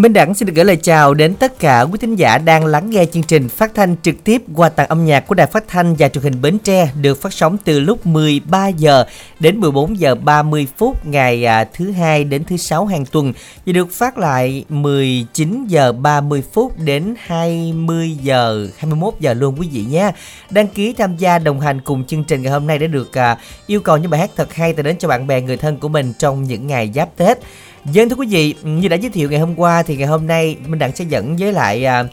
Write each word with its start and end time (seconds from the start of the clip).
Minh 0.00 0.12
Đẳng 0.12 0.34
xin 0.34 0.46
được 0.46 0.52
gửi 0.56 0.64
lời 0.64 0.76
chào 0.76 1.14
đến 1.14 1.34
tất 1.34 1.58
cả 1.58 1.80
quý 1.82 1.98
thính 2.00 2.16
giả 2.16 2.38
đang 2.38 2.66
lắng 2.66 2.90
nghe 2.90 3.04
chương 3.12 3.22
trình 3.22 3.48
phát 3.48 3.74
thanh 3.74 3.96
trực 4.02 4.24
tiếp 4.24 4.42
qua 4.54 4.68
tặng 4.68 4.88
âm 4.88 5.04
nhạc 5.04 5.26
của 5.26 5.34
Đài 5.34 5.46
Phát 5.46 5.68
thanh 5.68 5.94
và 5.98 6.08
Truyền 6.08 6.24
hình 6.24 6.42
Bến 6.42 6.58
Tre 6.58 6.90
được 7.00 7.22
phát 7.22 7.32
sóng 7.32 7.56
từ 7.64 7.80
lúc 7.80 8.06
13 8.06 8.68
giờ 8.68 9.04
đến 9.40 9.60
14 9.60 9.98
giờ 9.98 10.14
30 10.14 10.66
phút 10.76 11.06
ngày 11.06 11.44
à, 11.44 11.64
thứ 11.74 11.90
hai 11.90 12.24
đến 12.24 12.44
thứ 12.44 12.56
sáu 12.56 12.86
hàng 12.86 13.06
tuần 13.06 13.32
và 13.66 13.72
được 13.72 13.92
phát 13.92 14.18
lại 14.18 14.64
19 14.68 15.66
giờ 15.66 15.92
30 15.92 16.42
phút 16.52 16.78
đến 16.78 17.14
20 17.18 18.10
giờ 18.22 18.68
21 18.78 19.14
giờ 19.20 19.34
luôn 19.34 19.56
quý 19.58 19.68
vị 19.72 19.84
nhé. 19.84 20.10
Đăng 20.50 20.68
ký 20.68 20.92
tham 20.92 21.16
gia 21.16 21.38
đồng 21.38 21.60
hành 21.60 21.80
cùng 21.80 22.04
chương 22.04 22.24
trình 22.24 22.42
ngày 22.42 22.52
hôm 22.52 22.66
nay 22.66 22.78
để 22.78 22.86
được 22.86 23.18
à, 23.18 23.38
yêu 23.66 23.80
cầu 23.80 23.96
những 23.96 24.10
bài 24.10 24.20
hát 24.20 24.30
thật 24.36 24.54
hay 24.54 24.72
tới 24.72 24.82
đến 24.82 24.96
cho 24.98 25.08
bạn 25.08 25.26
bè, 25.26 25.40
người 25.40 25.56
thân 25.56 25.76
của 25.76 25.88
mình 25.88 26.12
trong 26.18 26.42
những 26.44 26.66
ngày 26.66 26.92
giáp 26.94 27.16
Tết. 27.16 27.38
Dân 27.84 28.08
thưa 28.08 28.16
quý 28.16 28.26
vị, 28.30 28.54
như 28.62 28.88
đã 28.88 28.96
giới 28.96 29.10
thiệu 29.10 29.30
ngày 29.30 29.40
hôm 29.40 29.54
qua 29.56 29.82
thì 29.82 29.96
ngày 29.96 30.06
hôm 30.06 30.26
nay 30.26 30.56
Minh 30.66 30.78
Đặng 30.78 30.96
sẽ 30.96 31.04
dẫn 31.04 31.36
với 31.36 31.52
lại 31.52 31.84
à, 31.84 32.04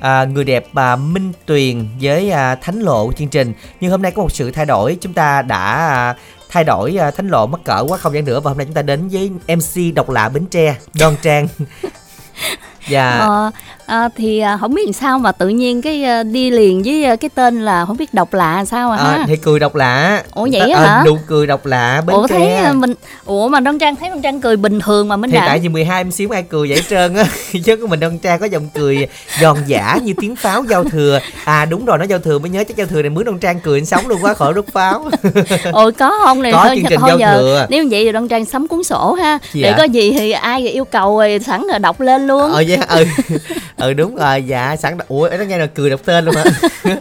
à, 0.00 0.24
người 0.24 0.44
đẹp 0.44 0.66
à, 0.74 0.96
Minh 0.96 1.32
Tuyền 1.46 1.88
với 2.00 2.30
à, 2.30 2.54
Thánh 2.54 2.80
Lộ 2.80 3.12
chương 3.12 3.28
trình. 3.28 3.52
Nhưng 3.80 3.90
hôm 3.90 4.02
nay 4.02 4.12
có 4.12 4.22
một 4.22 4.32
sự 4.32 4.50
thay 4.50 4.66
đổi, 4.66 4.98
chúng 5.00 5.12
ta 5.12 5.42
đã 5.42 5.88
à, 5.88 6.16
thay 6.48 6.64
đổi 6.64 6.96
à, 6.96 7.10
Thánh 7.10 7.28
Lộ 7.28 7.46
mắc 7.46 7.60
cỡ 7.64 7.84
quá 7.88 7.98
không 7.98 8.14
gian 8.14 8.24
nữa 8.24 8.40
và 8.40 8.50
hôm 8.50 8.58
nay 8.58 8.66
chúng 8.66 8.74
ta 8.74 8.82
đến 8.82 9.08
với 9.08 9.30
MC 9.56 9.94
độc 9.94 10.10
lạ 10.10 10.28
Bến 10.28 10.46
Tre, 10.46 10.76
Đoan 11.00 11.14
Trang. 11.22 11.48
dạ 12.88 13.10
ờ, 13.10 13.50
à, 13.86 14.08
thì 14.16 14.38
à, 14.38 14.56
không 14.56 14.74
biết 14.74 14.82
làm 14.84 14.92
sao 14.92 15.18
mà 15.18 15.32
tự 15.32 15.48
nhiên 15.48 15.82
cái 15.82 16.04
à, 16.04 16.22
đi 16.22 16.50
liền 16.50 16.82
với 16.82 17.04
à, 17.04 17.16
cái 17.16 17.30
tên 17.34 17.64
là 17.64 17.84
không 17.86 17.96
biết 17.96 18.14
độc 18.14 18.34
lạ 18.34 18.64
sao 18.64 18.90
à, 18.90 18.98
à 18.98 19.24
thì 19.26 19.36
cười 19.36 19.58
độc 19.58 19.74
lạ. 19.74 20.22
Ủa 20.34 20.48
vậy 20.52 20.72
hả? 20.74 21.02
nụ 21.06 21.18
cười 21.26 21.46
độc 21.46 21.66
lạ 21.66 22.02
bên 22.06 22.16
ủa 22.16 22.26
thấy 22.26 22.54
à, 22.54 22.72
mình 22.72 22.94
ủa 23.24 23.48
mà 23.48 23.60
đoan 23.60 23.78
trang 23.78 23.96
thấy 23.96 24.08
đoan 24.08 24.22
trang 24.22 24.40
cười 24.40 24.56
bình 24.56 24.80
thường 24.80 25.08
mà 25.08 25.16
mình 25.16 25.30
thì 25.30 25.36
đã. 25.36 25.46
tại 25.46 25.58
vì 25.58 25.68
12 25.68 26.00
em 26.00 26.10
xíu 26.10 26.28
ai 26.34 26.42
cười 26.42 26.68
vậy 26.68 26.82
trơn 26.88 27.14
á. 27.14 27.24
Chứ 27.64 27.76
có 27.76 27.86
mình 27.86 28.00
đoan 28.00 28.18
trang 28.18 28.40
có 28.40 28.46
giọng 28.46 28.68
cười 28.74 29.08
giòn 29.40 29.56
giả 29.66 29.98
như 30.04 30.14
tiếng 30.20 30.36
pháo 30.36 30.64
giao 30.64 30.84
thừa. 30.84 31.20
À 31.44 31.64
đúng 31.64 31.84
rồi 31.84 31.98
nó 31.98 32.04
giao 32.04 32.18
thừa 32.18 32.38
mới 32.38 32.50
nhớ 32.50 32.64
chắc 32.68 32.76
giao 32.76 32.86
thừa 32.86 33.02
này 33.02 33.10
mướn 33.10 33.24
đoan 33.24 33.38
trang 33.38 33.60
cười 33.60 33.84
sống 33.84 34.06
luôn 34.08 34.18
quá 34.22 34.34
khỏi 34.34 34.54
đốt 34.54 34.64
pháo. 34.72 35.04
Ôi 35.72 35.92
có 35.92 36.12
không 36.24 36.42
này 36.42 36.52
có 36.52 36.64
thôi, 36.64 36.76
chương 36.76 36.86
trình 36.88 37.00
thôi 37.00 37.08
giao 37.08 37.18
giờ, 37.18 37.32
thừa. 37.40 37.66
Nếu 37.70 37.84
vậy 37.90 38.04
thì 38.04 38.12
đoan 38.12 38.28
trang 38.28 38.44
sắm 38.44 38.68
cuốn 38.68 38.84
sổ 38.84 39.12
ha. 39.12 39.38
Gì 39.52 39.62
để 39.62 39.70
à? 39.70 39.74
có 39.78 39.84
gì 39.84 40.12
thì 40.12 40.30
ai 40.30 40.68
yêu 40.68 40.84
cầu 40.84 41.18
rồi 41.18 41.40
sẵn 41.46 41.62
là 41.62 41.78
đọc 41.78 42.00
lên 42.00 42.26
luôn. 42.26 42.52
Ờ 42.52 42.64
yeah, 42.68 42.88
ừ 42.88 43.04
ừ 43.86 43.92
đúng 43.92 44.16
rồi 44.16 44.42
dạ 44.42 44.76
sẵn 44.76 44.98
ủa 45.08 45.28
nó 45.38 45.44
nghe 45.44 45.58
là 45.58 45.66
cười 45.66 45.90
đọc 45.90 46.00
tên 46.04 46.24
luôn 46.24 46.34
hả? 46.34 46.44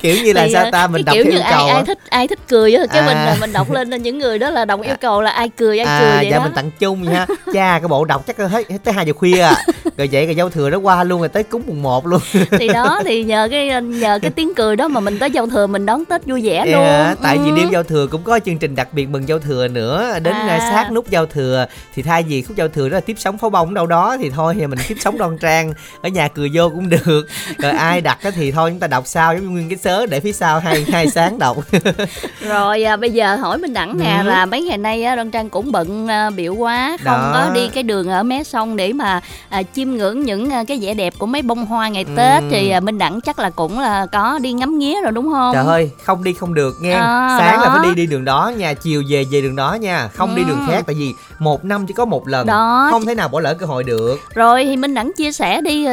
Kiểu 0.00 0.16
như 0.24 0.32
là 0.32 0.46
thì, 0.46 0.52
sao 0.52 0.70
ta 0.72 0.86
mình 0.86 1.04
đọc 1.04 1.14
kiểu 1.14 1.24
theo 1.24 1.32
yêu 1.32 1.42
cầu 1.50 1.66
ai, 1.66 1.74
ai 1.74 1.84
thích 1.84 1.98
ai 2.08 2.28
thích 2.28 2.38
cười 2.48 2.74
á 2.74 2.84
cái 2.90 3.00
à. 3.00 3.06
mình 3.06 3.16
là 3.16 3.36
mình 3.40 3.52
đọc 3.52 3.70
lên 3.70 4.02
những 4.02 4.18
người 4.18 4.38
đó 4.38 4.50
là 4.50 4.64
đọc 4.64 4.80
yêu 4.82 4.94
cầu 5.00 5.22
là 5.22 5.30
ai 5.30 5.48
cười 5.48 5.78
ai 5.78 5.86
à, 5.86 6.00
cười 6.00 6.16
vậy 6.16 6.28
dạ 6.30 6.38
đó. 6.38 6.44
mình 6.44 6.52
tặng 6.54 6.70
chung 6.78 7.02
nha 7.02 7.26
cha 7.52 7.78
cái 7.78 7.88
bộ 7.88 8.04
đọc 8.04 8.26
chắc 8.26 8.36
hết 8.38 8.64
tới 8.84 8.94
hai 8.94 9.06
giờ 9.06 9.12
khuya 9.12 9.40
à. 9.40 9.54
Rồi 9.96 10.08
vậy 10.12 10.26
rồi 10.26 10.36
giao 10.36 10.50
thừa 10.50 10.70
nó 10.70 10.78
qua 10.78 11.04
luôn 11.04 11.20
rồi 11.20 11.28
tới 11.28 11.42
cúng 11.42 11.62
mùng 11.66 11.82
một 11.82 12.06
luôn. 12.06 12.20
Thì 12.50 12.68
đó 12.68 13.02
thì 13.04 13.24
nhờ 13.24 13.48
cái 13.50 13.82
nhờ 13.82 14.18
cái 14.22 14.30
tiếng 14.30 14.54
cười 14.54 14.76
đó 14.76 14.88
mà 14.88 15.00
mình 15.00 15.18
tới 15.18 15.30
giao 15.30 15.46
thừa 15.46 15.66
mình 15.66 15.86
đón 15.86 16.04
tết 16.04 16.26
vui 16.26 16.40
vẻ 16.44 16.64
yeah, 16.66 16.68
luôn. 16.68 17.16
tại 17.22 17.36
ừ. 17.36 17.42
vì 17.44 17.60
đêm 17.60 17.70
giao 17.72 17.82
thừa 17.82 18.06
cũng 18.06 18.22
có 18.22 18.40
chương 18.44 18.58
trình 18.58 18.74
đặc 18.74 18.88
biệt 18.92 19.08
mừng 19.08 19.28
giao 19.28 19.38
thừa 19.38 19.68
nữa. 19.68 20.18
Đến 20.22 20.34
à. 20.34 20.70
sát 20.72 20.92
nút 20.92 21.10
giao 21.10 21.26
thừa 21.26 21.66
thì 21.94 22.02
thay 22.02 22.22
vì 22.22 22.42
khúc 22.42 22.56
giao 22.56 22.68
thừa 22.68 22.88
đó 22.88 22.94
là 22.94 23.00
tiếp 23.00 23.16
sóng 23.18 23.38
pháo 23.38 23.50
bông 23.50 23.74
đâu 23.74 23.86
đó 23.86 24.16
thì 24.20 24.30
thôi 24.30 24.54
thì 24.58 24.66
mình 24.66 24.78
tiếp 24.88 24.96
sóng 25.00 25.18
đoan 25.18 25.38
trang 25.38 25.72
ở 26.02 26.08
nhà 26.08 26.28
cười 26.28 26.50
vô 26.54 26.68
cũng 26.68 26.88
được 26.88 27.26
rồi 27.58 27.72
ai 27.72 28.00
đặt 28.00 28.18
thì 28.34 28.52
thôi 28.52 28.70
chúng 28.70 28.80
ta 28.80 28.86
đọc 28.86 29.06
sao 29.06 29.34
giống 29.34 29.42
như 29.42 29.50
nguyên 29.50 29.68
cái 29.68 29.78
sớ 29.78 30.06
để 30.06 30.20
phía 30.20 30.32
sau 30.32 30.60
hai 30.60 30.84
hai 30.92 31.10
sáng 31.10 31.38
đọc 31.38 31.56
rồi 32.48 32.84
à, 32.84 32.96
bây 32.96 33.10
giờ 33.10 33.36
hỏi 33.36 33.58
minh 33.58 33.72
đẳng 33.72 33.98
nè 33.98 34.18
ừ. 34.22 34.28
là 34.28 34.46
mấy 34.46 34.62
ngày 34.62 34.78
nay 34.78 35.04
á 35.04 35.16
đoan 35.16 35.30
trang 35.30 35.50
cũng 35.50 35.72
bận 35.72 36.08
à, 36.08 36.30
biểu 36.30 36.54
quá 36.54 36.96
không 37.04 37.14
Đó. 37.14 37.30
có 37.34 37.54
đi 37.54 37.68
cái 37.68 37.82
đường 37.82 38.08
ở 38.08 38.22
mé 38.22 38.42
sông 38.42 38.76
để 38.76 38.92
mà 38.92 39.20
à, 39.48 39.62
chiêm 39.74 39.90
ngưỡng 39.90 40.22
những 40.22 40.50
à, 40.50 40.64
cái 40.64 40.78
vẻ 40.82 40.94
đẹp 40.94 41.14
của 41.18 41.26
mấy 41.26 41.42
bông 41.42 41.66
hoa 41.66 41.88
ngày 41.88 42.04
ừ. 42.08 42.14
tết 42.16 42.42
thì 42.50 42.70
à, 42.70 42.80
minh 42.80 42.98
đẳng 42.98 43.20
chắc 43.20 43.38
là 43.38 43.50
cũng 43.50 43.80
là 43.80 44.06
có 44.06 44.38
đi 44.38 44.52
ngắm 44.52 44.78
nghía 44.78 45.00
rồi 45.02 45.12
đúng 45.12 45.32
không 45.32 45.54
trời 45.54 45.66
ơi 45.66 45.90
không 46.04 46.24
đi 46.24 46.32
không 46.32 46.54
được 46.54 46.74
nghe 46.80 46.92
à, 46.92 47.36
sáng 47.38 47.58
đó. 47.58 47.64
là 47.64 47.70
phải 47.70 47.88
đi 47.88 47.94
đi 47.94 48.06
đường 48.06 48.24
đó 48.24 48.52
nha 48.56 48.74
chiều 48.74 49.02
về 49.08 49.24
về 49.30 49.40
đường 49.40 49.56
đó 49.56 49.74
nha 49.74 50.08
không 50.08 50.30
ừ. 50.30 50.36
đi 50.36 50.44
đường 50.48 50.66
khác 50.68 50.84
tại 50.86 50.94
vì 50.98 51.14
một 51.38 51.64
năm 51.64 51.86
chỉ 51.86 51.94
có 51.94 52.04
một 52.04 52.28
lần 52.28 52.46
đó 52.46 52.88
không 52.90 53.06
thể 53.06 53.14
nào 53.14 53.28
bỏ 53.28 53.40
lỡ 53.40 53.54
cơ 53.54 53.66
hội 53.66 53.84
được 53.84 54.20
rồi 54.34 54.64
thì 54.64 54.76
minh 54.76 54.94
đẳng 54.94 55.12
chia 55.16 55.32
sẻ 55.32 55.60
đi 55.60 55.84
ờ, 55.84 55.91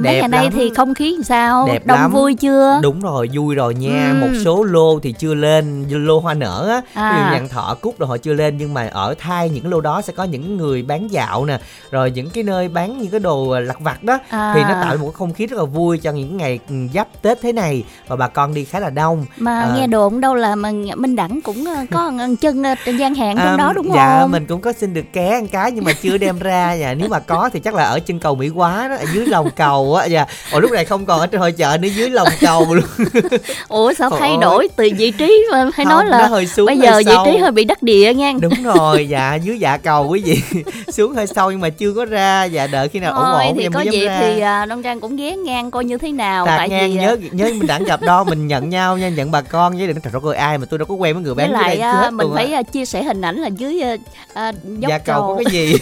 mấy 0.00 0.18
ngày 0.18 0.28
nay 0.28 0.50
thì 0.52 0.70
không 0.76 0.94
khí 0.94 1.16
sao 1.24 1.66
đẹp 1.66 1.86
đông 1.86 2.00
lắm. 2.00 2.12
vui 2.12 2.34
chưa 2.34 2.80
đúng 2.82 3.00
rồi 3.00 3.30
vui 3.32 3.54
rồi 3.54 3.74
nha 3.74 4.10
ừ. 4.10 4.26
một 4.26 4.40
số 4.44 4.64
lô 4.64 4.98
thì 5.00 5.12
chưa 5.12 5.34
lên 5.34 5.88
lô 5.90 6.20
hoa 6.20 6.34
nở 6.34 6.68
á 6.68 6.80
à. 6.94 7.12
ví 7.12 7.18
dụ 7.18 7.38
nhận 7.38 7.48
thọ 7.48 7.76
cúc 7.80 7.98
rồi 7.98 8.08
họ 8.08 8.16
chưa 8.16 8.34
lên 8.34 8.58
nhưng 8.58 8.74
mà 8.74 8.88
ở 8.92 9.14
thay 9.18 9.50
những 9.50 9.70
lô 9.70 9.80
đó 9.80 10.02
sẽ 10.02 10.12
có 10.12 10.24
những 10.24 10.56
người 10.56 10.82
bán 10.82 11.08
dạo 11.08 11.44
nè 11.44 11.60
rồi 11.90 12.10
những 12.10 12.30
cái 12.30 12.44
nơi 12.44 12.68
bán 12.68 12.98
những 12.98 13.10
cái 13.10 13.20
đồ 13.20 13.60
lặt 13.60 13.80
vặt 13.80 14.04
đó 14.04 14.18
à. 14.28 14.52
thì 14.54 14.62
nó 14.62 14.74
tạo 14.82 14.96
một 14.96 15.06
cái 15.06 15.14
không 15.14 15.32
khí 15.32 15.46
rất 15.46 15.56
là 15.58 15.64
vui 15.64 15.98
cho 15.98 16.12
những 16.12 16.36
ngày 16.36 16.58
giáp 16.94 17.08
tết 17.22 17.38
thế 17.42 17.52
này 17.52 17.84
và 18.08 18.16
bà 18.16 18.28
con 18.28 18.54
đi 18.54 18.64
khá 18.64 18.80
là 18.80 18.90
đông 18.90 19.26
mà 19.36 19.60
à. 19.60 19.72
nghe 19.76 19.86
đồn 19.86 20.20
đâu 20.20 20.34
là 20.34 20.54
mà 20.54 20.70
minh 20.96 21.16
đẳng 21.16 21.40
cũng 21.40 21.64
ờ, 21.64 21.84
có 21.90 22.12
chân 22.40 22.62
ờ, 22.62 22.74
trên 22.84 22.96
gian 22.96 23.14
hàng 23.14 23.36
trong 23.36 23.46
à, 23.46 23.56
đó 23.56 23.72
đúng 23.72 23.86
dạ, 23.86 23.92
không 23.92 24.20
dạ 24.20 24.26
mình 24.26 24.46
cũng 24.46 24.60
có 24.60 24.72
xin 24.72 24.94
được 24.94 25.04
ké 25.12 25.28
ăn 25.28 25.48
cái 25.48 25.72
nhưng 25.72 25.84
mà 25.84 25.92
chưa 25.92 26.18
đem 26.18 26.38
ra 26.38 26.72
dạ 26.72 26.94
nếu 26.94 27.08
mà 27.08 27.18
có 27.18 27.50
thì 27.52 27.60
chắc 27.60 27.74
là 27.74 27.84
ở 27.84 28.00
chân 28.00 28.20
cầu 28.20 28.34
mỹ 28.34 28.48
quá 28.48 28.88
đó 28.88 28.96
ở 28.96 29.04
dưới 29.14 29.26
lòng 29.28 29.50
cầu 29.50 29.94
á 29.94 30.04
dạ. 30.04 30.26
Ồ 30.52 30.60
lúc 30.60 30.70
này 30.70 30.84
không 30.84 31.06
còn 31.06 31.20
ở 31.20 31.26
trên 31.26 31.40
hội 31.40 31.52
chợ 31.52 31.78
nữa 31.80 31.88
dưới 31.88 32.10
lòng 32.10 32.28
cầu 32.40 32.74
luôn. 32.74 32.84
Ủa 33.68 33.92
sao 33.92 34.10
thay 34.10 34.36
đổi 34.40 34.68
từ 34.76 34.90
vị 34.98 35.10
trí 35.10 35.46
mà 35.52 35.70
hay 35.74 35.86
nói 35.86 36.06
là 36.06 36.26
hơi 36.26 36.46
xuống 36.46 36.66
bây 36.66 36.78
giờ 36.78 36.90
hơi 36.90 37.04
vị 37.04 37.12
trí 37.24 37.38
hơi 37.38 37.50
bị 37.50 37.64
đắc 37.64 37.82
địa 37.82 38.14
nha. 38.14 38.32
Đúng 38.40 38.54
rồi 38.62 39.08
dạ 39.08 39.34
dưới 39.34 39.58
dạ 39.58 39.76
cầu 39.76 40.08
quý 40.08 40.22
vị. 40.24 40.62
Xuống 40.92 41.12
hơi 41.12 41.26
sâu 41.26 41.50
nhưng 41.50 41.60
mà 41.60 41.68
chưa 41.68 41.92
có 41.92 42.04
ra 42.04 42.44
dạ 42.44 42.66
đợi 42.66 42.88
khi 42.88 43.00
nào 43.00 43.12
ổn 43.12 43.24
ổn 43.24 43.56
thì 43.56 43.62
em 43.62 43.72
có 43.72 43.84
ra. 43.84 44.18
thì 44.20 44.36
uh, 44.36 44.68
đông 44.68 44.82
trang 44.82 45.00
cũng 45.00 45.16
ghé 45.16 45.36
ngang 45.36 45.70
coi 45.70 45.84
như 45.84 45.98
thế 45.98 46.12
nào 46.12 46.46
Tạc 46.46 46.58
tại 46.58 46.68
ngang 46.68 46.90
vì 46.90 46.96
nhớ 46.96 47.12
uh... 47.12 47.34
nhớ 47.34 47.44
mình 47.44 47.66
đã 47.66 47.78
gặp 47.78 48.00
đo 48.02 48.24
mình 48.24 48.46
nhận 48.46 48.68
nhau 48.68 48.98
nha 48.98 49.08
nhận 49.08 49.30
bà 49.30 49.40
con 49.40 49.78
với 49.78 49.86
đừng 49.86 50.00
trời 50.00 50.12
ơi 50.24 50.36
ai 50.36 50.58
mà 50.58 50.66
tôi 50.70 50.78
đâu 50.78 50.86
có 50.86 50.94
quen 50.94 51.14
với 51.14 51.22
người 51.22 51.34
bán 51.34 51.52
với 51.52 51.78
lại 51.78 52.06
uh, 52.06 52.12
mình 52.12 52.28
phải 52.34 52.54
uh, 52.60 52.72
chia 52.72 52.84
sẻ 52.84 53.02
hình 53.02 53.20
ảnh 53.20 53.36
là 53.36 53.48
dưới 53.48 53.82
uh, 53.94 54.00
uh, 54.30 54.54
dốc 54.78 54.90
dạ 54.90 54.98
cầu 54.98 55.22
có 55.22 55.42
cái 55.44 55.52
gì? 55.52 55.74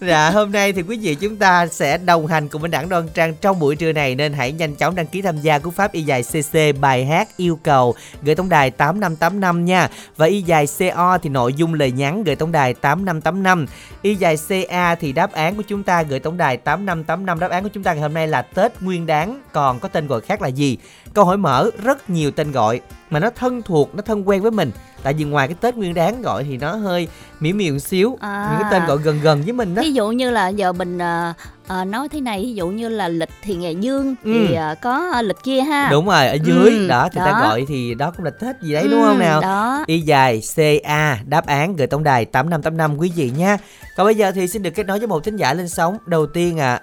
Dạ 0.00 0.30
hôm 0.30 0.52
nay 0.52 0.72
thì 0.72 0.82
quý 0.82 0.96
vị 0.96 1.14
chúng 1.14 1.36
ta 1.36 1.66
sẽ 1.72 1.98
đồng 1.98 2.26
hành 2.26 2.48
cùng 2.48 2.60
với 2.60 2.70
đảng 2.70 2.88
đoan 2.88 3.08
trang 3.08 3.34
trong 3.40 3.58
buổi 3.58 3.76
trưa 3.76 3.92
này, 3.92 4.14
nên 4.14 4.32
hãy 4.32 4.52
nhanh 4.52 4.74
chóng 4.74 4.94
đăng 4.94 5.06
ký 5.06 5.22
tham 5.22 5.38
gia 5.38 5.58
cú 5.58 5.70
pháp 5.70 5.92
y 5.92 6.02
dài 6.02 6.22
cc 6.22 6.80
bài 6.80 7.04
hát 7.04 7.36
yêu 7.36 7.58
cầu 7.62 7.94
gửi 8.22 8.34
tổng 8.34 8.48
đài 8.48 8.70
tám 8.70 9.00
năm 9.00 9.16
tám 9.16 9.40
năm 9.40 9.64
nha. 9.64 9.88
Và 10.16 10.26
y 10.26 10.42
dài 10.42 10.66
co 10.96 11.18
thì 11.18 11.30
nội 11.30 11.52
dung 11.54 11.74
lời 11.74 11.92
nhắn 11.92 12.24
gửi 12.24 12.36
tổng 12.36 12.52
đài 12.52 12.74
tám 12.74 13.04
năm 13.04 13.20
tám 13.20 13.42
năm. 13.42 13.66
Y 14.02 14.14
dài 14.14 14.36
ca 14.68 14.94
thì 14.94 15.12
đáp 15.12 15.32
án 15.32 15.56
của 15.56 15.62
chúng 15.68 15.82
ta 15.82 16.02
gửi 16.02 16.20
tổng 16.20 16.36
đài 16.36 16.56
tám 16.56 16.86
năm 16.86 17.04
tám 17.04 17.26
năm. 17.26 17.38
Đáp 17.38 17.50
án 17.50 17.62
của 17.62 17.70
chúng 17.72 17.82
ta 17.82 17.92
ngày 17.92 18.02
hôm 18.02 18.14
nay 18.14 18.28
là 18.28 18.42
tết 18.42 18.82
nguyên 18.82 19.06
đáng 19.06 19.40
còn 19.52 19.80
có 19.80 19.88
tên 19.88 20.06
gọi 20.06 20.20
khác 20.20 20.42
là 20.42 20.48
gì? 20.48 20.78
Câu 21.14 21.24
hỏi 21.24 21.36
mở, 21.36 21.70
rất 21.82 22.10
nhiều 22.10 22.30
tên 22.30 22.52
gọi 22.52 22.80
mà 23.12 23.18
nó 23.20 23.30
thân 23.30 23.62
thuộc 23.62 23.94
nó 23.94 24.02
thân 24.02 24.28
quen 24.28 24.42
với 24.42 24.50
mình 24.50 24.70
tại 25.02 25.14
vì 25.14 25.24
ngoài 25.24 25.48
cái 25.48 25.56
tết 25.60 25.76
nguyên 25.76 25.94
đáng 25.94 26.22
gọi 26.22 26.44
thì 26.44 26.56
nó 26.56 26.74
hơi 26.74 27.08
miễu 27.40 27.54
miệng 27.54 27.80
xíu 27.80 28.18
à. 28.20 28.48
những 28.50 28.62
cái 28.62 28.72
tên 28.72 28.88
gọi 28.88 28.98
gần 28.98 29.20
gần 29.22 29.42
với 29.42 29.52
mình 29.52 29.74
đó 29.74 29.82
ví 29.82 29.92
dụ 29.92 30.10
như 30.10 30.30
là 30.30 30.48
giờ 30.48 30.72
mình 30.72 30.98
uh, 30.98 31.36
uh, 31.80 31.86
nói 31.86 32.08
thế 32.08 32.20
này 32.20 32.40
ví 32.42 32.54
dụ 32.54 32.68
như 32.68 32.88
là 32.88 33.08
lịch 33.08 33.28
thì 33.42 33.54
ngày 33.54 33.74
dương 33.74 34.14
ừ. 34.24 34.32
thì 34.32 34.56
uh, 34.72 34.80
có 34.82 35.12
uh, 35.18 35.24
lịch 35.24 35.36
kia 35.42 35.60
ha 35.60 35.88
đúng 35.90 36.06
rồi 36.06 36.26
ở 36.28 36.36
dưới 36.44 36.70
ừ, 36.70 36.88
đó 36.88 37.08
thì 37.12 37.18
đó. 37.18 37.24
ta 37.24 37.40
gọi 37.40 37.64
thì 37.68 37.94
đó 37.94 38.12
cũng 38.16 38.24
là 38.24 38.30
tết 38.30 38.60
gì 38.60 38.72
đấy 38.72 38.82
ừ, 38.82 38.88
đúng 38.90 39.02
không 39.02 39.18
nào 39.18 39.40
đó. 39.40 39.84
y 39.86 40.00
dài 40.00 40.42
ca 40.84 41.18
đáp 41.26 41.46
án 41.46 41.76
gửi 41.76 41.86
tổng 41.86 42.04
đài 42.04 42.24
tám 42.24 42.50
năm 42.50 42.62
tám 42.62 42.76
năm 42.76 42.98
quý 42.98 43.12
vị 43.16 43.32
nha 43.36 43.58
còn 43.96 44.06
bây 44.06 44.14
giờ 44.14 44.32
thì 44.32 44.48
xin 44.48 44.62
được 44.62 44.70
kết 44.70 44.86
nối 44.86 44.98
với 44.98 45.08
một 45.08 45.24
thính 45.24 45.36
giả 45.36 45.54
lên 45.54 45.68
sóng 45.68 45.98
đầu 46.06 46.26
tiên 46.26 46.60
ạ 46.60 46.80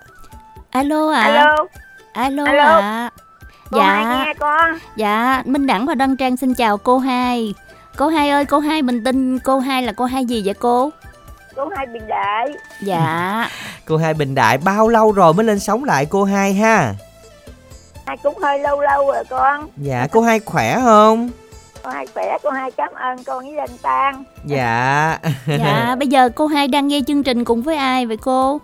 à. 0.69 0.79
alo 0.79 1.11
ạ 1.11 1.21
à. 1.21 1.55
alo 2.13 2.45
alo 2.45 2.63
ạ 2.63 2.79
à. 2.79 3.09
Cô 3.71 3.77
dạ. 3.77 3.93
hai 3.93 4.25
nghe 4.25 4.33
con. 4.33 4.71
Dạ 4.95 5.43
minh 5.45 5.67
đẳng 5.67 5.85
và 5.85 5.95
đăng 5.95 6.15
trang 6.15 6.37
xin 6.37 6.53
chào 6.53 6.77
cô 6.77 6.97
hai. 6.97 7.53
Cô 7.97 8.07
hai 8.07 8.29
ơi 8.29 8.45
cô 8.45 8.59
hai 8.59 8.81
mình 8.81 9.03
tin 9.03 9.39
cô 9.39 9.59
hai 9.59 9.83
là 9.83 9.91
cô 9.91 10.05
hai 10.05 10.25
gì 10.25 10.41
vậy 10.45 10.53
cô? 10.53 10.89
Cô 11.55 11.69
hai 11.75 11.85
bình 11.85 12.07
đại. 12.07 12.47
Dạ. 12.81 13.49
Cô 13.85 13.97
hai 13.97 14.13
bình 14.13 14.35
đại 14.35 14.57
bao 14.57 14.89
lâu 14.89 15.11
rồi 15.11 15.33
mới 15.33 15.45
lên 15.45 15.59
sống 15.59 15.83
lại 15.83 16.05
cô 16.05 16.23
hai 16.23 16.53
ha? 16.53 16.93
Hai 18.05 18.17
cũng 18.17 18.37
hơi 18.37 18.59
lâu 18.59 18.81
lâu 18.81 19.11
rồi 19.11 19.23
con. 19.29 19.67
Dạ 19.77 20.07
cô 20.11 20.21
hai 20.21 20.39
khỏe 20.39 20.79
không? 20.83 21.29
Cô 21.83 21.89
hai 21.89 22.07
khỏe 22.13 22.37
cô 22.43 22.49
hai 22.49 22.71
cảm 22.71 22.93
ơn 22.93 23.23
con 23.23 23.45
với 23.45 23.57
anh 23.57 23.77
tan 23.81 24.23
dạ. 24.45 25.19
Dạ 25.47 25.95
bây 25.99 26.07
giờ 26.07 26.29
cô 26.35 26.47
hai 26.47 26.67
đang 26.67 26.87
nghe 26.87 26.99
chương 27.07 27.23
trình 27.23 27.45
cùng 27.45 27.61
với 27.61 27.75
ai 27.75 28.05
vậy 28.05 28.17
cô 28.17 28.61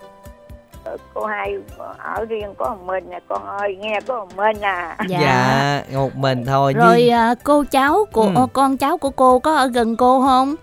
cô 1.13 1.25
hai 1.25 1.55
ở 1.97 2.25
riêng 2.25 2.53
có 2.57 2.69
một 2.69 2.83
mình 2.85 3.09
nè. 3.09 3.19
Con 3.27 3.45
ơi 3.45 3.77
nghe 3.79 3.99
có 4.07 4.19
một 4.19 4.35
mình 4.35 4.61
à. 4.61 4.97
Dạ, 5.07 5.19
dạ 5.21 5.83
một 5.97 6.15
mình 6.15 6.45
thôi 6.45 6.73
rồi 6.73 7.01
nhưng... 7.05 7.13
À, 7.13 7.35
cô 7.43 7.63
cháu 7.71 8.05
của 8.11 8.31
ừ. 8.35 8.47
con 8.53 8.77
cháu 8.77 8.97
của 8.97 9.09
cô 9.09 9.39
có 9.39 9.55
ở 9.55 9.67
gần 9.67 9.97
cô 9.97 10.21
không? 10.21 10.55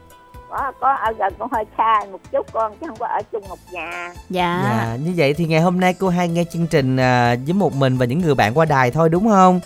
Có 0.48 0.72
có 0.80 0.92
ở 0.92 1.12
gần 1.18 1.32
cũng 1.38 1.48
hơi 1.52 1.64
xa 1.78 2.00
một 2.12 2.20
chút 2.32 2.46
con 2.52 2.72
chứ 2.80 2.86
không 2.86 2.96
có 2.96 3.06
ở 3.06 3.20
chung 3.32 3.44
một 3.48 3.58
nhà. 3.70 4.12
Dạ. 4.30 4.62
dạ 4.64 4.96
như 5.04 5.14
vậy 5.16 5.34
thì 5.34 5.44
ngày 5.46 5.60
hôm 5.60 5.80
nay 5.80 5.94
cô 5.98 6.08
hai 6.08 6.28
nghe 6.28 6.44
chương 6.52 6.66
trình 6.66 6.96
à, 6.96 7.36
với 7.46 7.54
một 7.54 7.74
mình 7.74 7.98
và 7.98 8.06
những 8.06 8.18
người 8.18 8.34
bạn 8.34 8.58
qua 8.58 8.64
đài 8.64 8.90
thôi 8.90 9.08
đúng 9.08 9.28
không? 9.28 9.60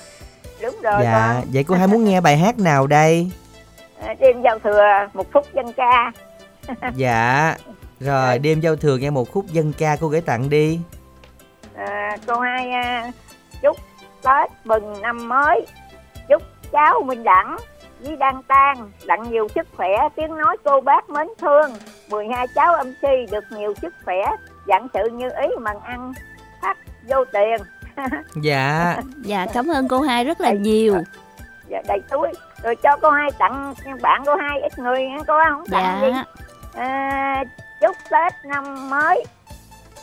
Đúng 0.63 0.77
rồi 0.83 1.01
dạ 1.03 1.33
con. 1.35 1.51
vậy 1.53 1.65
cô 1.65 1.75
hai 1.75 1.87
muốn 1.87 2.05
nghe 2.05 2.21
bài 2.21 2.37
hát 2.37 2.59
nào 2.59 2.87
đây? 2.87 3.31
Đêm 4.21 4.43
giao 4.43 4.59
thừa 4.59 5.09
một 5.15 5.27
phút 5.33 5.47
dân 5.55 5.73
ca. 5.73 6.13
Dạ 6.97 7.57
rồi 8.01 8.39
đêm 8.39 8.61
giao 8.61 8.77
thừa 8.77 8.97
nghe 8.97 9.11
một 9.11 9.31
khúc 9.31 9.47
dân 9.47 9.73
ca 9.79 9.97
cô 10.01 10.09
gửi 10.09 10.21
tặng 10.21 10.51
đi. 10.51 10.81
À, 11.75 12.17
cô 12.27 12.41
hai 12.41 12.71
à, 12.71 13.11
chúc 13.63 13.77
tết 14.23 14.51
mừng 14.65 15.01
năm 15.01 15.29
mới. 15.29 15.67
Chúc 16.29 16.43
cháu 16.73 17.03
minh 17.03 17.25
đẳng 17.25 17.57
với 18.01 18.17
đăng 18.17 18.43
tan 18.43 18.91
đặng 19.07 19.31
nhiều 19.31 19.49
sức 19.55 19.67
khỏe. 19.77 20.09
Tiếng 20.17 20.37
nói 20.37 20.57
cô 20.65 20.81
bác 20.81 21.11
mến 21.11 21.27
thương. 21.41 21.73
12 22.11 22.47
cháu 22.55 22.75
âm 22.75 22.93
si 23.03 23.27
được 23.31 23.45
nhiều 23.51 23.75
sức 23.83 23.95
khỏe. 24.05 24.25
Dặn 24.67 24.87
sự 24.95 25.09
như 25.13 25.29
ý 25.43 25.49
mần 25.61 25.77
ăn 25.83 26.13
phát 26.63 26.77
vô 27.09 27.25
tiền. 27.33 27.57
Dạ. 28.43 28.97
Dạ 29.25 29.47
cảm 29.55 29.67
ơn 29.69 29.89
cô 29.89 30.01
hai 30.01 30.25
rất 30.25 30.41
là 30.41 30.53
nhiều. 30.53 30.97
Dạ, 31.69 31.83
đầy 31.89 32.01
túi. 32.11 32.29
Rồi 32.63 32.77
cho 32.77 32.97
cô 33.03 33.11
hai 33.11 33.31
tặng 33.39 33.75
bạn 34.03 34.23
cô 34.27 34.37
hai 34.37 34.61
ít 34.61 34.79
người 34.79 35.01
cô 35.27 35.35
không? 35.49 35.65
Tặng 35.71 35.99
dạ. 36.03 36.07
gì? 36.07 36.13
À, 36.75 37.45
chúc 37.81 37.97
tết 38.11 38.33
năm 38.45 38.91
mới. 38.91 39.25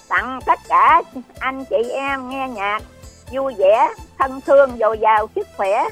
Tặng 0.09 0.39
tất 0.45 0.59
cả 0.69 1.01
anh 1.39 1.65
chị 1.65 1.89
em 1.89 2.29
nghe 2.29 2.49
nhạc 2.49 2.81
vui 3.31 3.53
vẻ, 3.57 3.93
thân 4.19 4.41
thương 4.41 4.77
dồi 4.79 4.99
dào 4.99 5.27
sức 5.35 5.47
khỏe, 5.57 5.83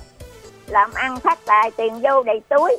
làm 0.68 0.94
ăn 0.94 1.20
phát 1.20 1.40
tài, 1.46 1.72
tiền 1.72 2.02
vô 2.02 2.24
đầy 2.24 2.42
túi 2.50 2.78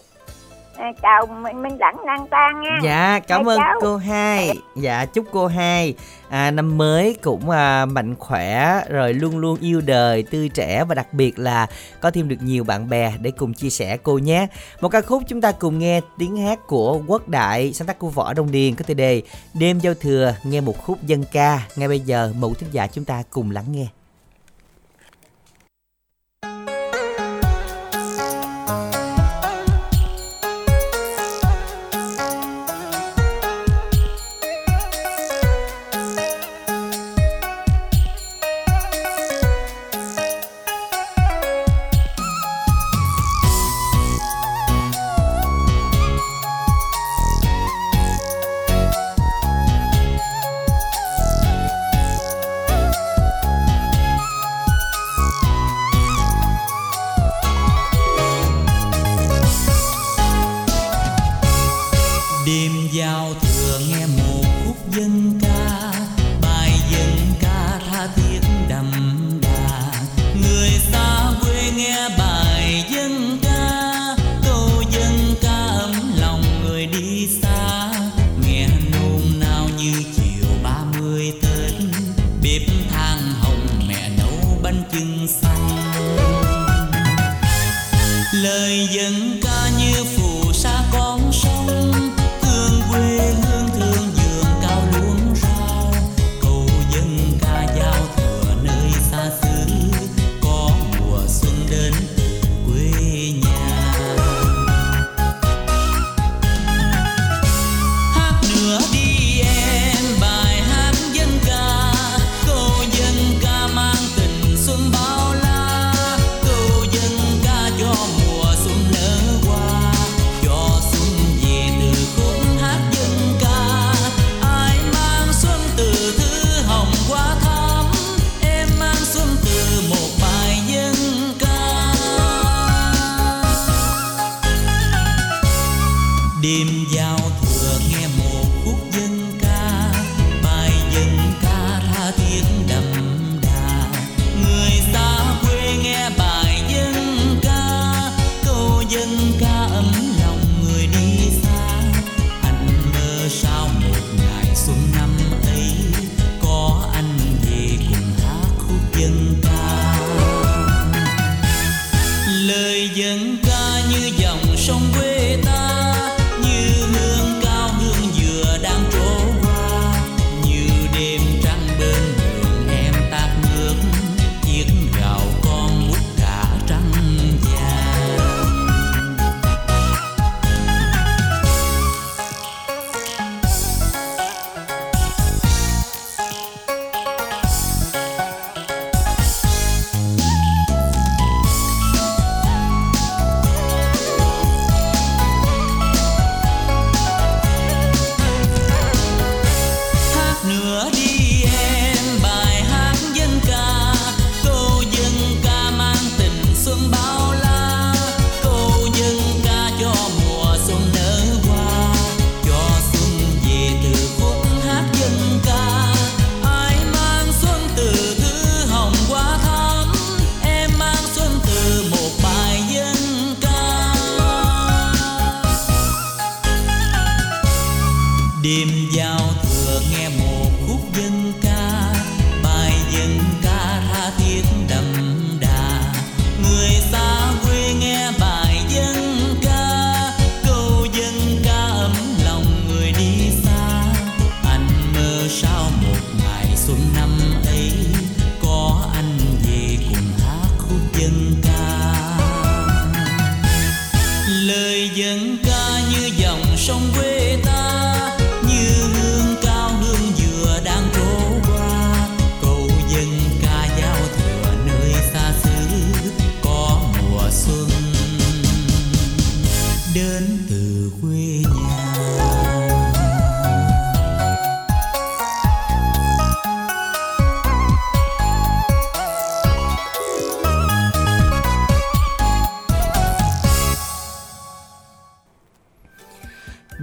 à, 0.77 0.93
chào 1.03 1.27
minh 1.27 1.63
minh 1.63 1.79
đẳng 1.79 1.97
đăng 2.07 2.27
tan 2.31 2.61
nha. 2.61 2.79
Dạ 2.83 3.21
cảm 3.29 3.47
Hai 3.47 3.57
ơn 3.57 3.59
cháu. 3.59 3.79
cô 3.81 3.97
hai. 3.97 4.51
Dạ 4.77 5.05
chúc 5.05 5.27
cô 5.33 5.47
hai. 5.47 5.95
À, 6.29 6.51
năm 6.51 6.79
mới 6.79 7.17
cũng 7.23 7.51
à, 7.51 7.87
mạnh 7.87 8.15
khỏe 8.19 8.81
rồi 8.89 9.15
luôn 9.15 9.39
luôn 9.39 9.59
yêu 9.61 9.81
đời 9.81 10.23
tươi 10.23 10.49
trẻ 10.49 10.85
và 10.85 10.95
đặc 10.95 11.13
biệt 11.13 11.39
là 11.39 11.67
có 12.01 12.11
thêm 12.11 12.29
được 12.29 12.37
nhiều 12.41 12.65
bạn 12.65 12.89
bè 12.89 13.13
để 13.21 13.31
cùng 13.31 13.55
chia 13.55 13.71
sẻ 13.71 13.97
cô 13.97 14.19
nhé. 14.19 14.47
Một 14.81 14.89
ca 14.89 15.01
khúc 15.01 15.23
chúng 15.29 15.41
ta 15.41 15.53
cùng 15.53 15.79
nghe 15.79 16.01
tiếng 16.19 16.37
hát 16.37 16.59
của 16.67 17.01
quốc 17.07 17.29
đại 17.29 17.73
sáng 17.73 17.89
tác 17.89 17.99
của 17.99 18.09
võ 18.09 18.33
đông 18.33 18.51
điền 18.51 18.75
có 18.75 18.85
tựa 18.87 18.95
đề 18.95 19.23
đêm 19.55 19.79
giao 19.79 19.95
thừa 19.95 20.35
nghe 20.45 20.61
một 20.61 20.85
khúc 20.85 21.03
dân 21.03 21.25
ca. 21.33 21.61
Ngay 21.77 21.89
bây 21.89 22.01
giờ 22.01 22.33
mẫu 22.39 22.55
thính 22.55 22.69
giả 22.73 22.87
chúng 22.87 23.05
ta 23.05 23.23
cùng 23.31 23.51
lắng 23.51 23.65
nghe 23.69 23.87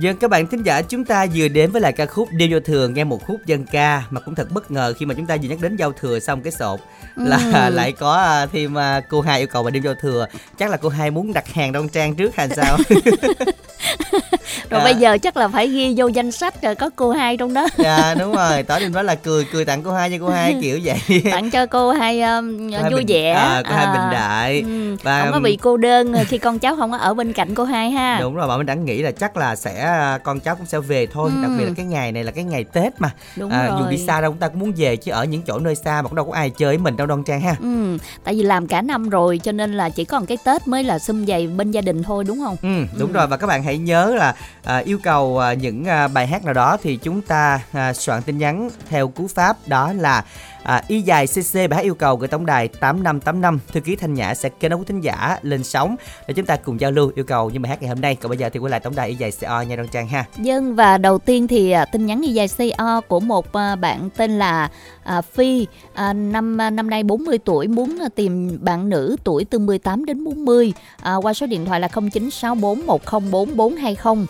Dân 0.10 0.18
các 0.18 0.30
bạn 0.30 0.48
thính 0.48 0.64
giả 0.64 0.82
chúng 0.82 1.06
ta 1.06 1.26
vừa 1.36 1.48
đến 1.48 1.72
với 1.72 1.82
lại 1.82 1.92
ca 1.94 2.06
khúc 2.06 2.30
Đêm 2.32 2.50
giao 2.52 2.60
thừa 2.60 2.88
nghe 2.88 3.04
một 3.04 3.26
khúc 3.28 3.46
dân 3.46 3.66
ca 3.72 4.04
mà 4.10 4.22
cũng 4.22 4.36
thật 4.36 4.48
bất 4.52 4.72
ngờ 4.72 4.94
khi 5.00 5.06
mà 5.06 5.14
chúng 5.14 5.26
ta 5.26 5.38
vừa 5.42 5.50
nhắc 5.50 5.58
đến 5.62 5.76
giao 5.76 5.92
thừa 5.92 6.20
xong 6.20 6.42
cái 6.42 6.52
sộp 6.52 6.80
là 7.16 7.38
Ừ. 7.68 7.70
lại 7.76 7.92
có 7.92 8.14
à, 8.16 8.46
thêm 8.46 8.78
à, 8.78 9.02
cô 9.10 9.22
hai 9.22 9.40
yêu 9.40 9.48
cầu 9.48 9.64
vào 9.64 9.72
đêm 9.72 9.84
giao 9.84 9.94
thừa. 10.02 10.26
Chắc 10.60 10.70
là 10.70 10.78
cô 10.78 10.90
hai 10.90 11.12
muốn 11.12 11.34
đặt 11.34 11.54
hàng 11.54 11.72
đoan 11.72 11.90
trang 11.90 12.16
trước 12.16 12.36
hay 12.36 12.50
sao? 12.56 12.78
Rồi 14.70 14.82
À. 14.82 14.84
bây 14.84 14.96
giờ 14.96 15.18
chắc 15.18 15.38
là 15.38 15.48
phải 15.48 15.68
ghi 15.68 15.94
vô 15.98 16.08
danh 16.08 16.32
sách 16.32 16.62
rồi 16.62 16.76
có 16.76 16.90
cô 16.96 17.12
hai 17.12 17.38
trong 17.38 17.54
đó. 17.54 17.68
Dạ 17.78 18.16
đúng 18.20 18.36
rồi. 18.36 18.64
Tỏ 18.64 18.80
tình 18.80 18.92
đó 18.94 19.02
là 19.02 19.16
cười 19.16 19.46
cười 19.52 19.66
tặng 19.66 19.84
cô 19.84 19.92
hai 19.92 20.10
cho 20.12 20.18
cô 20.20 20.30
hai 20.30 20.56
kiểu 20.62 20.80
vậy. 20.84 21.00
Tặng 21.32 21.52
cho 21.52 21.66
cô 21.66 21.92
hai 21.92 22.22
um, 22.22 22.72
Cô 22.72 22.90
vui 22.90 23.04
bình- 23.04 23.06
vẻ. 23.08 23.32
à, 23.32 23.64
cô 23.70 23.76
hai 23.76 23.86
bình 23.86 24.12
đại. 24.12 24.62
Ừ, 24.68 24.96
và 25.04 25.22
không 25.24 25.32
có 25.34 25.40
bị 25.40 25.58
cô 25.62 25.78
đơn 25.78 26.14
khi 26.28 26.38
con 26.38 26.60
cháu 26.60 26.76
không 26.76 26.92
có 26.92 26.98
ở 26.98 27.14
bên 27.14 27.34
cạnh 27.34 27.56
cô 27.56 27.64
hai 27.64 27.92
ha. 27.92 28.20
Đúng 28.22 28.36
rồi 28.36 28.48
bà 28.48 28.58
mình 28.58 28.66
đã 28.66 28.74
nghĩ 28.74 29.02
là 29.02 29.12
chắc 29.12 29.38
là 29.38 29.56
sẽ 29.56 29.84
con 30.24 30.40
cháu 30.40 30.56
cũng 30.56 30.66
sẽ 30.66 30.80
về 30.80 31.08
thôi 31.08 31.32
Ừ. 31.36 31.38
đặc 31.42 31.52
biệt 31.58 31.66
là 31.66 31.72
cái 31.76 31.86
ngày 31.86 32.12
này 32.12 32.24
là 32.24 32.32
cái 32.32 32.44
ngày 32.44 32.64
tết 32.64 33.02
mà 33.02 33.12
đúng 33.36 33.52
à, 33.52 33.68
rồi 33.68 33.76
dù 33.80 33.86
đi 33.86 33.98
xa 33.98 34.22
đâu 34.22 34.32
chúng 34.32 34.40
ta 34.40 34.48
cũng 34.48 34.60
muốn 34.60 34.74
về 34.78 34.96
chứ 34.96 35.12
ở 35.12 35.24
những 35.26 35.42
chỗ 35.42 35.60
nơi 35.60 35.76
xa 35.76 36.02
mà 36.02 36.08
cũng 36.08 36.16
đâu 36.16 36.26
có 36.26 36.34
ai 36.34 36.50
chơi 36.50 36.68
với 36.70 36.78
mình 36.78 36.98
đâu 36.98 37.08
đoan 37.08 37.24
trang 37.24 37.42
ha 37.42 37.56
Ừ, 37.62 37.98
tại 38.24 38.36
vì 38.36 38.44
làm 38.44 38.68
cả 38.68 38.82
năm 38.82 39.10
rồi 39.10 39.40
cho 39.44 39.52
nên 39.52 39.74
là 39.74 39.90
chỉ 39.90 40.06
còn 40.06 40.26
cái 40.26 40.38
Tết 40.46 40.68
mới 40.68 40.84
là 40.84 41.00
xung 41.00 41.26
vầy 41.28 41.48
bên 41.48 41.72
gia 41.72 41.82
đình 41.82 42.04
thôi 42.04 42.24
đúng 42.24 42.40
không? 42.46 42.56
Ừ, 42.62 42.86
đúng 43.00 43.10
Ừ. 43.12 43.14
rồi 43.14 43.28
và 43.28 43.38
các 43.38 43.48
bạn 43.48 43.64
hãy 43.64 43.78
nhớ 43.78 44.16
là 44.16 44.36
à, 44.64 44.78
yêu 44.78 45.00
cầu 45.04 45.40
à, 45.40 45.54
những 45.54 45.86
à, 45.86 46.08
bài 46.08 46.28
hát 46.28 46.46
nào 46.46 46.54
đó 46.54 46.78
thì 46.84 46.96
chúng 46.98 47.22
ta 47.22 47.60
à, 47.72 47.94
soạn 47.94 48.22
tin 48.24 48.38
nhắn 48.38 48.70
theo 48.90 49.08
cú 49.08 49.28
pháp 49.28 49.58
đó 49.68 49.94
là 49.94 50.24
à, 50.64 50.84
y 50.88 51.02
dài 51.02 51.28
cc 51.28 51.54
bài 51.54 51.70
hát 51.70 51.82
yêu 51.82 51.96
cầu 51.96 52.16
gửi 52.16 52.28
tổng 52.28 52.46
đài 52.46 52.68
8585 52.68 53.60
thư 53.72 53.80
ký 53.80 53.96
thanh 53.96 54.14
nhã 54.14 54.34
sẽ 54.34 54.50
kết 54.50 54.70
nối 54.70 54.80
thính 54.86 55.02
giả 55.02 55.40
lên 55.42 55.64
sóng 55.64 55.96
để 56.28 56.34
chúng 56.34 56.46
ta 56.46 56.56
cùng 56.56 56.80
giao 56.80 56.92
lưu 56.92 57.12
yêu 57.16 57.26
cầu 57.26 57.50
như 57.50 57.60
bài 57.60 57.70
hát 57.70 57.82
ngày 57.82 57.90
hôm 57.90 58.02
nay. 58.02 58.16
Còn 58.16 58.30
bây 58.30 58.38
giờ 58.38 58.50
thì 58.50 58.60
quay 58.60 58.72
lại 58.72 58.80
tổng 58.80 58.96
đài 58.96 59.10
y 59.10 59.16
dài 59.16 59.32
co 59.42 59.62
nha 59.62 59.76
đoan 59.76 59.88
trang 59.88 60.08
ha. 60.08 60.26
Dân 60.38 60.76
và 60.76 60.98
đầu 60.98 61.18
tiên 61.18 61.48
thì 61.48 61.72
à, 61.72 61.86
tin 61.86 62.06
nhắn 62.06 62.22
y 62.22 62.34
dài 62.34 62.48
CO 62.58 63.02
của 63.02 63.20
một 63.20 63.54
à, 63.54 63.76
bạn 63.76 64.10
tên 64.18 64.40
là 64.40 64.70
à, 65.04 65.22
Phi. 65.22 65.68
À, 65.94 66.14
năm 66.14 66.62
à, 66.62 66.70
năm 66.70 66.90
nay 66.90 67.04
40 67.04 67.38
tuổi 67.38 67.68
muốn 67.68 67.98
tìm 68.16 68.58
bạn 68.62 68.90
nữ 68.90 69.16
tuổi 69.24 69.46
từ 69.46 69.60
18 69.60 70.06
đến 70.06 70.24
40 70.24 70.74
à, 71.02 71.16
qua 71.16 71.34
số 71.34 71.46
điện 71.46 71.66
thoại 71.66 71.80
là 71.80 71.88
0964104420. 71.88 74.26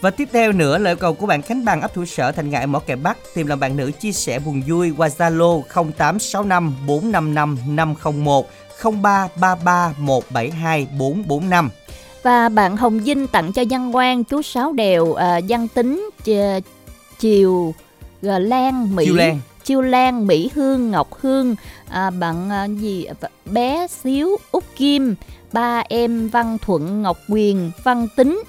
Và 0.00 0.10
tiếp 0.10 0.28
theo 0.32 0.52
nữa 0.52 0.78
là 0.78 0.90
yêu 0.90 0.96
cầu 0.96 1.14
của 1.14 1.26
bạn 1.26 1.42
Khánh 1.42 1.64
Bằng 1.64 1.80
ấp 1.80 1.94
thủ 1.94 2.04
sở 2.04 2.32
Thành 2.32 2.50
Ngãi 2.50 2.66
Mỏ 2.66 2.78
Kẻ 2.78 2.96
Bắc 2.96 3.18
tìm 3.34 3.46
làm 3.46 3.60
bạn 3.60 3.76
nữ 3.76 3.90
chia 4.00 4.12
sẻ 4.12 4.38
buồn 4.38 4.62
vui 4.68 4.92
qua 4.96 5.08
Zalo 5.08 5.62
0865 5.74 6.74
455 6.86 7.58
501 7.66 8.46
0333 8.82 9.94
172 9.98 10.86
445. 10.98 11.70
Và 12.22 12.48
bạn 12.48 12.76
Hồng 12.76 12.98
Vinh 13.00 13.26
tặng 13.26 13.52
cho 13.52 13.64
Văn 13.70 13.92
Quang 13.92 14.24
chú 14.24 14.42
Sáu 14.42 14.72
Đèo 14.72 15.14
à, 15.14 15.40
Văn 15.48 15.68
Tính 15.68 16.10
Ch- 16.24 16.60
Chiều 17.18 17.74
Gà 18.22 18.38
Lan 18.38 18.96
Mỹ 18.96 19.04
Chiêu 19.04 19.14
Lan. 19.14 19.40
Chiêu 19.64 19.80
Lan, 19.80 20.26
Mỹ 20.26 20.50
Hương, 20.54 20.90
Ngọc 20.90 21.08
Hương, 21.20 21.54
à, 21.88 22.10
bạn 22.10 22.50
à, 22.50 22.64
gì 22.64 23.06
bé 23.44 23.86
xíu, 24.02 24.36
Út 24.50 24.64
Kim, 24.76 25.14
ba 25.52 25.82
em 25.88 26.28
Văn 26.28 26.58
Thuận, 26.58 27.02
Ngọc 27.02 27.18
Quyền, 27.28 27.70
Văn 27.84 28.08
Tính. 28.16 28.42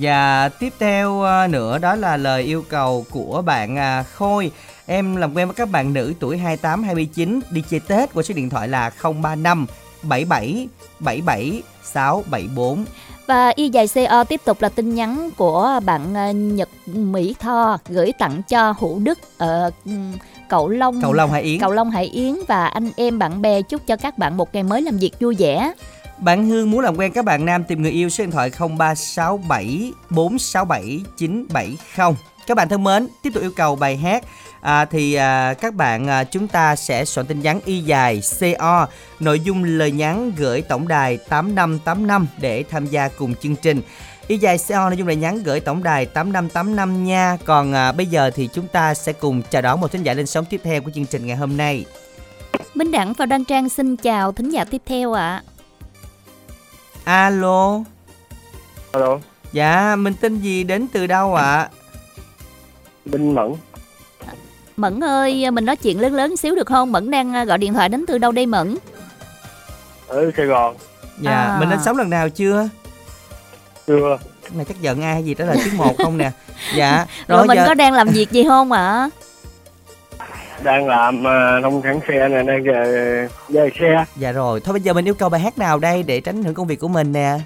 Và 0.00 0.48
tiếp 0.48 0.72
theo 0.78 1.20
ờ, 1.20 1.46
nữa 1.46 1.78
đó 1.78 1.94
là 1.94 2.16
lời 2.16 2.42
yêu 2.42 2.64
cầu 2.68 3.06
của 3.10 3.42
bạn 3.42 3.78
à, 3.78 4.02
Khôi. 4.02 4.50
Em 4.86 5.16
làm 5.16 5.34
quen 5.34 5.48
với 5.48 5.54
các 5.54 5.70
bạn 5.70 5.92
nữ 5.92 6.14
tuổi 6.20 6.38
28 6.38 6.82
29 6.82 7.40
đi 7.50 7.62
chơi 7.70 7.80
Tết 7.80 8.14
qua 8.14 8.22
số 8.22 8.34
điện 8.34 8.50
thoại 8.50 8.68
là 8.68 8.90
035 9.02 9.66
77 10.02 10.68
77 11.00 11.62
674. 11.82 12.84
Và 13.26 13.48
y 13.48 13.68
dài 13.68 13.88
CO 13.94 14.24
tiếp 14.24 14.40
tục 14.44 14.62
là 14.62 14.68
tin 14.68 14.94
nhắn 14.94 15.30
của 15.36 15.80
bạn 15.84 16.16
à, 16.16 16.30
Nhật 16.32 16.68
Mỹ 16.86 17.34
Tho 17.40 17.78
gửi 17.88 18.12
tặng 18.18 18.42
cho 18.48 18.74
Hữu 18.78 18.98
Đức 18.98 19.18
ở 19.38 19.70
ừm, 19.84 20.12
Cậu 20.48 20.68
Long. 20.68 21.02
Cậu 21.02 21.12
Long 21.12 21.30
Hải 21.30 21.42
Yến. 21.42 21.60
Cậu 21.60 21.70
Long 21.70 21.90
Hải 21.90 22.04
Yến 22.04 22.34
và 22.48 22.66
anh 22.66 22.90
em 22.96 23.18
bạn 23.18 23.42
bè 23.42 23.62
chúc 23.62 23.86
cho 23.86 23.96
các 23.96 24.18
bạn 24.18 24.36
một 24.36 24.54
ngày 24.54 24.62
mới 24.62 24.82
làm 24.82 24.96
việc 24.96 25.20
vui 25.20 25.34
vẻ. 25.38 25.72
Bạn 26.18 26.46
Hương 26.46 26.70
muốn 26.70 26.80
làm 26.80 26.96
quen 26.96 27.12
các 27.12 27.24
bạn 27.24 27.44
nam 27.44 27.64
tìm 27.64 27.82
người 27.82 27.90
yêu 27.90 28.08
số 28.08 28.24
điện 28.24 28.30
thoại 28.30 28.50
0367 28.50 29.92
467 30.10 31.00
970. 31.16 32.16
Các 32.46 32.56
bạn 32.56 32.68
thân 32.68 32.84
mến, 32.84 33.08
tiếp 33.22 33.30
tục 33.34 33.42
yêu 33.42 33.52
cầu 33.56 33.76
bài 33.76 33.96
hát 33.96 34.24
à, 34.60 34.84
thì 34.84 35.14
à, 35.14 35.54
các 35.54 35.74
bạn 35.74 36.08
à, 36.08 36.24
chúng 36.24 36.48
ta 36.48 36.76
sẽ 36.76 37.04
soạn 37.04 37.26
tin 37.26 37.40
nhắn 37.40 37.60
y 37.64 37.80
dài 37.80 38.20
CO 38.40 38.86
nội 39.20 39.40
dung 39.40 39.64
lời 39.64 39.92
nhắn 39.92 40.32
gửi 40.36 40.62
tổng 40.62 40.88
đài 40.88 41.16
8585 41.16 42.26
để 42.40 42.64
tham 42.70 42.86
gia 42.86 43.08
cùng 43.08 43.34
chương 43.34 43.56
trình. 43.56 43.80
Y 44.26 44.38
dài 44.38 44.58
CO 44.68 44.90
nội 44.90 44.96
dung 44.96 45.06
lời 45.06 45.16
nhắn 45.16 45.42
gửi 45.42 45.60
tổng 45.60 45.82
đài 45.82 46.06
8585 46.06 47.04
nha. 47.04 47.36
Còn 47.44 47.72
à, 47.72 47.92
bây 47.92 48.06
giờ 48.06 48.30
thì 48.34 48.48
chúng 48.52 48.68
ta 48.68 48.94
sẽ 48.94 49.12
cùng 49.12 49.42
chào 49.50 49.62
đón 49.62 49.80
một 49.80 49.92
thính 49.92 50.02
giả 50.02 50.14
lên 50.14 50.26
sóng 50.26 50.44
tiếp 50.44 50.60
theo 50.64 50.80
của 50.80 50.90
chương 50.94 51.06
trình 51.06 51.26
ngày 51.26 51.36
hôm 51.36 51.56
nay. 51.56 51.84
Minh 52.74 52.90
Đẳng 52.90 53.12
và 53.12 53.26
Đoan 53.26 53.44
Trang 53.44 53.68
xin 53.68 53.96
chào 53.96 54.32
thính 54.32 54.50
giả 54.50 54.64
tiếp 54.64 54.82
theo 54.86 55.12
ạ. 55.12 55.42
Alo. 57.04 57.80
Alo, 58.92 59.18
Dạ, 59.52 59.96
mình 59.96 60.14
tên 60.20 60.40
gì 60.40 60.64
đến 60.64 60.86
từ 60.92 61.06
đâu 61.06 61.34
ạ? 61.34 61.68
Đinh 63.04 63.34
Mẫn, 63.34 63.52
Mẫn 64.76 65.04
ơi, 65.04 65.50
mình 65.50 65.64
nói 65.64 65.76
chuyện 65.76 66.00
lớn 66.00 66.14
lớn 66.14 66.36
xíu 66.36 66.54
được 66.54 66.66
không? 66.66 66.92
Mẫn 66.92 67.10
đang 67.10 67.32
à, 67.34 67.44
gọi 67.44 67.58
điện 67.58 67.74
thoại 67.74 67.88
đến 67.88 68.04
từ 68.08 68.18
đâu 68.18 68.32
đây 68.32 68.46
Mẫn? 68.46 68.76
ở 70.08 70.30
Sài 70.36 70.46
Gòn, 70.46 70.76
Dạ, 71.20 71.30
À. 71.30 71.56
mình 71.60 71.70
lên 71.70 71.78
sóng 71.84 71.96
lần 71.98 72.10
nào 72.10 72.28
chưa? 72.28 72.68
chưa, 73.86 74.18
Cái 74.42 74.50
này 74.54 74.64
chắc 74.68 74.80
giận 74.80 75.02
ai 75.02 75.12
hay 75.12 75.24
gì 75.24 75.34
đó 75.34 75.44
là 75.44 75.54
tiếng 75.64 75.76
một 75.78 75.94
không 75.98 76.18
nè. 76.18 76.30
Dạ, 76.74 76.96
Rồi, 77.28 77.38
rồi 77.38 77.46
mình 77.46 77.56
giờ 77.58 77.64
có 77.66 77.74
đang 77.74 77.92
làm 77.92 78.08
việc 78.08 78.30
gì 78.30 78.44
không 78.48 78.72
ạ? 78.72 79.08
Đang 80.64 80.88
làm 80.88 81.26
à, 81.26 81.60
nông 81.62 81.80
sản 81.84 82.00
xe 82.08 82.28
này, 82.28 82.42
đang 82.44 82.62
về, 82.64 83.28
về 83.48 83.70
xe, 83.80 84.04
dạ 84.16 84.32
rồi, 84.32 84.60
thôi 84.64 84.72
bây 84.72 84.80
giờ 84.80 84.92
mình 84.92 85.08
yêu 85.08 85.14
cầu 85.14 85.28
bài 85.28 85.40
hát 85.40 85.58
nào 85.58 85.78
đây 85.78 86.02
để 86.02 86.20
tránh 86.20 86.42
hưởng 86.42 86.54
công 86.54 86.66
việc 86.66 86.80
của 86.80 86.88
mình 86.88 87.12
nè. 87.12 87.38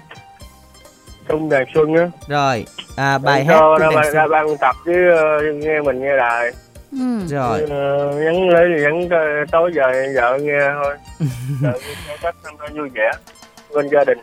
trung 1.27 1.49
đàn 1.49 1.65
xuân 1.73 1.93
á. 1.95 2.09
Rồi, 2.27 2.65
à, 2.95 3.17
bài 3.17 3.45
hát 3.45 3.53
cho 3.59 3.77
Trung 3.79 3.95
Đàn 3.95 4.03
Xuân. 4.03 4.13
ra 4.15 4.27
ban 4.27 4.57
tập 4.57 4.75
với 4.85 4.95
ờ, 5.17 5.41
nghe 5.53 5.81
mình 5.81 6.01
nghe 6.01 6.17
đài. 6.17 6.51
Ừ. 6.91 7.27
Rồi, 7.29 7.61
Ờ, 7.69 8.13
nhắn 8.23 8.49
lấy 8.49 8.65
thì 8.75 8.81
nhắn 8.83 9.09
tối 9.51 9.71
giờ 9.75 9.91
vợ 10.15 10.37
nghe 10.41 10.59
thôi. 10.83 10.95
cách 12.21 12.35
năm 12.43 12.55
vui 12.77 12.89
vẻ 12.95 13.11
bên 13.75 13.87
gia 13.91 14.03
đình. 14.03 14.17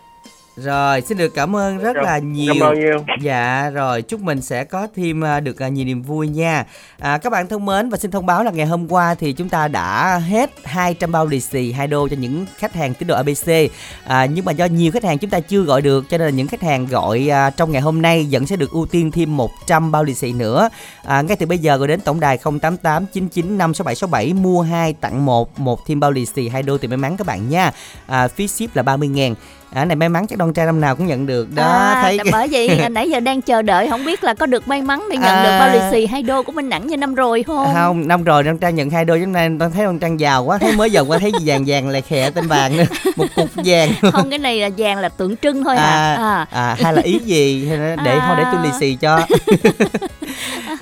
Rồi, 0.56 1.00
xin 1.00 1.18
được 1.18 1.34
cảm 1.34 1.56
ơn 1.56 1.78
rất 1.78 1.96
là 1.96 2.18
nhiều. 2.18 2.54
bao 2.60 2.74
nhiêu? 2.74 3.04
Dạ 3.20 3.70
rồi, 3.70 4.02
chúc 4.02 4.20
mình 4.20 4.42
sẽ 4.42 4.64
có 4.64 4.88
thêm 4.96 5.24
à, 5.24 5.40
được 5.40 5.62
à, 5.62 5.68
nhiều 5.68 5.84
niềm 5.84 6.02
vui 6.02 6.28
nha. 6.28 6.64
À, 6.98 7.18
các 7.18 7.30
bạn 7.30 7.48
thân 7.48 7.66
mến 7.66 7.88
và 7.88 7.98
xin 7.98 8.10
thông 8.10 8.26
báo 8.26 8.44
là 8.44 8.50
ngày 8.50 8.66
hôm 8.66 8.92
qua 8.92 9.14
thì 9.14 9.32
chúng 9.32 9.48
ta 9.48 9.68
đã 9.68 10.18
hết 10.18 10.50
200 10.64 11.12
bao 11.12 11.26
lì 11.26 11.40
xì 11.40 11.72
hai 11.72 11.86
đô 11.86 12.08
cho 12.08 12.16
những 12.16 12.46
khách 12.56 12.74
hàng 12.74 12.94
tín 12.94 13.08
đồ 13.08 13.14
ABC. 13.14 13.70
À, 14.04 14.26
nhưng 14.26 14.44
mà 14.44 14.52
do 14.52 14.64
nhiều 14.64 14.92
khách 14.92 15.04
hàng 15.04 15.18
chúng 15.18 15.30
ta 15.30 15.40
chưa 15.40 15.62
gọi 15.62 15.82
được 15.82 16.04
cho 16.10 16.18
nên 16.18 16.26
là 16.26 16.30
những 16.30 16.46
khách 16.46 16.62
hàng 16.62 16.86
gọi 16.86 17.28
à, 17.30 17.50
trong 17.50 17.72
ngày 17.72 17.82
hôm 17.82 18.02
nay 18.02 18.28
vẫn 18.30 18.46
sẽ 18.46 18.56
được 18.56 18.70
ưu 18.70 18.86
tiên 18.86 19.10
thêm 19.10 19.36
100 19.36 19.92
bao 19.92 20.04
lì 20.04 20.14
xì 20.14 20.32
nữa. 20.32 20.68
À, 21.02 21.22
ngay 21.22 21.36
từ 21.36 21.46
bây 21.46 21.58
giờ 21.58 21.76
gọi 21.76 21.88
đến 21.88 22.00
tổng 22.00 22.20
đài 22.20 22.38
088 22.38 23.06
99 23.12 23.58
56767 23.58 24.32
mua 24.32 24.62
2 24.62 24.92
tặng 24.92 25.26
1, 25.26 25.60
một 25.60 25.86
thêm 25.86 26.00
bao 26.00 26.10
lì 26.10 26.26
xì 26.26 26.48
hai 26.48 26.62
đô 26.62 26.78
thì 26.78 26.88
may 26.88 26.96
mắn 26.96 27.16
các 27.16 27.26
bạn 27.26 27.48
nha. 27.48 27.72
À, 28.06 28.28
phí 28.28 28.48
ship 28.48 28.76
là 28.76 28.82
30 28.82 29.08
ngàn. 29.08 29.34
À, 29.72 29.84
này 29.84 29.96
may 29.96 30.08
mắn 30.08 30.26
chắc 30.26 30.38
đoan 30.38 30.52
trai 30.52 30.66
năm 30.66 30.80
nào 30.80 30.96
cũng 30.96 31.06
nhận 31.06 31.26
được 31.26 31.54
đó 31.54 31.62
à, 31.62 31.98
thấy 32.02 32.18
bởi 32.32 32.48
vậy 32.48 32.68
à, 32.82 32.88
nãy 32.88 33.10
giờ 33.10 33.20
đang 33.20 33.42
chờ 33.42 33.62
đợi 33.62 33.88
không 33.90 34.04
biết 34.04 34.24
là 34.24 34.34
có 34.34 34.46
được 34.46 34.68
may 34.68 34.82
mắn 34.82 35.04
để 35.10 35.16
nhận 35.16 35.26
À. 35.34 35.42
được 35.44 35.50
bao 35.58 35.68
lì 35.74 35.80
xì 35.92 36.06
hai 36.06 36.22
đô 36.22 36.42
của 36.42 36.52
Minh 36.52 36.68
Đẳng 36.68 36.86
như 36.86 36.96
năm 36.96 37.14
rồi 37.14 37.42
không? 37.42 37.68
không 37.74 38.08
năm 38.08 38.24
rồi 38.24 38.42
đoan 38.42 38.58
trang 38.58 38.74
nhận 38.74 38.90
hai 38.90 39.04
đôi 39.04 39.20
hôm 39.20 39.32
nay 39.32 39.48
đoan 39.48 39.72
thấy 39.72 39.84
đoan 39.84 39.98
trang 39.98 40.20
giàu 40.20 40.44
quá 40.44 40.58
thấy 40.58 40.72
mới 40.72 40.90
giờ 40.90 41.04
qua 41.08 41.18
thấy 41.18 41.32
vàng 41.44 41.64
vàng 41.66 41.88
lại 41.88 42.02
khè 42.02 42.30
tên 42.30 42.46
vàng 42.48 42.76
nữa 42.76 42.84
một 43.16 43.26
cục 43.36 43.48
vàng 43.54 43.88
không 44.12 44.30
cái 44.30 44.38
này 44.38 44.60
là 44.60 44.70
vàng 44.78 44.98
là 44.98 45.08
tượng 45.08 45.36
trưng 45.36 45.64
thôi 45.64 45.76
à, 45.76 45.84
à. 46.14 46.14
à. 46.16 46.46
à 46.50 46.76
hay 46.82 46.92
là 46.92 47.02
ý 47.02 47.18
gì 47.24 47.66
Hay 47.68 47.78
là 47.78 47.96
để 48.04 48.18
À. 48.18 48.24
thôi 48.26 48.36
để 48.38 48.44
tôi 48.52 48.62
lì 48.64 48.70
xì 48.80 48.94
cho 49.00 49.26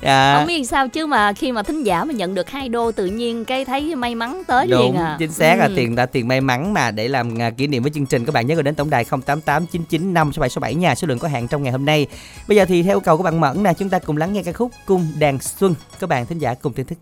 à, 0.03 0.35
Không 0.39 0.47
biết 0.47 0.65
sao 0.69 0.89
chứ 0.89 1.07
mà 1.07 1.33
khi 1.33 1.53
mà 1.53 1.63
thính 1.63 1.83
giả 1.83 2.05
mà 2.05 2.13
nhận 2.13 2.35
được 2.35 2.51
hai 2.51 2.69
đô 2.69 2.93
tự 2.93 3.07
nhiên 3.07 3.45
cái 3.45 3.65
thấy 3.65 3.95
may 3.95 4.15
mắn 4.15 4.43
tới 4.47 4.67
liền 4.67 4.79
đúng 4.79 4.97
à. 4.99 5.17
chính 5.19 5.33
xác 5.33 5.55
là 5.59 5.65
Ừ. 5.65 5.73
tiền 5.77 5.95
là 5.97 6.07
tiền 6.07 6.29
may 6.29 6.41
mắn 6.41 6.73
mà 6.73 6.91
để 6.91 7.09
làm 7.09 7.39
à, 7.43 7.51
kỷ 7.51 7.67
niệm 7.67 7.83
với 7.83 7.93
chương 7.95 8.07
trình 8.07 8.25
các 8.25 8.35
bạn 8.35 8.47
nhớ 8.47 8.55
gọi 8.55 8.63
đến 8.63 8.74
tổng 8.75 8.91
đài 8.91 9.05
0889956767 9.05 10.79
nhà 10.79 10.95
số 10.95 11.07
lượng 11.07 11.19
có 11.19 11.29
hạn 11.29 11.49
trong 11.49 11.63
ngày 11.63 11.73
hôm 11.73 11.85
nay. 11.85 12.07
Bây 12.49 12.57
giờ 12.57 12.65
thì 12.65 12.83
theo 12.83 12.97
yêu 12.97 13.01
cầu 13.01 13.17
của 13.17 13.23
bạn 13.23 13.41
Mẫn 13.41 13.63
nè, 13.63 13.73
chúng 13.79 13.89
ta 13.89 13.99
cùng 13.99 14.17
lắng 14.17 14.33
nghe 14.33 14.43
ca 14.43 14.53
khúc 14.53 14.71
cung 14.87 15.07
đàn 15.19 15.39
xuân. 15.39 15.75
Các 16.01 16.09
bạn 16.11 16.27
thính 16.27 16.39
giả 16.39 16.55
cùng 16.55 16.73
thưởng 16.73 16.87
thức. 16.87 16.99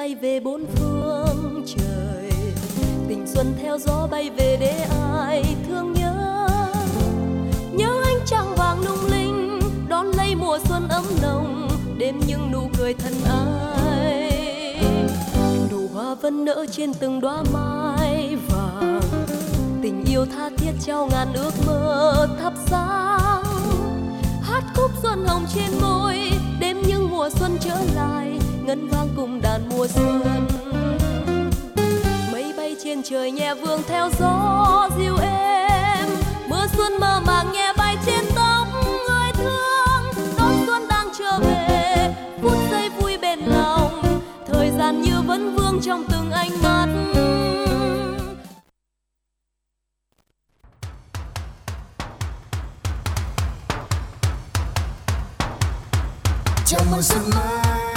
Bay 0.00 0.14
về 0.14 0.40
bốn 0.40 0.64
phương 0.76 1.64
trời. 1.66 2.30
Tình 3.08 3.26
xuân 3.26 3.54
theo 3.62 3.78
gió 3.78 4.08
bay 4.10 4.30
về 4.30 4.56
để 4.60 4.86
ai 5.00 5.56
thương 5.68 5.92
nhớ? 5.92 6.48
Nhớ 7.72 8.02
ánh 8.04 8.18
trăng 8.26 8.54
vàng 8.56 8.80
lung 8.84 9.10
linh, 9.10 9.60
đón 9.88 10.06
lấy 10.06 10.34
mùa 10.34 10.58
xuân 10.68 10.88
ấm 10.88 11.04
nồng, 11.22 11.68
đêm 11.98 12.20
những 12.26 12.52
nụ 12.52 12.70
cười 12.78 12.94
thân 12.94 13.12
ai 13.24 14.82
nụ 15.70 15.88
hoa 15.94 16.14
vẫn 16.14 16.44
nở 16.44 16.66
trên 16.70 16.94
từng 16.94 17.20
đóa 17.20 17.42
mai 17.52 18.36
vàng. 18.48 19.00
Tình 19.82 20.04
yêu 20.04 20.26
tha 20.36 20.50
thiết 20.56 20.72
trao 20.86 21.08
ngàn 21.10 21.28
ước 21.34 21.52
mơ 21.66 22.28
thắp 22.42 22.52
sáng. 22.66 23.44
Hát 24.42 24.62
khúc 24.76 24.90
xuân 25.02 25.24
hồng 25.26 25.46
trên 25.54 25.70
môi, 25.80 26.30
đêm 26.60 26.82
những 26.86 27.10
mùa 27.10 27.30
xuân 27.30 27.58
trở 27.60 27.76
lại 27.94 28.40
ngân 28.70 28.88
vang 28.88 29.08
cùng 29.16 29.40
đàn 29.40 29.68
mùa 29.68 29.86
xuân. 29.88 30.46
Mây 32.32 32.52
bay 32.56 32.76
trên 32.84 33.02
trời 33.02 33.30
nhẹ 33.30 33.54
vương 33.54 33.82
theo 33.88 34.10
gió 34.18 34.88
dịu 34.98 35.16
êm. 35.16 36.08
Mưa 36.48 36.66
xuân 36.76 36.92
mơ 37.00 37.20
màng 37.26 37.52
nhẹ 37.52 37.72
bay 37.76 37.96
trên 38.06 38.24
tóc 38.34 38.66
người 39.08 39.32
thương. 39.34 40.24
Đón 40.38 40.52
xuân 40.66 40.88
đang 40.88 41.08
trở 41.18 41.38
về, 41.38 42.14
phút 42.42 42.58
giây 42.70 42.88
vui 42.88 43.18
bên 43.18 43.38
lòng. 43.38 44.02
Thời 44.46 44.70
gian 44.78 45.02
như 45.02 45.22
vẫn 45.26 45.56
vương 45.56 45.80
trong 45.82 46.04
từng 46.08 46.30
ánh 46.30 46.50
mắt. 46.62 46.86
Chào 56.66 56.80
mừng 56.90 57.02
xuân 57.02 57.30
mới 57.34 57.89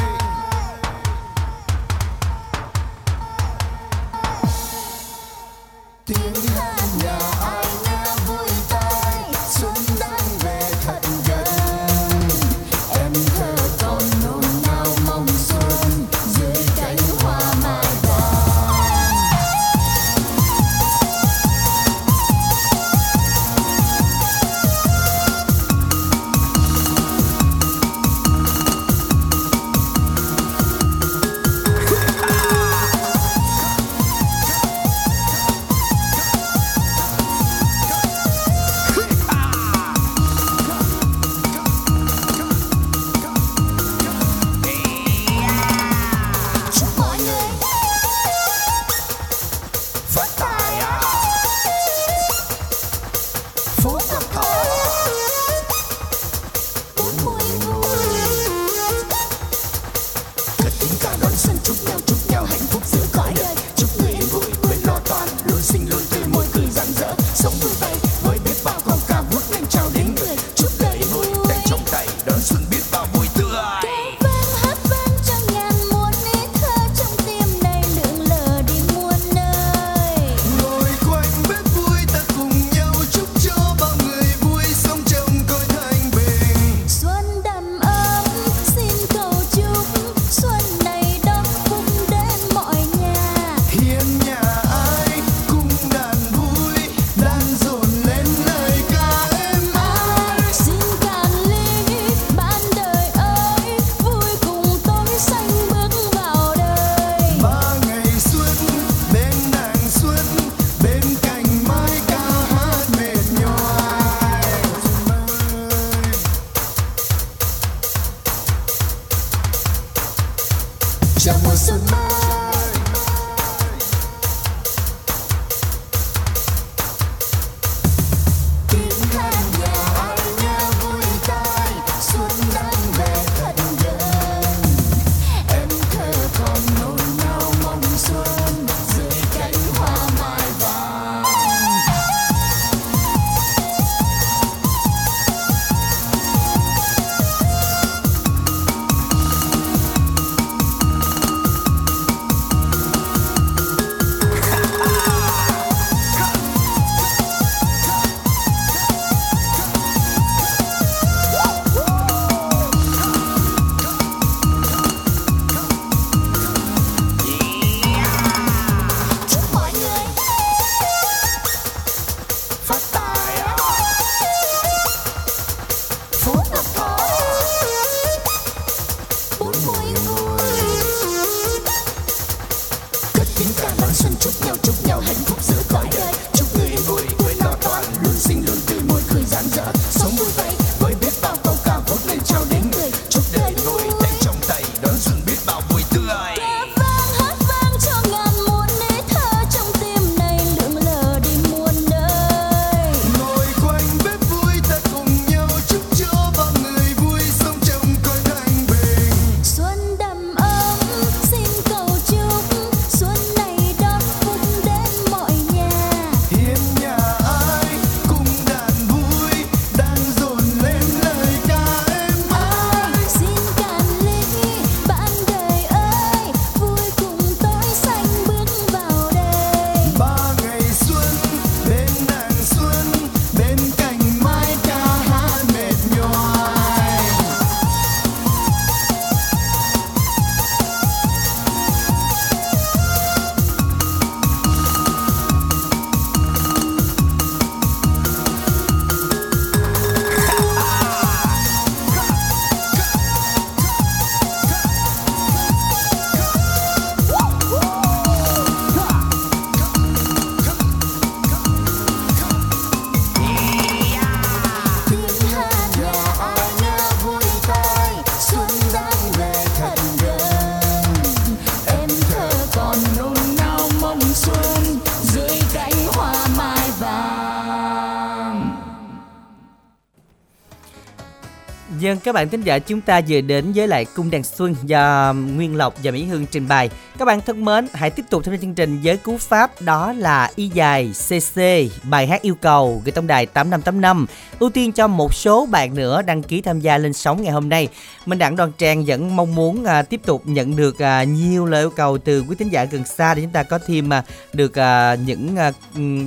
các 282.04 282.16
bạn 282.16 282.30
thính 282.30 282.42
giả, 282.42 282.60
chúng 282.60 282.82
ta 282.82 283.02
vừa 283.08 283.22
đến 283.22 283.52
với 283.56 283.68
lại 283.68 283.86
cung 283.96 284.12
đàn 284.12 284.24
xuân 284.24 284.56
do 284.64 285.14
Nguyên 285.36 285.56
Lộc 285.56 285.74
và 285.84 285.92
Mỹ 285.92 286.04
Hương 286.04 286.26
trình 286.26 286.48
bày. 286.48 286.70
Các 286.98 287.06
bạn 287.06 287.22
thân 287.22 287.46
mến, 287.46 287.68
hãy 287.74 287.90
tiếp 287.90 288.06
tục 288.10 288.24
tham 288.24 288.34
gia 288.34 288.42
chương 288.42 288.54
trình 288.54 288.80
với 288.84 288.98
cú 288.98 289.18
pháp 289.18 289.62
đó 289.62 289.94
là 289.94 290.32
y 290.36 290.48
dài 290.48 290.92
CC 291.08 291.42
bài 291.84 292.08
hát 292.08 292.22
yêu 292.22 292.36
cầu 292.36 292.82
gửi 292.86 292.92
tổng 292.92 293.08
đài 293.08 293.26
8585. 293.26 294.06
Ưu 294.40 294.50
tiên 294.50 294.72
cho 294.72 294.88
một 294.88 295.14
số 295.14 295.46
bạn 295.46 295.76
nữa 295.76 296.02
đăng 296.02 296.24
ký 296.24 296.42
tham 296.42 296.60
gia 296.60 296.78
lên 296.78 296.94
sóng 296.94 297.22
ngày 297.22 297.32
hôm 297.32 297.50
nay. 297.50 297.68
Minh 298.06 298.20
Đặng 298.20 298.36
Đoàn 298.36 298.52
Trang 298.58 298.86
vẫn 298.86 299.16
mong 299.16 299.36
muốn 299.36 299.66
à, 299.66 299.82
tiếp 299.82 300.02
tục 300.06 300.22
nhận 300.26 300.56
được 300.56 300.80
à, 300.80 301.04
nhiều 301.04 301.46
lời 301.46 301.64
yêu 301.64 301.70
cầu 301.70 301.98
từ 301.98 302.24
quý 302.30 302.36
thính 302.40 302.50
giả 302.50 302.64
gần 302.64 302.86
xa 302.86 303.14
để 303.14 303.22
chúng 303.22 303.32
ta 303.32 303.44
có 303.44 303.60
thêm 303.68 303.94
à, 303.94 304.04
được 304.34 304.60
à, 304.60 304.96
những 304.96 305.36
à, 305.38 305.52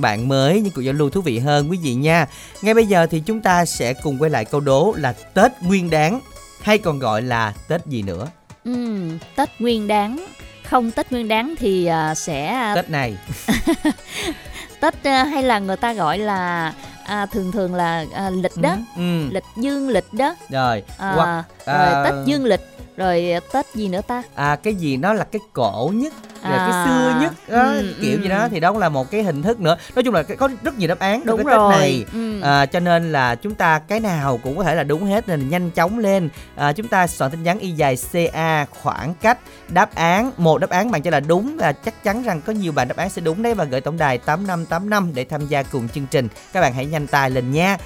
bạn 0.01 0.27
mới 0.27 0.61
những 0.61 0.73
cuộc 0.73 0.81
giao 0.81 0.93
lưu 0.93 1.09
thú 1.09 1.21
vị 1.21 1.39
hơn 1.39 1.71
quý 1.71 1.77
vị 1.83 1.93
nha. 1.93 2.27
Ngay 2.61 2.73
bây 2.73 2.85
giờ 2.85 3.07
thì 3.11 3.19
chúng 3.25 3.41
ta 3.41 3.65
sẽ 3.65 3.93
cùng 3.93 4.17
quay 4.21 4.31
lại 4.31 4.45
câu 4.45 4.61
đố 4.61 4.93
là 4.97 5.13
Tết 5.33 5.51
Nguyên 5.61 5.89
Đán 5.89 6.19
hay 6.61 6.77
còn 6.77 6.99
gọi 6.99 7.21
là 7.21 7.53
Tết 7.67 7.85
gì 7.85 8.01
nữa? 8.01 8.27
Ừ, 8.65 9.09
Tết 9.35 9.49
Nguyên 9.59 9.87
Đán 9.87 10.25
không 10.69 10.91
Tết 10.91 11.11
Nguyên 11.11 11.27
Đán 11.27 11.53
thì 11.59 11.85
à, 11.85 12.15
sẽ 12.15 12.71
Tết 12.75 12.89
này. 12.89 13.17
Tết 14.79 15.03
à, 15.03 15.23
hay 15.23 15.43
là 15.43 15.59
người 15.59 15.77
ta 15.77 15.93
gọi 15.93 16.17
là 16.17 16.73
à, 17.05 17.25
thường 17.25 17.51
thường 17.51 17.75
là 17.75 18.05
à, 18.13 18.29
lịch 18.29 18.57
đó 18.57 18.75
Ừ. 18.97 19.27
lịch 19.31 19.43
dương 19.57 19.89
lịch 19.89 20.13
đó 20.13 20.35
Rồi. 20.49 20.83
à, 20.97 21.15
rồi 21.65 21.75
à, 21.75 22.03
Tết 22.03 22.13
dương 22.25 22.45
lịch 22.45 22.61
rồi 22.97 23.33
Tết 23.53 23.65
gì 23.75 23.87
nữa 23.87 24.01
ta? 24.07 24.23
À 24.35 24.55
cái 24.63 24.75
gì 24.75 24.97
nó 24.97 25.13
là 25.13 25.23
cái 25.23 25.39
cổ 25.53 25.91
nhất 25.93 26.13
rồi 26.43 26.53
À, 26.57 26.57
cái 26.57 26.85
xưa 26.85 27.19
nhất 27.21 27.33
đó, 27.57 27.63
ừ, 27.63 27.93
kiểu 28.01 28.17
ừ. 28.17 28.21
gì 28.23 28.29
đó 28.29 28.47
thì 28.51 28.59
đó 28.59 28.71
cũng 28.71 28.81
là 28.81 28.89
một 28.89 29.11
cái 29.11 29.23
hình 29.23 29.41
thức 29.43 29.59
nữa. 29.59 29.77
Nói 29.95 30.03
chung 30.03 30.13
là 30.13 30.23
có 30.23 30.49
rất 30.63 30.77
nhiều 30.77 30.87
đáp 30.87 30.99
án 30.99 31.25
đúng 31.25 31.37
cái 31.45 31.55
rồi 31.57 31.71
tết 31.73 31.79
này. 31.79 32.05
ừ. 32.13 32.41
À, 32.41 32.65
cho 32.65 32.79
nên 32.79 33.11
là 33.11 33.35
chúng 33.35 33.55
ta 33.55 33.79
cái 33.79 33.99
nào 33.99 34.39
cũng 34.43 34.57
có 34.57 34.63
thể 34.63 34.75
là 34.75 34.83
đúng 34.83 35.03
hết 35.05 35.27
nên 35.27 35.39
là 35.39 35.45
nhanh 35.49 35.71
chóng 35.71 35.99
lên. 35.99 36.29
À, 36.55 36.73
chúng 36.73 36.87
ta 36.87 37.07
soạn 37.07 37.31
tin 37.31 37.43
nhắn 37.43 37.59
y 37.59 37.71
dài 37.71 37.97
ca 38.33 38.65
khoảng 38.65 39.13
cách 39.21 39.37
đáp 39.69 39.95
án 39.95 40.31
một 40.37 40.57
đáp 40.57 40.69
án 40.69 40.91
bạn 40.91 41.01
cho 41.01 41.11
là 41.11 41.19
đúng 41.19 41.57
và 41.57 41.71
chắc 41.71 42.03
chắn 42.03 42.23
rằng 42.23 42.41
có 42.41 42.53
nhiều 42.53 42.71
bạn 42.71 42.87
đáp 42.87 42.97
án 42.97 43.09
sẽ 43.09 43.21
đúng 43.21 43.43
đấy 43.43 43.53
và 43.53 43.63
gửi 43.63 43.81
tổng 43.81 43.97
đài 43.97 44.17
8585 44.17 45.11
để 45.13 45.23
tham 45.25 45.47
gia 45.47 45.63
cùng 45.63 45.89
chương 45.89 46.05
trình. 46.11 46.27
Các 46.53 46.61
bạn 46.61 46.73
hãy 46.73 46.85
nhanh 46.85 47.07
tay 47.07 47.29
lên 47.29 47.51
nha 47.51 47.77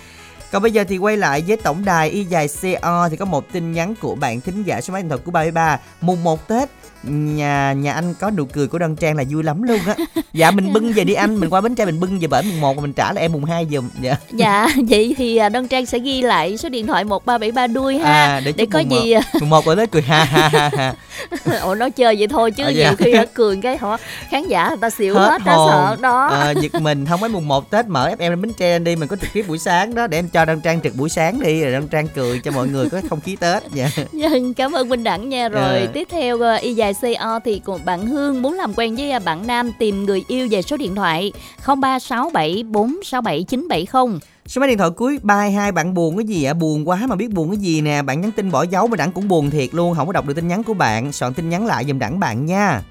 còn 0.51 0.61
bây 0.61 0.71
giờ 0.71 0.83
thì 0.83 0.97
quay 0.97 1.17
lại 1.17 1.43
với 1.47 1.57
tổng 1.57 1.85
đài 1.85 2.09
y 2.09 2.23
dài 2.23 2.47
CO 2.61 3.09
thì 3.09 3.17
có 3.17 3.25
một 3.25 3.51
tin 3.51 3.71
nhắn 3.71 3.95
của 4.01 4.15
bạn 4.15 4.41
thính 4.41 4.63
giả 4.63 4.81
số 4.81 4.93
máy 4.93 5.01
điện 5.01 5.09
thoại 5.09 5.21
của 5.25 5.31
33 5.31 5.79
mùng 6.01 6.23
1 6.23 6.47
Tết 6.47 6.69
nhà 7.03 7.73
nhà 7.73 7.93
anh 7.93 8.13
có 8.19 8.31
nụ 8.31 8.45
cười 8.45 8.67
của 8.67 8.77
Đoan 8.79 8.95
Trang 8.95 9.15
là 9.17 9.23
vui 9.29 9.43
lắm 9.43 9.63
luôn 9.63 9.79
á. 9.87 9.95
Dạ 10.33 10.51
mình 10.51 10.73
bưng 10.73 10.93
về 10.93 11.03
đi 11.03 11.13
anh, 11.13 11.39
mình 11.39 11.49
qua 11.49 11.61
Bến 11.61 11.75
Tre 11.75 11.85
mình 11.85 11.99
bưng 11.99 12.19
về 12.19 12.27
bển 12.27 12.45
mùng 12.49 12.61
1 12.61 12.77
mình 12.81 12.93
trả 12.93 13.13
lại 13.13 13.21
em 13.21 13.31
mùng 13.31 13.45
2 13.45 13.67
giùm. 13.71 13.89
Dạ. 14.01 14.15
dạ 14.31 14.67
vậy 14.89 15.15
thì 15.17 15.37
à, 15.37 15.49
Đoan 15.49 15.67
Trang 15.67 15.85
sẽ 15.85 15.99
ghi 15.99 16.21
lại 16.21 16.57
số 16.57 16.69
điện 16.69 16.87
thoại 16.87 17.03
1373 17.03 17.67
đuôi 17.67 17.97
ha 17.97 18.11
À, 18.13 18.39
để, 18.45 18.51
để 18.57 18.65
có 18.71 18.79
mùng 18.79 18.89
gì 19.03 19.15
một- 19.15 19.21
mùng 19.39 19.49
1 19.49 19.65
rồi 19.65 19.75
tới 19.75 19.87
cười 19.87 20.01
ha 20.01 20.23
ha 20.23 20.49
ha 20.49 20.69
ha. 20.77 20.93
ủa 21.63 21.75
nói 21.75 21.91
chơi 21.91 22.15
vậy 22.19 22.27
thôi 22.27 22.51
chứ 22.51 22.63
À, 22.63 22.71
nhiều 22.71 22.83
dạ. 22.83 22.93
khi 22.97 23.11
ở 23.11 23.25
cười 23.33 23.59
cái 23.63 23.77
họ 23.77 23.97
khán 24.29 24.47
giả 24.47 24.67
người 24.69 24.77
ta 24.81 24.89
xỉu 24.89 25.13
Hết 25.13 25.29
hết, 25.31 25.41
đã 25.45 25.55
sợ 25.55 25.95
đó 26.01 26.27
Ờ, 26.27 26.53
giật 26.61 26.81
mình 26.81 27.05
không 27.05 27.19
phải 27.19 27.29
mùng 27.29 27.47
1 27.47 27.69
Tết 27.71 27.85
mở 27.87 28.11
FM 28.19 28.29
lên 28.29 28.41
Bến 28.41 28.53
Tre 28.53 28.79
đi 28.79 28.95
mình 28.95 29.07
có 29.07 29.15
trực 29.15 29.33
tiếp 29.33 29.45
buổi 29.47 29.57
sáng 29.57 29.95
đó 29.95 30.07
để 30.07 30.17
em 30.19 30.29
cho 30.29 30.45
Đoan 30.45 30.61
Trang 30.61 30.81
trực 30.81 30.95
buổi 30.95 31.09
sáng 31.09 31.39
đi 31.39 31.61
rồi 31.61 31.71
Đoan 31.71 31.87
Trang 31.87 32.07
cười 32.07 32.39
cho 32.39 32.51
mọi 32.51 32.67
người 32.67 32.89
có 32.89 33.01
không 33.09 33.21
khí 33.21 33.35
Tết 33.35 33.63
dạ. 33.73 33.89
Vâng, 34.11 34.53
cảm 34.57 34.71
ơn 34.71 34.89
Minh 34.89 35.03
Đẳng 35.03 35.29
nha. 35.29 35.49
Rồi 35.49 35.79
Dạ. 35.81 35.91
tiếp 35.93 36.07
theo 36.11 36.39
ờ, 36.41 36.55
y 36.55 36.73
dài 36.73 36.90
CO 37.01 37.39
thì 37.45 37.62
cùng 37.65 37.82
bạn 37.86 38.06
Hương 38.06 38.41
muốn 38.41 38.54
làm 38.54 38.73
quen 38.73 38.95
với 38.95 39.12
ờ, 39.12 39.19
bạn 39.25 39.47
Nam 39.47 39.71
tìm 39.80 40.06
người 40.06 40.23
yêu 40.27 40.47
về 40.51 40.62
số 40.62 40.77
điện 40.77 40.95
thoại 40.95 41.32
0367467970. 41.65 44.19
Số 44.45 44.60
máy 44.60 44.69
điện 44.69 44.77
thoại 44.77 44.89
cuối 44.89 45.19
32 45.23 45.71
bạn 45.71 45.93
buồn 45.93 46.17
cái 46.17 46.25
gì 46.25 46.43
ạ? 46.43 46.54
Buồn 46.54 46.89
quá 46.89 46.99
mà 47.08 47.15
biết 47.15 47.30
buồn 47.30 47.49
cái 47.49 47.58
gì 47.58 47.82
nè. 47.82 48.01
Bạn 48.01 48.21
nhắn 48.21 48.32
tin 48.32 48.51
bỏ 48.51 48.63
dấu 48.63 48.88
mà 48.88 48.97
đẳng 48.97 49.12
cũng 49.12 49.27
buồn 49.27 49.49
thiệt 49.49 49.73
luôn, 49.73 49.95
không 49.95 50.08
có 50.08 50.13
đọc 50.13 50.25
được 50.25 50.34
tin 50.34 50.47
nhắn 50.47 50.63
của 50.63 50.73
bạn. 50.73 51.12
Soạn 51.12 51.34
tin 51.34 51.49
nhắn 51.49 51.65
lại 51.65 51.86
giùm 51.86 51.99
đẳng 51.99 52.19
bạn 52.19 52.45
nha. 52.45 52.82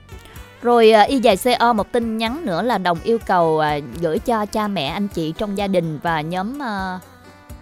Rồi 0.63 0.91
ờ, 0.91 1.03
y 1.03 1.19
dài 1.19 1.37
CO 1.37 1.73
một 1.73 1.93
tin 1.93 2.19
nhắn 2.19 2.45
nữa 2.45 2.63
là 2.63 2.79
đồng 2.79 2.99
yêu 3.05 3.19
cầu 3.27 3.59
ờ, 3.59 3.81
gửi 4.01 4.19
cho 4.19 4.47
cha 4.47 4.69
mẹ 4.69 4.87
anh 4.87 5.09
chị 5.09 5.35
trong 5.39 5.59
gia 5.59 5.67
đình 5.67 5.99
và 6.03 6.21
nhóm 6.21 6.59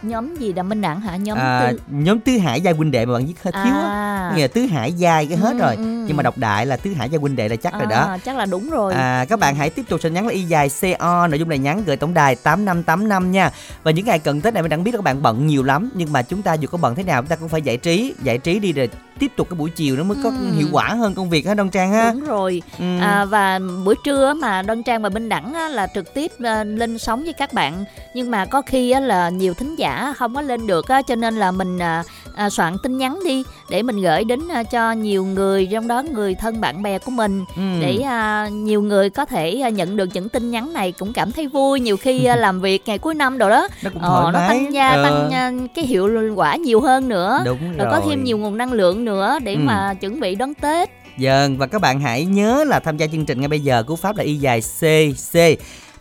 nhóm 0.02 0.34
gì 0.36 0.52
đã 0.52 0.62
Minh 0.62 0.80
Đẳng 0.80 1.00
hả? 1.00 1.16
Nhóm 1.16 1.38
À, 1.38 1.60
tư 1.72 1.80
nhóm 1.90 2.20
Tứ 2.20 2.32
Hải 2.38 2.60
Giai 2.60 2.74
huynh 2.74 2.90
đệ 2.90 3.06
mà 3.06 3.12
bạn 3.12 3.26
viết 3.26 3.34
hơi 3.42 3.52
thiếu 3.64 3.74
á. 3.74 3.88
à, 3.88 4.32
Nghĩa 4.36 4.42
là 4.42 4.48
Tứ 4.48 4.60
Hải 4.66 4.92
Giai 4.92 5.26
cái 5.26 5.38
hết 5.38 5.52
Ừ, 5.52 5.58
rồi. 5.58 5.76
ừ. 5.76 5.82
Nhưng 5.82 6.16
mà 6.16 6.22
đọc 6.22 6.38
đại 6.38 6.66
là 6.66 6.76
Tứ 6.76 6.92
Hải 6.94 7.08
Giai 7.08 7.18
huynh 7.20 7.36
đệ 7.36 7.48
là 7.48 7.56
chắc 7.56 7.72
rồi 7.72 7.86
đó. 7.86 7.96
à, 8.08 8.18
chắc 8.18 8.36
là 8.36 8.46
đúng 8.46 8.70
rồi. 8.70 8.94
À, 8.94 9.24
các 9.28 9.38
bạn 9.38 9.54
hãy 9.54 9.70
tiếp 9.70 9.82
tục 9.88 10.00
tin 10.02 10.14
nhắn 10.14 10.26
là 10.26 10.32
y 10.32 10.42
dài 10.42 10.68
CO 10.80 11.26
nội 11.26 11.38
dung 11.38 11.48
này 11.48 11.58
nhắn 11.58 11.82
gửi 11.86 11.96
tổng 11.96 12.14
đài 12.14 12.34
8585 12.36 13.32
nha. 13.32 13.50
Và 13.82 13.90
những 13.90 14.06
ngày 14.06 14.18
cận 14.18 14.40
Tết 14.40 14.54
này 14.54 14.62
mình 14.62 14.70
đang 14.70 14.84
biết 14.84 14.92
các 14.92 15.02
bạn 15.04 15.22
bận 15.22 15.46
nhiều 15.46 15.62
lắm 15.62 15.90
nhưng 15.94 16.12
mà 16.12 16.22
chúng 16.22 16.42
ta 16.42 16.54
dù 16.54 16.68
có 16.72 16.78
bận 16.78 16.94
thế 16.94 17.02
nào 17.02 17.22
chúng 17.22 17.28
ta 17.28 17.36
cũng 17.36 17.48
phải 17.48 17.62
giải 17.62 17.76
trí, 17.76 18.14
giải 18.22 18.38
trí 18.38 18.58
đi 18.58 18.72
rồi 18.72 18.88
tiếp 19.18 19.32
tục 19.36 19.46
cái 19.50 19.56
buổi 19.58 19.70
chiều 19.70 19.96
nó 19.96 20.02
mới 20.04 20.16
có 20.24 20.28
Ừ. 20.30 20.52
hiệu 20.56 20.66
quả 20.72 20.88
hơn 20.88 21.14
công 21.14 21.30
việc 21.30 21.46
ha 21.46 21.54
Đông 21.54 21.68
Trang 21.70 21.92
ha. 21.92 22.12
Đúng 22.12 22.24
rồi. 22.24 22.62
Ừ. 22.78 22.84
À, 23.00 23.24
và 23.24 23.58
buổi 23.84 23.94
trưa 24.04 24.26
á 24.26 24.34
mà 24.34 24.62
Đoan 24.62 24.82
Trang 24.82 25.02
và 25.02 25.08
Minh 25.08 25.28
Đẳng 25.28 25.54
á, 25.54 25.68
là 25.68 25.86
trực 25.94 26.14
tiếp 26.14 26.32
à, 26.44 26.64
lên 26.64 26.98
sóng 26.98 27.24
với 27.24 27.32
các 27.32 27.52
bạn 27.52 27.84
nhưng 28.14 28.30
mà 28.30 28.44
có 28.46 28.62
khi 28.62 28.90
á, 28.90 29.00
là 29.00 29.28
nhiều 29.28 29.54
thính 29.54 29.74
giả 29.78 29.87
không 30.18 30.34
có 30.34 30.40
lên 30.42 30.66
được 30.66 30.88
á, 30.88 31.02
cho 31.02 31.14
nên 31.14 31.36
là 31.36 31.50
mình 31.50 31.78
à, 31.78 32.02
à, 32.36 32.50
soạn 32.50 32.76
tin 32.82 32.98
nhắn 32.98 33.18
đi 33.24 33.42
để 33.70 33.82
mình 33.82 34.02
gửi 34.02 34.24
đến 34.24 34.40
à, 34.52 34.62
cho 34.62 34.92
nhiều 34.92 35.24
người 35.24 35.68
trong 35.72 35.88
đó 35.88 36.02
người 36.02 36.34
thân 36.34 36.60
bạn 36.60 36.82
bè 36.82 36.98
của 36.98 37.10
mình 37.10 37.44
Ừ. 37.56 37.62
để 37.80 37.98
à, 38.06 38.48
nhiều 38.52 38.82
người 38.82 39.10
có 39.10 39.24
thể 39.24 39.60
à, 39.64 39.68
nhận 39.68 39.96
được 39.96 40.08
những 40.12 40.28
tin 40.28 40.50
nhắn 40.50 40.72
này 40.72 40.92
cũng 40.92 41.12
cảm 41.12 41.32
thấy 41.32 41.46
vui 41.46 41.80
nhiều 41.80 41.96
khi 41.96 42.24
à, 42.24 42.36
làm 42.46 42.60
việc 42.60 42.82
ngày 42.86 42.98
cuối 42.98 43.14
năm 43.14 43.38
rồi 43.38 43.50
đó 43.50 43.68
nó 43.82 43.90
cũng 43.94 44.02
ờ, 44.02 44.30
nó 44.32 44.38
tăng 44.48 44.72
gia 44.74 44.88
Ờ, 44.94 45.02
tăng 45.02 45.30
à, 45.34 45.52
cái 45.74 45.86
hiệu 45.86 46.32
quả 46.36 46.56
nhiều 46.56 46.80
hơn 46.80 47.08
nữa 47.08 47.38
đúng 47.44 47.58
rồi 47.60 47.74
rồi. 47.78 47.88
có 47.90 48.00
thêm 48.08 48.24
nhiều 48.24 48.38
nguồn 48.38 48.56
năng 48.56 48.72
lượng 48.72 49.04
nữa 49.04 49.38
để 49.44 49.52
Ừ. 49.54 49.58
mà 49.58 49.94
chuẩn 49.94 50.20
bị 50.20 50.34
đón 50.34 50.54
Tết 50.54 50.90
Vâng 51.20 51.58
và 51.58 51.66
các 51.66 51.80
bạn 51.80 52.00
hãy 52.00 52.24
nhớ 52.24 52.64
là 52.66 52.80
tham 52.80 52.96
gia 52.96 53.06
chương 53.06 53.26
trình 53.26 53.40
ngay 53.40 53.48
bây 53.48 53.60
giờ 53.60 53.82
cú 53.82 53.96
pháp 53.96 54.16
là 54.16 54.24
y 54.24 54.34
dài 54.36 54.60
CC. 54.60 55.38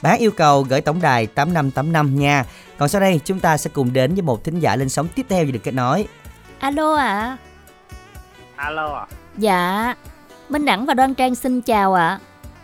Bạn 0.02 0.20
yêu 0.20 0.32
cầu 0.32 0.64
gửi 0.70 0.82
tổng 0.82 1.02
đài 1.02 1.26
8585 1.28 2.20
nha. 2.20 2.46
Còn 2.78 2.90
sau 2.90 3.02
đây 3.02 3.20
chúng 3.26 3.40
ta 3.40 3.58
sẽ 3.58 3.70
cùng 3.74 3.94
đến 3.94 4.14
với 4.14 4.22
một 4.22 4.44
thính 4.44 4.60
giả 4.60 4.76
lên 4.76 4.90
sóng 4.90 5.08
tiếp 5.16 5.26
theo 5.30 5.46
và 5.46 5.52
được 5.52 5.60
kết 5.64 5.74
nối. 5.74 6.08
alo 6.60 6.96
ạ 6.96 7.38
alo 8.56 8.96
à 8.96 9.06
Dạ, 9.38 9.96
Minh 10.50 10.66
Đẳng 10.66 10.86
và 10.86 10.94
Đoan 10.94 11.14
Trang 11.16 11.36
xin 11.36 11.62
chào 11.62 11.94
ạ. 11.94 12.20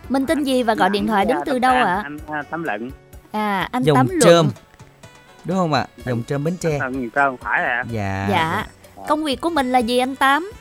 Minh 0.10 0.26
tên 0.26 0.44
gì 0.44 0.64
và 0.64 0.76
gọi 0.76 0.90
điện 0.90 1.08
thoại 1.08 1.26
đến 1.26 1.38
từ 1.46 1.60
đâu 1.60 1.74
ạ? 1.76 2.02
anh 2.04 2.18
à, 2.28 2.44
tấm 2.50 2.64
lận 2.64 2.92
À, 3.32 3.70
anh 3.72 3.84
Dòng 3.84 3.98
Tắm 3.98 4.08
Luận. 4.10 4.20
trơm. 4.24 4.50
Đúng 5.46 5.58
không 5.58 5.74
ạ? 5.74 5.86
Dòng 6.06 6.24
trơm 6.28 6.44
Bến 6.44 6.58
Tre. 6.58 6.80
Tấm 6.80 7.10
trơn 7.16 7.38
phải 7.42 7.64
à 7.64 7.84
Dạ. 7.92 8.28
Dạ, 8.32 8.66
công 9.08 9.24
việc 9.24 9.42
của 9.42 9.50
mình 9.50 9.72
là 9.72 9.80
gì 9.80 9.98
anh 9.98 10.16
Tám? 10.16 10.52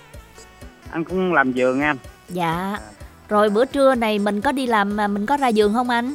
anh 0.90 1.04
cũng 1.04 1.32
làm 1.32 1.52
giường 1.52 1.80
anh 1.80 1.96
Dạ, 2.28 2.78
rồi 3.28 3.50
bữa 3.50 3.64
trưa 3.64 3.94
này 3.94 4.18
mình 4.18 4.40
có 4.40 4.52
đi 4.52 4.66
làm 4.66 4.96
mà 4.96 5.06
mình 5.08 5.26
có 5.26 5.36
ra 5.36 5.48
giường 5.48 5.74
không 5.74 5.90
anh? 5.90 6.14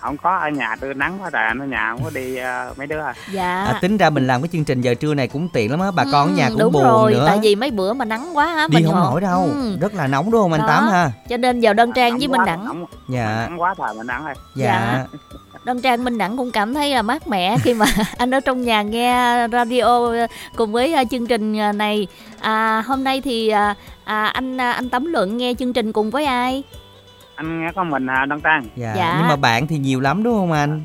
Không 0.00 0.16
có 0.16 0.36
ở 0.36 0.48
nhà 0.48 0.76
tôi 0.80 0.94
nắng 0.94 1.18
quá 1.22 1.30
trời 1.32 1.42
anh 1.46 1.58
ở 1.58 1.66
nhà 1.66 1.90
không 1.90 2.04
có 2.04 2.10
đi 2.14 2.36
à, 2.36 2.70
mấy 2.76 2.86
đứa 2.86 3.00
à 3.00 3.14
Dạ. 3.32 3.64
À, 3.64 3.78
tính 3.80 3.96
ra 3.96 4.10
mình 4.10 4.26
làm 4.26 4.42
cái 4.42 4.48
chương 4.52 4.64
trình 4.64 4.80
giờ 4.80 4.94
trưa 4.94 5.14
này 5.14 5.28
cũng 5.28 5.48
tiện 5.52 5.70
lắm 5.70 5.80
á, 5.80 5.90
bà 5.90 6.04
con 6.12 6.28
ở 6.28 6.34
nhà 6.34 6.46
Ừ, 6.46 6.50
cũng 6.50 6.58
đúng 6.58 6.72
buồn 6.72 6.82
rồi, 6.82 7.12
nữa. 7.12 7.24
tại 7.26 7.38
vì 7.42 7.54
mấy 7.56 7.70
bữa 7.70 7.92
mà 7.92 8.04
nắng 8.04 8.36
quá 8.36 8.46
á, 8.56 8.68
đi 8.70 8.74
mình 8.74 8.86
không 8.86 8.94
nổi 9.00 9.20
đâu, 9.20 9.40
Ừ, 9.54 9.76
rất 9.80 9.94
là 9.94 10.06
nóng 10.06 10.30
đúng 10.30 10.40
không 10.42 10.52
anh 10.52 10.60
Đó. 10.60 10.66
Tám 10.66 10.88
ha? 10.88 11.10
cho 11.28 11.36
nên 11.36 11.60
giờ 11.60 11.72
Đoan 11.72 11.92
Trang 11.92 12.10
Nóng 12.10 12.18
với 12.18 12.28
Minh 12.28 12.40
Đẳng 12.46 12.64
nóng, 12.64 12.84
Dạ. 13.08 13.46
nắng 13.48 13.60
quá 13.60 13.74
trời 13.78 13.94
mà 13.96 14.02
nắng 14.02 14.24
ơi 14.24 14.34
Dạ. 14.54 15.04
Dạ. 15.12 15.18
Đoan 15.64 15.80
Trang 15.80 16.04
Minh 16.04 16.18
Đẳng 16.18 16.36
cũng 16.36 16.50
cảm 16.50 16.74
thấy 16.74 16.94
là 16.94 17.02
mát 17.02 17.28
mẻ 17.28 17.56
khi 17.62 17.74
mà 17.74 17.86
anh 18.18 18.30
ở 18.34 18.40
trong 18.40 18.62
nhà 18.62 18.82
nghe 18.82 19.48
radio 19.52 20.10
cùng 20.56 20.72
với 20.72 20.94
à, 20.94 21.04
chương 21.04 21.26
trình 21.26 21.58
à, 21.58 21.72
này. 21.72 22.06
À, 22.40 22.82
hôm 22.86 23.04
nay 23.04 23.20
thì 23.20 23.48
à, 23.48 23.74
à, 24.04 24.26
anh 24.26 24.60
à, 24.60 24.72
anh 24.72 24.88
Tấm 24.88 25.04
Luận 25.04 25.36
nghe 25.36 25.54
chương 25.58 25.72
trình 25.72 25.92
cùng 25.92 26.10
với 26.10 26.24
ai? 26.24 26.62
Anh 27.38 27.60
nghe 27.60 27.72
có 27.72 27.84
mình 27.84 28.06
à, 28.10 28.26
đăng 28.26 28.40
trang 28.40 28.62
Dạ. 28.76 28.92
Dạ. 28.96 29.14
Nhưng 29.18 29.28
mà 29.28 29.36
bạn 29.36 29.66
thì 29.66 29.78
nhiều 29.78 30.00
lắm 30.00 30.22
đúng 30.22 30.34
không 30.34 30.52
anh? 30.52 30.82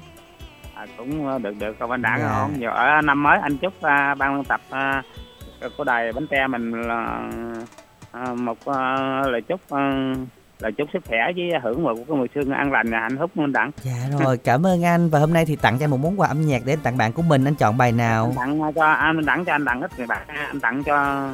à, 0.76 0.86
cũng 0.98 1.28
à, 1.28 1.38
được 1.38 1.54
được 1.60 1.76
còn 1.80 1.92
anh 1.92 2.02
đảng 2.02 2.20
Dạ. 2.20 2.30
không 2.34 2.62
giờ 2.62 2.70
ở 2.70 3.02
năm 3.02 3.24
mới 3.24 3.40
anh 3.42 3.58
chúc 3.58 3.82
à, 3.82 4.16
ban 4.16 4.36
biên 4.36 4.44
tập 4.46 4.62
à, 4.70 5.02
của 5.78 5.84
đài 5.84 6.12
bánh 6.14 6.28
tre 6.28 6.48
mình 6.48 6.72
là 6.88 7.20
à, 8.12 8.26
một 8.34 8.58
à, 8.66 8.98
lời 9.26 9.42
chúc 9.42 9.60
à, 9.70 10.14
lời 10.60 10.72
chúc 10.78 10.90
sức 10.94 11.00
khỏe 11.08 11.18
với 11.36 11.50
hưởng 11.64 11.84
một 11.84 11.94
cái 11.96 12.18
mùa 12.18 12.26
xuân 12.36 12.52
an 12.52 12.72
lành 12.72 12.92
và 12.92 13.00
hạnh 13.00 13.18
phúc 13.20 13.38
minh 13.38 13.54
đẳng 13.54 13.72
Dạ 13.82 13.94
rồi, 14.20 14.38
cảm 14.38 14.66
ơn 14.66 14.86
anh 14.86 15.10
và 15.10 15.20
hôm 15.20 15.34
nay 15.34 15.46
thì 15.46 15.56
tặng 15.56 15.78
cho 15.80 15.84
anh 15.86 15.92
một 15.92 15.98
món 15.98 16.20
quà 16.20 16.28
âm 16.28 16.42
nhạc 16.42 16.62
để 16.66 16.74
anh 16.74 16.80
tặng 16.80 16.98
bạn 16.98 17.14
của 17.14 17.22
mình, 17.22 17.46
anh 17.46 17.56
chọn 17.56 17.78
bài 17.78 17.92
nào? 17.92 18.34
tặng 18.38 18.60
cho 18.76 18.86
anh 18.86 19.26
đẳng 19.26 19.46
cho 19.46 19.52
anh 19.52 19.66
tặng 19.66 19.82
ít 19.82 19.92
người 19.98 20.08
bạn 20.08 20.22
anh 20.28 20.60
tặng 20.60 20.84
cho 20.84 21.28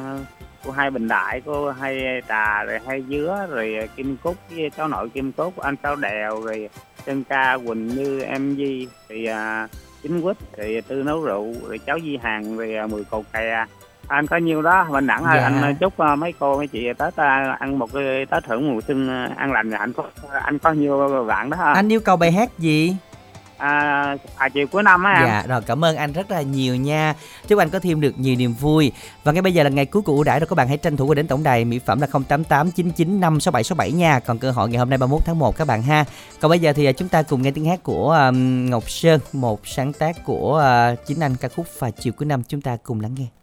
cô 0.64 0.70
hai 0.70 0.90
bình 0.90 1.08
đại 1.08 1.42
cô 1.46 1.70
hai 1.70 2.22
trà 2.28 2.64
rồi 2.64 2.78
hai 2.86 3.04
dứa 3.08 3.46
rồi 3.50 3.88
kim 3.96 4.16
cúc 4.22 4.36
với 4.50 4.70
cháu 4.76 4.88
nội 4.88 5.08
kim 5.08 5.32
cúc 5.32 5.58
anh 5.58 5.74
sáu 5.82 5.96
đèo 5.96 6.40
rồi 6.40 6.68
chân 7.06 7.24
ca 7.24 7.58
quỳnh 7.66 7.88
như 7.88 8.20
em 8.22 8.56
di 8.56 8.88
thì 9.08 9.24
à, 9.24 9.68
chính 10.02 10.22
quýt 10.22 10.36
rồi 10.56 10.82
tư 10.88 11.02
nấu 11.02 11.24
rượu 11.24 11.54
rồi 11.68 11.78
cháu 11.86 11.98
di 12.04 12.16
hàng 12.22 12.56
rồi 12.56 12.74
à, 12.76 12.86
mười 12.86 13.04
cầu 13.10 13.24
kè 13.32 13.64
anh 14.08 14.26
có 14.26 14.36
nhiêu 14.36 14.62
đó 14.62 14.86
mình 14.90 15.06
đẳng 15.06 15.24
ơi 15.24 15.38
Dạ. 15.38 15.44
anh 15.44 15.62
à, 15.62 15.72
chúc 15.80 15.98
à, 15.98 16.14
mấy 16.14 16.32
cô 16.38 16.56
mấy 16.56 16.66
chị 16.66 16.88
tết 16.98 17.16
ăn 17.58 17.78
một 17.78 17.92
cái 17.92 18.26
tết 18.30 18.44
hưởng 18.46 18.72
mùa 18.74 18.80
xuân 18.80 19.26
an 19.36 19.52
lành 19.52 19.70
và 19.70 19.78
hạnh 19.78 19.92
phúc 19.92 20.06
anh 20.42 20.58
có 20.58 20.72
nhiêu 20.72 21.24
bạn 21.28 21.50
đó? 21.50 21.56
Anh 21.74 21.92
yêu 21.92 22.00
cầu 22.00 22.16
bài 22.16 22.32
hát 22.32 22.58
gì? 22.58 22.96
À, 23.60 24.16
à 24.36 24.48
chiều 24.48 24.66
cuối 24.66 24.82
năm 24.82 25.04
á 25.04 25.12
em 25.12 25.26
Dạ, 25.26 25.44
rồi 25.48 25.62
cảm 25.66 25.84
ơn 25.84 25.96
anh 25.96 26.12
rất 26.12 26.30
là 26.30 26.42
nhiều 26.42 26.76
nha. 26.76 27.14
Chúc 27.48 27.58
anh 27.58 27.70
có 27.70 27.78
thêm 27.78 28.00
được 28.00 28.18
nhiều 28.18 28.36
niềm 28.36 28.52
vui. 28.52 28.92
Và 29.24 29.32
ngay 29.32 29.42
bây 29.42 29.54
giờ 29.54 29.62
là 29.62 29.70
ngày 29.70 29.86
cuối 29.86 30.02
của 30.02 30.12
ưu 30.12 30.24
đãi 30.24 30.40
rồi 30.40 30.46
các 30.46 30.56
bạn 30.56 30.68
hãy 30.68 30.76
tranh 30.76 30.96
thủ 30.96 31.06
qua 31.06 31.14
đến 31.14 31.26
tổng 31.26 31.42
đài 31.42 31.64
mỹ 31.64 31.78
phẩm 31.78 32.00
là 32.00 32.06
0889956767 32.06 33.94
nha. 33.96 34.20
Còn 34.20 34.38
cơ 34.38 34.50
hội 34.50 34.68
ngày 34.68 34.78
hôm 34.78 34.90
nay 34.90 34.98
31 34.98 35.24
tháng 35.24 35.38
1 35.38 35.56
các 35.56 35.66
bạn 35.66 35.82
ha. 35.82 36.04
Còn 36.40 36.48
bây 36.48 36.58
giờ 36.58 36.72
thì 36.72 36.84
à, 36.84 36.92
chúng 36.92 37.08
ta 37.08 37.22
cùng 37.22 37.42
nghe 37.42 37.50
tiếng 37.50 37.64
hát 37.64 37.82
của 37.82 38.10
um, 38.10 38.70
Ngọc 38.70 38.90
Sơn, 38.90 39.20
một 39.32 39.66
sáng 39.66 39.92
tác 39.92 40.24
của 40.24 40.62
uh, 40.92 41.06
chính 41.06 41.20
anh 41.20 41.36
ca 41.36 41.48
khúc 41.48 41.66
và 41.78 41.90
chiều 41.90 42.12
cuối 42.12 42.26
năm 42.26 42.42
chúng 42.48 42.60
ta 42.60 42.76
cùng 42.82 43.00
lắng 43.00 43.14
nghe. 43.18 43.39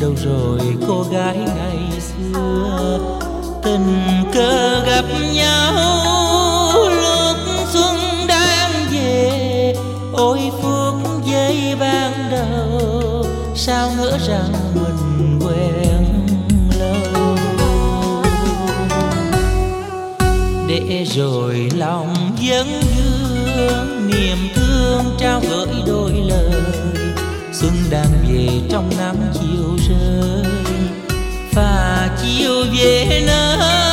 Đâu 0.00 0.14
rồi, 0.24 0.60
cô 0.88 1.02
gái 1.12 1.36
ngày 1.36 2.00
xưa? 2.00 2.98
Tình 3.62 3.96
cờ 4.34 4.84
gặp 4.84 5.04
nhau, 5.34 6.88
lúc 6.88 7.36
xuân 7.72 7.96
đang 8.28 8.70
về. 8.92 9.74
Ôi, 10.12 10.40
phút 10.62 10.94
giây 11.26 11.76
ban 11.80 12.12
đầu, 12.30 13.26
sao 13.54 13.90
ngỡ 13.96 14.18
rằng 14.28 14.52
mình 14.74 15.40
quen 15.40 16.26
lâu? 16.78 17.36
Để 20.68 21.04
rồi 21.04 21.70
lòng 21.76 22.14
vẫn 22.48 22.66
vương, 22.96 24.10
niềm 24.10 24.38
thương 24.54 25.04
trao 25.18 25.40
gửi 25.50 25.82
đôi 25.86 26.12
lời. 26.12 26.60
Xuân 27.52 27.72
đang 27.90 28.12
về 28.28 28.48
trong 28.70 28.90
nắng 28.98 29.32
chiều 29.34 29.53
chiều 32.72 33.83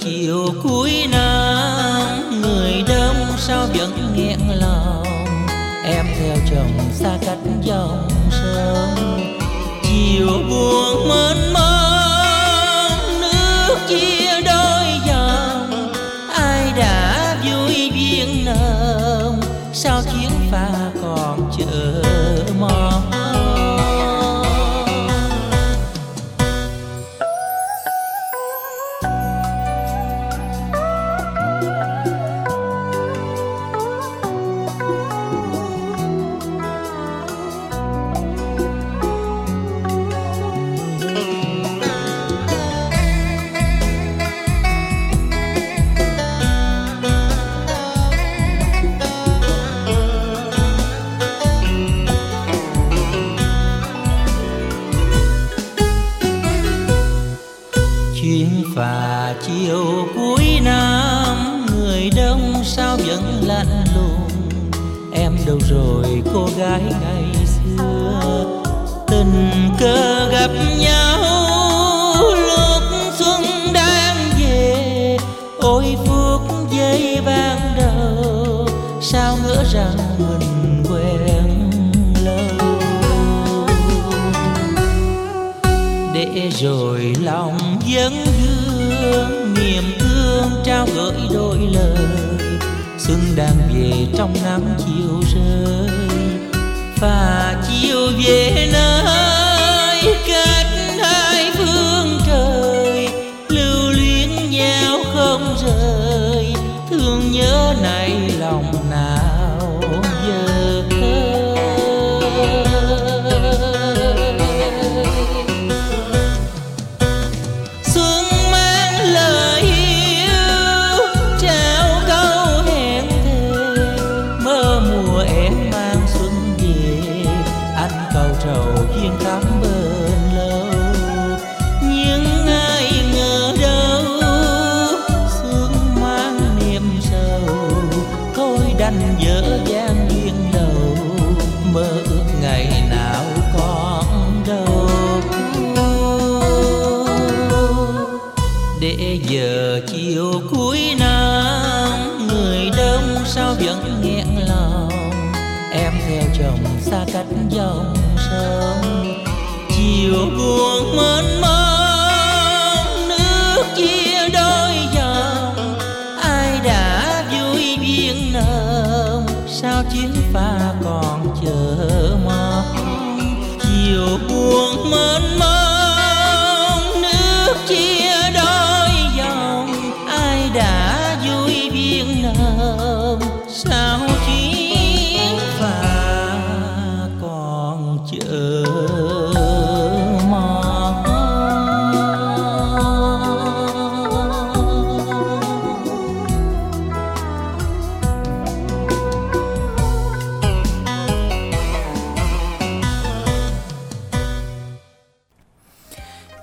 chiều 0.00 0.46
cuối 0.62 0.92
năm 1.10 2.40
người 2.40 2.82
đông 2.88 3.16
sao 3.38 3.66
vẫn 3.74 4.11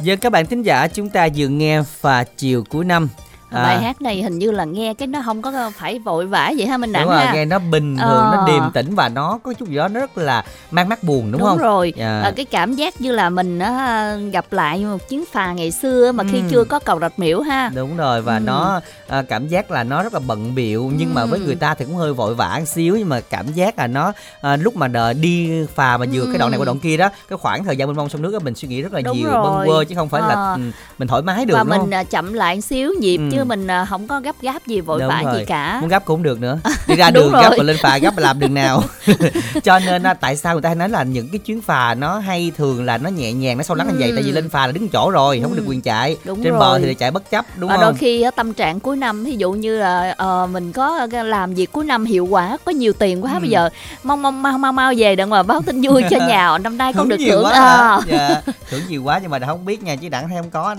dân 0.09 0.19
các 0.19 0.29
bạn 0.29 0.45
thính 0.45 0.61
giả 0.61 0.87
chúng 0.87 1.09
ta 1.09 1.27
vừa 1.35 1.47
nghe 1.47 1.83
và 2.01 2.23
chiều 2.23 2.63
cuối 2.69 2.85
năm. 2.85 3.09
À, 3.51 3.63
bài 3.63 3.79
hát 3.81 4.01
này 4.01 4.23
hình 4.23 4.39
như 4.39 4.51
là 4.51 4.63
nghe 4.65 4.93
cái 4.93 5.07
nó 5.07 5.21
không 5.25 5.41
có 5.41 5.71
phải 5.77 5.99
vội 5.99 6.27
vã 6.27 6.51
vậy 6.57 6.67
ha 6.67 6.77
mình 6.77 6.91
đặng 6.91 7.03
đúng 7.03 7.11
rồi, 7.11 7.25
ha 7.25 7.33
nghe 7.33 7.45
nó 7.45 7.59
bình 7.59 7.97
thường, 7.97 8.31
Ờ. 8.31 8.37
nó 8.37 8.45
điềm 8.45 8.71
tĩnh 8.71 8.95
và 8.95 9.09
nó 9.09 9.39
có 9.43 9.53
chút 9.53 9.67
gì 9.69 9.75
đó 9.75 9.87
nó 9.87 9.99
rất 9.99 10.17
là 10.17 10.43
mang 10.71 10.89
mát 10.89 11.03
buồn 11.03 11.31
đúng, 11.31 11.41
đúng 11.41 11.49
không? 11.49 11.57
rồi 11.57 11.93
Dạ. 11.97 12.21
à, 12.21 12.31
cái 12.35 12.45
cảm 12.45 12.73
giác 12.73 13.01
như 13.01 13.11
là 13.11 13.29
mình 13.29 13.59
á, 13.59 14.15
gặp 14.31 14.45
lại 14.51 14.85
một 14.85 15.09
chuyến 15.09 15.23
phà 15.31 15.53
ngày 15.53 15.71
xưa 15.71 16.11
mà 16.11 16.23
khi 16.31 16.37
Ừ. 16.39 16.43
chưa 16.49 16.63
có 16.63 16.79
cầu 16.79 16.99
rạch 16.99 17.19
miễu 17.19 17.41
ha 17.41 17.71
Đúng 17.75 17.97
rồi 17.97 18.21
và 18.21 18.35
Ừ. 18.35 18.39
nó 18.39 18.81
à, 19.07 19.21
cảm 19.29 19.47
giác 19.47 19.71
là 19.71 19.83
nó 19.83 20.03
rất 20.03 20.13
là 20.13 20.19
bận 20.19 20.55
biệu 20.55 20.91
nhưng 20.97 21.13
mà 21.13 21.25
với 21.25 21.39
Ừ. 21.39 21.45
người 21.45 21.55
ta 21.55 21.73
thì 21.73 21.85
cũng 21.85 21.95
hơi 21.95 22.13
vội 22.13 22.35
vã 22.35 22.55
một 22.59 22.65
xíu 22.67 22.95
nhưng 22.97 23.09
mà 23.09 23.21
cảm 23.21 23.53
giác 23.53 23.79
là 23.79 23.87
nó 23.87 24.13
à, 24.41 24.55
lúc 24.55 24.75
mà 24.75 24.87
đợi 24.87 25.13
đi 25.13 25.51
phà 25.75 25.97
mà 25.97 26.05
vừa 26.13 26.25
cái 26.25 26.37
đoạn 26.37 26.51
này 26.51 26.59
qua 26.59 26.65
đoạn 26.65 26.79
kia 26.79 26.97
đó 26.97 27.09
cái 27.29 27.37
khoảng 27.37 27.63
thời 27.63 27.77
gian 27.77 27.87
bên 27.87 27.97
mông 27.97 28.09
sông 28.09 28.21
nước 28.21 28.33
á 28.33 28.39
mình 28.43 28.55
suy 28.55 28.67
nghĩ 28.67 28.81
rất 28.81 28.93
là 28.93 29.01
Đúng 29.01 29.17
nhiều 29.17 29.29
rồi. 29.29 29.43
bâng 29.43 29.67
quơ 29.67 29.83
chứ 29.89 29.95
không 29.95 30.09
phải 30.09 30.21
là 30.21 30.27
Ờ. 30.35 30.53
ừ, 30.55 30.61
mình 30.97 31.07
thoải 31.07 31.21
mái 31.21 31.45
được 31.45 31.55
và 31.55 31.63
mình 31.63 31.79
không? 31.79 31.93
à, 31.93 32.03
chậm 32.03 32.33
lại 32.33 32.55
một 32.55 32.61
xíu 32.61 32.93
nhịp 33.01 33.17
Ừ. 33.17 33.23
chứ 33.31 33.38
mình 33.45 33.67
à, 33.67 33.85
không 33.85 34.07
có 34.07 34.19
gấp 34.19 34.35
gáp 34.41 34.67
gì 34.67 34.81
vội 34.81 34.99
vã 35.07 35.23
gì 35.33 35.45
cả. 35.45 35.77
Muốn 35.81 35.89
gấp 35.89 36.05
cũng 36.05 36.23
được 36.23 36.41
nữa. 36.41 36.59
Đi 36.87 36.95
ra 36.95 37.09
đường 37.11 37.31
gấp 37.31 37.51
và 37.57 37.63
lên 37.63 37.77
phà 37.81 37.97
gấp 37.97 38.17
làm 38.17 38.39
đường 38.39 38.53
nào? 38.53 38.83
Cho 39.63 39.79
nên 39.79 40.03
á, 40.03 40.13
tại 40.13 40.35
sao 40.35 40.53
người 40.53 40.61
ta 40.61 40.69
hay 40.69 40.75
nói 40.75 40.89
là 40.89 41.03
những 41.03 41.29
cái 41.31 41.39
chuyến 41.39 41.61
phà 41.61 41.93
nó 41.93 42.19
hay 42.19 42.51
thường 42.57 42.85
là 42.85 42.97
nó 42.97 43.09
nhẹ 43.09 43.33
nhàng 43.33 43.57
nó 43.57 43.63
sâu 43.63 43.75
lắng 43.77 43.87
như 43.87 43.95
vậy? 43.99 44.09
Ừ. 44.09 44.15
tại 44.15 44.23
vì 44.23 44.31
lên 44.31 44.49
phà 44.49 44.65
là 44.67 44.71
đứng 44.71 44.89
chỗ 44.89 45.11
rồi 45.11 45.39
không 45.43 45.55
được 45.55 45.63
quyền 45.67 45.81
chạy. 45.81 46.17
Đúng 46.23 46.43
trên 46.43 46.51
rồi. 46.51 46.59
bờ 46.59 46.79
thì 46.79 46.85
lại 46.85 46.95
chạy 46.95 47.11
bất 47.11 47.29
chấp 47.29 47.45
đúng 47.57 47.69
và 47.69 47.75
không? 47.75 47.81
đôi 47.83 47.93
khi 47.93 48.21
á, 48.21 48.31
tâm 48.31 48.53
trạng 48.53 48.79
cuối 48.79 48.97
năm 48.97 49.23
ví 49.23 49.35
dụ 49.37 49.51
như 49.51 49.77
là 49.79 50.13
ờ, 50.17 50.47
mình 50.51 50.71
có 50.71 51.07
làm 51.23 51.53
việc 51.53 51.71
cuối 51.71 51.85
năm 51.85 52.05
hiệu 52.05 52.25
quả 52.25 52.57
có 52.65 52.71
nhiều 52.71 52.93
tiền 52.93 53.23
quá 53.23 53.31
Ừ. 53.33 53.39
bây 53.39 53.49
giờ 53.49 53.69
mong 54.03 54.21
mong 54.21 54.41
mau 54.43 54.57
mau 54.57 54.71
mau 54.73 54.93
về 54.97 55.15
đặng 55.15 55.29
mà 55.29 55.43
báo 55.43 55.61
tin 55.65 55.81
vui 55.81 56.03
cho 56.09 56.17
nhà. 56.27 56.57
Năm 56.57 56.77
nay 56.77 56.93
con 56.93 57.09
được 57.09 57.17
thưởng 57.27 57.43
quá 57.43 57.53
hả? 57.53 57.99
dạ 58.07 58.41
thưởng 58.69 58.81
nhiều 58.89 59.03
quá 59.03 59.19
nhưng 59.21 59.31
mà 59.31 59.39
không 59.47 59.65
biết 59.65 59.83
nha 59.83 59.95
chứ 59.95 60.09
đặng 60.09 60.27
hay 60.29 60.37
không 60.37 60.49
có 60.49 60.75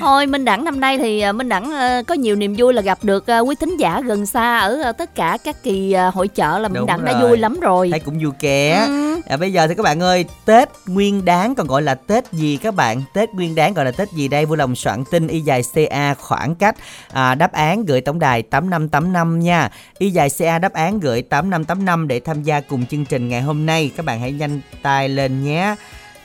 thôi 0.00 0.26
minh 0.26 0.44
đẳng 0.44 0.64
năm 0.64 0.80
nay 0.80 0.98
thì 0.98 1.20
à, 1.20 1.31
minh 1.32 1.48
đẳng 1.48 1.70
ờ, 1.72 2.02
có 2.06 2.14
nhiều 2.14 2.36
niềm 2.36 2.54
vui 2.58 2.72
là 2.74 2.82
gặp 2.82 2.98
được 3.02 3.26
à, 3.30 3.38
quý 3.38 3.54
thính 3.60 3.76
giả 3.76 4.00
gần 4.00 4.26
xa 4.26 4.58
ở 4.58 4.82
ờ, 4.82 4.92
tất 4.92 5.14
cả 5.14 5.38
các 5.44 5.62
kỳ 5.62 5.94
hội 6.14 6.28
chợ 6.28 6.58
là 6.58 6.68
minh 6.68 6.74
Đúng 6.78 6.86
đẳng 6.86 7.04
đã 7.04 7.12
rồi. 7.12 7.22
vui 7.28 7.38
lắm 7.38 7.60
rồi. 7.60 7.88
Thấy 7.90 8.00
cũng 8.00 8.18
vui 8.22 8.32
ké 8.40 8.86
Ừ. 8.86 9.20
à, 9.26 9.36
bây 9.36 9.52
giờ 9.52 9.66
thì 9.66 9.74
các 9.74 9.82
bạn 9.82 10.00
ơi 10.02 10.24
tết 10.44 10.68
nguyên 10.86 11.24
đáng 11.24 11.54
còn 11.54 11.66
gọi 11.66 11.82
là 11.82 11.94
tết 11.94 12.32
gì 12.32 12.56
các 12.56 12.74
bạn? 12.74 13.02
Tết 13.14 13.34
nguyên 13.34 13.54
đáng 13.54 13.74
gọi 13.74 13.84
là 13.84 13.90
tết 13.90 14.08
gì 14.12 14.28
đây? 14.28 14.46
Vui 14.46 14.56
lòng 14.56 14.76
soạn 14.76 15.04
tin 15.10 15.28
y 15.28 15.40
dài 15.40 15.62
ca 15.74 16.14
khoảng 16.14 16.54
cách 16.54 16.76
à, 17.12 17.34
đáp 17.34 17.52
án 17.52 17.84
gửi 17.84 18.00
tổng 18.00 18.18
đài 18.18 18.42
8585 18.42 19.40
nha. 19.40 19.70
Y 19.98 20.10
dài 20.10 20.28
ca 20.38 20.58
đáp 20.58 20.72
án 20.72 21.00
gửi 21.00 21.22
8585 21.22 22.08
để 22.08 22.20
tham 22.20 22.42
gia 22.42 22.60
cùng 22.60 22.86
chương 22.86 23.04
trình 23.04 23.28
ngày 23.28 23.42
hôm 23.42 23.66
nay. 23.66 23.90
Các 23.96 24.06
bạn 24.06 24.20
hãy 24.20 24.32
nhanh 24.32 24.60
tay 24.82 25.08
lên 25.08 25.44
nhé. 25.44 25.74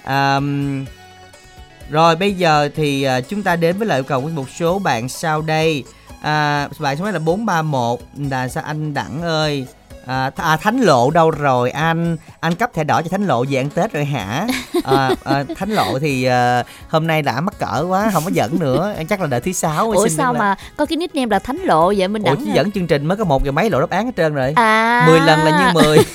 À, 0.04 0.40
rồi 1.92 2.16
bây 2.16 2.34
giờ 2.34 2.70
thì 2.76 3.04
à, 3.04 3.22
chúng 3.22 3.44
ta 3.44 3.56
đến 3.56 3.78
với 3.78 3.88
lại 3.88 4.00
yêu 4.00 4.04
cầu 4.04 4.22
của 4.22 4.28
một 4.28 4.46
số 4.60 4.80
bạn 4.80 5.10
sau 5.10 5.42
đây. 5.42 5.84
À, 6.22 6.68
bạn 6.80 6.98
số 6.98 7.04
máy 7.04 7.14
là 7.14 7.20
431 7.20 8.00
là 8.30 8.48
sao 8.48 8.64
anh 8.68 8.94
Đẳng 8.94 9.22
ơi? 9.22 9.66
À, 10.08 10.30
th- 10.36 10.44
à, 10.44 10.58
Thánh 10.58 10.80
Lộ 10.82 11.10
đâu 11.12 11.32
rồi 11.32 11.70
anh? 11.72 12.18
Anh 12.40 12.56
cấp 12.56 12.70
thẻ 12.74 12.84
đỏ 12.84 13.02
cho 13.02 13.10
Thánh 13.10 13.28
Lộ 13.28 13.46
về 13.50 13.58
ăn 13.58 13.70
Tết 13.70 13.94
rồi 13.94 14.06
hả? 14.06 14.48
À, 14.84 15.10
à, 15.24 15.44
Thánh 15.58 15.70
Lộ 15.70 16.00
thì 16.00 16.24
à, 16.24 16.64
hôm 16.90 17.08
nay 17.08 17.22
đã 17.22 17.42
mắc 17.42 17.54
cỡ 17.60 17.86
quá 17.90 18.10
không 18.14 18.24
có 18.26 18.30
dẫn 18.34 18.60
nữa. 18.60 18.94
Chắc 19.10 19.22
là 19.22 19.28
đợi 19.28 19.42
thứ 19.42 19.52
sáu 19.52 19.92
ủa 19.92 20.08
xin 20.08 20.18
sao 20.18 20.34
là- 20.34 20.40
mà 20.40 20.56
có 20.78 20.86
cái 20.86 20.98
nickname 20.98 21.28
là 21.32 21.40
thánh 21.40 21.58
lộ 21.58 21.94
vậy 21.98 22.08
minh 22.08 22.24
ủa 22.24 22.30
đẳng 22.30 22.46
chứ 22.46 22.52
dẫn 22.54 22.72
chương 22.72 22.88
trình 22.88 23.06
mới 23.06 23.18
có 23.18 23.24
một 23.24 23.44
giờ 23.44 23.52
mấy 23.52 23.70
lộ 23.70 23.80
đáp 23.80 23.90
án 23.90 24.06
hết 24.06 24.12
trơn 24.18 24.34
rồi. 24.34 24.54
À. 24.56 25.04
10 25.08 25.20
lần 25.20 25.40
là 25.46 25.60
như 25.74 25.82
10 25.82 25.98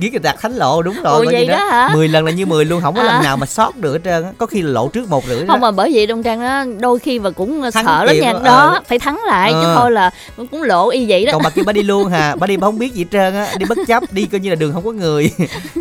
Người 0.00 0.18
đặt 0.22 0.36
thánh 0.40 0.52
lộ 0.56 0.82
đúng 0.82 0.94
rồi 1.04 1.26
Ủa 1.26 1.32
vậy 1.32 1.46
như 1.46 1.52
đó 1.52 1.64
hả? 1.64 1.90
10 1.94 2.08
lần 2.08 2.24
là 2.24 2.30
như 2.30 2.46
10 2.46 2.64
luôn 2.64 2.80
không 2.82 2.94
có 2.94 3.00
À. 3.02 3.04
lần 3.12 3.22
nào 3.22 3.36
mà 3.36 3.46
sót 3.46 3.76
được 3.76 3.92
hết 3.92 3.98
trơn 4.04 4.24
á. 4.24 4.32
có 4.38 4.46
khi 4.46 4.62
là 4.62 4.70
lộ 4.70 4.88
trước 4.88 5.08
một 5.08 5.24
rưỡi 5.28 5.38
đó 5.40 5.44
không 5.48 5.60
mà 5.60 5.70
bởi 5.70 5.90
vậy 5.94 6.06
đông 6.06 6.22
trang 6.22 6.40
nó 6.40 6.64
đôi 6.80 6.98
khi 6.98 7.18
và 7.18 7.30
cũng 7.30 7.62
Thắng 7.74 7.84
sợ 7.84 8.04
lắm 8.04 8.16
nha 8.20 8.32
đó, 8.32 8.40
đó 8.44 8.56
ờ. 8.74 8.80
phải 8.88 8.98
thắng 8.98 9.20
lại 9.26 9.52
chứ 9.52 9.62
Ờ. 9.62 9.76
thôi 9.78 9.90
là 9.90 10.10
cũng 10.36 10.62
lộ 10.62 10.88
y 10.90 11.06
vậy 11.08 11.24
đó 11.26 11.32
còn 11.32 11.42
bà 11.42 11.50
kia 11.50 11.62
bà 11.66 11.72
đi 11.72 11.82
luôn 11.82 12.08
hà 12.08 12.36
bà 12.36 12.46
đi 12.46 12.56
bà 12.56 12.66
không 12.66 12.78
biết 12.78 12.94
gì 12.94 13.06
trơn 13.12 13.34
á 13.34 13.52
đi 13.58 13.64
bất 13.68 13.78
chấp 13.86 14.12
đi 14.12 14.26
coi 14.32 14.40
như 14.40 14.50
là 14.50 14.54
đường 14.56 14.72
không 14.72 14.84
có 14.84 14.92
người 14.92 15.30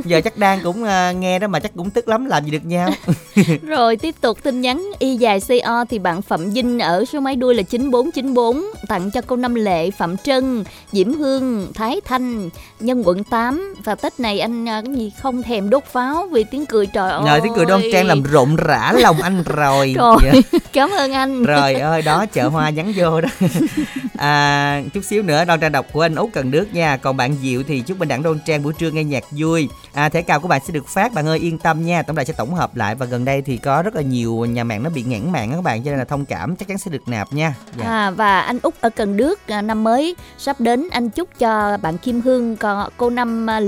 giờ 0.05 0.21
chắc 0.23 0.37
đang 0.37 0.59
cũng 0.63 0.83
à, 0.83 1.11
nghe 1.11 1.39
đó 1.39 1.47
mà 1.47 1.59
chắc 1.59 1.71
cũng 1.75 1.89
tức 1.89 2.07
lắm 2.07 2.25
làm 2.25 2.45
gì 2.45 2.51
được 2.51 2.65
nhau 2.65 2.89
Rồi 3.67 3.95
tiếp 3.97 4.15
tục 4.21 4.37
tin 4.43 4.61
nhắn 4.61 4.91
y 4.99 5.15
dài 5.15 5.39
CO 5.47 5.85
thì 5.89 5.99
bạn 5.99 6.21
Phạm 6.21 6.49
Vinh 6.49 6.79
ở 6.79 7.05
số 7.05 7.19
máy 7.19 7.35
đuôi 7.35 7.55
là 7.55 7.63
9494 7.63 8.61
tặng 8.87 9.11
cho 9.11 9.21
cô 9.27 9.35
Năm 9.35 9.55
Lệ, 9.55 9.91
Phạm 9.91 10.17
Trân, 10.17 10.63
Diễm 10.91 11.13
Hương, 11.13 11.67
Thái 11.73 12.01
Thanh, 12.05 12.49
Nhân 12.79 13.03
quận 13.05 13.23
8 13.23 13.73
và 13.83 13.95
Tết 14.09 14.19
này 14.19 14.39
anh 14.39 14.69
à, 14.69 14.81
cái 14.85 14.95
gì 14.95 15.11
không 15.21 15.43
thèm 15.43 15.69
đốt 15.69 15.83
pháo 15.85 16.27
vì 16.31 16.43
tiếng 16.43 16.65
cười 16.65 16.85
trời 16.85 17.11
ơi. 17.11 17.21
nhờ 17.25 17.39
tiếng 17.43 17.53
cười 17.55 17.65
đoan 17.65 17.81
trang 17.91 18.05
làm 18.05 18.23
rộn 18.23 18.55
rã 18.55 18.91
lòng 18.99 19.21
anh 19.21 19.43
rồi 19.45 19.93
Rồi, 19.97 20.17
Dạ. 20.23 20.57
cảm 20.73 20.89
ơn 20.97 21.11
anh. 21.13 21.45
Trời 21.45 21.73
ơi 21.73 22.01
đó 22.01 22.25
chợ 22.25 22.47
hoa 22.49 22.69
nhắn 22.69 22.93
vô 22.95 23.21
đó 23.21 23.29
à, 24.17 24.81
Chút 24.93 25.01
xíu 25.03 25.23
nữa 25.23 25.45
đoan 25.45 25.59
trang 25.59 25.71
đọc 25.71 25.85
của 25.93 26.01
anh 26.01 26.15
Út 26.15 26.29
Cần 26.33 26.51
Đức 26.51 26.73
nha 26.73 26.97
Còn 26.97 27.17
bạn 27.17 27.35
Diệu 27.41 27.63
thì 27.67 27.81
chúc 27.81 27.99
bình 27.99 28.07
đẳng 28.07 28.23
đoan 28.23 28.39
trang 28.45 28.63
buổi 28.63 28.73
trưa 28.73 28.91
nghe 28.91 29.03
nhạc 29.03 29.23
vui 29.31 29.69
à, 29.93 30.09
Thẻ 30.09 30.21
cào 30.21 30.39
của 30.39 30.47
bạn 30.47 30.61
sẽ 30.67 30.73
được 30.73 30.87
phát 30.87 31.13
Bạn 31.13 31.27
ơi 31.27 31.39
yên 31.39 31.57
tâm 31.57 31.85
nha 31.85 32.01
Tổng 32.01 32.15
đài 32.15 32.25
sẽ 32.25 32.33
tổng 32.37 32.53
hợp 32.53 32.75
lại 32.75 32.95
Và 32.95 33.05
gần 33.05 33.25
đây 33.25 33.41
thì 33.41 33.57
có 33.57 33.81
rất 33.81 33.95
là 33.95 34.01
nhiều 34.01 34.45
nhà 34.45 34.63
mạng 34.63 34.83
nó 34.83 34.89
bị 34.89 35.03
ngãn 35.03 35.31
mạng 35.31 35.51
các 35.51 35.63
bạn 35.63 35.83
Cho 35.83 35.91
nên 35.91 35.99
là 35.99 36.05
thông 36.05 36.25
cảm 36.25 36.55
chắc 36.55 36.67
chắn 36.67 36.77
sẽ 36.77 36.91
được 36.91 37.07
nạp 37.07 37.33
nha 37.33 37.53
dạ. 37.79 37.85
À, 37.85 38.11
và 38.11 38.41
anh 38.41 38.59
Út 38.63 38.73
ở 38.81 38.89
Cần 38.89 39.17
Đước 39.17 39.47
à, 39.47 39.61
năm 39.61 39.83
mới 39.83 40.15
sắp 40.37 40.61
đến 40.61 40.87
anh 40.91 41.09
chúc 41.09 41.29
cho 41.39 41.77
bạn 41.81 41.97
Kim 41.97 42.21
Hương 42.21 42.57
còn 42.57 42.89
cô 42.97 43.09
Năm 43.09 43.49
à, 43.49 43.59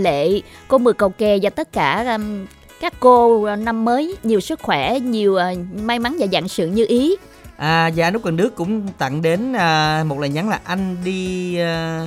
Cô 0.67 0.77
Mười 0.77 0.93
Cầu 0.93 1.09
Kè 1.09 1.37
và 1.41 1.49
tất 1.49 1.71
cả 1.73 2.15
um, 2.15 2.45
các 2.81 2.93
cô 2.99 3.53
uh, 3.53 3.59
năm 3.59 3.85
mới 3.85 4.15
nhiều 4.23 4.39
sức 4.39 4.59
khỏe 4.61 4.99
nhiều 4.99 5.33
uh, 5.33 5.81
may 5.81 5.99
mắn 5.99 6.15
và 6.19 6.27
dạng 6.31 6.47
sự 6.47 6.67
như 6.67 6.85
ý. 6.89 7.15
À, 7.61 7.91
và 7.95 8.11
nút 8.11 8.23
Cần 8.23 8.37
Đức 8.37 8.55
cũng 8.55 8.87
tặng 8.97 9.21
đến 9.21 9.53
à, 9.53 10.03
một 10.07 10.19
lời 10.19 10.29
nhắn 10.29 10.49
là 10.49 10.59
anh 10.63 10.97
đi 11.03 11.57
à, 11.57 12.05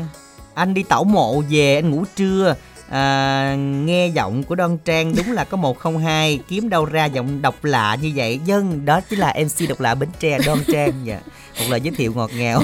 anh 0.55 0.75
đi 0.75 0.83
tảo 0.83 1.05
mộ 1.05 1.43
về 1.51 1.75
anh 1.75 1.91
ngủ 1.91 2.05
trưa. 2.17 2.55
À, 2.89 3.55
nghe 3.59 4.07
giọng 4.07 4.43
của 4.43 4.55
Đoan 4.55 4.79
Trang 4.79 5.15
đúng 5.17 5.33
là 5.33 5.45
có 5.45 5.57
102 5.57 6.41
kiếm 6.49 6.69
đâu 6.69 6.85
ra 6.85 7.05
giọng 7.05 7.43
độc 7.43 7.65
lạ 7.65 7.97
như 8.03 8.13
vậy. 8.15 8.41
Dân 8.45 8.85
đó 8.85 9.01
chính 9.01 9.19
là 9.19 9.35
MC 9.45 9.69
độc 9.69 9.81
lạ 9.81 9.95
Bến 9.95 10.09
Tre 10.21 10.39
Đoan 10.47 10.59
Trang 10.73 10.93
dạ 11.05 11.21
một 11.59 11.65
lời 11.69 11.81
giới 11.81 11.95
thiệu 11.95 12.13
ngọt 12.17 12.31
ngào. 12.37 12.63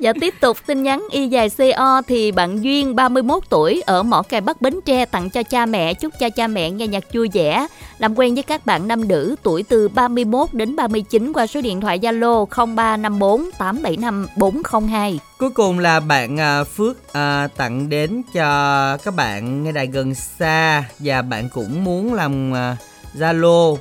Và 0.00 0.12
tiếp 0.20 0.34
tục 0.40 0.56
tin 0.66 0.82
nhắn 0.82 1.06
y 1.10 1.28
dài 1.28 1.48
CO 1.50 2.02
thì 2.08 2.32
bạn 2.32 2.64
Duyên 2.64 2.96
31 2.96 3.42
tuổi 3.48 3.82
ở 3.86 4.02
Mỏ 4.02 4.22
Cày 4.22 4.40
Bắc 4.40 4.62
Bến 4.62 4.80
Tre 4.84 5.04
tặng 5.04 5.30
cho 5.30 5.42
cha 5.42 5.66
mẹ 5.66 5.94
chúc 5.94 6.12
cho 6.20 6.30
cha 6.30 6.46
mẹ 6.46 6.70
nghe 6.70 6.86
nhạc 6.86 7.04
vui 7.12 7.28
vẻ. 7.32 7.66
Làm 7.98 8.18
quen 8.18 8.34
với 8.34 8.42
các 8.42 8.66
bạn 8.66 8.88
nam 8.88 9.08
nữ 9.08 9.36
tuổi 9.42 9.62
từ 9.62 9.88
31 9.88 10.48
đến 10.52 10.76
39 10.76 11.32
qua 11.32 11.46
số 11.46 11.60
điện 11.60 11.80
thoại 11.80 11.98
Zalo 11.98 12.46
0354 12.76 13.50
875 13.58 14.26
402 14.36 15.20
Cuối 15.38 15.50
cùng 15.50 15.78
là 15.78 16.00
bạn 16.00 16.40
à, 16.40 16.64
Phước 16.64 17.12
à, 17.12 17.48
tặng 17.56 17.88
đến 17.88 18.22
cho 18.34 18.96
các 18.96 19.14
bạn 19.14 19.62
nghe 19.62 19.72
đài 19.72 19.86
gần 19.86 20.14
xa 20.14 20.84
và 20.98 21.22
bạn 21.22 21.48
cũng 21.48 21.84
muốn 21.84 22.14
làm 22.14 22.54
à, 22.54 22.76
Zalo 23.14 23.76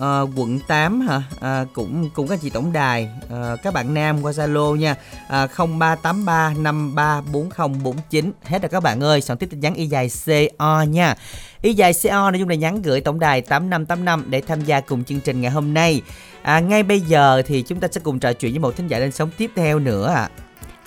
à, 0.00 0.20
quận 0.36 0.58
8 0.68 1.00
hả? 1.00 1.22
À, 1.40 1.64
cũng 1.74 2.10
cũng 2.14 2.28
các 2.28 2.38
chị 2.42 2.50
tổng 2.50 2.72
đài, 2.72 3.08
à, 3.30 3.56
các 3.62 3.74
bạn 3.74 3.94
nam 3.94 4.22
qua 4.22 4.32
Zalo 4.32 4.76
nha. 4.76 4.96
À, 5.28 5.46
0383 5.46 6.54
534049. 6.58 8.32
Hết 8.44 8.62
rồi 8.62 8.68
các 8.68 8.82
bạn 8.82 9.00
ơi, 9.00 9.20
soạn 9.20 9.38
tiếp 9.38 9.46
tin 9.50 9.60
nhắn 9.60 9.74
y 9.74 9.86
dài 9.86 10.10
CO 10.26 10.82
nha. 10.82 11.14
Y 11.62 11.74
dài 11.74 11.92
CO 12.02 12.30
nội 12.30 12.38
dung 12.38 12.48
là 12.48 12.54
nhắn 12.54 12.82
gửi 12.82 13.00
tổng 13.00 13.20
đài 13.20 13.40
8585 13.40 14.24
để 14.30 14.40
tham 14.40 14.64
gia 14.64 14.80
cùng 14.80 15.04
chương 15.04 15.20
trình 15.20 15.40
ngày 15.40 15.50
hôm 15.50 15.74
nay. 15.74 16.02
À, 16.42 16.60
ngay 16.60 16.82
bây 16.82 17.00
giờ 17.00 17.42
thì 17.46 17.62
chúng 17.62 17.80
ta 17.80 17.88
sẽ 17.92 18.00
cùng 18.04 18.18
trò 18.18 18.32
chuyện 18.32 18.52
với 18.52 18.58
một 18.58 18.76
thính 18.76 18.86
giả 18.86 18.98
lên 18.98 19.12
sóng 19.12 19.30
tiếp 19.36 19.50
theo 19.56 19.78
nữa 19.78 20.12
ạ. 20.14 20.28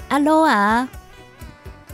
alo 0.07 0.43
ạ 0.43 0.88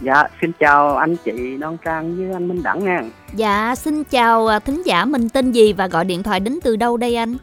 Dạ, 0.01 0.23
xin 0.41 0.51
chào 0.59 0.97
anh 0.97 1.15
chị 1.25 1.57
Đoan 1.59 1.77
Trang 1.85 2.15
với 2.17 2.33
anh 2.33 2.47
Minh 2.47 2.63
Đẳng 2.63 2.83
nha. 2.85 3.01
dạ 3.33 3.75
xin 3.75 4.03
chào 4.03 4.47
à, 4.47 4.59
thính 4.59 4.83
giả 4.85 5.05
mình 5.05 5.29
tên 5.29 5.51
gì 5.51 5.73
và 5.73 5.87
gọi 5.87 6.05
điện 6.05 6.23
thoại 6.23 6.39
đến 6.39 6.59
từ 6.63 6.75
đâu 6.75 6.97
đây 6.97 7.15
anh 7.15 7.37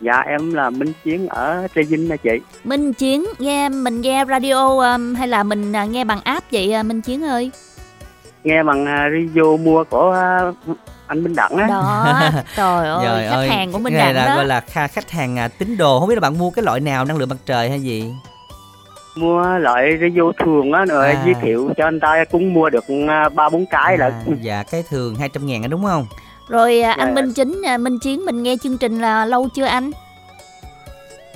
Dạ, 0.00 0.20
em 0.26 0.54
là 0.54 0.70
Minh 0.70 0.92
Chiến 1.04 1.28
ở 1.28 1.66
Trà 1.74 1.80
Vinh 1.88 2.08
nha 2.08 2.16
chị. 2.16 2.30
Minh 2.64 2.92
Chiến 2.92 3.24
nghe 3.38 3.68
mình 3.68 4.00
nghe 4.00 4.24
radio 4.24 4.92
um, 4.92 5.14
hay 5.14 5.28
là 5.28 5.42
mình 5.42 5.72
à, 5.76 5.84
nghe 5.84 6.04
bằng 6.04 6.20
app 6.24 6.46
vậy 6.52 6.72
à, 6.72 6.82
Minh 6.82 7.00
Chiến 7.00 7.24
ơi 7.24 7.50
Nghe 8.44 8.62
bằng 8.62 8.84
radio 8.86 9.56
mua 9.56 9.84
của 9.84 10.16
anh 11.06 11.22
Minh 11.24 11.34
Đẳng 11.36 11.56
á. 11.56 11.66
đó 11.66 12.06
trời 12.56 12.88
ơi 12.88 13.04
Trời 13.06 13.28
khách 13.28 13.34
ơi, 13.36 13.48
hàng 13.48 13.72
của 13.72 13.78
Minh 13.78 13.94
là 13.94 14.12
đó 14.12 14.36
gọi 14.36 14.44
là 14.46 14.60
kha- 14.72 14.88
khách 14.88 15.10
hàng 15.10 15.36
tín 15.58 15.76
đồ. 15.76 16.00
Không 16.00 16.08
biết 16.08 16.14
là 16.14 16.20
bạn 16.20 16.38
mua 16.38 16.50
cái 16.50 16.62
loại 16.64 16.80
nào 16.80 17.04
năng 17.04 17.16
lượng 17.16 17.28
mặt 17.28 17.36
trời 17.46 17.68
hay 17.70 17.80
gì? 17.82 18.04
Mua 19.16 19.58
loại 19.58 19.98
radio 20.00 20.32
thường 20.44 20.72
á, 20.72 20.84
rồi 20.84 21.06
À. 21.10 21.22
giới 21.24 21.34
thiệu 21.42 21.70
cho 21.76 21.84
anh 21.84 22.00
ta 22.00 22.24
cũng 22.30 22.54
mua 22.54 22.70
được 22.70 22.84
à, 23.08 23.28
ba 23.28 23.48
bốn 23.48 23.66
cái 23.66 23.98
là 23.98 24.06
À, 24.06 24.22
dạ 24.40 24.62
cái 24.70 24.84
thường 24.90 25.14
200 25.14 25.46
ngàn 25.46 25.70
đúng 25.70 25.84
không? 25.84 26.06
rồi 26.48 26.80
à, 26.80 26.92
anh 26.92 27.08
Dạ. 27.08 27.22
Minh 27.22 27.32
Chính 27.34 27.62
à, 27.66 27.78
Minh 27.78 27.98
Chiến 27.98 28.24
mình 28.26 28.42
nghe 28.42 28.56
chương 28.62 28.78
trình 28.78 29.00
là 29.00 29.24
lâu 29.24 29.48
chưa 29.54 29.64
anh 29.64 29.90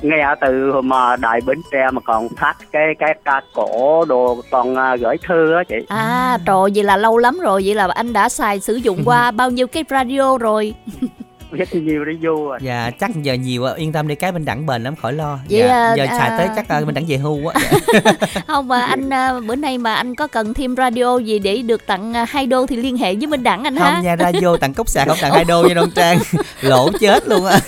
nghe 0.02 0.26
từ 0.40 0.70
hồi 0.70 0.82
mà 0.82 1.16
đại 1.16 1.40
Bến 1.46 1.60
Tre 1.72 1.90
mà 1.92 2.00
còn 2.00 2.28
phát 2.36 2.54
cái 2.72 2.86
cái 2.98 3.14
ca 3.24 3.40
cổ 3.54 4.04
đồ 4.04 4.42
còn 4.50 4.76
à, 4.76 4.96
gửi 4.96 5.16
thư 5.28 5.52
á 5.54 5.62
chị. 5.68 5.76
à 5.88 6.38
trời 6.46 6.70
vậy 6.74 6.84
là 6.84 6.96
lâu 6.96 7.18
lắm 7.18 7.38
rồi 7.42 7.62
vậy 7.66 7.74
là 7.74 7.88
anh 7.94 8.12
đã 8.12 8.28
xài 8.28 8.60
sử 8.60 8.74
dụng 8.74 8.98
qua 9.04 9.30
bao 9.36 9.50
nhiêu 9.50 9.66
cái 9.66 9.84
radio 9.90 10.38
rồi 10.38 10.74
Rất 11.50 11.74
nhiều 11.74 12.04
radio 12.06 12.28
rồi. 12.28 12.58
Dạ 12.62 12.90
chắc 13.00 13.22
giờ 13.22 13.34
nhiều 13.34 13.64
á, 13.64 13.74
yên 13.74 13.92
tâm 13.92 14.08
đi 14.08 14.14
cái 14.14 14.32
bên 14.32 14.44
đẳng 14.44 14.66
bền 14.66 14.82
lắm 14.82 14.96
khỏi 14.96 15.12
lo. 15.12 15.38
Vậy 15.50 15.60
dạ, 15.60 15.68
à, 15.68 15.94
giờ 15.96 16.06
xài 16.06 16.28
à. 16.28 16.38
tới 16.38 16.48
chắc 16.56 16.68
à, 16.68 16.80
bên 16.80 16.94
đẳng 16.94 17.04
về 17.08 17.16
hưu 17.16 17.46
á. 17.46 17.60
không 18.46 18.68
mà 18.68 18.80
anh 18.80 19.10
à, 19.10 19.40
bữa 19.46 19.54
nay 19.54 19.78
mà 19.78 19.94
anh 19.94 20.14
có 20.14 20.26
cần 20.26 20.54
thêm 20.54 20.76
radio 20.76 21.18
gì 21.18 21.38
để 21.38 21.62
được 21.62 21.86
tặng 21.86 22.16
à, 22.16 22.26
hai 22.28 22.46
đô 22.46 22.66
thì 22.66 22.76
liên 22.76 22.96
hệ 22.96 23.14
với 23.14 23.26
Minh 23.26 23.42
Đẳng 23.42 23.64
anh 23.64 23.76
ha 23.76 23.92
Không 23.94 24.04
nha 24.04 24.16
radio 24.16 24.56
tặng 24.56 24.74
cốc 24.74 24.88
sạc 24.88 25.08
không 25.08 25.18
tặng 25.20 25.32
hai 25.32 25.44
đô 25.44 25.62
nha 25.62 25.74
Đoan 25.74 25.90
Trang. 25.90 26.18
Lỗ 26.60 26.90
chết 27.00 27.28
luôn 27.28 27.46
á. 27.46 27.58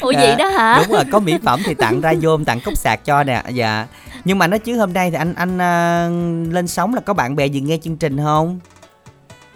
ủa 0.00 0.12
vậy 0.16 0.34
đó 0.38 0.48
hả 0.48 0.82
Đúng 0.82 0.96
rồi, 0.96 1.04
có 1.12 1.18
mỹ 1.18 1.34
phẩm 1.44 1.60
thì 1.64 1.74
tặng 1.74 2.00
radio 2.02 2.38
tặng 2.46 2.60
cốc 2.60 2.76
sạc 2.76 3.04
cho 3.04 3.24
nè. 3.24 3.42
Dạ. 3.52 3.86
Nhưng 4.24 4.38
mà 4.38 4.46
nói 4.46 4.58
chứ 4.58 4.78
hôm 4.78 4.92
nay 4.92 5.10
thì 5.10 5.16
anh 5.16 5.34
anh 5.34 5.58
à, 5.58 6.08
lên 6.50 6.68
sóng 6.68 6.94
là 6.94 7.00
có 7.00 7.14
bạn 7.14 7.36
bè 7.36 7.46
gì 7.46 7.60
nghe 7.60 7.78
chương 7.82 7.96
trình 7.96 8.16
không? 8.24 8.60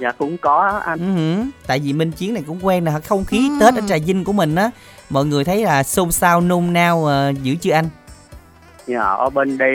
Dạ 0.03 0.13
cũng 0.19 0.39
có 0.39 0.81
anh. 0.85 1.17
Ừ. 1.17 1.51
Tại 1.67 1.79
vì 1.79 1.93
Minh 1.93 2.13
Chiến 2.13 2.35
này 2.35 2.43
cũng 2.47 2.67
quen 2.67 2.85
nè, 2.85 2.93
không 3.05 3.25
khí 3.25 3.49
Ừ. 3.49 3.55
Tết 3.61 3.75
ở 3.75 3.81
Trà 3.89 3.97
Vinh 4.07 4.25
của 4.25 4.33
mình 4.33 4.55
á. 4.55 4.71
Mọi 5.11 5.25
người 5.25 5.45
thấy 5.45 5.65
là 5.65 5.83
xôn 5.83 6.13
xao 6.13 6.41
nôn 6.41 6.73
nao 6.73 7.05
ờ, 7.07 7.33
dữ 7.43 7.55
chưa 7.61 7.73
anh? 7.73 7.89
Dạ, 8.87 9.03
ở 9.03 9.31
bên 9.31 9.59
đây 9.59 9.75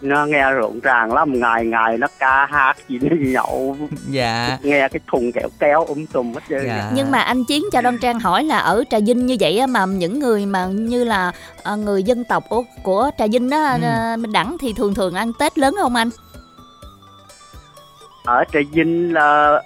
nó 0.00 0.26
nghe 0.26 0.50
rộn 0.50 0.80
ràng 0.80 1.12
lắm 1.12 1.40
ngày 1.40 1.66
ngày 1.66 1.98
nó 1.98 2.06
ca 2.18 2.46
hát 2.46 2.76
gì 2.88 2.98
nó 3.02 3.16
nhậu 3.20 3.76
Dạ. 4.10 4.58
nghe 4.62 4.88
cái 4.88 5.00
thùng 5.12 5.32
kẹo 5.32 5.48
kéo 5.58 5.84
um 5.84 6.06
tùm 6.06 6.34
hết 6.34 6.40
trơn 6.48 6.66
Dạ. 6.66 6.90
nhưng 6.94 7.10
mà 7.10 7.18
anh 7.20 7.44
Chiến 7.44 7.62
cho 7.72 7.80
Đoan 7.80 7.98
Trang 7.98 8.20
hỏi 8.20 8.44
là 8.44 8.58
ở 8.58 8.84
Trà 8.90 8.98
Vinh 9.06 9.26
như 9.26 9.36
vậy 9.40 9.58
á, 9.58 9.66
mà 9.66 9.86
những 9.86 10.18
người 10.18 10.46
mà 10.46 10.66
như 10.66 11.04
là 11.04 11.32
à, 11.62 11.74
người 11.74 12.02
dân 12.02 12.24
tộc 12.24 12.44
của, 12.48 12.62
của 12.82 13.10
Trà 13.18 13.24
Vinh 13.32 13.50
á 13.50 13.78
Ừ. 13.82 14.16
Minh 14.20 14.32
Đẳng 14.32 14.56
thì 14.60 14.72
thường 14.72 14.94
thường 14.94 15.14
ăn 15.14 15.32
Tết 15.38 15.58
lớn 15.58 15.74
không 15.80 15.94
anh 15.94 16.10
ở 18.28 18.44
Trà 18.52 18.60
Vinh 18.72 19.14
là 19.14 19.62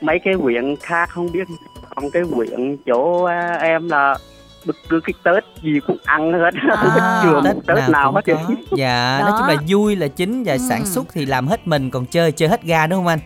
mấy 0.00 0.18
cái 0.24 0.34
huyện 0.34 0.76
khác 0.82 1.08
không 1.10 1.32
biết 1.32 1.48
còn 1.96 2.10
cái 2.10 2.22
huyện 2.22 2.76
chỗ 2.86 3.24
à, 3.24 3.58
em 3.60 3.88
là 3.88 4.16
bất 4.66 4.76
cứ 4.88 5.00
cái 5.04 5.14
Tết 5.24 5.44
gì 5.62 5.80
cũng 5.86 5.96
ăn 6.04 6.32
hết 6.32 6.54
À. 6.76 7.20
chưa 7.22 7.40
Tết 7.44 7.56
Tết 7.66 7.90
nào 7.90 8.12
cũng 8.12 8.14
hết 8.14 8.22
có. 8.26 8.54
Dạ, 8.76 9.18
nói 9.22 9.30
Đó. 9.30 9.36
chung 9.38 9.48
là 9.48 9.56
vui 9.68 9.96
là 9.96 10.08
chính 10.08 10.42
và 10.44 10.52
Ừ. 10.52 10.58
sản 10.68 10.86
xuất 10.86 11.06
thì 11.12 11.26
làm 11.26 11.46
hết 11.48 11.66
mình 11.68 11.90
còn 11.90 12.06
chơi 12.06 12.32
chơi 12.32 12.48
hết 12.48 12.62
ga 12.62 12.86
đúng 12.86 12.98
không 12.98 13.06
anh? 13.06 13.18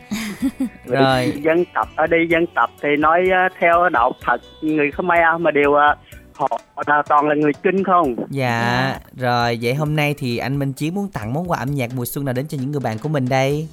Rồi. 0.87 1.33
dân 1.45 1.65
tộc 1.75 1.89
ở 1.97 2.07
đây 2.07 2.21
dân 2.31 2.45
tộc 2.55 2.71
thì 2.83 2.89
nói 2.99 3.21
à, 3.33 3.49
theo 3.61 3.89
đạo 3.89 4.13
Phật 4.27 4.41
người 4.63 4.91
Khmer 4.91 5.41
mà 5.41 5.51
đều 5.51 5.75
à, 5.75 5.97
họ 6.35 6.49
là 6.87 7.03
toàn 7.09 7.29
là 7.29 7.35
người 7.35 7.53
kinh 7.63 7.85
không 7.85 8.15
Dạ, 8.31 8.95
rồi 9.17 9.59
vậy 9.63 9.75
hôm 9.75 9.97
nay 9.97 10.15
thì 10.19 10.39
anh 10.39 10.59
Minh 10.59 10.73
Chiến 10.73 10.95
muốn 10.95 11.09
tặng 11.13 11.35
món 11.35 11.51
quà 11.51 11.59
âm 11.59 11.75
nhạc 11.75 11.91
mùa 11.97 12.05
xuân 12.05 12.25
nào 12.25 12.33
đến 12.35 12.47
cho 12.49 12.59
những 12.61 12.71
người 12.71 12.81
bạn 12.81 12.99
của 12.99 13.09
mình 13.09 13.29
đây? 13.29 13.69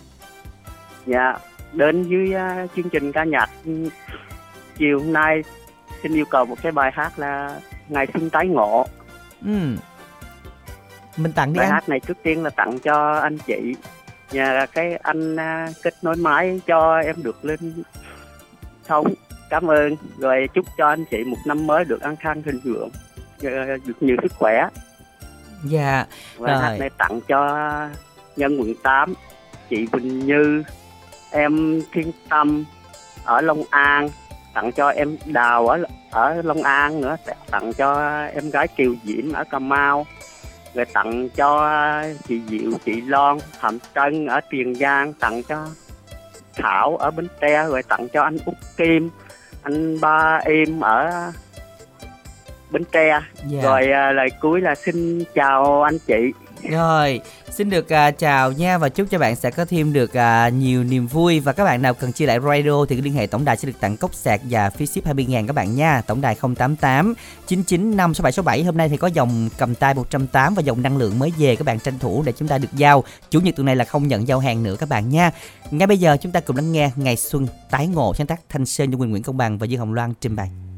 Dạ, 1.05 1.33
đến 1.73 2.03
với 2.09 2.33
à, 2.33 2.67
chương 2.75 2.89
trình 2.89 3.11
ca 3.11 3.23
nhạc 3.23 3.49
ừ, 3.65 3.89
chiều 4.77 4.99
hôm 4.99 5.13
nay 5.13 5.43
xin 6.03 6.13
yêu 6.13 6.25
cầu 6.25 6.45
một 6.45 6.55
cái 6.61 6.71
bài 6.71 6.91
hát 6.93 7.19
là 7.19 7.59
Ngày 7.89 8.07
xuân 8.13 8.29
tái 8.29 8.47
ngộ. 8.47 8.85
Ừ. 9.45 9.51
Mình 11.17 11.31
tặng 11.31 11.53
đi 11.53 11.57
Bài 11.57 11.65
anh. 11.67 11.73
hát 11.73 11.89
này 11.89 11.99
trước 11.99 12.17
tiên 12.23 12.43
là 12.43 12.49
tặng 12.49 12.79
cho 12.79 13.19
anh 13.19 13.37
chị 13.37 13.75
và 14.31 14.65
cái 14.65 14.95
anh 14.95 15.35
à, 15.35 15.67
kết 15.83 15.93
nối 16.01 16.15
máy 16.15 16.61
cho 16.67 16.99
em 16.99 17.15
được 17.23 17.45
lên 17.45 17.83
sống. 18.87 19.13
Cảm 19.49 19.67
ơn. 19.67 19.95
Rồi 20.17 20.49
chúc 20.53 20.65
cho 20.77 20.87
anh 20.87 21.05
chị 21.11 21.23
một 21.23 21.37
năm 21.45 21.67
mới 21.67 21.85
được 21.85 22.01
an 22.01 22.15
khang 22.15 22.43
thịnh 22.43 22.59
vượng, 22.63 22.89
ờ, 23.43 23.77
được 23.85 23.93
nhiều 24.01 24.15
sức 24.21 24.31
khỏe. 24.39 24.67
Dạ, 25.63 26.05
Bài 26.39 26.53
Rồi. 26.53 26.61
hát 26.61 26.77
này 26.79 26.89
tặng 26.97 27.19
cho 27.27 27.69
nhân 28.35 28.59
quận 28.59 28.73
8, 28.83 29.13
chị 29.69 29.85
Quỳnh 29.85 30.19
Như, 30.19 30.63
em 31.31 31.81
Thiên 31.93 32.11
Tâm 32.29 32.65
ở 33.23 33.41
Long 33.41 33.63
An, 33.69 34.09
tặng 34.53 34.71
cho 34.71 34.89
em 34.89 35.17
Đào 35.25 35.67
ở 35.67 35.83
ở 36.11 36.41
Long 36.41 36.63
An 36.63 37.01
nữa, 37.01 37.15
tặng 37.51 37.73
cho 37.73 38.17
em 38.33 38.49
gái 38.49 38.67
Kiều 38.67 38.95
Diễm 39.03 39.33
ở 39.33 39.43
Cà 39.43 39.59
Mau, 39.59 40.05
rồi 40.73 40.85
tặng 40.93 41.29
cho 41.29 41.71
chị 42.27 42.41
Diệu, 42.47 42.71
chị 42.85 43.01
Loan, 43.01 43.37
Phạm 43.59 43.77
Trân 43.95 44.25
ở 44.25 44.39
Tiền 44.49 44.75
Giang, 44.75 45.13
tặng 45.13 45.43
cho 45.43 45.67
Thảo 46.55 46.97
ở 46.97 47.11
Bến 47.11 47.27
Tre, 47.41 47.63
rồi 47.63 47.83
tặng 47.83 48.07
cho 48.13 48.23
anh 48.23 48.37
Út 48.45 48.55
Kim, 48.77 49.09
anh 49.63 50.01
Ba 50.01 50.41
Em 50.45 50.79
ở 50.79 51.31
Bến 52.71 52.83
Tre. 52.91 53.21
dạ. 53.47 53.61
Rồi 53.61 53.91
à, 53.91 54.11
lời 54.11 54.29
cuối 54.41 54.61
là 54.61 54.75
xin 54.75 55.23
chào 55.33 55.83
anh 55.83 55.97
chị. 56.07 56.33
Rồi, 56.63 57.21
xin 57.51 57.69
được 57.69 57.85
uh, 57.85 58.17
chào 58.19 58.51
nha 58.51 58.77
và 58.77 58.89
chúc 58.89 59.07
cho 59.09 59.17
bạn 59.17 59.35
sẽ 59.35 59.51
có 59.51 59.65
thêm 59.65 59.93
được 59.93 60.11
uh, 60.11 60.53
nhiều 60.53 60.83
niềm 60.83 61.07
vui 61.07 61.39
và 61.39 61.53
các 61.53 61.63
bạn 61.63 61.81
nào 61.81 61.93
cần 61.93 62.11
chia 62.11 62.25
lại 62.25 62.39
radio 62.39 62.85
thì 62.89 63.01
liên 63.01 63.13
hệ 63.13 63.27
tổng 63.27 63.45
đài 63.45 63.57
sẽ 63.57 63.65
được 63.65 63.79
tặng 63.79 63.97
cốc 63.97 64.13
sạc 64.13 64.41
và 64.49 64.69
phí 64.69 64.85
ship 64.85 65.05
20 65.05 65.25
ngàn 65.25 65.47
các 65.47 65.53
bạn 65.53 65.75
nha. 65.75 66.01
Tổng 66.07 66.21
đài 66.21 66.35
088 66.35 67.13
995 67.47 68.13
6767 68.13 68.63
hôm 68.63 68.77
nay 68.77 68.89
thì 68.89 68.97
có 68.97 69.07
dòng 69.07 69.49
cầm 69.57 69.75
tay 69.75 69.93
108 69.93 70.53
và 70.53 70.61
dòng 70.61 70.81
năng 70.81 70.97
lượng 70.97 71.19
mới 71.19 71.33
về 71.37 71.55
các 71.55 71.65
bạn 71.65 71.79
tranh 71.79 71.99
thủ 71.99 72.23
để 72.25 72.31
chúng 72.31 72.47
ta 72.47 72.57
được 72.57 72.73
giao. 72.73 73.03
Chủ 73.29 73.39
nhật 73.39 73.55
tuần 73.55 73.65
này 73.65 73.75
là 73.75 73.85
không 73.85 74.07
nhận 74.07 74.27
giao 74.27 74.39
hàng 74.39 74.63
nữa 74.63 74.75
các 74.79 74.89
bạn 74.89 75.09
nha. 75.09 75.31
Ngay 75.71 75.87
bây 75.87 75.97
giờ 75.97 76.17
chúng 76.21 76.31
ta 76.31 76.39
cùng 76.39 76.55
lắng 76.55 76.71
nghe 76.71 76.91
Ngày 76.95 77.15
Xuân 77.15 77.47
tái 77.71 77.87
ngộ 77.87 78.13
sáng 78.13 78.27
tác 78.27 78.41
Thanh 78.49 78.65
Sơn 78.65 78.91
cho 78.91 78.97
Quỳnh 78.97 79.11
Nguyễn 79.11 79.23
Công 79.23 79.37
Bằng 79.37 79.57
và 79.57 79.65
Dương 79.65 79.79
Hồng 79.79 79.93
Loan 79.93 80.13
trình 80.21 80.35
bày. 80.35 80.68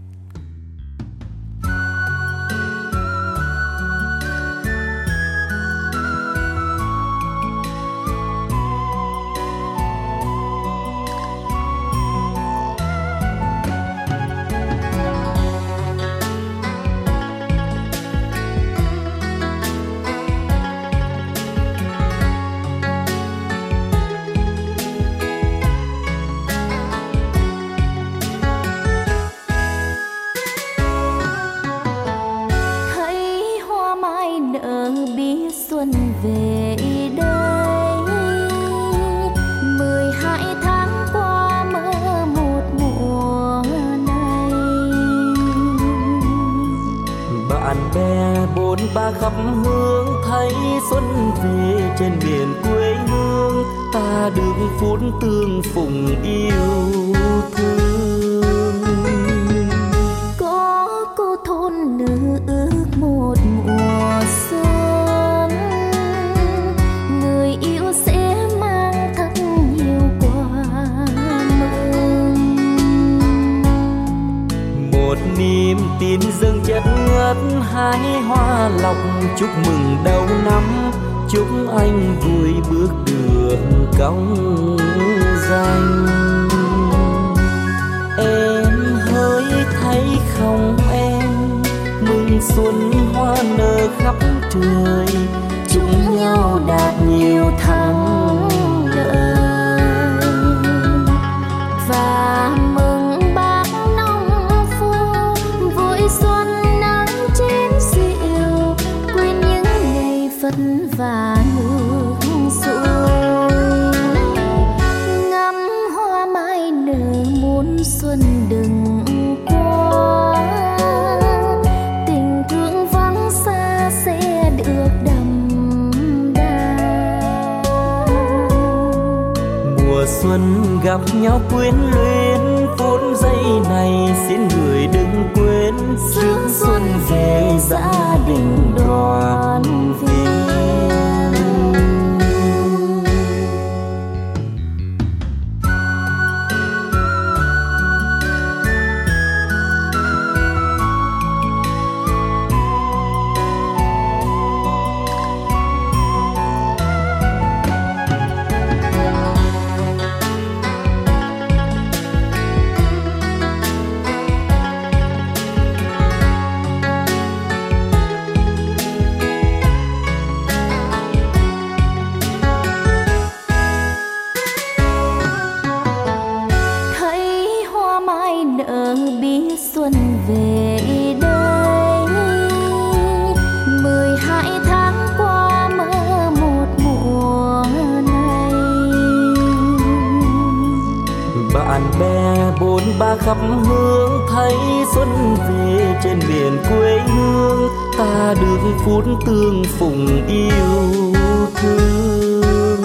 Khắp 193.26 193.38
hướng 193.66 194.12
thấy 194.30 194.56
xuân 194.96 195.36
về 195.50 196.00
trên 196.04 196.20
miền 196.30 196.58
quê 196.70 197.00
hương 197.00 197.70
ta 197.98 198.34
được 198.42 198.58
phút 198.86 199.04
tương 199.26 199.64
phùng 199.64 200.28
yêu 200.28 201.14
thương. 201.56 202.82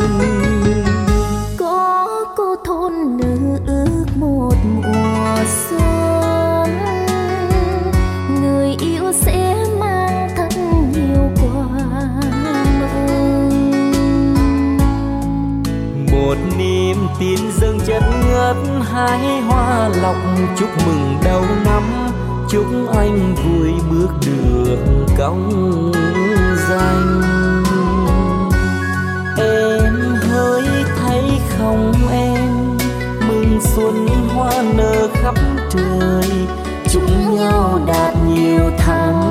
Có 1.59 2.09
cô 2.37 2.57
thôn 2.65 2.93
nữ 3.17 3.59
ước 3.67 4.07
một 4.17 4.55
mùa 4.83 5.37
xuân 5.69 6.71
người 8.41 8.77
yêu 8.81 9.13
sẽ 9.13 9.65
mang 9.81 10.29
thật 10.37 10.49
nhiều 10.95 11.31
quà 11.37 11.69
mừng. 12.81 13.51
Một 16.13 16.37
niềm 16.59 16.97
tin 17.21 17.39
dâng 17.61 17.79
chất 17.87 18.03
phất 18.47 18.57
hái 18.93 19.41
hoa 19.41 19.89
lọc, 20.03 20.17
chúc 20.57 20.69
mừng 20.87 21.17
đầu 21.25 21.43
năm, 21.65 21.83
chúc 22.49 22.67
anh 22.97 23.35
vui 23.35 23.73
bước 23.91 24.09
đường 24.27 25.07
cong 25.19 25.93
danh. 26.69 27.23
Em 29.39 29.95
hỡi 30.31 30.65
thấy 31.01 31.23
không 31.59 31.93
em, 32.11 32.79
mừng 33.29 33.59
xuân 33.61 34.09
hoa 34.35 34.63
nở 34.77 35.09
khắp 35.13 35.35
trời, 35.71 36.31
chúc 36.93 37.03
nhau 37.31 37.81
đạt 37.87 38.15
nhiều 38.35 38.71
tháng 38.79 39.26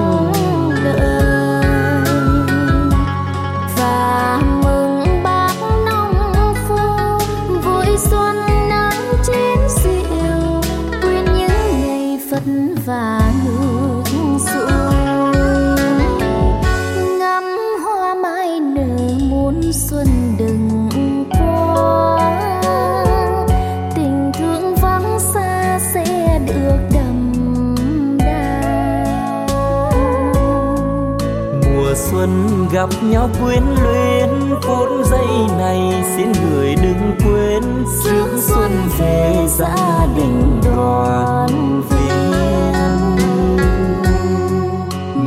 gặp 32.76 32.89
nhau 33.03 33.30
quyến 33.41 33.63
luyến, 33.84 34.30
phút 34.61 34.89
giây 35.11 35.28
này 35.57 36.03
xin 36.15 36.32
người 36.32 36.76
đừng 36.76 37.15
quên. 37.26 37.63
Rước 38.03 38.28
xuân 38.39 38.71
về 38.99 39.47
gia 39.47 40.07
đình 40.15 40.61
đoàn 40.63 41.82
viên. 41.89 42.36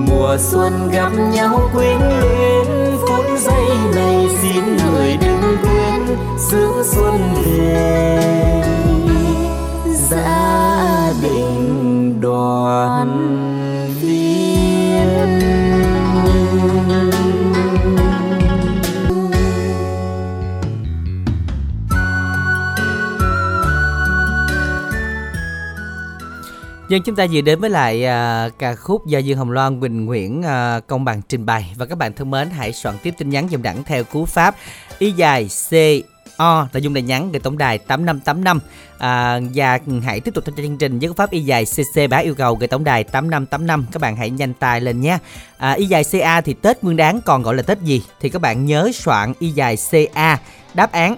Mùa 0.07 0.37
xuân 0.39 0.91
gặp 0.93 1.13
nhau 1.33 1.61
quyến 1.73 1.99
luyến, 1.99 2.97
phút 3.09 3.27
giây 3.39 3.69
này 3.95 4.29
xin 4.43 4.65
người 4.77 5.17
đừng 5.21 5.57
quên. 5.63 6.17
Rước 6.51 6.83
xuân 6.85 7.21
về 7.45 8.63
gia 10.11 11.13
đình 11.23 12.21
đoàn 12.21 13.38
Dân 26.89 27.03
chúng 27.03 27.17
ta 27.17 27.27
vừa 27.33 27.41
đến 27.41 27.61
với 27.61 27.71
lại 27.71 28.05
à, 28.05 28.49
ca 28.59 28.75
khúc 28.75 29.07
do 29.07 29.19
Dương 29.19 29.39
Hồng 29.39 29.51
Loan, 29.51 29.81
Quỳnh 29.81 30.05
Nguyễn 30.05 30.43
à, 30.43 30.81
công 30.87 31.05
bằng 31.05 31.23
trình 31.29 31.47
bày. 31.47 31.73
Và 31.77 31.87
các 31.87 31.99
bạn 31.99 32.13
thân 32.13 32.31
mến 32.31 32.51
hãy 32.51 32.73
soạn 32.73 32.95
tiếp 33.03 33.15
tin 33.19 33.31
nhắn 33.31 33.49
dùm 33.51 33.63
đẳng 33.63 33.85
theo 33.85 34.05
cú 34.05 34.25
pháp 34.25 34.57
y 34.99 35.13
dài 35.13 35.49
C 35.71 35.73
O 36.37 36.69
nội 36.73 36.83
dung 36.83 36.95
để 36.95 37.03
nhắn 37.03 37.33
gửi 37.33 37.41
tổng 37.41 37.59
đài 37.59 37.79
8585 37.79 38.61
à, 38.99 39.41
và 39.55 39.79
hãy 40.05 40.21
tiếp 40.21 40.35
tục 40.35 40.45
tham 40.45 40.55
gia 40.57 40.63
chương 40.63 40.79
trình 40.79 40.99
với 40.99 41.09
cú 41.09 41.15
pháp 41.15 41.31
y 41.31 41.41
dài 41.41 41.65
CC 41.65 42.11
bá 42.11 42.17
yêu 42.17 42.35
cầu 42.35 42.55
gửi 42.55 42.69
tổng 42.69 42.85
đài 42.85 43.05
8585 43.05 43.87
các 43.93 44.03
bạn 44.03 44.17
hãy 44.17 44.31
nhanh 44.31 44.55
tay 44.55 44.81
lên 44.81 45.01
nhé. 45.01 45.19
À, 45.59 45.73
y 45.73 45.87
dài 45.87 46.05
CA 46.13 46.41
thì 46.41 46.55
Tết 46.55 46.85
Nguyên 46.85 46.97
Đán 46.97 47.21
còn 47.21 47.43
gọi 47.43 47.55
là 47.55 47.63
Tết 47.63 47.81
gì? 47.81 48.03
Thì 48.21 48.29
các 48.29 48.43
bạn 48.43 48.67
nhớ 48.67 48.91
soạn 48.95 49.33
y 49.39 49.51
dài 49.51 49.77
CA 49.91 50.39
đáp 50.75 50.93
án 50.93 51.17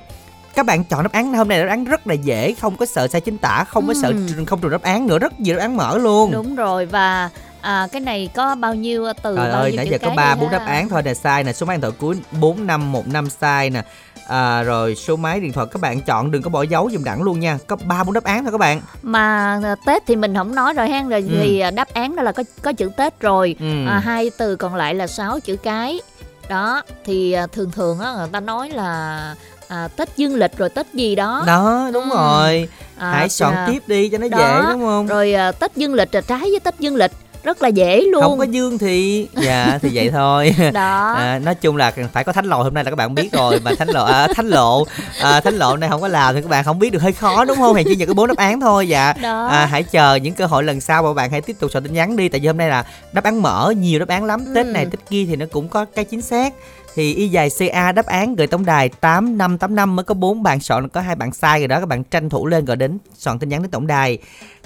các 0.54 0.66
bạn 0.66 0.84
chọn 0.84 1.02
đáp 1.02 1.12
án 1.12 1.34
hôm 1.34 1.48
nay 1.48 1.58
là 1.58 1.64
đáp 1.64 1.70
án 1.70 1.84
rất 1.84 2.06
là 2.06 2.14
dễ 2.14 2.54
không 2.60 2.76
có 2.76 2.86
sợ 2.86 3.08
sai 3.08 3.20
chính 3.20 3.38
tả 3.38 3.64
không 3.68 3.86
có 3.86 3.94
sợ 4.02 4.08
Ừm. 4.08 4.44
không 4.46 4.60
trùng 4.60 4.70
đáp 4.70 4.82
án 4.82 5.06
nữa 5.06 5.18
rất 5.18 5.40
nhiều 5.40 5.56
đáp 5.56 5.60
án 5.62 5.76
mở 5.76 5.98
luôn. 5.98 6.30
Đúng 6.32 6.54
rồi 6.56 6.86
và 6.86 7.30
à, 7.60 7.86
cái 7.92 8.00
này 8.00 8.28
có 8.34 8.54
bao 8.54 8.74
nhiêu 8.74 9.06
từ 9.22 9.36
Trời 9.36 9.50
bao 9.52 9.60
ơi 9.60 9.70
nhiêu 9.70 9.76
nãy 9.76 9.88
giờ 9.90 9.98
có 10.02 10.10
ba 10.16 10.34
bốn 10.34 10.50
đáp 10.50 10.62
án 10.66 10.88
thôi 10.88 11.02
là 11.04 11.14
sai 11.14 11.44
nè 11.44 11.52
số 11.52 11.66
máy 11.66 11.76
điện 11.76 11.80
thoại 11.80 11.92
cuối 11.98 12.16
bốn 12.40 12.66
năm 12.66 12.92
một 12.92 13.08
năm 13.08 13.30
sai 13.30 13.70
nè. 13.70 13.82
À, 14.28 14.62
rồi 14.62 14.94
số 14.94 15.16
máy 15.16 15.40
điện 15.40 15.52
thoại 15.52 15.66
các 15.72 15.80
bạn 15.82 16.00
chọn 16.00 16.30
đừng 16.30 16.42
có 16.42 16.50
bỏ 16.50 16.62
dấu 16.62 16.90
dùm 16.92 17.04
đẳng 17.04 17.22
luôn 17.22 17.40
nha. 17.40 17.58
Có 17.66 17.76
ba 17.84 18.04
bốn 18.04 18.12
đáp 18.14 18.24
án 18.24 18.42
thôi 18.44 18.52
các 18.52 18.58
bạn. 18.58 18.80
Mà 19.02 19.58
à, 19.64 19.74
tết 19.86 20.02
thì 20.06 20.16
mình 20.16 20.34
không 20.34 20.54
nói 20.54 20.74
rồi 20.74 20.88
ha 20.88 21.02
rồi 21.02 21.20
Ừ. 21.28 21.34
thì 21.42 21.60
à, 21.60 21.70
đáp 21.70 21.88
án 21.94 22.16
đó 22.16 22.22
là 22.22 22.32
có 22.32 22.42
có 22.62 22.72
chữ 22.72 22.90
tết 22.96 23.20
rồi. 23.20 23.56
Ừ. 23.60 23.86
à, 23.86 23.98
hai 24.04 24.30
từ 24.38 24.56
còn 24.56 24.74
lại 24.74 24.94
là 24.94 25.06
sáu 25.06 25.40
chữ 25.40 25.56
cái. 25.56 26.00
Đó 26.48 26.82
thì 27.04 27.32
à, 27.32 27.46
thường 27.46 27.70
thường 27.70 27.98
á 27.98 28.12
người 28.16 28.28
ta 28.32 28.40
nói 28.40 28.70
là 28.70 29.34
à, 29.70 29.88
tết 29.96 30.08
dương 30.16 30.34
lịch 30.34 30.58
rồi 30.58 30.68
tết 30.68 30.86
gì 30.94 31.14
đó. 31.14 31.42
Đó 31.46 31.90
đúng 31.92 32.10
Ừ. 32.10 32.16
rồi. 32.16 32.68
À, 32.98 33.10
hãy 33.10 33.28
soạn 33.28 33.54
à, 33.54 33.66
tiếp 33.70 33.82
đi 33.86 34.08
cho 34.08 34.18
nó 34.18 34.28
đó. 34.28 34.38
dễ 34.38 34.72
đúng 34.72 34.80
không? 34.80 35.06
Rồi 35.06 35.32
à, 35.34 35.52
tết 35.52 35.76
dương 35.76 35.94
lịch 35.94 36.14
là 36.14 36.20
trái 36.20 36.40
với 36.40 36.60
tết 36.64 36.74
dương 36.78 36.96
lịch 36.96 37.10
rất 37.42 37.62
là 37.62 37.68
dễ 37.68 38.00
luôn. 38.00 38.22
Không 38.22 38.38
có 38.38 38.44
dương 38.44 38.78
thì 38.78 39.26
dạ 39.42 39.78
thì 39.82 39.90
vậy 39.92 40.10
thôi. 40.12 40.54
Đó. 40.72 41.12
À, 41.12 41.38
nói 41.38 41.54
chung 41.54 41.76
là 41.76 41.92
phải 42.12 42.24
có 42.24 42.32
thánh 42.32 42.44
lộ 42.46 42.62
hôm 42.62 42.74
nay 42.74 42.84
là 42.84 42.90
các 42.90 42.96
bạn 42.96 43.14
biết 43.14 43.32
rồi 43.32 43.60
mà 43.64 43.70
thánh 43.78 43.88
lộ 43.88 44.04
à, 44.04 44.28
thánh 44.34 44.48
lộ 44.48 44.84
à, 45.22 45.40
thánh 45.40 45.54
lộ 45.54 45.76
này 45.76 45.90
không 45.90 46.00
có 46.00 46.08
làm 46.08 46.34
thì 46.34 46.42
các 46.42 46.48
bạn 46.50 46.64
không 46.64 46.78
biết 46.78 46.90
được 46.92 47.02
hơi 47.02 47.12
khó 47.12 47.44
đúng 47.44 47.56
không? 47.56 47.74
Hèn 47.74 47.86
chi 47.88 47.96
nhận 47.96 48.08
có 48.08 48.14
bốn 48.14 48.26
đáp 48.28 48.36
án 48.36 48.60
thôi 48.60 48.88
dạ. 48.88 49.12
Đó. 49.22 49.46
À, 49.46 49.66
hãy 49.66 49.82
chờ 49.82 50.14
những 50.14 50.34
cơ 50.34 50.46
hội 50.46 50.62
lần 50.64 50.80
sau 50.80 51.02
mà 51.02 51.12
bạn 51.12 51.30
hãy 51.30 51.40
tiếp 51.40 51.56
tục 51.60 51.70
soạn 51.72 51.84
tin 51.84 51.92
nhắn 51.92 52.16
đi 52.16 52.28
tại 52.28 52.40
vì 52.40 52.46
hôm 52.46 52.56
nay 52.56 52.68
là 52.68 52.84
đáp 53.12 53.24
án 53.24 53.42
mở 53.42 53.72
nhiều 53.78 53.98
đáp 53.98 54.08
án 54.08 54.24
lắm. 54.24 54.44
Tết 54.54 54.66
Ừ. 54.66 54.72
này 54.72 54.86
tết 54.86 55.00
kia 55.10 55.24
thì 55.28 55.36
nó 55.36 55.46
cũng 55.52 55.68
có 55.68 55.84
cái 55.84 56.04
chính 56.04 56.22
xác 56.22 56.52
thì 56.94 57.14
y 57.14 57.28
dài 57.28 57.48
ca 57.72 57.92
đáp 57.92 58.06
án 58.06 58.36
gửi 58.36 58.46
tổng 58.46 58.64
đài 58.64 58.88
tám 58.88 59.38
năm 59.38 59.58
tám 59.58 59.74
năm 59.74 59.96
mới 59.96 60.04
có 60.04 60.14
bốn 60.14 60.42
bạn 60.42 60.60
soạn, 60.60 60.88
có 60.88 61.00
hai 61.00 61.14
bạn 61.14 61.32
sai 61.32 61.60
rồi 61.60 61.68
đó. 61.68 61.80
Các 61.80 61.86
bạn 61.86 62.04
tranh 62.04 62.28
thủ 62.28 62.46
lên 62.46 62.64
gọi 62.64 62.76
đến 62.76 62.98
soạn 63.14 63.38
tin 63.38 63.48
nhắn 63.48 63.62
đến 63.62 63.70
tổng 63.70 63.86
đài 63.86 64.18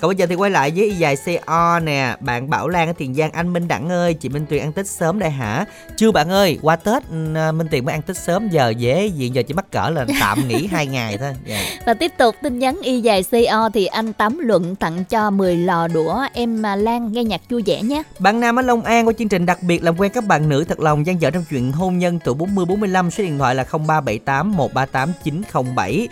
còn 0.05 0.09
bây 0.09 0.17
giờ 0.17 0.27
thì 0.27 0.35
quay 0.35 0.51
lại 0.51 0.73
với 0.77 0.85
y 0.85 0.95
dài 0.95 1.17
co 1.47 1.81
nè 1.81 2.17
bạn 2.21 2.51
bảo 2.51 2.69
lan 2.69 2.89
ở 2.89 2.93
tiền 2.99 3.15
giang 3.15 3.33
anh 3.33 3.53
minh 3.53 3.69
đẳng 3.69 3.89
ơi 3.89 4.15
chị 4.15 4.29
minh 4.29 4.47
tuyền 4.51 4.61
ăn 4.61 4.73
tết 4.73 4.87
sớm 4.87 5.19
đây 5.19 5.31
hả 5.31 5.65
chưa 5.97 6.13
bạn 6.13 6.31
ơi 6.31 6.59
qua 6.63 6.77
tết 6.77 7.03
ừ, 7.11 7.53
minh 7.53 7.67
tiền 7.71 7.85
mới 7.85 7.93
ăn 7.93 8.03
tết 8.03 8.17
sớm 8.17 8.49
giờ 8.49 8.71
dễ 8.71 9.07
gì 9.07 9.29
giờ 9.29 9.43
chỉ 9.49 9.55
mắc 9.55 9.71
cỡ 9.71 9.91
là 9.91 10.07
tạm 10.21 10.49
nghỉ 10.49 10.67
hai 10.71 10.87
ngày 10.87 11.19
thôi 11.19 11.33
dạ. 11.47 11.65
Và 11.87 11.95
tiếp 11.95 12.13
tục 12.19 12.35
tin 12.43 12.59
nhắn 12.59 12.79
y 12.83 13.01
dài 13.01 13.25
CO 13.31 13.69
thì 13.75 13.87
anh 13.87 14.13
Tám 14.13 14.39
Luận 14.39 14.77
tặng 14.77 15.05
cho 15.05 15.31
10 15.31 15.57
lò 15.57 15.89
đũa 15.89 16.21
em 16.33 16.67
à, 16.67 16.77
Lan 16.77 17.13
nghe 17.13 17.25
nhạc 17.25 17.41
vui 17.51 17.63
vẻ 17.67 17.83
nhé. 17.83 18.03
Bạn 18.19 18.41
nam 18.41 18.59
ở 18.59 18.63
Long 18.63 18.83
An 18.83 19.07
qua 19.09 19.13
chương 19.19 19.29
trình 19.29 19.47
đặc 19.47 19.63
biệt 19.63 19.83
làm 19.83 20.01
quen 20.01 20.13
các 20.15 20.25
bạn 20.25 20.49
nữ 20.49 20.65
thật 20.65 20.81
lòng 20.81 21.07
gian 21.07 21.21
dở 21.21 21.31
trong 21.31 21.45
chuyện 21.51 21.73
hôn 21.73 21.99
nhân 21.99 22.19
tuổi 22.25 22.35
40 22.35 22.65
45 22.65 23.11
số 23.11 23.25
điện 23.25 23.39
thoại 23.39 23.55
là 23.55 23.65
0378 23.65 24.57
138 24.57 25.13
907. 25.25 26.09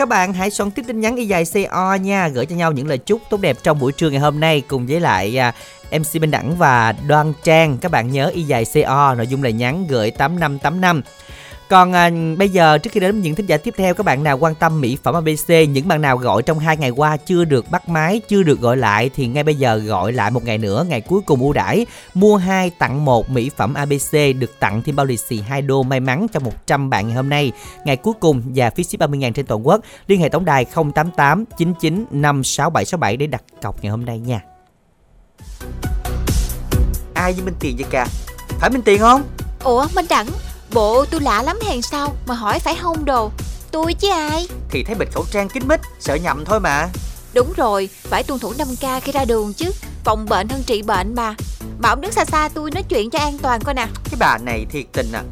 Các 0.00 0.08
bạn 0.08 0.32
hãy 0.32 0.50
soạn 0.50 0.70
tiếp 0.70 0.82
tin 0.86 1.00
nhắn 1.00 1.16
y 1.16 1.26
dài 1.26 1.44
CO 1.54 1.94
nha, 1.94 2.28
gửi 2.28 2.46
cho 2.46 2.56
nhau 2.56 2.72
những 2.72 2.86
lời 2.86 2.98
chúc 2.98 3.20
tốt 3.30 3.40
đẹp 3.40 3.56
trong 3.62 3.78
buổi 3.78 3.92
trưa 3.92 4.10
ngày 4.10 4.20
hôm 4.20 4.40
nay 4.40 4.62
cùng 4.68 4.86
với 4.86 5.00
lại 5.00 5.38
à, 5.38 5.54
MC 5.90 6.20
Minh 6.20 6.30
Đẳng 6.30 6.56
và 6.56 6.94
Đoan 7.06 7.32
Trang. 7.42 7.78
Các 7.78 7.90
bạn 7.90 8.12
nhớ 8.12 8.30
y 8.34 8.42
dài 8.42 8.64
CO, 8.74 9.14
nội 9.14 9.26
dung 9.26 9.42
lời 9.42 9.52
nhắn 9.52 9.86
gửi 9.88 10.10
8585. 10.10 11.02
Còn 11.70 11.92
à, 11.92 12.10
bây 12.38 12.48
giờ 12.48 12.78
trước 12.78 12.90
khi 12.92 13.00
đến 13.00 13.20
những 13.20 13.34
thính 13.34 13.46
giả 13.46 13.56
tiếp 13.56 13.74
theo 13.76 13.94
các 13.94 14.06
bạn 14.06 14.22
nào 14.22 14.38
quan 14.38 14.54
tâm 14.54 14.80
mỹ 14.80 14.98
phẩm 15.02 15.14
ABC 15.14 15.68
những 15.68 15.88
bạn 15.88 16.00
nào 16.02 16.16
gọi 16.16 16.42
trong 16.42 16.58
hai 16.58 16.76
ngày 16.76 16.90
qua 16.90 17.16
chưa 17.16 17.44
được 17.44 17.70
bắt 17.70 17.88
máy 17.88 18.20
chưa 18.28 18.42
được 18.42 18.60
gọi 18.60 18.76
lại 18.76 19.10
thì 19.14 19.26
ngay 19.26 19.42
bây 19.42 19.54
giờ 19.54 19.76
gọi 19.76 20.12
lại 20.12 20.30
một 20.30 20.44
ngày 20.44 20.58
nữa 20.58 20.86
ngày 20.88 21.00
cuối 21.00 21.20
cùng 21.26 21.40
ưu 21.40 21.52
đãi. 21.52 21.86
Mua 22.14 22.36
2 22.36 22.70
tặng 22.70 23.04
1 23.04 23.30
mỹ 23.30 23.50
phẩm 23.56 23.74
ABC 23.74 24.12
được 24.12 24.60
tặng 24.60 24.82
thêm 24.82 24.96
bao 24.96 25.06
lì 25.06 25.16
xì 25.16 25.40
2 25.40 25.62
đô 25.62 25.82
may 25.82 26.00
mắn 26.00 26.26
cho 26.32 26.40
100 26.40 26.90
bạn 26.90 27.06
ngày 27.06 27.16
hôm 27.16 27.28
nay. 27.28 27.52
Ngày 27.84 27.96
cuối 27.96 28.14
cùng 28.20 28.42
và 28.54 28.70
phí 28.70 28.84
ship 28.84 28.98
30 28.98 29.20
000 29.22 29.32
trên 29.32 29.46
toàn 29.46 29.66
quốc. 29.66 29.80
Liên 30.06 30.20
hệ 30.20 30.28
tổng 30.28 30.44
đài 30.44 30.64
088 30.64 31.44
99 31.58 32.06
56767 32.10 33.16
để 33.16 33.26
đặt 33.26 33.42
cọc 33.62 33.82
ngày 33.82 33.90
hôm 33.90 34.04
nay 34.04 34.18
nha. 34.18 34.40
Ai 37.14 37.32
với 37.32 37.44
Minh 37.44 37.54
Tiền 37.60 37.76
vậy 37.76 37.86
cả 37.90 38.06
phải 38.48 38.70
Minh 38.70 38.82
Tiền 38.82 38.98
không? 38.98 39.22
Ủa 39.64 39.86
Minh 39.94 40.06
Đẳng 40.08 40.26
Bộ 40.72 41.04
tôi 41.10 41.20
lạ 41.20 41.42
lắm 41.42 41.58
hèn 41.66 41.82
sao 41.82 42.16
Mà 42.26 42.34
hỏi 42.34 42.58
phải 42.58 42.76
không 42.82 43.04
đồ? 43.04 43.30
Tôi 43.70 43.94
chứ 43.94 44.10
ai? 44.10 44.48
Thì 44.70 44.84
thấy 44.84 44.94
bịt 44.94 45.08
khẩu 45.14 45.24
trang 45.30 45.48
kín 45.48 45.68
mít 45.68 45.80
sợ 46.00 46.14
nhầm 46.14 46.44
thôi 46.44 46.60
mà. 46.60 46.88
Đúng 47.34 47.52
rồi 47.56 47.88
Phải 48.02 48.22
tuân 48.22 48.40
thủ 48.40 48.52
5K 48.58 49.00
khi 49.00 49.12
ra 49.12 49.24
đường 49.24 49.52
chứ. 49.52 49.70
Phòng 50.04 50.26
bệnh 50.28 50.48
hơn 50.48 50.62
trị 50.66 50.82
bệnh 50.82 51.14
mà. 51.14 51.34
Mà 51.82 51.88
ông 51.88 52.00
đứng 52.00 52.12
xa 52.12 52.24
xa 52.24 52.48
tôi 52.54 52.70
nói 52.70 52.82
chuyện 52.88 53.10
cho 53.10 53.18
an 53.18 53.38
toàn 53.38 53.60
coi 53.60 53.74
nè. 53.74 53.86
Cái 54.04 54.14
bà 54.18 54.38
này 54.38 54.66
thiệt 54.70 54.84
tình 54.92 55.12
à. 55.12 55.22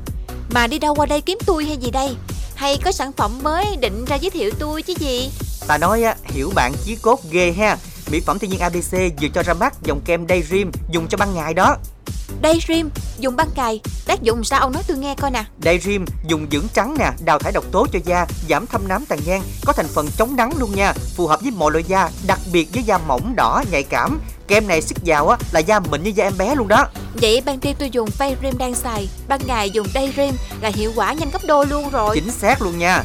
Mà 0.51 0.67
đi 0.67 0.79
đâu 0.79 0.95
qua 0.95 1.07
đây 1.07 1.21
kiếm 1.21 1.39
tôi 1.47 1.65
hay 1.65 1.77
gì 1.77 1.91
đây? 1.91 2.17
Hay 2.55 2.79
có 2.85 2.93
sản 2.93 3.13
phẩm 3.13 3.39
mới 3.43 3.77
định 3.81 4.05
ra 4.05 4.17
giới 4.17 4.31
thiệu 4.31 4.51
tôi 4.59 4.83
chứ 4.83 4.95
gì? 4.99 5.31
Ta 5.67 5.79
nói 5.79 6.03
á, 6.03 6.15
hiểu 6.25 6.53
bạn 6.55 6.73
chí 6.85 6.97
cốt 7.03 7.21
ghê 7.31 7.53
ha 7.53 7.77
Mỹ 8.11 8.21
phẩm 8.21 8.39
thiên 8.39 8.51
nhiên 8.51 8.61
ABC 8.61 8.93
vừa 8.93 9.29
cho 9.35 9.43
ra 9.43 9.55
mắt 9.55 9.75
dòng 9.83 10.01
kem 10.05 10.29
Daydream 10.29 10.71
dùng 10.91 11.07
cho 11.09 11.19
ban 11.19 11.35
ngày 11.35 11.55
đó 11.55 11.77
Daydream 12.43 12.91
Dùng 13.19 13.37
ban 13.37 13.49
ngày 13.57 13.81
Tác 14.07 14.23
dụng 14.23 14.45
sao 14.45 14.61
ông 14.61 14.73
nói 14.73 14.83
tôi 14.89 14.99
nghe 14.99 15.15
coi 15.15 15.31
nè 15.31 15.45
Daydream 15.63 16.05
dùng 16.27 16.47
dưỡng 16.51 16.67
trắng 16.75 16.95
nè, 16.99 17.11
đào 17.25 17.39
thải 17.39 17.53
độc 17.53 17.65
tố 17.73 17.87
cho 17.93 17.99
da, 18.05 18.27
giảm 18.49 18.67
thâm 18.67 18.89
nám 18.89 19.05
tàn 19.09 19.19
nhang, 19.27 19.43
có 19.67 19.73
thành 19.73 19.87
phần 19.89 20.09
chống 20.19 20.37
nắng 20.37 20.53
luôn 20.59 20.75
nha, 20.75 20.93
phù 20.93 21.27
hợp 21.27 21.41
với 21.41 21.51
mọi 21.51 21.73
loại 21.73 21.85
da, 21.89 22.11
đặc 22.27 22.39
biệt 22.53 22.69
với 22.75 22.83
da 22.83 22.99
mỏng 22.99 23.37
đỏ 23.37 23.65
nhạy 23.71 23.83
cảm. 23.83 24.21
Kem 24.49 24.69
này 24.69 24.83
sức 24.83 24.99
vào 25.07 25.29
á 25.29 25.39
là 25.53 25.61
da 25.61 25.81
mịn 25.81 26.03
như 26.03 26.13
da 26.15 26.25
em 26.25 26.33
bé 26.39 26.55
luôn 26.55 26.69
đó. 26.69 26.87
Vậy 27.15 27.43
ban 27.47 27.59
đêm 27.63 27.77
tôi 27.79 27.91
dùng 27.91 28.11
Daydream 28.19 28.59
đang 28.59 28.75
xài 28.75 29.09
Ban 29.29 29.41
ngày 29.47 29.71
dùng 29.71 29.87
Daydream 29.95 30.35
là 30.61 30.71
hiệu 30.75 30.93
quả 30.97 31.13
nhanh 31.13 31.31
gấp 31.31 31.43
đôi 31.47 31.67
luôn 31.67 31.91
rồi 31.91 32.15
Chính 32.15 32.31
xác 32.31 32.63
luôn 32.63 32.79
nha. 32.79 33.03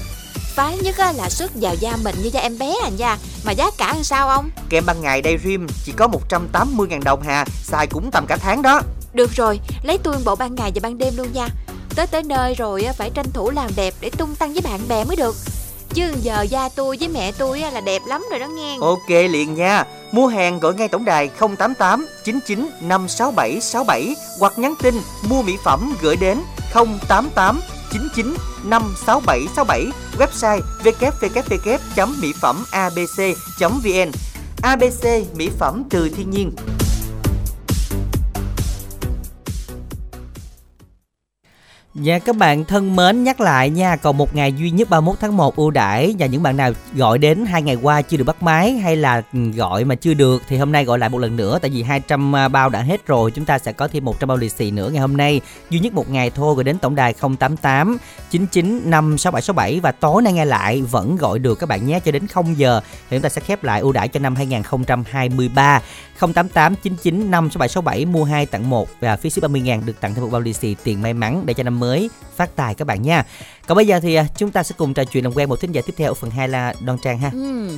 Phái 0.56 0.78
nhất 0.78 0.97
á, 0.97 1.12
là 1.12 1.30
sức 1.30 1.51
vào 1.56 1.76
da 1.80 1.95
mình 2.04 2.16
như 2.24 2.30
da 2.34 2.39
em 2.39 2.58
bé 2.58 2.76
à 2.84 2.89
nha. 2.97 3.18
Mà 3.45 3.51
giá 3.51 3.72
cả 3.78 3.93
làm 3.93 4.04
sao 4.04 4.30
ông? 4.30 4.49
Kem 4.70 4.86
ban 4.86 5.01
ngày 5.01 5.22
Daydream 5.24 5.68
chỉ 5.86 5.91
có 5.97 6.08
180.000 6.30 7.04
đồng 7.04 7.22
hà, 7.22 7.45
xài 7.64 7.88
cũng 7.88 8.12
tầm 8.12 8.26
cả 8.28 8.38
tháng 8.38 8.62
đó. 8.62 8.82
Được 9.14 9.32
rồi, 9.36 9.60
lấy 9.84 9.97
tôi 9.97 10.16
bộ 10.26 10.36
ban 10.36 10.56
ngày 10.56 10.72
và 10.76 10.80
ban 10.84 10.97
đêm 10.97 11.14
luôn 11.18 11.28
nha. 11.34 11.47
Tới 11.95 12.08
tới 12.08 12.24
nơi 12.24 12.54
rồi 12.54 12.86
phải 12.97 13.10
tranh 13.10 13.32
thủ 13.34 13.49
làm 13.49 13.72
đẹp 13.76 13.93
để 14.01 14.10
tung 14.10 14.36
tăng 14.36 14.54
với 14.54 14.62
bạn 14.62 14.80
bè 14.88 15.04
mới 15.04 15.16
được. 15.16 15.36
Chứ 15.93 16.14
giờ 16.22 16.41
da 16.41 16.70
tôi 16.70 16.97
với 16.99 17.10
mẹ 17.10 17.32
tôi 17.32 17.60
là 17.60 17.82
đẹp 17.82 18.01
lắm 18.08 18.26
rồi 18.32 18.39
đó 18.39 18.47
nghe. 18.47 18.78
Ok 18.82 19.10
liền 19.10 19.56
nha. 19.56 19.84
Mua 20.12 20.28
hàng 20.28 20.60
gọi 20.60 20.74
ngay 20.74 20.88
tổng 20.88 21.06
đài 21.06 21.28
088 21.28 22.08
99 22.24 22.70
567 22.82 23.62
67 23.62 24.16
hoặc 24.39 24.60
nhắn 24.60 24.74
tin 24.82 25.01
mua 25.30 25.41
mỹ 25.41 25.58
phẩm 25.64 25.95
gửi 26.01 26.16
đến 26.16 26.41
088 27.08 27.62
99 27.94 28.34
56767, 28.70 29.91
website 30.18 30.62
www.mỹ 30.84 32.34
phẩm 32.41 32.64
abc.vn 32.72 34.12
ABC 34.62 35.36
mỹ 35.36 35.50
phẩm 35.60 35.84
từ 35.89 36.10
thiên 36.10 36.30
nhiên. 36.30 36.52
Dạ 41.96 42.20
các 42.20 42.38
bạn 42.38 42.66
thân 42.66 42.96
mến, 42.96 43.24
nhắc 43.24 43.41
lại 43.41 43.70
nha, 43.70 43.96
Còn 43.96 44.18
một 44.18 44.36
ngày 44.36 44.54
duy 44.54 44.72
nhất 44.72 44.89
31 44.89 45.16
tháng 45.20 45.38
1 45.38 45.56
ưu 45.56 45.72
đãi 45.72 46.16
Và 46.20 46.26
những 46.26 46.44
bạn 46.44 46.58
nào 46.58 46.72
gọi 46.94 47.18
đến 47.18 47.46
hai 47.46 47.62
ngày 47.62 47.76
qua 47.76 48.02
chưa 48.02 48.18
được 48.18 48.24
bắt 48.24 48.44
máy 48.44 48.72
Hay 48.72 48.96
là 48.96 49.22
ừ, 49.34 49.39
gọi 49.56 49.84
mà 49.84 49.96
chưa 49.96 50.14
được 50.14 50.41
Thì 50.48 50.58
hôm 50.58 50.72
nay 50.72 50.86
gọi 50.86 51.00
lại 51.00 51.10
một 51.10 51.18
lần 51.18 51.36
nữa, 51.36 51.60
Tại 51.62 51.72
vì 51.72 51.84
200 51.84 52.36
à, 52.36 52.48
bao 52.48 52.70
đã 52.70 52.82
hết 52.82 53.08
rồi, 53.08 53.32
Chúng 53.32 53.46
ta 53.46 53.60
sẽ 53.60 53.74
có 53.74 53.88
thêm 53.88 54.06
100 54.06 54.28
bao 54.28 54.38
lì 54.38 54.50
xì 54.50 54.72
nữa 54.72 54.89
ngày 54.89 55.02
hôm 55.02 55.18
nay. 55.18 55.41
Duy 55.70 55.80
nhất 55.80 55.94
một 55.94 56.10
ngày 56.10 56.30
thôi, 56.30 56.56
Gọi 56.56 56.64
đến 56.64 56.78
tổng 56.78 56.96
đài 56.96 57.14
088 57.14 57.98
99 58.30 58.82
56767 58.86 59.80
Và 59.80 59.91
tối 59.91 60.22
nay 60.22 60.34
nghe 60.34 60.46
lại, 60.46 60.82
vẫn 60.82 61.16
gọi 61.16 61.39
được 61.39 61.60
các 61.60 61.70
bạn 61.70 61.86
nhé, 61.86 62.00
Cho 62.06 62.12
đến 62.12 62.28
0 62.28 62.58
giờ 62.58 62.82
Thì 63.10 63.18
chúng 63.18 63.22
ta 63.24 63.30
sẽ 63.30 63.41
khép 63.41 63.64
lại 63.64 63.82
ưu 63.82 63.91
đãi 63.91 64.08
cho 64.08 64.20
năm 64.20 64.36
2023 64.36 65.82
088 66.20 66.76
99 66.76 67.32
56767 67.32 68.06
Mua 68.06 68.24
2 68.24 68.46
tặng 68.46 68.70
1 68.70 68.89
Và 69.02 69.16
phí 69.16 69.30
ship 69.30 69.41
30 69.41 69.62
ngàn 69.62 69.82
được 69.86 70.02
tặng 70.02 70.14
thêm 70.14 70.24
một 70.24 70.30
bao 70.32 70.41
lì 70.41 70.54
xì 70.54 70.76
tiền 70.84 71.02
may 71.02 71.14
mắn 71.14 71.44
Để 71.46 71.54
cho 71.54 71.64
năm 71.64 71.83
mới 71.84 72.10
phát 72.36 72.56
tài 72.56 72.76
các 72.76 72.86
bạn 72.88 73.02
nha 73.02 73.24
Còn 73.68 73.76
bây 73.76 73.88
giờ 73.88 74.00
thì 74.00 74.16
à, 74.16 74.26
chúng 74.38 74.52
ta 74.52 74.64
sẽ 74.64 74.76
cùng 74.78 74.94
trò 74.94 75.04
chuyện 75.04 75.24
làm 75.24 75.34
quen 75.34 75.50
một 75.50 75.60
thính 75.60 75.72
giả 75.72 75.82
tiếp 75.86 75.94
theo 75.98 76.08
ở 76.12 76.14
phần 76.14 76.30
2 76.32 76.48
là 76.48 76.74
Đoan 76.86 76.98
Trang 77.04 77.18
ha 77.20 77.30
Ừ. 77.34 77.78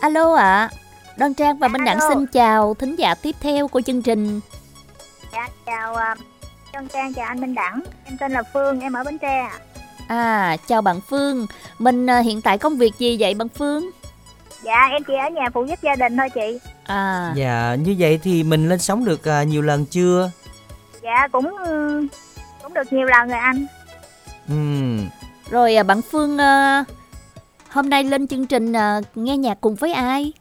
Alo 0.00 0.34
ạ. 0.34 0.68
Đoan 1.16 1.34
Trang 1.34 1.58
và 1.58 1.68
Minh 1.68 1.84
Đẳng 1.84 1.98
xin 2.08 2.26
chào 2.26 2.74
thính 2.74 2.96
giả 2.96 3.14
tiếp 3.14 3.34
theo 3.40 3.68
của 3.68 3.80
chương 3.80 4.02
trình. 4.02 4.40
Dạ, 5.32 5.48
chào 5.66 5.92
uh, 5.92 6.18
Trân 6.72 6.88
Trang, 6.88 7.14
chào 7.14 7.24
anh 7.26 7.40
Minh 7.40 7.54
Đẳng. 7.54 7.82
Em 8.04 8.16
tên 8.20 8.32
là 8.32 8.42
Phương, 8.54 8.80
em 8.80 8.92
ở 8.92 9.04
Bến 9.04 9.18
Tre. 9.18 9.40
ạ. 9.40 9.58
À, 10.08 10.56
chào 10.68 10.82
bạn 10.82 11.00
Phương. 11.10 11.46
Mình 11.78 12.06
à, 12.10 12.18
hiện 12.20 12.42
tại 12.42 12.58
công 12.58 12.76
việc 12.78 12.92
gì 12.98 13.16
vậy 13.20 13.34
bạn 13.34 13.48
Phương? 13.48 13.90
Dạ, 14.62 14.88
em 14.92 15.02
chỉ 15.06 15.14
ở 15.14 15.28
nhà 15.30 15.44
phụ 15.54 15.64
giúp 15.64 15.78
gia 15.82 15.94
đình 15.96 16.16
thôi 16.16 16.28
chị. 16.34 16.58
À, 16.84 17.32
Dạ 17.36 17.74
như 17.74 17.96
vậy 17.98 18.20
thì 18.22 18.42
mình 18.42 18.68
lên 18.68 18.78
sóng 18.78 19.04
được 19.04 19.28
à, 19.28 19.42
nhiều 19.42 19.62
lần 19.62 19.84
chưa 19.86 20.30
Dạ, 21.02 21.28
cũng 21.32 21.56
cũng 22.74 22.84
được 22.84 22.92
nhiều 22.96 23.06
lần 23.06 23.28
rồi 23.28 23.38
anh. 23.38 23.66
Ừm, 24.48 25.08
rồi 25.50 25.76
à, 25.76 25.82
bạn 25.82 26.00
Phương 26.02 26.38
à, 26.38 26.84
hôm 27.70 27.90
nay 27.90 28.04
lên 28.04 28.26
chương 28.26 28.46
trình 28.46 28.72
à, 28.72 29.00
nghe 29.14 29.36
nhạc 29.36 29.58
cùng 29.60 29.74
với 29.74 29.92
ai? 29.92 30.32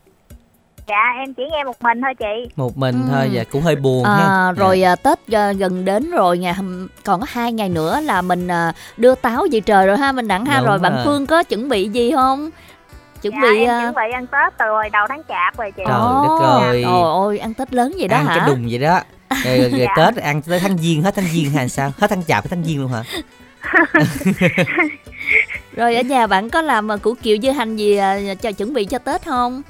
Dạ, 0.88 1.04
em 1.20 1.34
chỉ 1.34 1.44
nghe 1.52 1.64
một 1.64 1.82
mình 1.82 2.02
thôi 2.02 2.14
chị. 2.20 2.54
Một 2.56 2.78
mình 2.78 2.96
Ừ. 3.08 3.12
thôi 3.14 3.30
dạ 3.34 3.44
cũng 3.52 3.62
hơi 3.62 3.76
buồn 3.76 4.06
ha 4.06 4.12
À, 4.48 4.52
rồi 4.52 4.82
à, 4.84 4.96
Tết 4.96 5.20
à, 5.32 5.52
gần 5.52 5.86
đến 5.86 6.12
rồi 6.12 6.38
ngày 6.38 6.56
còn 7.04 7.20
có 7.20 7.26
hai 7.30 7.54
ngày 7.54 7.70
nữa 7.70 8.00
là 8.04 8.22
mình 8.22 8.48
à, 8.48 8.74
đưa 8.98 9.16
táo 9.16 9.48
về 9.52 9.60
trời 9.60 9.88
rồi 9.88 9.98
ha 9.98 10.12
mình 10.12 10.28
đẳng 10.28 10.46
ha 10.46 10.58
Đúng 10.58 10.66
rồi 10.68 10.80
bạn 10.80 10.94
rồi. 10.96 11.02
Phương 11.06 11.26
có 11.26 11.44
chuẩn 11.44 11.70
bị 11.70 11.90
gì 11.90 12.12
không? 12.12 12.50
Chuẩn 13.22 13.34
dạ, 13.34 13.42
bị 13.42 13.60
em 13.60 13.70
à, 13.70 13.80
chuẩn 13.82 13.94
bị 13.96 14.14
ăn 14.14 14.28
Tết 14.28 14.58
từ 14.60 14.66
hồi 14.70 14.90
đầu 14.90 15.06
tháng 15.10 15.22
chạp 15.28 15.58
rồi 15.58 15.72
chị. 15.78 15.84
Trời 15.88 16.00
đất 16.24 16.40
ơi. 16.42 16.84
Trời 16.86 16.94
ơi, 17.28 17.38
ăn 17.38 17.54
Tết 17.54 17.74
lớn 17.74 17.94
vậy 17.98 18.08
đó 18.08 18.18
ăn 18.18 18.26
hả? 18.26 18.36
cái 18.38 18.48
đùng 18.48 18.68
vậy 18.70 18.80
đó 18.80 19.00
rồi, 19.46 19.58
rồi, 19.58 19.70
rồi 19.70 19.80
Dạ. 19.80 19.94
Tết 19.98 20.24
ăn 20.24 20.42
tới 20.42 20.60
tháng 20.60 20.78
giêng 20.78 21.02
hết 21.04 21.16
tháng 21.16 21.26
giêng 21.34 21.52
hay 21.52 21.70
sao 21.70 21.92
hết 21.98 22.10
tháng 22.10 22.24
chạp 22.24 22.44
hết 22.44 22.48
tháng 22.50 22.64
giêng 22.64 22.82
luôn 22.82 22.92
hả 22.92 23.04
rồi 25.76 25.96
ở 25.96 26.02
nhà 26.02 26.28
bạn 26.28 26.50
có 26.50 26.62
làm 26.62 26.92
à, 26.92 26.98
củ 26.98 27.14
kiệu 27.24 27.38
dưa 27.44 27.52
hành 27.52 27.76
gì 27.76 27.96
à, 27.98 28.18
cho 28.42 28.52
chuẩn 28.52 28.74
bị 28.74 28.86
cho 28.86 28.98
tết 28.98 29.26
không 29.26 29.62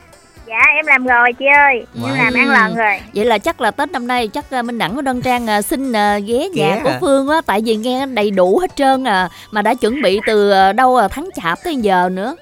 dạ 0.47 0.59
em 0.75 0.85
làm 0.85 1.05
rồi 1.05 1.33
chị 1.39 1.45
ơi 1.57 1.85
em 1.95 2.03
Wow. 2.03 2.17
làm 2.17 2.33
ăn 2.33 2.49
lần 2.49 2.75
rồi 2.75 2.99
vậy 3.15 3.25
là 3.25 3.37
chắc 3.37 3.61
là 3.61 3.71
tết 3.71 3.91
năm 3.91 4.07
nay 4.07 4.27
chắc 4.27 4.63
minh 4.63 4.77
đẳng 4.77 4.93
với 4.93 5.03
đoan 5.03 5.21
trang 5.21 5.61
xin 5.63 5.91
ghé 6.27 6.49
nhà 6.53 6.79
của 6.83 6.89
hả? 6.89 6.97
phương 7.01 7.27
á 7.29 7.41
tại 7.45 7.61
vì 7.65 7.75
nghe 7.75 8.05
đầy 8.05 8.31
đủ 8.31 8.59
hết 8.59 8.75
trơn 8.75 9.03
à 9.07 9.29
mà 9.51 9.61
đã 9.61 9.73
chuẩn 9.73 10.01
bị 10.01 10.19
từ 10.27 10.51
đâu 10.73 10.97
à, 10.97 11.07
tháng 11.07 11.29
chạp 11.43 11.59
tới 11.63 11.75
giờ 11.75 12.09
nữa 12.11 12.35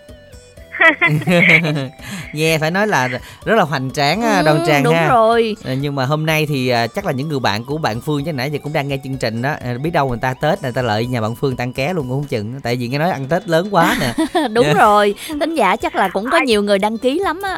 nghe 2.34 2.58
phải 2.58 2.72
nói 2.72 2.88
là 2.88 3.08
rất 3.46 3.56
là 3.56 3.64
hoành 3.64 3.92
tráng 3.92 4.22
ha, 4.22 4.42
đoan 4.42 4.58
Ừ, 4.58 4.64
trang 4.68 4.84
đúng 4.84 4.94
ha. 4.94 5.08
rồi. 5.08 5.56
Ờ, 5.64 5.74
nhưng 5.74 5.96
mà 5.96 6.06
hôm 6.06 6.26
nay 6.26 6.46
thì 6.50 6.70
à, 6.70 6.88
chắc 6.88 7.06
là 7.06 7.12
những 7.12 7.28
người 7.30 7.40
bạn 7.40 7.64
của 7.66 7.78
bạn 7.78 8.02
Phương 8.02 8.26
chứ 8.26 8.34
nãy 8.34 8.52
giờ 8.52 8.60
cũng 8.64 8.74
đang 8.74 8.88
nghe 8.88 8.98
chương 9.04 9.18
trình 9.18 9.42
đó. 9.42 9.56
À, 9.64 9.74
biết 9.84 9.90
đâu 9.94 10.10
người 10.10 10.18
ta 10.22 10.34
Tết 10.34 10.64
người 10.64 10.72
ta 10.72 10.82
lợi 10.82 11.06
nhà 11.06 11.22
bạn 11.22 11.36
Phương 11.36 11.56
tăng 11.56 11.74
ké 11.74 11.94
luôn 11.94 12.10
cũng 12.10 12.18
không 12.22 12.28
chừng 12.28 12.62
tại 12.62 12.76
vì 12.76 12.88
nghe 12.88 12.98
nói 12.98 13.12
ăn 13.12 13.28
Tết 13.28 13.48
lớn 13.50 13.68
quá 13.72 13.96
nè. 14.00 14.14
Đúng 14.54 14.74
rồi 14.78 15.16
thính 15.40 15.56
giả 15.56 15.76
chắc 15.76 15.96
là 15.96 16.08
cũng 16.10 16.30
có 16.32 16.38
nhiều 16.38 16.64
người 16.64 16.80
đăng 16.80 16.98
ký 16.98 17.20
lắm 17.20 17.42
á. 17.44 17.58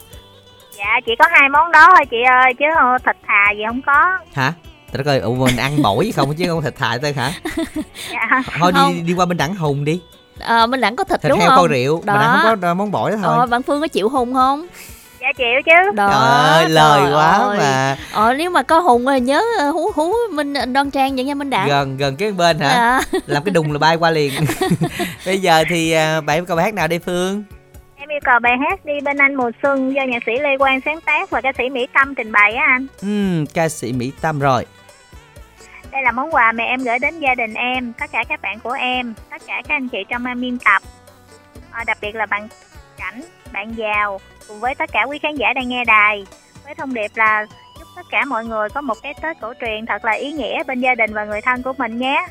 Dạ 0.77 0.99
chỉ 1.05 1.11
có 1.19 1.25
hai 1.31 1.49
món 1.49 1.71
đó 1.71 1.87
thôi 1.97 2.05
chị 2.11 2.17
ơi 2.43 2.53
chứ 2.59 2.65
ờ, 2.77 2.97
thịt 3.05 3.15
thà 3.27 3.51
gì 3.51 3.63
không 3.67 3.81
có. 3.85 4.17
Hả? 4.33 4.53
Trời 4.93 5.03
đất 5.03 5.11
ơi, 5.11 5.19
ủa 5.19 5.35
mình 5.35 5.57
ăn 5.57 5.81
bổi 5.81 6.11
không 6.15 6.33
chứ 6.35 6.45
không 6.47 6.61
thịt 6.61 6.75
thà 6.77 6.97
thôi 7.01 7.13
hả? 7.13 7.31
dạ. 8.11 8.41
Thôi 8.59 8.71
đi 8.71 9.01
đi 9.01 9.13
qua 9.13 9.25
bên 9.25 9.37
đẳng 9.37 9.55
hùng 9.55 9.85
đi. 9.85 10.01
À, 10.43 10.65
minh 10.65 10.81
đẳng 10.81 10.95
có 10.95 11.03
thịt, 11.03 11.21
Thịt 11.21 11.29
đúng 11.29 11.39
heo 11.39 11.49
không 11.49 11.57
kho 11.57 11.67
rượu, 11.67 12.01
mà 12.05 12.13
đẳng 12.13 12.39
không 12.43 12.61
có 12.61 12.73
món 12.73 12.91
bổi 12.91 13.11
đó 13.11 13.17
thôi. 13.23 13.35
ờ, 13.39 13.45
bạn 13.45 13.63
phương 13.63 13.81
có 13.81 13.87
chịu 13.87 14.09
hùng 14.09 14.33
không 14.33 14.67
dạ 15.21 15.27
chịu 15.37 15.61
chứ 15.65 15.91
đó 15.95 16.09
Trời 16.11 16.47
ơi, 16.63 16.69
lời 16.69 17.01
trời 17.03 17.13
quá 17.13 17.31
ơi. 17.31 17.57
mà. 17.57 17.97
ờ 18.13 18.33
nếu 18.33 18.49
mà 18.49 18.63
có 18.63 18.79
hùng 18.79 19.05
thì 19.13 19.19
nhớ 19.19 19.41
ờ, 19.59 19.69
hú 19.71 19.91
hú 19.95 20.13
minh 20.31 20.53
đoan 20.73 20.91
trang 20.91 21.15
vậy 21.15 21.25
nha 21.25 21.33
minh 21.35 21.49
đẳng 21.49 21.67
Gần 21.67 21.97
gần 21.97 22.15
cái 22.15 22.31
bên 22.31 22.59
hả? 22.59 23.01
Dạ. 23.11 23.19
Làm 23.27 23.43
cái 23.43 23.51
đùng 23.53 23.71
là 23.71 23.79
bay 23.79 23.95
qua 23.95 24.09
liền. 24.09 24.33
Bây 25.25 25.37
giờ 25.39 25.63
thì 25.69 25.91
à, 25.91 26.21
bạn 26.21 26.45
câu 26.45 26.57
bài 26.57 26.65
hát 26.65 26.73
nào 26.73 26.87
đây 26.87 26.99
Phương? 26.99 27.43
em 27.95 28.09
yêu 28.09 28.19
cầu 28.23 28.39
bài 28.39 28.53
hát 28.59 28.85
đi 28.85 28.93
bên 29.03 29.17
anh 29.17 29.35
mùa 29.35 29.51
xuân 29.63 29.93
do 29.95 30.01
nhạc 30.09 30.23
sĩ 30.25 30.31
lê 30.41 30.57
quang 30.57 30.79
sáng 30.85 31.01
tác 31.01 31.29
và 31.29 31.41
ca 31.41 31.51
sĩ 31.57 31.69
mỹ 31.69 31.87
tâm 31.93 32.15
trình 32.15 32.31
bày 32.31 32.53
á 32.53 32.65
anh 32.67 32.87
Ừm, 33.01 33.45
ca 33.45 33.69
sĩ 33.69 33.93
Mỹ 33.93 34.11
Tâm 34.21 34.39
rồi. 34.39 34.65
Đây 35.91 36.01
là 36.03 36.11
món 36.11 36.31
quà 36.33 36.51
mà 36.51 36.63
em 36.63 36.83
gửi 36.83 36.99
đến 36.99 37.19
gia 37.19 37.35
đình 37.35 37.53
em 37.53 37.93
tất 37.99 38.11
cả 38.11 38.23
các 38.29 38.41
bạn 38.41 38.59
của 38.59 38.71
em 38.71 39.13
tất 39.31 39.41
cả 39.47 39.61
các 39.67 39.75
anh 39.75 39.89
chị 39.89 39.97
trong 40.09 40.23
ban 40.23 40.41
biên 40.41 40.57
tập 40.65 40.81
à, 41.71 41.83
đặc 41.87 41.97
biệt 42.01 42.15
là 42.15 42.25
bạn 42.25 42.47
cảnh 42.97 43.21
bạn 43.53 43.73
giàu 43.77 44.19
cùng 44.47 44.59
với 44.59 44.75
tất 44.75 44.89
cả 44.93 45.03
quý 45.03 45.19
khán 45.19 45.35
giả 45.35 45.47
đang 45.55 45.69
nghe 45.69 45.83
đài 45.85 46.25
với 46.65 46.75
thông 46.75 46.93
điệp 46.93 47.11
là 47.15 47.45
chúc 47.79 47.87
tất 47.95 48.01
cả 48.11 48.25
mọi 48.25 48.45
người 48.45 48.69
có 48.69 48.81
một 48.81 48.97
cái 49.03 49.13
tết 49.21 49.37
cổ 49.41 49.53
truyền 49.61 49.85
thật 49.85 50.05
là 50.05 50.11
ý 50.11 50.31
nghĩa 50.31 50.63
bên 50.63 50.81
gia 50.81 50.95
đình 50.95 51.13
và 51.13 51.25
người 51.25 51.41
thân 51.41 51.63
của 51.63 51.73
mình 51.77 51.97
nhé 51.97 52.25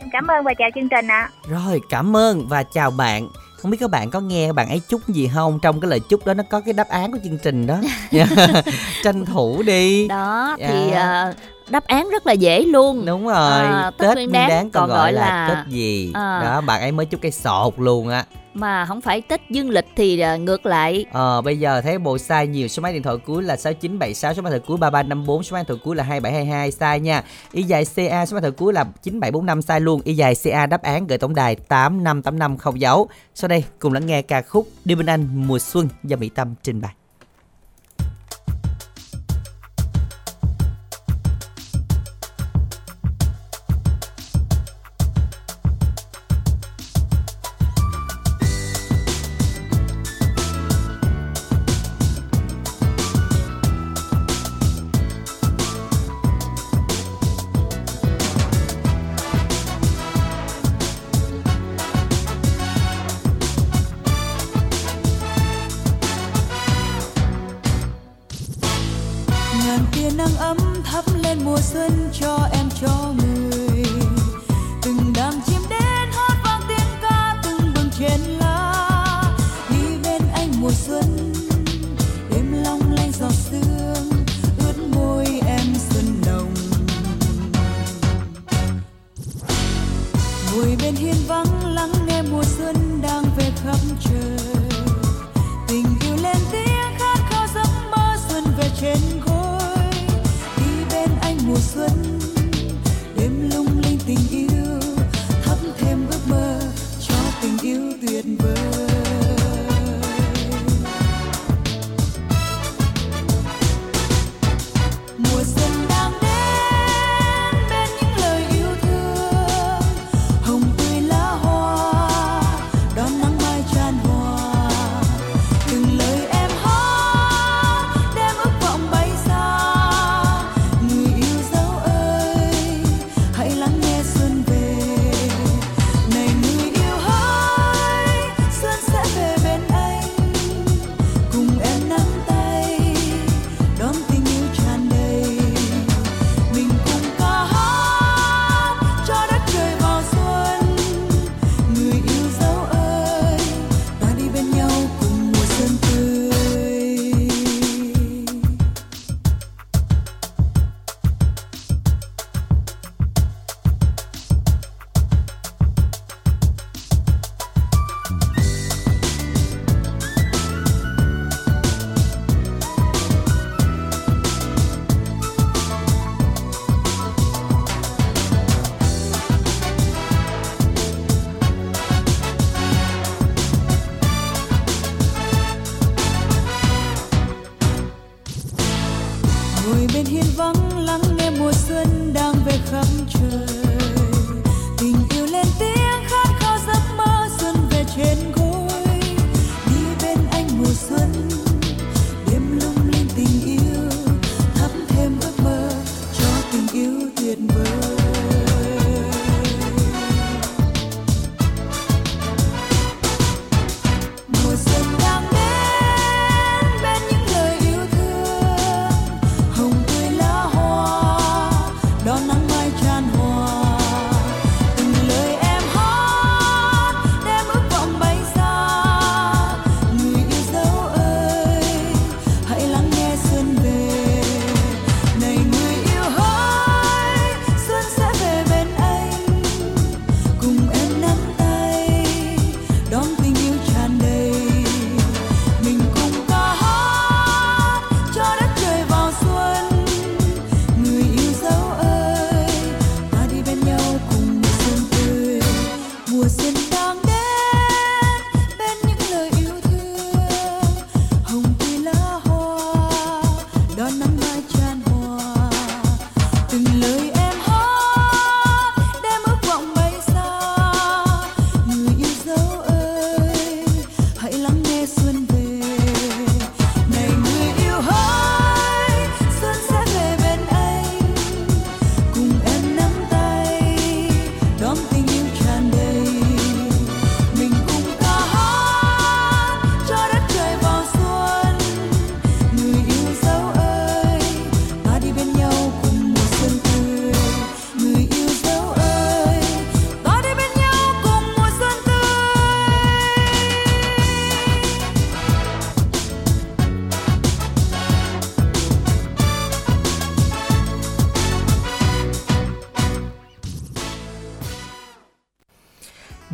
em 0.00 0.08
cảm 0.12 0.26
ơn 0.26 0.44
và 0.44 0.54
chào 0.54 0.68
chương 0.74 0.88
trình 0.88 1.08
ạ 1.08 1.28
Rồi, 1.48 1.80
cảm 1.90 2.16
ơn 2.16 2.46
và 2.48 2.62
chào 2.62 2.90
bạn. 2.90 3.28
Không 3.56 3.70
biết 3.70 3.76
các 3.80 3.90
bạn 3.90 4.10
có 4.10 4.20
nghe 4.20 4.52
bạn 4.52 4.68
ấy 4.68 4.80
chúc 4.88 5.08
gì 5.08 5.30
không? 5.34 5.58
Trong 5.62 5.80
cái 5.80 5.90
lời 5.90 6.00
chúc 6.08 6.26
đó 6.26 6.34
nó 6.34 6.42
có 6.50 6.60
cái 6.60 6.72
đáp 6.72 6.88
án 6.88 7.12
của 7.12 7.18
chương 7.24 7.38
trình 7.42 7.66
đó. 7.66 7.76
Tranh 9.04 9.24
thủ 9.24 9.62
đi. 9.62 10.08
đó 10.08 10.56
Dạ. 10.58 10.66
thì 10.68 10.90
ờ, 10.90 11.34
đáp 11.70 11.84
án 11.84 12.08
rất 12.10 12.26
là 12.26 12.32
dễ 12.32 12.62
luôn 12.62 13.06
Đúng 13.06 13.26
rồi, 13.26 13.34
À, 13.62 13.90
Tết 13.98 14.08
Tết 14.08 14.14
Nguyên 14.16 14.30
Nguyên 14.30 14.32
Đán 14.32 14.48
Đán 14.48 14.70
còn 14.70 14.88
còn 14.88 14.96
gọi 14.96 15.12
là 15.12 15.20
là- 15.20 15.48
Tết 15.64 15.72
gì? 15.72 16.10
À. 16.14 16.40
Đó, 16.44 16.60
bạn 16.60 16.80
ấy 16.80 16.92
mới 16.92 17.06
chúc 17.06 17.20
cái 17.20 17.30
sọt 17.32 17.74
luôn 17.78 18.08
á. 18.08 18.24
mà 18.54 18.84
không 18.86 19.00
phải 19.00 19.20
tết 19.20 19.40
dương 19.50 19.70
lịch 19.70 19.84
thì 19.96 20.20
ờ, 20.20 20.36
ngược 20.38 20.66
lại 20.66 21.04
Ờ, 21.12 21.40
bây 21.40 21.58
giờ 21.58 21.80
thấy 21.80 21.98
bộ 21.98 22.18
sai 22.18 22.46
nhiều 22.46 22.68
số 22.68 22.82
máy 22.82 22.92
điện 22.92 23.02
thoại 23.02 23.16
cuối 23.26 23.42
là 23.42 23.56
6976, 23.56 24.34
số 24.34 24.42
máy 24.42 24.52
điện 24.52 24.60
thoại 24.60 24.66
cuối 24.68 24.76
3354, 24.76 25.42
số 25.42 25.54
máy 25.54 25.60
điện 25.62 25.66
thoại 25.68 25.80
cuối 25.84 25.96
là 25.96 26.02
2722 26.04 26.70
sai 26.70 27.00
nha. 27.00 27.22
Y 27.52 27.62
dài 27.62 27.84
CA 27.96 28.26
số 28.26 28.34
máy 28.34 28.40
điện 28.40 28.42
thoại 28.42 28.52
cuối 28.58 28.72
là 28.72 28.84
9745 29.02 29.62
sai 29.62 29.80
luôn. 29.80 30.00
Y 30.04 30.14
dài 30.14 30.34
CA 30.44 30.66
đáp 30.66 30.82
án 30.82 31.06
gửi 31.06 31.18
tổng 31.18 31.34
đài 31.34 31.56
8585 31.56 32.56
không 32.58 32.80
dấu. 32.80 33.08
Sau 33.34 33.48
đây 33.48 33.64
cùng 33.78 33.92
lắng 33.92 34.06
nghe 34.06 34.22
ca 34.22 34.42
khúc 34.42 34.68
Đi 34.84 34.94
bên 34.94 35.06
anh 35.06 35.28
mùa 35.46 35.58
xuân 35.58 35.88
do 36.04 36.16
Mỹ 36.16 36.28
Tâm 36.34 36.54
trình 36.62 36.80
bày. 36.80 36.92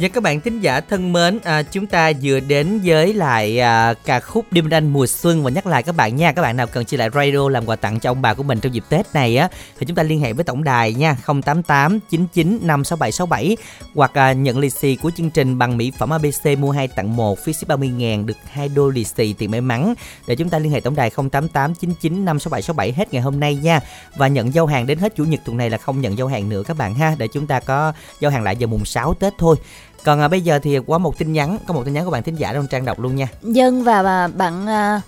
Và 0.01 0.09
các 0.09 0.23
bạn 0.23 0.41
thính 0.41 0.61
giả 0.61 0.81
thân 0.81 1.13
mến, 1.13 1.39
à, 1.45 1.63
chúng 1.63 1.87
ta 1.87 2.13
vừa 2.23 2.41
đến 2.41 2.81
với 2.85 3.15
lại 3.15 3.61
à, 3.61 3.95
ca 4.05 4.21
khúc 4.21 4.45
Đêm 4.51 4.69
Đanh 4.69 4.93
mùa 4.93 5.07
xuân. 5.07 5.43
Và 5.43 5.51
nhắc 5.51 5.67
lại 5.67 5.83
các 5.83 5.97
bạn 5.97 6.17
nha, 6.17 6.33
các 6.33 6.43
bạn 6.43 6.57
nào 6.57 6.67
cần 6.67 6.85
chia 6.85 6.97
lại 6.97 7.09
radio 7.15 7.49
làm 7.49 7.67
quà 7.67 7.77
tặng 7.77 8.01
cho 8.01 8.11
ông 8.11 8.23
bà 8.23 8.35
của 8.35 8.43
mình 8.43 8.61
trong 8.61 8.75
dịp 8.75 8.85
Tết 8.89 9.07
này 9.15 9.37
á 9.37 9.49
thì 9.79 9.87
chúng 9.87 9.97
ta 9.97 10.03
liên 10.03 10.21
hệ 10.21 10.33
với 10.33 10.45
tổng 10.45 10.65
đài 10.65 10.95
nha 10.95 11.17
088 11.27 11.99
99 12.11 12.59
56767 12.63 13.57
hoặc 13.95 14.19
à, 14.19 14.33
nhận 14.33 14.59
lì 14.59 14.71
xì 14.71 14.97
của 14.97 15.11
chương 15.17 15.31
trình 15.31 15.59
bằng 15.59 15.77
mỹ 15.77 15.93
phẩm 15.99 16.11
ABC 16.11 16.59
mua 16.59 16.71
2 16.71 16.89
tặng 16.89 17.17
1 17.17 17.39
phí 17.39 17.53
ship 17.53 17.69
30 17.69 17.91
000 18.17 18.27
được 18.27 18.37
2 18.51 18.69
đô 18.69 18.89
lì 18.89 19.05
xì 19.05 19.33
tiền 19.33 19.51
may 19.51 19.61
mắn. 19.61 19.95
Để 20.27 20.37
chúng 20.37 20.49
ta 20.49 20.59
liên 20.59 20.73
hệ 20.73 20.81
tổng 20.81 20.97
đài 20.97 21.11
088 21.11 21.75
99 21.75 22.25
56767 22.25 22.93
hết 22.93 23.13
ngày 23.13 23.23
hôm 23.23 23.41
nay 23.41 23.55
nha. 23.55 23.81
Và 24.17 24.29
nhận 24.29 24.55
giao 24.55 24.67
hàng 24.67 24.87
đến 24.87 24.99
hết 24.99 25.17
chủ 25.17 25.25
nhật 25.25 25.41
tuần 25.45 25.57
này 25.57 25.71
là 25.71 25.79
không 25.79 26.01
nhận 26.01 26.19
giao 26.19 26.27
hàng 26.27 26.49
nữa 26.49 26.63
các 26.67 26.77
bạn 26.77 26.95
ha. 26.95 27.15
Để 27.19 27.29
chúng 27.33 27.47
ta 27.47 27.61
có 27.61 27.93
giao 28.21 28.31
hàng 28.31 28.43
lại 28.43 28.57
vào 28.61 28.69
mùng 28.69 28.85
6 28.85 29.15
Tết 29.15 29.33
thôi. 29.39 29.57
Còn 30.05 30.21
à, 30.21 30.29
bây 30.29 30.41
giờ 30.41 30.59
thì 30.59 30.79
qua 30.79 30.99
một 30.99 31.19
tin 31.19 31.33
nhắn, 31.33 31.59
có 31.67 31.75
một 31.75 31.85
tin 31.85 31.95
nhắn 31.95 32.05
của 32.05 32.11
bạn 32.11 32.23
thính 32.23 32.37
giả 32.37 32.53
trong 32.53 32.67
trang 32.67 32.85
đọc 32.85 33.01
luôn 33.01 33.17
nha. 33.17 33.29
Dân 33.43 33.85
và 33.85 34.03
và 34.03 34.29
bạn 34.29 34.67
à, 34.67 35.01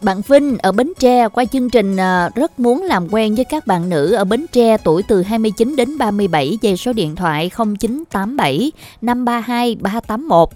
bạn 0.00 0.20
Vinh 0.28 0.58
ở 0.58 0.72
Bến 0.72 0.92
Tre 0.98 1.28
qua 1.28 1.44
chương 1.44 1.70
trình 1.70 1.96
à, 1.96 2.30
rất 2.34 2.60
muốn 2.60 2.82
làm 2.82 3.08
quen 3.10 3.34
với 3.34 3.44
các 3.44 3.66
bạn 3.66 3.88
nữ 3.88 4.12
ở 4.12 4.24
Bến 4.24 4.46
Tre 4.52 4.76
tuổi 4.76 5.02
từ 5.08 5.22
29 5.22 5.76
đến 5.76 5.98
37 5.98 6.58
về 6.62 6.76
số 6.76 6.92
điện 6.92 7.16
thoại 7.16 7.50
0987 7.56 8.72
532 9.02 9.76
381. 9.80 10.48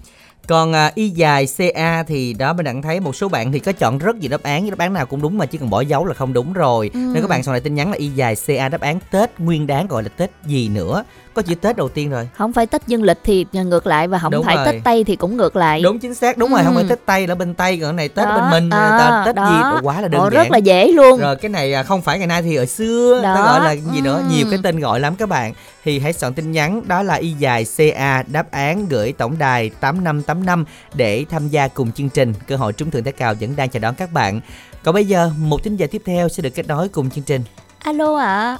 Còn 0.47 0.73
à, 0.73 0.91
y 0.95 1.09
dài 1.09 1.47
CA 1.57 2.03
thì 2.03 2.33
đó 2.33 2.53
mình 2.53 2.65
đang 2.65 2.81
thấy 2.81 2.99
một 2.99 3.15
số 3.15 3.29
bạn 3.29 3.51
thì 3.51 3.59
có 3.59 3.71
chọn 3.71 3.97
rất 3.97 4.15
nhiều 4.15 4.29
đáp 4.29 4.43
án, 4.43 4.69
đáp 4.69 4.77
án 4.77 4.93
nào 4.93 5.05
cũng 5.05 5.21
đúng 5.21 5.37
mà 5.37 5.45
chỉ 5.45 5.57
cần 5.57 5.69
bỏ 5.69 5.81
dấu 5.81 6.05
là 6.05 6.13
không 6.13 6.33
đúng 6.33 6.53
rồi. 6.53 6.89
Ừ. 6.93 6.99
Nên 6.99 7.21
các 7.21 7.29
bạn 7.29 7.43
sau 7.43 7.51
này 7.51 7.61
tin 7.61 7.75
nhắn 7.75 7.91
là 7.91 7.97
y 7.97 8.07
dài 8.07 8.35
CA 8.47 8.69
đáp 8.69 8.81
án 8.81 8.99
Tết 9.11 9.39
nguyên 9.39 9.67
đáng 9.67 9.87
gọi 9.87 10.03
là 10.03 10.09
Tết 10.09 10.31
gì 10.45 10.69
nữa. 10.69 11.03
Có 11.37 11.43
chữ 11.43 11.55
Tết 11.55 11.77
đầu 11.77 11.89
tiên 11.89 12.09
rồi. 12.09 12.29
Không 12.37 12.53
phải 12.53 12.65
Tết 12.65 12.87
dương 12.87 13.03
lịch 13.03 13.17
thì 13.23 13.45
ngược 13.53 13.87
lại 13.87 14.07
và 14.07 14.19
không 14.19 14.31
Đúng 14.31 14.45
phải 14.45 14.55
rồi. 14.55 14.65
Tết 14.65 14.83
Tây 14.83 15.03
thì 15.03 15.15
cũng 15.15 15.37
ngược 15.37 15.55
lại. 15.55 15.81
Đúng 15.81 15.99
chính 15.99 16.13
xác, 16.13 16.37
đúng 16.37 16.51
rồi, 16.51 16.61
không 16.63 16.73
phải 16.75 16.83
Ừ. 16.83 16.89
Tết 16.89 17.05
Tây 17.05 17.27
là 17.27 17.35
bên 17.35 17.53
Tây, 17.53 17.79
còn 17.81 17.95
này 17.95 18.09
Tết 18.09 18.25
Đó, 18.25 18.37
bên 18.39 18.49
mình, 18.49 18.69
à, 18.69 19.23
Tết 19.25 19.35
đó. 19.35 19.49
gì 19.49 19.71
Ủa, 19.71 19.81
quá 19.87 20.01
là 20.01 20.07
đơn 20.07 20.21
Ồ, 20.21 20.29
giản. 20.29 20.33
rất 20.33 20.51
là 20.51 20.57
dễ 20.57 20.87
luôn. 20.91 21.19
Rồi 21.19 21.35
cái 21.35 21.49
này 21.49 21.73
à, 21.73 21.83
không 21.83 22.01
phải 22.01 22.17
ngày 22.17 22.27
nay 22.27 22.41
thì 22.41 22.55
ở 22.55 22.65
xưa, 22.65 23.21
Đó, 23.23 23.35
nó 23.35 23.43
gọi 23.43 23.59
là 23.59 23.71
gì 23.71 24.01
nữa, 24.01 24.17
ừ. 24.17 24.23
nhiều 24.35 24.47
cái 24.49 24.59
tên 24.63 24.79
gọi 24.79 24.99
lắm 24.99 25.15
các 25.15 25.29
bạn. 25.29 25.53
Thì 25.83 25.99
hãy 25.99 26.13
soạn 26.13 26.33
tin 26.33 26.51
nhắn 26.51 26.81
đó 26.87 27.03
là 27.03 27.13
y 27.13 27.31
dài 27.31 27.65
CA 27.77 28.23
đáp 28.27 28.51
án 28.51 28.87
gửi 28.89 29.13
tổng 29.17 29.35
đài 29.39 29.69
8585 29.79 30.65
để 30.93 31.25
tham 31.29 31.47
gia 31.49 31.67
cùng 31.67 31.91
chương 31.91 32.09
trình. 32.09 32.33
Cơ 32.47 32.55
hội 32.55 32.73
trúng 32.73 32.91
thưởng 32.91 33.03
thẻ 33.03 33.11
cào 33.11 33.33
vẫn 33.39 33.55
đang 33.55 33.69
chờ 33.69 33.79
đón 33.79 33.95
các 33.95 34.11
bạn. 34.13 34.41
Còn 34.83 34.93
bây 34.93 35.05
giờ 35.05 35.31
một 35.37 35.63
thính 35.63 35.75
giả 35.75 35.87
tiếp 35.91 36.01
theo 36.05 36.29
sẽ 36.29 36.43
được 36.43 36.55
kết 36.55 36.67
nối 36.67 36.89
cùng 36.89 37.09
chương 37.09 37.23
trình. 37.23 37.41
Alo 37.79 38.15
ạ. 38.15 38.57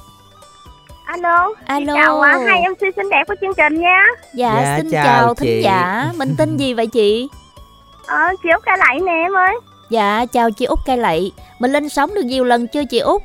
Alo, 1.08 1.52
Alo. 1.66 1.94
Chào 1.94 2.20
à, 2.20 2.38
hai 2.46 2.62
MC 2.68 2.80
xinh 2.96 3.10
đẹp 3.10 3.24
của 3.28 3.34
chương 3.40 3.54
trình 3.56 3.80
nha. 3.80 4.02
Dạ, 4.34 4.60
Dạ, 4.64 4.76
xin 4.76 4.90
chào 4.90 5.04
chào, 5.04 5.34
chị. 5.34 5.46
thính 5.46 5.62
giả. 5.64 6.10
Mình 6.16 6.34
tên 6.38 6.56
gì 6.56 6.74
vậy 6.74 6.86
chị? 6.86 7.28
Ờ, 8.06 8.18
chị 8.42 8.48
Út 8.54 8.62
Ca 8.64 8.76
Lạy 8.76 9.00
nè 9.06 9.12
em 9.12 9.32
ơi. 9.36 9.54
Dạ, 9.90 10.26
chào 10.32 10.50
chị 10.50 10.64
Út 10.64 10.78
Cây 10.86 10.96
Lậy. 10.96 11.32
Mình 11.58 11.72
lên 11.72 11.88
sóng 11.88 12.14
được 12.14 12.22
nhiều 12.24 12.44
lần 12.44 12.66
chưa 12.68 12.84
chị 12.84 12.98
Út? 12.98 13.22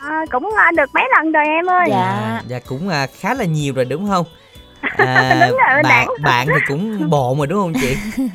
Ờ, 0.00 0.10
cũng 0.32 0.50
ờ, 0.56 0.64
được 0.76 0.90
mấy 0.94 1.04
lần 1.16 1.32
rồi 1.32 1.44
em 1.46 1.66
ơi. 1.70 1.86
Dạ. 1.90 1.96
À, 2.02 2.42
dạ 2.46 2.58
cũng 2.68 2.88
à, 2.88 3.06
khá 3.20 3.34
là 3.34 3.44
nhiều 3.44 3.74
rồi 3.74 3.84
đúng 3.84 4.08
không? 4.08 4.26
À, 4.96 5.46
Đúng 5.48 5.58
rồi, 5.58 5.82
bạn 5.82 5.82
đảng. 5.82 6.08
bạn 6.22 6.46
thì 6.46 6.60
cũng 6.68 7.10
bộn 7.10 7.38
rồi 7.38 7.46
đúng 7.46 7.58
không 7.62 7.72
chị? 7.80 7.96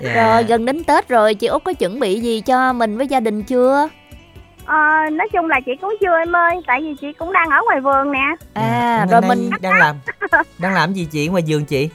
Dạ. 0.00 0.14
Rồi 0.32 0.42
gần 0.44 0.64
đến 0.64 0.84
Tết 0.84 1.08
rồi, 1.08 1.34
chị 1.34 1.46
Út 1.46 1.64
có 1.64 1.72
chuẩn 1.72 2.00
bị 2.00 2.20
gì 2.20 2.40
cho 2.40 2.72
mình 2.72 2.96
với 2.98 3.06
gia 3.06 3.20
đình 3.20 3.42
chưa? 3.42 3.88
Ờ, 4.66 5.10
nói 5.12 5.28
chung 5.32 5.48
là 5.48 5.60
chị 5.66 5.72
cũng 5.80 5.96
chưa 6.00 6.18
em 6.18 6.36
ơi, 6.36 6.54
tại 6.66 6.80
vì 6.82 6.94
chị 7.00 7.12
cũng 7.12 7.32
đang 7.32 7.50
ở 7.50 7.58
ngoài 7.64 7.80
vườn 7.80 8.12
nè. 8.12 8.24
À, 8.54 8.96
Hôm 9.00 9.08
rồi 9.08 9.20
mình 9.28 9.50
đang 9.60 9.78
làm 9.78 9.96
đang 10.58 10.74
làm 10.74 10.92
gì 10.92 11.08
chị 11.12 11.28
ngoài 11.28 11.42
giường 11.42 11.64
chị? 11.64 11.88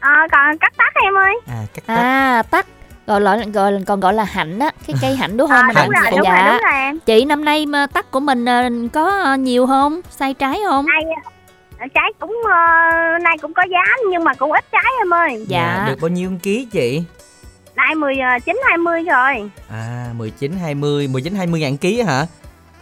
Ờ, 0.00 0.10
còn 0.32 0.58
cắt 0.58 0.72
tóc 0.76 0.92
em 1.04 1.14
ơi. 1.14 1.40
À 1.46 1.60
cắt 1.74 1.82
tóc. 1.86 1.96
à 1.96 2.42
tắc 2.50 2.66
gọi 3.06 3.20
là 3.20 3.36
gọi 3.54 3.72
là 3.72 3.80
còn 3.86 4.00
gọi 4.00 4.14
là 4.14 4.24
hạnh 4.24 4.58
á, 4.58 4.70
cái 4.86 4.96
cây 5.00 5.16
hạnh 5.16 5.36
đúng 5.36 5.48
không? 5.48 5.56
À, 5.56 5.66
Mình 5.66 5.76
đúng 5.76 5.88
rồi, 6.02 6.10
đúng 6.10 6.20
dạ. 6.24 6.34
rồi, 6.44 6.52
đúng 6.52 6.62
rồi 6.70 6.80
em. 6.80 6.98
Chị 7.06 7.24
năm 7.24 7.44
nay 7.44 7.66
mà 7.66 7.86
tắc 7.86 8.10
của 8.10 8.20
mình 8.20 8.44
ờ, 8.44 8.62
có 8.92 9.34
nhiều 9.34 9.66
không? 9.66 10.00
Sai 10.10 10.34
trái 10.34 10.60
không? 10.66 10.86
Nay 10.86 11.02
ờ, 11.78 11.86
trái 11.94 12.12
cũng 12.18 12.36
ờ, 12.44 13.18
nay 13.18 13.36
cũng 13.42 13.54
có 13.54 13.62
giá 13.70 13.82
nhưng 14.10 14.24
mà 14.24 14.34
cũng 14.34 14.52
ít 14.52 14.64
trái 14.72 14.92
em 15.00 15.14
ơi. 15.14 15.44
Dạ. 15.48 15.84
Được 15.88 15.94
bao 16.00 16.08
nhiêu 16.08 16.30
ký 16.42 16.66
chị? 16.72 17.02
Nay 17.86 17.94
19 17.94 18.60
20 18.68 19.02
rồi. 19.02 19.50
À 19.70 20.08
19 20.16 20.52
20 20.60 21.08
19 21.08 21.34
20 21.34 21.60
ngàn 21.60 21.76
ký 21.76 21.98
á 21.98 22.06
hả? 22.06 22.26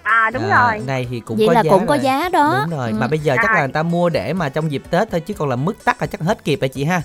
À 0.03 0.31
đúng 0.35 0.51
à, 0.51 0.67
rồi. 0.67 0.79
Này 0.87 1.07
thì 1.11 1.21
cũng 1.21 1.37
Vậy 1.39 1.47
có 1.47 1.53
là 1.53 1.63
giá 1.63 1.71
cũng 1.71 1.87
có 1.87 1.95
rồi. 1.95 2.05
giá 2.05 2.29
đó. 2.33 2.59
Đúng 2.71 2.79
rồi, 2.79 2.91
Ừ. 2.91 2.97
mà 3.01 3.07
bây 3.07 3.19
giờ 3.19 3.37
chắc 3.37 3.51
là 3.51 3.53
Rồi. 3.59 3.61
người 3.61 3.73
ta 3.73 3.83
mua 3.83 4.09
để 4.09 4.33
mà 4.33 4.49
trong 4.49 4.73
dịp 4.73 4.83
Tết 4.91 5.11
thôi 5.11 5.21
chứ 5.21 5.35
còn 5.35 5.49
là 5.49 5.57
mức 5.57 5.85
tắc 5.85 6.01
là 6.01 6.07
chắc 6.07 6.21
hết 6.21 6.45
kịp 6.45 6.61
rồi 6.61 6.69
chị 6.69 6.85
ha. 6.85 7.03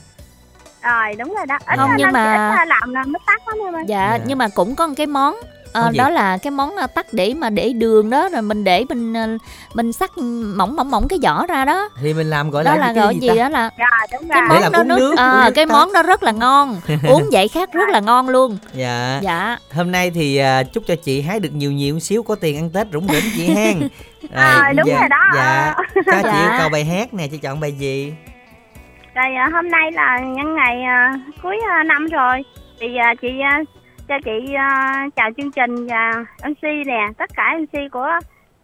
Rồi 0.84 1.16
đúng 1.20 1.34
rồi 1.38 1.46
đó. 1.46 1.58
Ít 1.66 1.78
Không, 1.78 1.90
ờ, 1.90 1.96
nhưng 1.98 2.12
mà- 2.12 2.34
ít 2.52 2.58
ờ, 2.60 2.66
làm 2.66 2.94
là 2.94 3.04
mất 3.04 3.22
tắt 3.28 3.42
lắm 3.48 3.58
em 3.66 3.74
ơi. 3.76 3.84
Dạ, 3.88 4.18
Dạ. 4.18 4.24
nhưng 4.28 4.38
mà 4.38 4.48
cũng 4.48 4.76
có 4.76 4.88
một 4.88 4.94
cái 4.98 5.08
món 5.08 5.36
ờ, 5.82 5.92
gì? 5.92 5.98
đó 5.98 6.10
là 6.10 6.38
cái 6.38 6.52
món 6.52 6.76
ờ, 6.76 6.88
tắc 6.88 7.06
để 7.14 7.34
mà 7.34 7.50
để 7.50 7.74
đường 7.74 8.10
đó 8.10 8.30
rồi 8.30 8.42
mình 8.42 8.64
để 8.64 8.86
mình 8.90 9.14
ờ, 9.14 9.28
mình 9.74 9.92
sắc 9.94 10.18
mỏng 10.56 10.76
mỏng 10.76 10.92
mỏng 10.92 11.08
cái 11.08 11.20
vỏ 11.24 11.46
ra 11.48 11.66
đó. 11.66 11.90
Thì 12.02 12.14
mình 12.14 12.30
làm 12.30 12.50
gọi 12.50 12.64
đó 12.64 12.72
là 12.72 12.78
là 12.78 12.94
cái 12.94 13.04
gọi 13.04 13.14
gì 13.14 13.20
gì 13.20 13.28
ta? 13.28 13.36
đó 13.36 13.50
là 13.50 13.70
Rồi 13.78 14.08
đúng 14.22 14.30
cái 14.30 14.42
món 14.50 14.72
đó 14.72 14.84
nước, 14.84 15.14
ờ, 15.18 15.44
nước 15.46 15.52
cái 15.56 15.66
tắc. 15.66 15.74
món 15.74 15.94
đó 15.94 16.04
rất 16.04 16.24
là 16.24 16.32
ngon 16.32 16.80
uống 17.10 17.30
vậy 17.32 17.48
khác 17.48 17.70
rất 17.74 17.90
là 17.90 18.00
ngon 18.00 18.30
luôn 18.30 18.58
Dạ. 18.74 19.20
dạ 19.24 19.58
Hôm 19.74 19.92
nay 19.92 20.12
thì 20.12 20.38
à, 20.38 20.64
chúc 20.64 20.84
cho 20.88 20.96
chị 20.96 21.22
hái 21.22 21.40
được 21.40 21.50
nhiều 21.54 21.72
nhiều 21.72 22.00
xíu 22.00 22.24
có 22.24 22.36
tiền 22.36 22.56
ăn 22.58 22.70
Tết 22.70 22.88
rủng 22.94 23.08
rỉnh 23.08 23.32
chị 23.36 23.46
hen. 23.56 23.90
À, 24.34 24.74
đúng 24.78 24.88
dạ, 24.88 25.00
rồi 25.00 25.10
đó. 25.10 25.18
Dạ. 25.36 25.74
Các 26.06 26.22
chị 26.24 26.30
Dạ. 26.32 26.42
yêu 26.42 26.50
cầu 26.60 26.70
bài 26.70 26.86
hát 26.86 27.14
nè, 27.14 27.28
chị 27.28 27.38
chọn 27.38 27.60
bài 27.60 27.72
gì? 27.72 28.14
Rồi 29.16 29.26
hôm 29.54 29.70
nay 29.72 29.92
là 29.92 30.20
nhân 30.20 30.56
ngày 30.56 30.76
ờ, 30.84 31.18
cuối 31.44 31.58
ờ, 31.78 31.84
năm 31.84 32.06
rồi. 32.12 32.44
Thì 32.80 32.88
ờ, 32.98 33.08
chị 33.22 33.28
ờ, 33.52 33.64
cho 34.08 34.16
chị 34.26 34.54
uh, 34.54 35.16
chào 35.16 35.30
chương 35.38 35.52
trình 35.52 35.88
và 35.88 36.26
MC 36.50 36.64
nè, 36.64 37.08
tất 37.18 37.30
cả 37.36 37.58
MC 37.60 37.92
của 37.92 38.10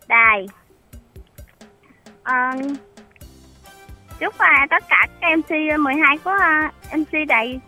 đài. 0.08 0.48
Uh, 2.22 2.78
chúc 4.20 4.34
uh, 4.36 4.70
tất 4.70 4.84
cả 4.90 5.08
các 5.22 5.38
MC 5.38 5.80
12 5.80 6.18
của 6.18 6.32
uh, 6.32 7.00
MC 7.00 7.28
đài 7.28 7.60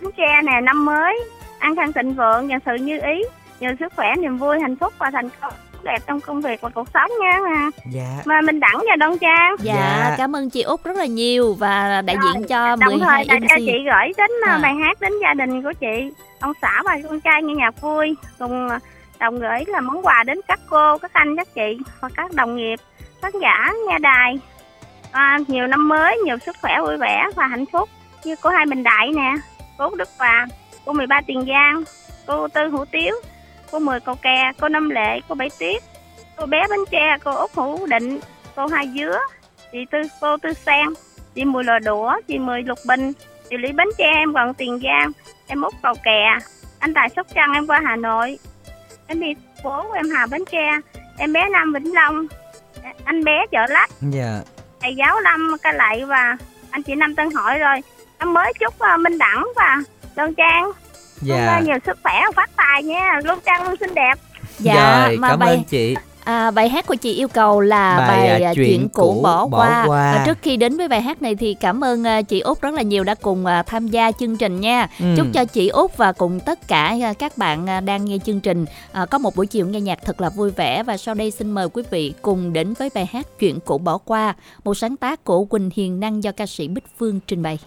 Phú 0.00 0.10
Tre 0.16 0.42
nè 0.44 0.60
năm 0.60 0.84
mới 0.84 1.20
an 1.58 1.76
khang 1.76 1.92
thịnh 1.92 2.14
vượng 2.14 2.48
và 2.48 2.58
sự 2.66 2.74
như 2.74 3.00
ý 3.02 3.24
nhiều 3.60 3.70
sức 3.80 3.92
khỏe 3.96 4.14
niềm 4.18 4.38
vui 4.38 4.60
hạnh 4.60 4.76
phúc 4.76 4.92
và 4.98 5.10
thành 5.10 5.28
công 5.40 5.52
đẹp 5.86 5.98
trong 6.06 6.20
công 6.20 6.40
việc 6.40 6.60
và 6.60 6.68
cuộc 6.68 6.88
sống 6.94 7.10
nha 7.20 7.38
Dạ. 7.90 8.08
mà 8.24 8.40
mình 8.40 8.60
đẳng 8.60 8.76
và 8.90 8.96
đoan 8.96 9.18
trang 9.18 9.56
dạ 9.60 9.74
Dạ. 9.74 10.14
cảm 10.18 10.36
ơn 10.36 10.50
chị 10.50 10.62
út 10.62 10.84
rất 10.84 10.96
là 10.96 11.06
nhiều 11.06 11.54
và 11.58 12.02
đại 12.02 12.16
diện 12.24 12.44
cho 12.48 12.76
đồng 12.76 12.90
12 12.90 13.24
thời 13.28 13.40
là 13.40 13.46
cho 13.50 13.56
chị 13.56 13.72
gửi 13.84 14.12
đến 14.16 14.30
ờ, 14.46 14.50
À. 14.52 14.58
bài 14.62 14.74
hát 14.74 15.00
đến 15.00 15.12
gia 15.22 15.34
đình 15.34 15.62
của 15.62 15.72
chị 15.80 16.10
ông 16.40 16.52
xã 16.62 16.82
và 16.84 16.98
con 17.08 17.20
trai 17.20 17.42
nghe 17.42 17.54
nhạc 17.54 17.80
vui 17.80 18.14
cùng 18.38 18.68
ờ, 18.68 18.78
đồng 19.18 19.38
gửi 19.38 19.64
là 19.66 19.80
món 19.80 20.02
quà 20.06 20.22
đến 20.26 20.40
các 20.48 20.60
cô 20.70 20.98
các 20.98 21.10
anh 21.12 21.36
các 21.36 21.48
chị 21.54 21.78
và 22.00 22.08
các 22.16 22.32
đồng 22.32 22.56
nghiệp 22.56 22.76
khán 23.22 23.32
giả 23.40 23.72
nghe 23.88 23.98
đài 23.98 24.38
à, 25.12 25.38
nhiều 25.48 25.66
năm 25.66 25.88
mới 25.88 26.18
nhiều 26.24 26.36
sức 26.46 26.56
khỏe 26.62 26.80
vui 26.80 26.96
vẻ 26.96 27.24
và 27.36 27.46
hạnh 27.46 27.64
phúc 27.72 27.88
như 28.24 28.34
cô 28.42 28.50
hai 28.50 28.66
bình 28.66 28.82
đại 28.82 29.10
nè 29.16 29.34
cô 29.78 29.90
đức 29.96 30.08
hòa 30.18 30.46
cô 30.84 30.92
13 30.92 31.20
tiền 31.26 31.44
giang 31.48 31.82
cô 32.26 32.48
tư 32.48 32.68
hữu 32.68 32.84
tiếu 32.84 33.14
cô 33.70 33.78
mười 33.78 34.00
cầu 34.00 34.14
kè 34.14 34.52
cô 34.60 34.68
năm 34.68 34.90
lệ 34.90 35.20
cô 35.28 35.34
bảy 35.34 35.48
tuyết 35.58 35.82
cô 36.36 36.46
bé 36.46 36.62
bánh 36.70 36.84
tre 36.90 37.16
cô 37.24 37.30
út 37.30 37.50
hữu 37.54 37.86
định 37.86 38.20
cô 38.56 38.66
hai 38.66 38.88
dứa 38.94 39.18
chị 39.72 39.78
tư 39.90 39.98
cô 40.20 40.36
tư 40.36 40.52
sen 40.52 40.86
chị 41.34 41.44
mười 41.44 41.64
lò 41.64 41.78
đũa 41.78 42.12
chị 42.28 42.38
mười 42.38 42.62
lục 42.62 42.78
bình 42.86 43.12
chị 43.50 43.56
lý 43.56 43.72
bánh 43.72 43.88
tre 43.98 44.10
em 44.14 44.34
còn 44.34 44.54
tiền 44.54 44.80
giang 44.82 45.12
em 45.46 45.62
út 45.62 45.74
cầu 45.82 45.94
kè 46.04 46.38
anh 46.78 46.94
tài 46.94 47.08
sóc 47.16 47.26
trăng 47.34 47.52
em 47.52 47.66
qua 47.66 47.80
hà 47.84 47.96
nội 47.96 48.38
em 49.06 49.20
đi 49.20 49.34
phố 49.62 49.92
em 49.92 50.10
hà 50.10 50.26
bến 50.26 50.44
tre 50.52 50.68
em 51.18 51.32
bé 51.32 51.48
nam 51.48 51.72
vĩnh 51.72 51.94
long 51.94 52.26
anh 53.04 53.24
bé 53.24 53.46
chợ 53.50 53.66
lách. 53.68 53.90
Dạ. 54.00 54.40
thầy 54.80 54.94
giáo 54.94 55.20
lâm 55.20 55.56
ca 55.62 55.72
lạy 55.72 56.04
và 56.04 56.36
anh 56.70 56.82
chị 56.82 56.94
năm 56.94 57.14
tân 57.14 57.30
hội 57.30 57.58
rồi. 57.58 57.80
Năm 58.18 58.34
mới 58.34 58.52
chúc 58.60 58.78
ờ, 58.78 58.96
minh 58.96 59.18
đẳng 59.18 59.46
và 59.56 59.78
đơn 60.16 60.34
trang 60.34 60.70
Dạ. 61.20 61.46
ờ, 61.56 61.62
nhiều 61.64 61.76
sức 61.86 61.98
khỏe 62.02 62.20
phát 62.36 62.50
tài 62.56 62.82
nha 62.82 63.20
luôn 63.24 63.38
trang 63.46 63.62
luôn 63.68 63.74
xinh 63.80 63.94
đẹp 63.94 64.14
dạ 64.58 65.06
Rồi, 65.06 65.16
mà 65.16 65.28
cảm 65.28 65.38
bài 65.38 65.50
ơn 65.50 65.64
chị. 65.64 65.96
À, 66.24 66.50
bài 66.50 66.68
hát 66.68 66.86
của 66.86 66.94
chị 66.94 67.12
yêu 67.12 67.28
cầu 67.28 67.60
là 67.60 67.98
Bài, 67.98 68.08
bài, 68.08 68.42
à, 68.42 68.50
à, 68.50 68.54
chuyện 68.54 68.66
chuyện 68.66 68.88
cũ 68.88 69.20
bỏ, 69.22 69.46
bỏ 69.46 69.58
qua. 69.58 69.84
qua. 69.86 70.12
Và 70.14 70.22
trước 70.26 70.38
khi 70.42 70.56
đến 70.56 70.76
với 70.76 70.88
bài 70.88 71.02
hát 71.02 71.22
này 71.22 71.34
thì 71.34 71.54
cảm 71.54 71.84
ơn 71.84 72.06
à, 72.06 72.22
chị 72.22 72.40
Út 72.40 72.60
rất 72.60 72.74
là 72.74 72.82
nhiều 72.82 73.04
đã 73.04 73.14
cùng 73.14 73.46
à, 73.46 73.62
tham 73.62 73.88
gia 73.88 74.12
chương 74.12 74.36
trình 74.36 74.60
nha. 74.60 74.88
Ừ. 75.00 75.06
Chúc 75.16 75.26
cho 75.34 75.44
chị 75.44 75.68
Út 75.68 75.96
và 75.96 76.12
cùng 76.12 76.40
tất 76.40 76.68
cả 76.68 76.96
à, 77.02 77.12
các 77.18 77.38
bạn 77.38 77.66
à, 77.70 77.80
đang 77.80 78.04
nghe 78.04 78.18
chương 78.26 78.40
trình 78.40 78.64
à, 78.92 79.06
có 79.06 79.18
một 79.18 79.36
buổi 79.36 79.46
chiều 79.46 79.66
nghe 79.66 79.80
nhạc 79.80 79.98
thật 80.04 80.20
là 80.20 80.28
vui 80.28 80.50
vẻ 80.50 80.82
và 80.82 80.96
sau 80.96 81.14
đây 81.14 81.30
xin 81.30 81.50
mời 81.50 81.68
quý 81.68 81.82
vị 81.90 82.14
cùng 82.22 82.52
đến 82.52 82.74
với 82.78 82.90
bài 82.94 83.06
hát 83.12 83.26
Chuyện 83.38 83.58
cũ 83.64 83.78
bỏ 83.78 83.98
qua, 83.98 84.34
một 84.64 84.74
sáng 84.74 84.96
tác 84.96 85.24
của 85.24 85.44
Quỳnh 85.44 85.70
Hiền 85.74 86.00
Năng 86.00 86.22
do 86.24 86.32
ca 86.32 86.46
sĩ 86.46 86.68
Bích 86.68 86.84
Phương 86.98 87.20
trình 87.26 87.42
bày. 87.42 87.58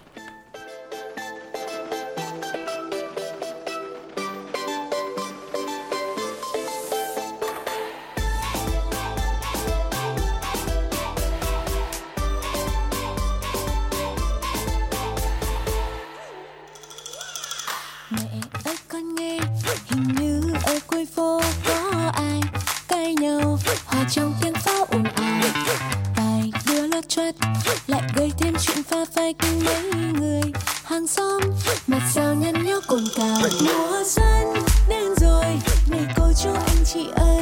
trong 24.12 24.34
tiếng 24.41 24.53
pháo 24.53 24.86
ồn 24.89 25.03
ào. 25.03 25.41
Vài 26.16 26.51
đứa 26.68 26.88
lót 26.88 27.10
choét 27.10 27.36
lại 27.88 28.01
gây 28.16 28.32
thêm 28.38 28.53
chuyện 28.62 28.84
pha 28.84 29.05
phách 29.16 29.36
mấy 29.66 30.12
người. 30.14 30.41
Hàng 30.84 31.07
xóm, 31.07 31.41
mặt 31.88 32.01
sao 32.14 32.36
nhăn 32.36 32.66
nhó 32.66 32.80
cồn 32.88 33.03
cào. 33.16 33.41
Mùa 33.66 34.03
xuân 34.05 34.64
đến 34.89 35.16
rồi 35.22 35.45
này 35.89 36.05
cô 36.18 36.24
chú 36.43 36.49
anh 36.49 36.86
chị 36.93 37.05
ơi. 37.16 37.39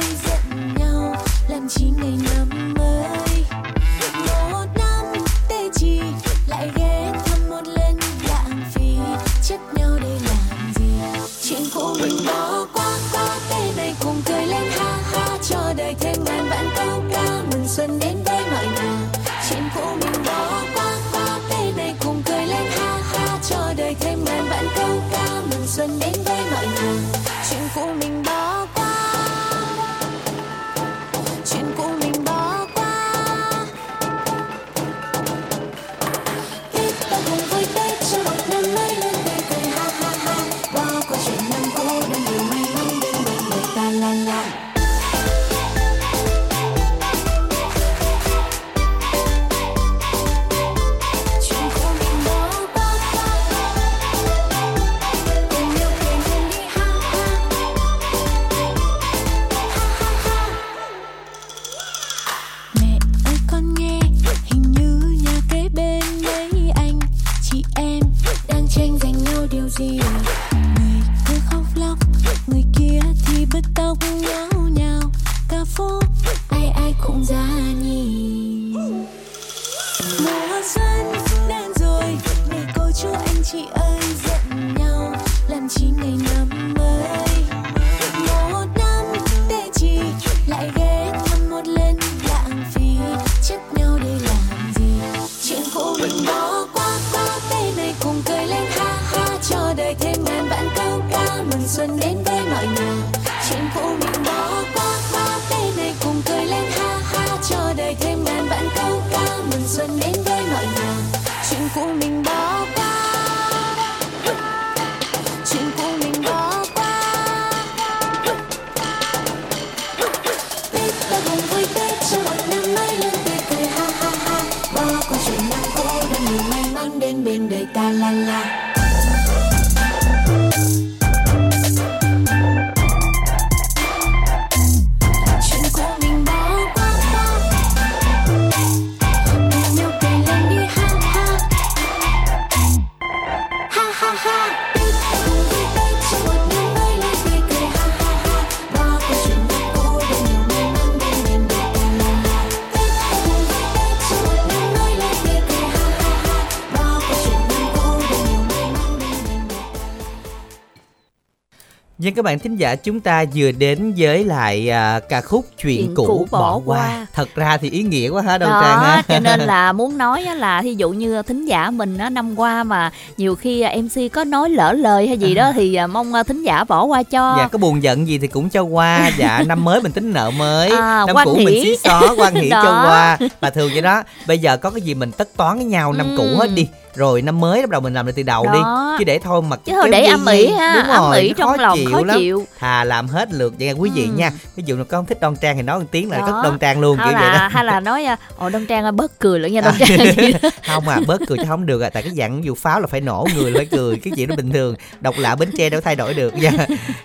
Các 162.18 162.22
bạn 162.22 162.38
thính 162.38 162.56
giả 162.56 162.74
chúng 162.76 163.00
ta 163.00 163.24
vừa 163.34 163.52
đến 163.52 163.94
với 163.96 164.24
lại 164.24 164.70
à, 164.70 165.00
ca 165.00 165.20
khúc 165.20 165.44
Chuyện, 165.58 165.76
Chuyện 165.86 165.94
cũ, 165.94 166.04
cũ 166.06 166.26
bỏ, 166.30 166.38
bỏ 166.40 166.60
qua. 166.64 166.78
qua. 166.78 167.06
Thật 167.18 167.28
ra 167.34 167.56
thì 167.56 167.70
ý 167.70 167.82
nghĩa 167.82 168.08
quá 168.08 168.22
ha 168.22 168.38
Đông 168.38 168.50
đó 168.50 168.60
Trang 168.62 168.78
ha. 168.80 169.02
cho 169.08 169.20
nên 169.20 169.40
là 169.46 169.72
muốn 169.72 169.98
nói 169.98 170.24
á 170.24 170.34
là 170.34 170.62
thí 170.62 170.74
dụ 170.74 170.90
như 170.90 171.22
thính 171.22 171.44
giả 171.44 171.70
mình 171.70 171.98
á 171.98 172.10
năm 172.10 172.38
qua 172.38 172.64
mà 172.64 172.90
nhiều 173.16 173.34
khi 173.34 173.60
à, 173.60 173.74
MC 173.76 174.12
có 174.12 174.24
nói 174.24 174.50
lỡ 174.50 174.72
lời 174.72 175.08
hay 175.08 175.18
gì 175.18 175.34
đó 175.34 175.52
thì 175.54 175.74
à, 175.74 175.86
mong 175.86 176.14
à, 176.14 176.22
thính 176.22 176.42
giả 176.42 176.64
bỏ 176.64 176.84
qua 176.84 177.02
cho. 177.02 177.34
Dạ 177.38 177.48
có 177.48 177.58
buồn 177.58 177.82
giận 177.82 178.08
gì 178.08 178.18
thì 178.18 178.26
cũng 178.26 178.48
cho 178.50 178.62
qua. 178.62 179.10
Dạ 179.18 179.42
năm 179.46 179.64
mới 179.64 179.80
mình 179.82 179.92
tính 179.92 180.12
nợ 180.12 180.30
mới. 180.30 180.68
À, 180.70 181.04
Năm 181.06 181.16
cũ 181.24 181.34
mình 181.36 181.48
hỷ. 181.48 181.62
xí 181.62 181.76
xó 181.84 182.02
quan 182.18 182.34
hỷ 182.34 182.50
cho 182.50 182.82
qua. 182.86 183.18
Và 183.40 183.50
thường 183.50 183.70
vậy 183.72 183.82
đó 183.82 184.02
Bây 184.26 184.38
giờ 184.38 184.56
có 184.56 184.70
cái 184.70 184.80
gì 184.80 184.94
mình 184.94 185.12
tất 185.12 185.28
toán 185.36 185.56
với 185.56 185.64
nhau 185.66 185.92
năm 185.92 186.06
Ừ. 186.10 186.16
cũ 186.16 186.24
hết 186.38 186.48
đi. 186.54 186.68
Rồi 186.94 187.22
năm 187.22 187.40
mới 187.40 187.60
bắt 187.60 187.70
đầu 187.70 187.80
mình 187.80 187.94
làm 187.94 188.06
lại 188.06 188.12
từ 188.16 188.22
đầu 188.22 188.44
Đó. 188.46 188.52
đi 188.52 188.58
Chứ 188.98 189.04
để 189.04 189.18
thôi 189.18 189.42
mà 189.42 189.56
chứ 189.56 189.72
thôi 189.76 189.88
để 189.92 190.04
âm 190.06 190.26
ỉ 190.26 190.46
ha 190.58 190.74
Đúng 190.76 190.92
âm 190.94 191.02
rồi, 191.10 191.20
ỉ 191.20 191.28
nó 191.28 191.34
trong 191.38 191.60
lòng 191.60 191.78
khó 191.92 192.00
lắm. 192.04 192.16
chịu. 192.18 192.46
Thà 192.58 192.84
làm 192.84 193.08
hết 193.08 193.32
lượt 193.32 193.54
vậy 193.58 193.72
quý 193.72 193.90
vị 193.94 194.02
Ừ. 194.02 194.10
nha 194.16 194.30
Ví 194.56 194.62
dụ 194.66 194.76
là 194.76 194.84
con 194.84 195.06
thích 195.06 195.18
Đoan 195.20 195.36
Trang 195.36 195.56
thì 195.56 195.62
nói 195.62 195.78
một 195.78 195.84
tiếng 195.90 196.10
là 196.10 196.18
cất 196.18 196.34
Đoan 196.42 196.58
Trang 196.58 196.80
luôn 196.80 196.98
kiểu 197.10 197.18
vậy 197.18 197.30
là 197.32 197.38
đó. 197.38 197.48
hay 197.48 197.64
là 197.64 197.80
nói 197.80 198.04
à, 198.04 198.16
ồ 198.36 198.48
đông 198.48 198.66
trang 198.66 198.84
ơi, 198.84 198.92
bớt 198.92 199.18
cười 199.18 199.40
lại 199.40 199.50
nha 199.50 199.60
đông 199.60 199.74
trang. 199.78 199.98
Vậy 200.16 200.34
đó. 200.42 200.50
không 200.66 200.88
à 200.88 201.00
bớt 201.06 201.20
cười 201.26 201.38
chứ 201.38 201.44
không 201.48 201.66
được 201.66 201.80
à 201.80 201.90
tại 201.90 202.02
cái 202.02 202.12
dạng 202.16 202.44
dù 202.44 202.54
pháo 202.54 202.80
là 202.80 202.86
phải 202.86 203.00
nổ 203.00 203.26
người 203.34 203.54
phải 203.54 203.66
cười 203.66 203.96
cái 203.96 204.12
chuyện 204.16 204.28
đó 204.28 204.36
bình 204.36 204.50
thường 204.52 204.74
độc 205.00 205.14
lạ 205.18 205.34
bến 205.34 205.50
tre 205.58 205.70
đâu 205.70 205.80
thay 205.80 205.96
đổi 205.96 206.14
được. 206.14 206.34
Nha 206.34 206.50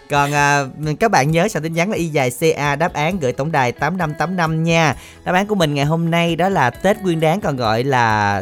còn 0.09 0.33
à, 0.33 0.63
các 0.99 1.11
bạn 1.11 1.31
nhớ 1.31 1.47
soạn 1.47 1.63
tin 1.63 1.73
nhắn 1.73 1.89
là 1.89 1.97
y 1.97 2.07
dài 2.07 2.29
ca 2.63 2.75
đáp 2.75 2.93
án 2.93 3.19
gửi 3.19 3.31
tổng 3.33 3.51
đài 3.51 3.71
tám 3.71 3.97
năm 3.97 4.13
tám 4.13 4.35
năm 4.35 4.63
nha. 4.63 4.95
Đáp 5.23 5.33
án 5.33 5.47
của 5.47 5.55
mình 5.55 5.73
ngày 5.73 5.85
hôm 5.85 6.11
nay 6.11 6.35
đó 6.35 6.49
là 6.49 6.69
tết 6.69 7.01
nguyên 7.01 7.19
đáng 7.19 7.41
còn 7.41 7.55
gọi 7.55 7.83
là 7.83 8.41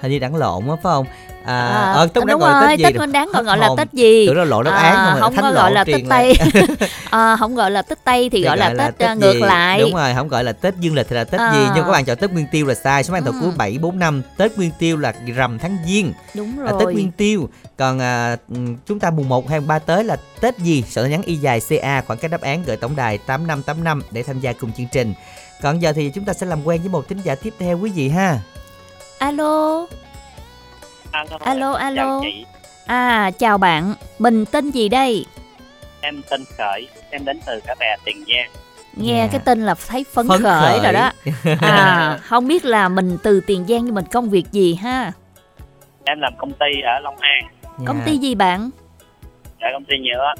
hình 0.00 0.12
như 0.12 0.18
đẳng 0.18 0.36
lộn 0.36 0.68
á 0.68 0.74
phải 0.82 0.82
không 0.82 1.06
à, 1.44 1.54
À, 1.54 1.92
ờ, 1.92 2.06
tết 2.06 2.24
nguyên 2.24 2.26
đáng 2.26 2.38
đúng 2.38 2.40
gọi 2.40 2.52
rồi 2.62 2.70
tết 2.70 2.78
gì 2.78 2.84
tết 2.84 2.96
nguyên 2.96 3.12
đáng 3.12 3.30
còn 3.32 3.44
gọi 3.44 3.58
là 3.58 3.68
tết 3.76 3.92
gì? 3.92 4.26
Tưởng 4.26 4.36
là 4.38 4.44
lộ 4.44 4.62
đáp 4.62 4.70
À, 4.70 4.78
án 4.78 5.10
không, 5.12 5.20
không 5.20 5.34
thánh 5.34 5.42
có 5.44 5.52
gọi 5.52 5.72
là 5.72 5.84
tết 5.84 6.00
tây. 6.08 6.34
À, 7.10 7.36
không 7.36 7.54
gọi 7.54 7.70
là 7.70 7.82
tết 7.82 8.04
tây 8.04 8.30
thì, 8.30 8.42
gọi, 8.42 8.56
là 8.56 8.74
tết, 8.78 8.98
à, 9.08 9.14
ngược 9.14 9.32
gì? 9.32 9.40
lại. 9.40 9.80
Đúng 9.80 9.94
rồi 9.94 10.14
không 10.14 10.28
gọi 10.28 10.44
là 10.44 10.52
tết 10.52 10.74
dương 10.80 10.94
lịch 10.94 11.06
thì 11.08 11.16
là 11.16 11.24
tết 11.24 11.40
gì? 11.40 11.58
À. 11.64 11.72
nhưng 11.74 11.84
các 11.84 11.90
bạn 11.90 12.04
chọn 12.04 12.16
tết 12.16 12.32
nguyên 12.32 12.46
tiêu 12.52 12.66
là 12.66 12.74
sai. 12.74 13.04
Số 13.04 13.12
mang 13.12 13.24
Ừ. 13.24 13.32
cuối 13.40 13.50
bảy 13.56 13.78
bốn 13.80 13.98
năm 13.98 14.22
tết 14.36 14.56
nguyên 14.56 14.70
tiêu 14.78 14.96
là 14.96 15.12
rằm 15.36 15.58
tháng 15.58 15.76
giêng. 15.86 16.12
Đúng 16.34 16.52
à, 16.66 16.70
rồi. 16.70 16.80
Tết 16.80 16.94
Nguyên 16.94 17.10
Tiêu. 17.10 17.48
Còn 17.78 17.98
à, 18.00 18.36
ừm, 18.54 18.76
chúng 18.86 19.00
ta 19.00 19.10
mùng 19.10 19.28
1 19.28 19.48
hay 19.50 19.60
mùng 19.60 19.68
3 19.68 19.78
tới 19.78 20.04
là 20.04 20.16
Tết 20.40 20.58
gì? 20.58 20.84
Tin 20.94 21.10
nhắn 21.10 21.22
y 21.22 21.34
dài 21.36 21.60
CA 21.68 22.00
khoảng 22.06 22.18
cách 22.18 22.30
đáp 22.30 22.40
án 22.40 22.62
gửi 22.66 22.76
tổng 22.76 22.96
đài 22.96 23.18
8585 23.18 24.02
để 24.10 24.22
tham 24.22 24.40
gia 24.40 24.52
cùng 24.52 24.72
chương 24.76 24.86
trình. 24.92 25.14
Còn 25.62 25.82
giờ 25.82 25.92
thì 25.92 26.10
chúng 26.14 26.24
ta 26.24 26.32
sẽ 26.32 26.46
làm 26.46 26.64
quen 26.66 26.80
với 26.80 26.88
một 26.88 27.08
thính 27.08 27.18
giả 27.24 27.34
tiếp 27.34 27.54
theo 27.58 27.78
quý 27.78 27.90
vị 27.90 28.08
ha. 28.08 28.38
Alo 29.18 29.86
Alo, 31.14 31.38
alo 31.40 31.72
chào 31.72 31.74
alo. 31.76 32.20
chị, 32.22 32.44
à 32.86 33.30
chào 33.38 33.58
bạn. 33.58 33.94
Mình 34.18 34.44
tên 34.46 34.70
gì 34.70 34.88
đây? 34.88 35.26
Em 36.00 36.22
tên 36.30 36.44
Khởi, 36.58 36.88
em 37.10 37.24
đến 37.24 37.40
từ 37.46 37.60
Cả 37.66 37.74
Bè, 37.80 37.96
Tiền 38.04 38.24
Giang. 38.26 38.50
nghe 38.96 39.24
Dạ. 39.26 39.28
cái 39.32 39.40
tên 39.44 39.66
là 39.66 39.74
thấy 39.88 40.04
phấn, 40.12 40.28
Phấn 40.28 40.42
khởi, 40.42 40.60
khởi. 40.60 40.80
rồi 40.84 40.92
đó. 40.92 41.10
À 41.60 42.18
không 42.24 42.48
biết 42.48 42.64
là 42.64 42.88
mình 42.88 43.18
từ 43.22 43.40
tiền 43.46 43.64
giang 43.68 43.84
nhưng 43.84 43.94
mình 43.94 44.04
công 44.12 44.30
việc 44.30 44.52
gì 44.52 44.74
ha? 44.74 45.12
Em 46.04 46.20
làm 46.20 46.32
công 46.38 46.52
ty 46.52 46.80
ở 46.96 47.00
Long 47.00 47.16
An, 47.20 47.44
công 47.86 47.96
Dạ. 47.98 48.02
ty 48.06 48.18
gì 48.18 48.34
bạn? 48.34 48.70
Dạ 49.60 49.66
công 49.72 49.84
ty 49.84 49.94
nhựa, 49.98 50.34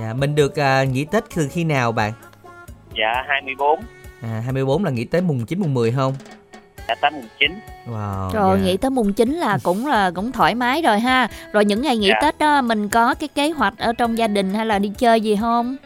dạ 0.00 0.12
mình 0.14 0.34
được 0.34 0.58
à, 0.58 0.84
nghỉ 0.84 1.04
Tết 1.04 1.24
từ 1.36 1.48
khi 1.52 1.64
nào 1.64 1.92
bạn? 1.92 2.12
Dạ 2.98 3.22
24, 3.28 3.80
à, 4.22 4.40
24 4.44 4.84
là 4.84 4.90
nghỉ 4.90 5.04
tới 5.04 5.20
mùng 5.20 5.46
9 5.46 5.60
mùng 5.60 5.74
10 5.74 5.92
không? 5.92 6.14
Dạ 6.88 6.94
tới 7.00 7.10
mùng 7.10 7.26
9. 7.40 7.58
Wow 7.90 8.30
rồi 8.32 8.58
dạ. 8.58 8.64
nghỉ 8.64 8.76
tới 8.76 8.90
mùng 8.90 9.12
9 9.12 9.32
là 9.34 9.58
cũng 9.62 9.86
là 9.86 10.10
cũng 10.14 10.32
thoải 10.32 10.54
mái 10.54 10.82
rồi 10.82 11.00
ha 11.00 11.28
rồi 11.52 11.64
những 11.64 11.82
ngày 11.82 11.96
nghỉ 11.96 12.08
Dạ. 12.08 12.18
tết 12.22 12.38
đó 12.38 12.62
mình 12.62 12.88
có 12.88 13.14
cái 13.14 13.28
kế 13.34 13.50
hoạch 13.50 13.74
ở 13.78 13.92
trong 13.92 14.18
gia 14.18 14.26
đình 14.26 14.54
hay 14.54 14.66
là 14.66 14.78
đi 14.78 14.92
chơi 14.98 15.20
gì 15.20 15.36
không 15.40 15.76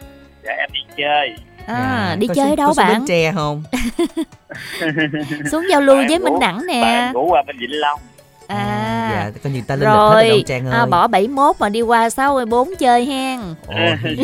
Dạ 0.43 0.51
em 0.51 0.69
đi 0.73 0.79
chơi. 0.97 1.29
à 1.65 2.07
Dạ. 2.09 2.15
đi 2.15 2.27
Có 2.27 2.33
chơi 2.33 2.47
xuống- 2.47 2.55
đâu 2.55 2.67
có 2.67 2.73
xuống 2.73 2.85
bạn 2.85 2.93
Bến 2.93 3.05
Tre 3.07 3.31
không 3.31 3.63
xuống 5.51 5.63
giao 5.69 5.81
lưu 5.81 5.95
Bạn 5.97 6.07
với 6.07 6.19
minh 6.19 6.39
đẳng 6.39 6.57
Bạn 6.57 6.67
nè 6.67 7.11
ngủ 7.13 7.25
qua 7.29 7.43
bên 7.47 7.57
Vĩnh 7.59 7.79
Long. 7.79 7.99
À, 8.47 9.09
dạ 9.13 9.31
coi 9.43 9.53
như 9.53 9.61
ta 9.67 9.75
lên 9.75 9.79
lịch 9.89 9.89
hết 9.89 10.13
rồi 10.13 10.23
rồi. 10.23 10.29
Đôn 10.29 10.43
Trang 10.43 10.65
ơi. 10.65 10.79
à, 10.79 10.85
bỏ 10.85 11.07
71 11.07 11.55
mà 11.59 11.69
đi 11.69 11.81
qua 11.81 12.09
64 12.09 12.75
chơi 12.79 13.05
hen. 13.05 13.39
Ồ, 13.67 13.73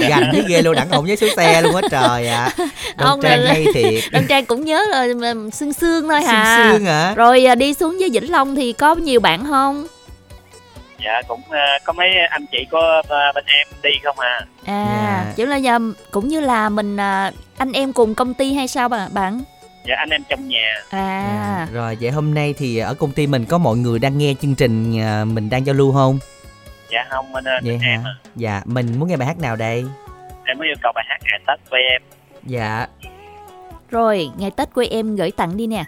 gành 0.09 0.29
thấy 0.31 0.43
ghê 0.47 0.61
luôn 0.61 0.75
đẳng 0.75 0.91
ổng 0.91 1.05
với 1.05 1.15
số 1.15 1.27
xe 1.37 1.61
luôn 1.61 1.75
á 1.75 1.81
trời 1.91 2.27
ạ. 2.27 2.49
Đôn 2.97 3.07
Ông 3.07 3.21
Trang 3.21 3.43
này- 3.43 3.53
hay 3.53 3.65
thiệt. 3.73 4.03
Đăng 4.11 4.27
Trang 4.27 4.45
cũng 4.45 4.65
nhớ 4.65 4.83
là 4.89 5.05
mà 5.15 5.33
sương 5.53 5.73
sương 5.73 6.09
thôi 6.09 6.19
Sương 6.21 6.29
hả 6.29 6.69
sương 6.73 6.85
hả? 6.85 7.13
Rồi 7.15 7.45
à, 7.45 7.55
đi 7.55 7.73
xuống 7.73 7.97
với 7.99 8.09
Vĩnh 8.09 8.31
Long 8.31 8.55
thì 8.55 8.73
có 8.73 8.95
nhiều 8.95 9.19
bạn 9.19 9.45
không? 9.45 9.87
Dạ 11.05 11.21
cũng 11.27 11.41
ờ, 11.49 11.57
có 11.85 11.93
mấy 11.93 12.07
anh 12.29 12.45
chị 12.51 12.57
có 12.71 13.01
ờ, 13.07 13.31
bên 13.35 13.43
em 13.47 13.67
đi 13.83 13.89
không 14.03 14.19
à? 14.19 14.39
À 14.65 14.85
Dạ. 15.27 15.33
kiểu 15.35 15.45
là 15.47 15.57
nhà, 15.57 15.77
cũng 16.11 16.27
như 16.27 16.39
là 16.39 16.69
mình 16.69 16.97
à, 16.97 17.31
anh 17.57 17.71
em 17.71 17.93
cùng 17.93 18.15
công 18.15 18.33
ty 18.33 18.53
hay 18.53 18.67
sao 18.67 18.89
bà- 18.89 19.07
bạn 19.11 19.41
dạ 19.85 19.95
anh 19.95 20.09
em 20.09 20.21
trong 20.29 20.47
nhà. 20.47 20.73
À. 20.89 21.67
Rồi 21.73 21.97
vậy 22.01 22.11
hôm 22.11 22.33
nay 22.33 22.53
thì 22.57 22.77
ở 22.77 22.93
công 22.93 23.11
ty 23.11 23.27
mình 23.27 23.45
có 23.45 23.57
mọi 23.57 23.77
người 23.77 23.99
đang 23.99 24.17
nghe 24.17 24.33
chương 24.41 24.55
trình 24.55 24.99
à, 25.01 25.25
mình 25.25 25.49
đang 25.49 25.65
giao 25.65 25.75
lưu 25.75 25.93
không? 25.93 26.19
dạ 26.91 27.05
không 27.09 27.31
bên, 27.33 27.43
Vậy 27.43 27.61
bên 27.63 27.81
em 27.81 28.01
hả? 28.01 28.09
à. 28.09 28.29
Dạ, 28.35 28.61
mình 28.65 28.99
muốn 28.99 29.09
nghe 29.09 29.17
bài 29.17 29.27
hát 29.27 29.39
nào 29.39 29.55
đây? 29.55 29.85
em 30.45 30.57
mới 30.57 30.67
yêu 30.67 30.75
cầu 30.81 30.91
bài 30.95 31.05
hát 31.07 31.17
ngày 31.23 31.39
tết 31.47 31.69
với 31.69 31.81
em. 31.91 32.01
Dạ, 32.43 32.87
Rồi 33.89 34.29
ngày 34.37 34.51
Tết 34.57 34.73
của 34.73 34.83
em 34.91 35.15
gửi 35.15 35.31
tặng 35.31 35.57
đi 35.57 35.67
nè. 35.67 35.83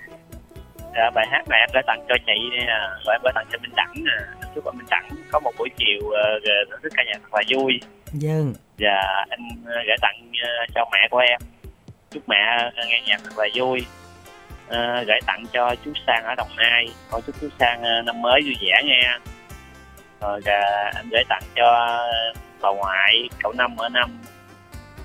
Dạ, 0.95 1.09
bài 1.15 1.25
hát 1.31 1.47
này 1.49 1.59
em 1.59 1.69
gửi 1.73 1.83
tặng 1.87 2.05
cho 2.09 2.15
chị 2.25 2.33
nè 2.51 2.65
và 3.05 3.13
em 3.13 3.21
gửi 3.23 3.31
tặng 3.35 3.45
cho 3.51 3.57
Minh 3.61 3.71
Đẳng 3.75 3.93
nè. 3.95 4.45
Chúc 4.55 4.65
anh 4.65 4.77
Minh 4.77 4.87
Đẳng 4.89 5.09
có 5.31 5.39
một 5.39 5.51
buổi 5.57 5.69
chiều 5.77 5.99
uh, 6.07 6.13
thưởng 6.69 6.79
thức 6.83 6.93
ca 6.95 7.03
nhạc 7.03 7.19
thật 7.21 7.29
là 7.33 7.41
vui. 7.49 7.79
Dân 8.13 8.53
và 8.79 9.25
anh 9.29 9.39
ờ, 9.65 9.73
gửi 9.87 9.97
tặng 10.01 10.31
ờ, 10.43 10.49
cho 10.75 10.85
mẹ 10.91 11.07
của 11.11 11.17
em 11.17 11.39
chúc 12.11 12.29
mẹ 12.29 12.71
ờ, 12.75 12.83
nghe 12.87 13.01
nhạc 13.05 13.21
thật 13.23 13.37
là 13.37 13.47
vui. 13.55 13.85
À, 14.69 15.03
gửi 15.07 15.19
tặng 15.27 15.43
cho 15.53 15.75
chú 15.85 15.91
Sang 16.07 16.23
ở 16.23 16.35
Đồng 16.35 16.55
Nai. 16.57 16.85
Con 17.09 17.21
chúc 17.21 17.35
chú 17.41 17.49
Sang 17.59 17.83
ờ, 17.83 18.01
năm 18.05 18.21
mới 18.21 18.41
vui 18.41 18.55
vẻ 18.61 18.81
nghe. 18.85 19.17
Rồi 20.21 20.41
à, 20.45 20.91
anh 20.95 21.09
gửi 21.11 21.23
tặng 21.29 21.43
cho 21.55 21.97
bà 22.61 22.69
ngoại 22.69 23.29
cậu 23.43 23.53
năm 23.53 23.77
ở 23.77 23.89
năm 23.89 24.09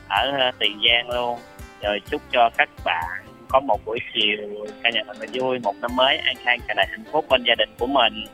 ở 0.08 0.50
Tiền 0.58 0.80
Giang 0.88 1.10
luôn. 1.10 1.38
Rồi 1.82 2.00
chúc 2.10 2.22
cho 2.32 2.50
các 2.56 2.68
bạn 2.84 3.24
có 3.48 3.60
một 3.60 3.80
buổi 3.84 3.98
chiều 4.14 4.66
ca 4.82 4.90
nhạc 4.90 5.02
thật 5.06 5.16
là 5.20 5.26
vui 5.32 5.58
một 5.58 5.74
năm 5.80 5.96
mới 5.96 6.16
an 6.16 6.36
khang 6.44 6.58
cả 6.68 6.74
đại 6.74 6.86
hạnh 6.90 7.04
phúc 7.12 7.24
bên 7.28 7.44
gia 7.48 7.54
đình 7.54 7.70
của 7.78 7.86
mình. 7.86 8.24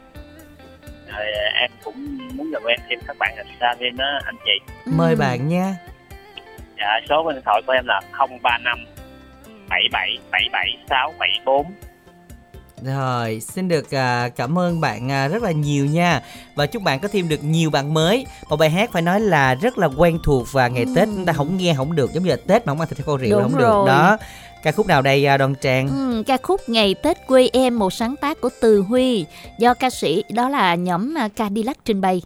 Rồi 1.12 1.27
em 1.55 1.70
cũng 1.85 2.19
muốn 2.35 2.51
gặp 2.51 2.62
em 2.69 2.81
thêm 2.89 2.99
các 3.07 3.16
bạn 3.19 3.36
ở 3.36 3.44
xa 3.61 3.74
bên 3.81 3.97
đó 3.97 4.20
anh 4.24 4.36
chị. 4.44 4.73
Mời 4.86 5.16
bạn 5.16 5.49
nha. 5.49 5.74
Dạ, 6.82 7.06
số 7.09 7.32
điện 7.32 7.42
thoại 7.44 7.62
của 7.66 7.72
em 7.72 7.86
là 7.86 8.00
035 8.18 8.78
77 9.68 10.18
77 10.32 10.66
674. 10.88 11.66
Rồi, 12.84 13.40
xin 13.40 13.68
được 13.68 13.90
à, 13.94 14.28
cảm 14.28 14.59
ơn 14.59 14.80
bạn 14.80 15.10
à, 15.10 15.28
rất 15.28 15.42
là 15.42 15.50
nhiều 15.50 15.86
nha 15.86 16.20
Và 16.54 16.66
chúc 16.66 16.82
bạn 16.82 17.00
có 17.00 17.09
thêm 17.09 17.28
được 17.28 17.44
nhiều 17.44 17.70
bạn 17.70 17.94
mới 17.94 18.26
Một 18.48 18.56
bài 18.56 18.70
hát 18.70 18.92
phải 18.92 19.02
nói 19.02 19.20
là 19.20 19.54
rất 19.54 19.78
là 19.78 19.88
quen 19.96 20.18
thuộc 20.24 20.52
Và 20.52 20.68
ngày 20.68 20.84
Tết 20.96 21.09
chúng 21.09 21.26
ta 21.26 21.32
không 21.32 21.56
nghe 21.56 21.74
không 21.76 21.96
được 21.96 22.12
Giống 22.12 22.24
như 22.24 22.30
là 22.30 22.36
Tết 22.46 22.66
mà 22.66 22.70
không 22.70 22.80
ăn 22.80 22.88
thịt 22.88 23.06
kho 23.06 23.16
rượu 23.16 23.30
Đúng 23.30 23.42
không 23.42 23.52
rồi. 23.52 23.60
được 23.62 23.84
đó 23.86 24.16
Ca 24.62 24.72
khúc 24.72 24.86
nào 24.86 25.02
đây 25.02 25.26
à, 25.26 25.36
Đoan 25.36 25.54
Trang? 25.54 25.88
Ừ, 25.88 26.22
ca 26.26 26.36
khúc 26.42 26.68
Ngày 26.68 26.94
Tết 26.94 27.26
quê 27.26 27.48
em 27.52 27.78
một 27.78 27.92
sáng 27.92 28.16
tác 28.16 28.40
của 28.40 28.50
Từ 28.60 28.80
Huy 28.80 29.26
do 29.59 29.74
ca 29.74 29.90
sĩ 29.90 30.24
đó 30.30 30.48
là 30.48 30.74
nhóm 30.74 31.14
Cadillac 31.36 31.76
trình 31.84 32.00
bày. 32.00 32.22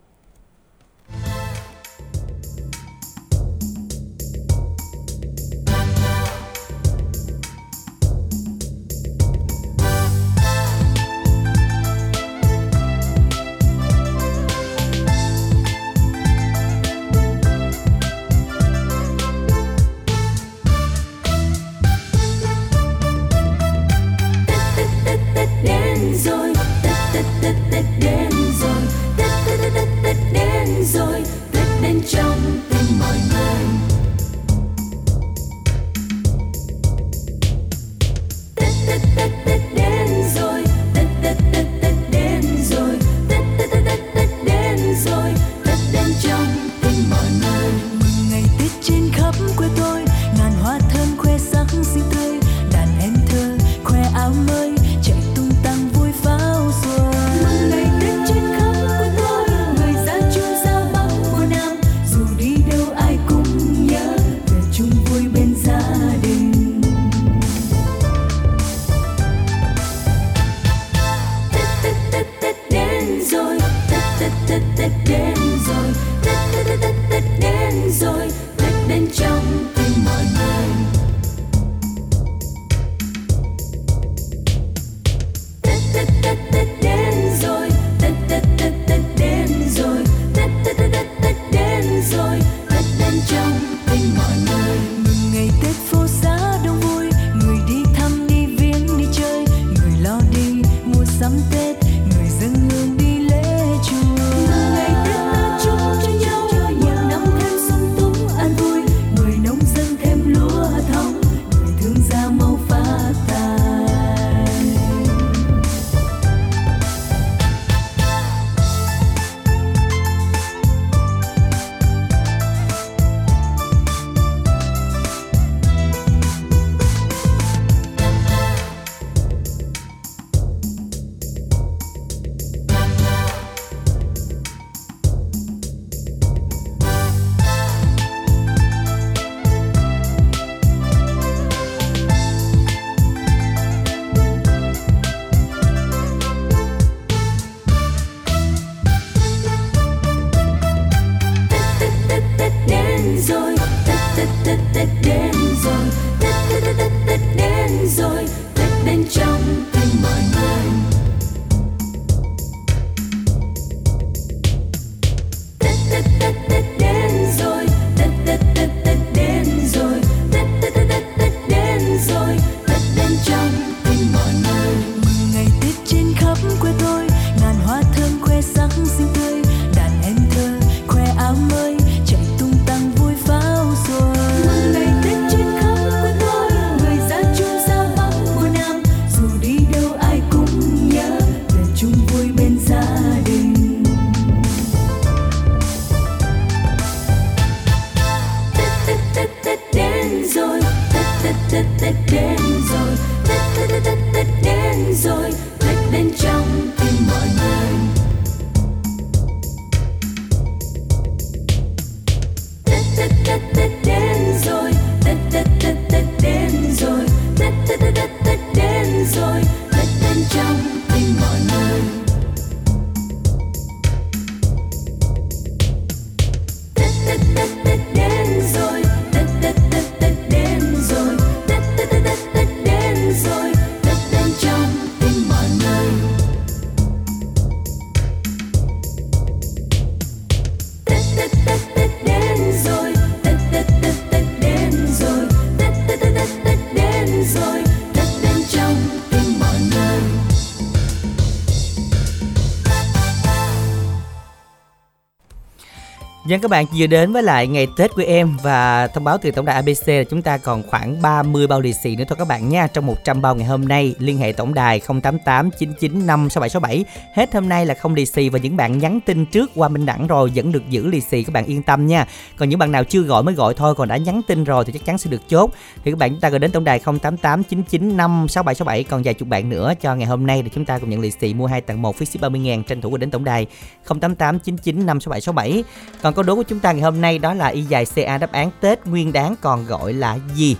Dân 256.27 256.41
các 256.41 256.51
bạn 256.51 256.67
vừa 256.77 256.87
đến 256.87 257.13
với 257.13 257.23
lại 257.23 257.47
ngày 257.47 257.67
Tết 257.77 257.95
của 257.95 258.03
em 258.07 258.37
và 258.43 258.87
thông 258.87 259.05
báo 259.05 259.19
từ 259.23 259.31
tổng 259.31 259.45
đài 259.45 259.55
ABC 259.57 259.89
là 259.89 260.05
chúng 260.11 260.23
ta 260.23 260.39
còn 260.39 260.63
khoảng 260.63 261.03
30 261.03 261.47
bao 261.47 261.61
lì 261.61 261.73
xì 261.73 261.97
nữa 261.97 262.05
thôi 262.09 262.17
các 262.19 262.29
bạn 262.29 262.49
nha. 262.49 262.67
Trong 262.67 262.87
100 262.87 263.23
bao 263.23 263.35
ngày 263.35 263.47
hôm 263.47 263.69
nay, 263.69 263.95
liên 263.99 264.19
hệ 264.19 264.33
tổng 264.33 264.55
đài 264.55 264.81
088 264.81 265.51
995 265.59 266.31
6767. 266.31 266.85
Hết 267.15 267.35
hôm 267.35 267.49
nay 267.49 267.67
là 267.67 267.75
không 267.75 267.95
lì 267.95 268.07
xì 268.07 268.29
và 268.29 268.39
những 268.39 268.57
bạn 268.57 268.79
nhắn 268.79 269.01
tin 269.01 269.27
trước 269.27 269.51
qua 269.55 269.69
Minh 269.69 269.87
Đẳng 269.87 270.07
rồi 270.07 270.33
vẫn 270.35 270.53
được 270.53 270.69
giữ 270.71 270.87
lì 270.87 271.01
xì, 271.01 271.23
các 271.23 271.33
bạn 271.33 271.47
yên 271.47 271.63
tâm 271.63 271.87
nha. 271.87 272.07
Còn 272.37 272.49
những 272.49 272.59
bạn 272.59 272.73
nào 272.73 272.85
chưa 272.85 273.01
gọi 273.01 273.23
mới 273.23 273.35
gọi 273.35 273.55
thôi, 273.55 273.75
còn 273.75 273.89
đã 273.89 273.97
nhắn 273.97 274.21
tin 274.27 274.45
rồi 274.45 274.65
thì 274.65 274.73
chắc 274.73 274.85
chắn 274.85 274.99
sẽ 274.99 275.11
được 275.11 275.29
chốt. 275.29 275.51
Thì 275.85 275.91
các 275.91 275.99
bạn 275.99 276.11
chúng 276.11 276.21
ta 276.21 276.29
gọi 276.29 276.39
đến 276.39 276.51
tổng 276.51 276.65
đài 276.65 276.79
088 276.79 277.43
995 277.43 278.27
6767 278.29 278.85
còn 278.85 279.03
vài 279.03 279.15
chục 279.15 279.29
bạn 279.29 279.49
nữa 279.49 279.73
cho 279.81 279.95
ngày 279.95 280.07
hôm 280.07 280.27
nay 280.27 280.43
để 280.43 280.51
chúng 280.55 280.65
ta 280.65 280.79
cùng 280.79 280.91
nhận 280.91 281.01
lì 281.01 281.11
xì 281.11 281.35
mua 281.35 281.47
hai 281.47 281.61
tặng 281.61 281.83
một, 281.83 281.97
phí 281.97 282.07
ship 282.07 282.21
30 282.21 282.41
000 282.55 282.65
tranh 282.65 282.81
thủ 282.81 282.91
gọi 282.91 282.99
đến 282.99 283.11
tổng 283.11 283.25
đài 283.25 283.47
088 283.89 284.39
995 284.39 285.01
6767. 285.01 285.65
Còn 286.03 286.16
câu 286.17 286.23
đố 286.23 286.35
của 286.35 286.43
chúng 286.43 286.61
ta 286.61 286.73
ngày 286.73 286.83
hôm 286.83 287.01
nay 287.01 287.19
đó 287.19 287.35
là 287.35 287.47
y 287.47 287.63
dài 287.63 287.87
CA 287.95 288.19
đáp 288.19 288.33
án 288.33 288.51
Tết 288.61 288.87
Nguyên 288.87 289.13
Đán 289.13 289.35
còn 289.41 289.67
gọi 289.67 289.93
là 289.93 290.19
gì? 290.35 290.57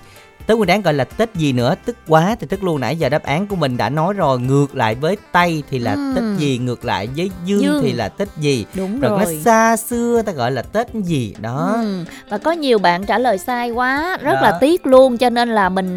Tết 0.47 0.57
Nguyên 0.57 0.67
Đán 0.67 0.83
gọi 0.83 0.95
là 0.95 1.05
Tết 1.05 1.35
gì 1.35 1.53
nữa? 1.53 1.75
Tức 1.85 1.97
quá 2.09 2.37
thì 2.41 2.47
tức 2.47 2.65
luôn 2.65 2.81
nãy 2.81 2.97
giờ 2.97 3.09
đáp 3.09 3.23
án 3.23 3.47
của 3.47 3.57
mình 3.57 3.77
đã 3.77 3.89
nói 3.89 4.15
rồi, 4.15 4.39
ngược 4.41 4.77
lại 4.77 4.95
với 4.95 5.17
Tây 5.33 5.63
thì 5.71 5.79
là 5.79 5.93
Ừm. 5.93 6.15
Tết 6.15 6.25
gì, 6.41 6.59
ngược 6.59 6.85
lại 6.85 7.09
với 7.17 7.31
Dương, 7.45 7.63
Dương. 7.63 7.83
thì 7.83 7.93
là 7.93 8.09
Tết 8.09 8.29
gì. 8.37 8.67
Đúng 8.75 9.01
rồi. 9.01 9.11
rồi. 9.11 9.35
nó 9.35 9.41
xa 9.45 9.77
xưa 9.77 10.23
ta 10.23 10.33
gọi 10.33 10.51
là 10.51 10.63
Tết 10.63 10.95
gì 10.95 11.35
đó. 11.41 11.73
Ừ. 11.83 12.05
Và 12.29 12.39
có 12.39 12.53
nhiều 12.53 12.79
bạn 12.79 13.07
trả 13.07 13.19
lời 13.19 13.39
sai 13.39 13.71
quá, 13.71 14.17
rất 14.23 14.35
Đó. 14.35 14.41
là 14.41 14.59
tiếc 14.61 14.87
luôn 14.87 15.19
cho 15.19 15.31
nên 15.31 15.49
là 15.49 15.69
mình 15.69 15.97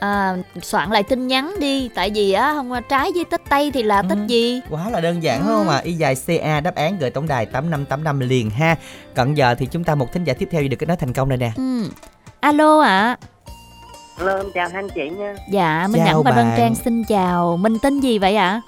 à, 0.00 0.08
à, 0.10 0.36
soạn 0.62 0.90
lại 0.90 1.02
tin 1.02 1.26
nhắn 1.26 1.54
đi 1.60 1.90
tại 1.94 2.10
vì 2.14 2.32
á 2.32 2.54
không 2.54 2.72
trái 2.88 3.10
với 3.14 3.24
Tết 3.30 3.40
Tây 3.50 3.70
thì 3.74 3.82
là 3.82 4.02
Tết 4.02 4.18
gì? 4.26 4.60
Quá 4.70 4.90
là 4.90 5.00
đơn 5.00 5.22
giản 5.22 5.40
đúng 5.40 5.54
không 5.54 5.68
ạ? 5.68 5.78
Y 5.78 5.92
dài 5.92 6.14
CA 6.26 6.60
đáp 6.60 6.74
án 6.74 6.98
gửi 6.98 7.10
tổng 7.10 7.28
đài 7.28 7.46
8585 7.46 8.20
liền 8.20 8.50
ha. 8.50 8.76
Còn 9.14 9.34
giờ 9.34 9.54
thì 9.54 9.66
chúng 9.66 9.84
ta 9.84 9.94
một 9.94 10.12
thính 10.12 10.24
giả 10.24 10.34
tiếp 10.34 10.48
theo 10.52 10.62
được 10.62 10.76
kết 10.78 10.86
nối 10.86 10.96
thành 10.96 11.12
công 11.12 11.28
rồi 11.28 11.38
nè. 11.38 11.52
Ừ. 11.56 11.90
Alo 12.40 12.80
ạ. 12.80 13.16
Hello, 14.18 14.36
em 14.36 14.46
chào 14.54 14.68
hai 14.68 14.82
anh 14.82 14.88
chị 14.94 15.08
nha. 15.18 15.34
Dạ, 15.50 15.86
Minh 15.90 16.02
Chào 16.06 16.22
Đẳng 16.22 16.22
và 16.22 16.30
bạn. 16.30 16.54
Trang 16.56 16.74
xin 16.74 17.04
chào. 17.04 17.56
Mình 17.56 17.78
tên 17.82 18.00
gì 18.00 18.18
vậy 18.18 18.36
ạ? 18.36 18.60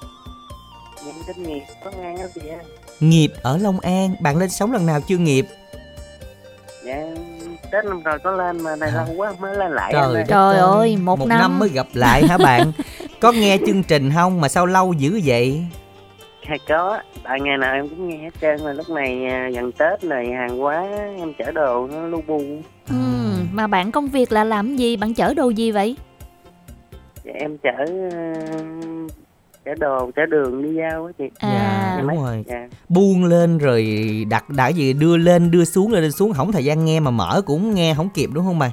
Em 1.06 1.14
tên 1.26 1.42
Nghiệp, 1.42 1.62
có 1.84 1.90
ngang 1.90 2.18
đó 2.18 2.24
chị. 2.34 2.40
Nghiệp 3.00 3.32
ở 3.42 3.58
Long 3.58 3.80
An, 3.80 4.14
bạn 4.20 4.36
lên 4.36 4.50
sống 4.50 4.72
lần 4.72 4.86
nào 4.86 5.00
chưa 5.00 5.16
nghiệp? 5.16 5.46
Dạ, 6.84 7.04
Tết 7.70 7.84
năm 7.84 8.02
rồi 8.02 8.18
có 8.18 8.30
lên 8.30 8.60
mà 8.60 8.76
này 8.76 8.92
lâu 8.92 9.06
quá 9.16 9.32
mới 9.40 9.56
lên 9.56 9.72
lại. 9.72 9.92
Trời 9.92 10.24
em 10.28 10.38
ơi. 10.38 10.58
ơi, 10.58 10.96
một 10.96 11.18
năm. 11.26 11.38
năm. 11.38 11.58
mới 11.58 11.68
gặp 11.68 11.86
lại 11.94 12.26
hả 12.28 12.38
bạn? 12.38 12.72
Có 13.20 13.32
nghe 13.32 13.58
chương 13.66 13.82
trình 13.82 14.10
không 14.14 14.40
mà 14.40 14.48
sao 14.48 14.66
lâu 14.66 14.92
dữ 14.92 15.20
vậy? 15.24 15.64
Dạ, 16.48 16.56
có, 16.68 16.98
tại 17.24 17.40
ngày 17.40 17.58
nào 17.58 17.74
em 17.74 17.88
cũng 17.88 18.08
nghe 18.08 18.16
hết 18.16 18.30
trơn 18.40 18.64
mà 18.64 18.72
lúc 18.72 18.90
này 18.90 19.26
à, 19.26 19.50
gần 19.54 19.72
Tết 19.72 20.04
này 20.04 20.26
hàng 20.32 20.62
quá 20.62 20.86
em 21.16 21.32
chở 21.38 21.50
đồ 21.50 21.86
nó 21.86 22.06
lu 22.06 22.22
bu. 22.26 22.42
Ừ, 22.88 22.94
mà 23.52 23.66
bạn 23.66 23.92
công 23.92 24.08
việc 24.08 24.32
là 24.32 24.44
làm 24.44 24.76
gì? 24.76 24.96
Bạn 24.96 25.14
chở 25.14 25.34
đồ 25.34 25.48
gì 25.48 25.70
vậy? 25.70 25.96
Dạ, 27.24 27.32
em 27.34 27.58
chở 27.58 27.84
chở 29.68 29.74
đồ, 29.80 30.10
chở 30.16 30.26
đường 30.26 30.62
đi 30.62 30.74
giao 30.74 31.06
á 31.06 31.12
chị. 31.18 31.24
À, 31.38 31.48
Dạ, 31.96 32.02
đúng 32.02 32.24
rồi. 32.24 32.44
Dạ. 32.48 32.68
Buông 32.88 33.24
lên 33.24 33.58
rồi 33.58 33.86
đặt 34.30 34.50
đã 34.50 34.68
gì 34.68 34.92
đưa 34.92 35.16
lên 35.16 35.50
đưa 35.50 35.64
xuống 35.64 35.92
lên 35.92 36.02
đưa 36.02 36.10
xuống 36.10 36.32
không 36.32 36.52
thời 36.52 36.64
gian 36.64 36.84
nghe 36.84 37.00
mà 37.00 37.10
mở 37.10 37.42
cũng 37.46 37.74
nghe 37.74 37.94
không 37.94 38.08
kịp 38.14 38.30
đúng 38.34 38.44
không 38.44 38.58
mày? 38.58 38.70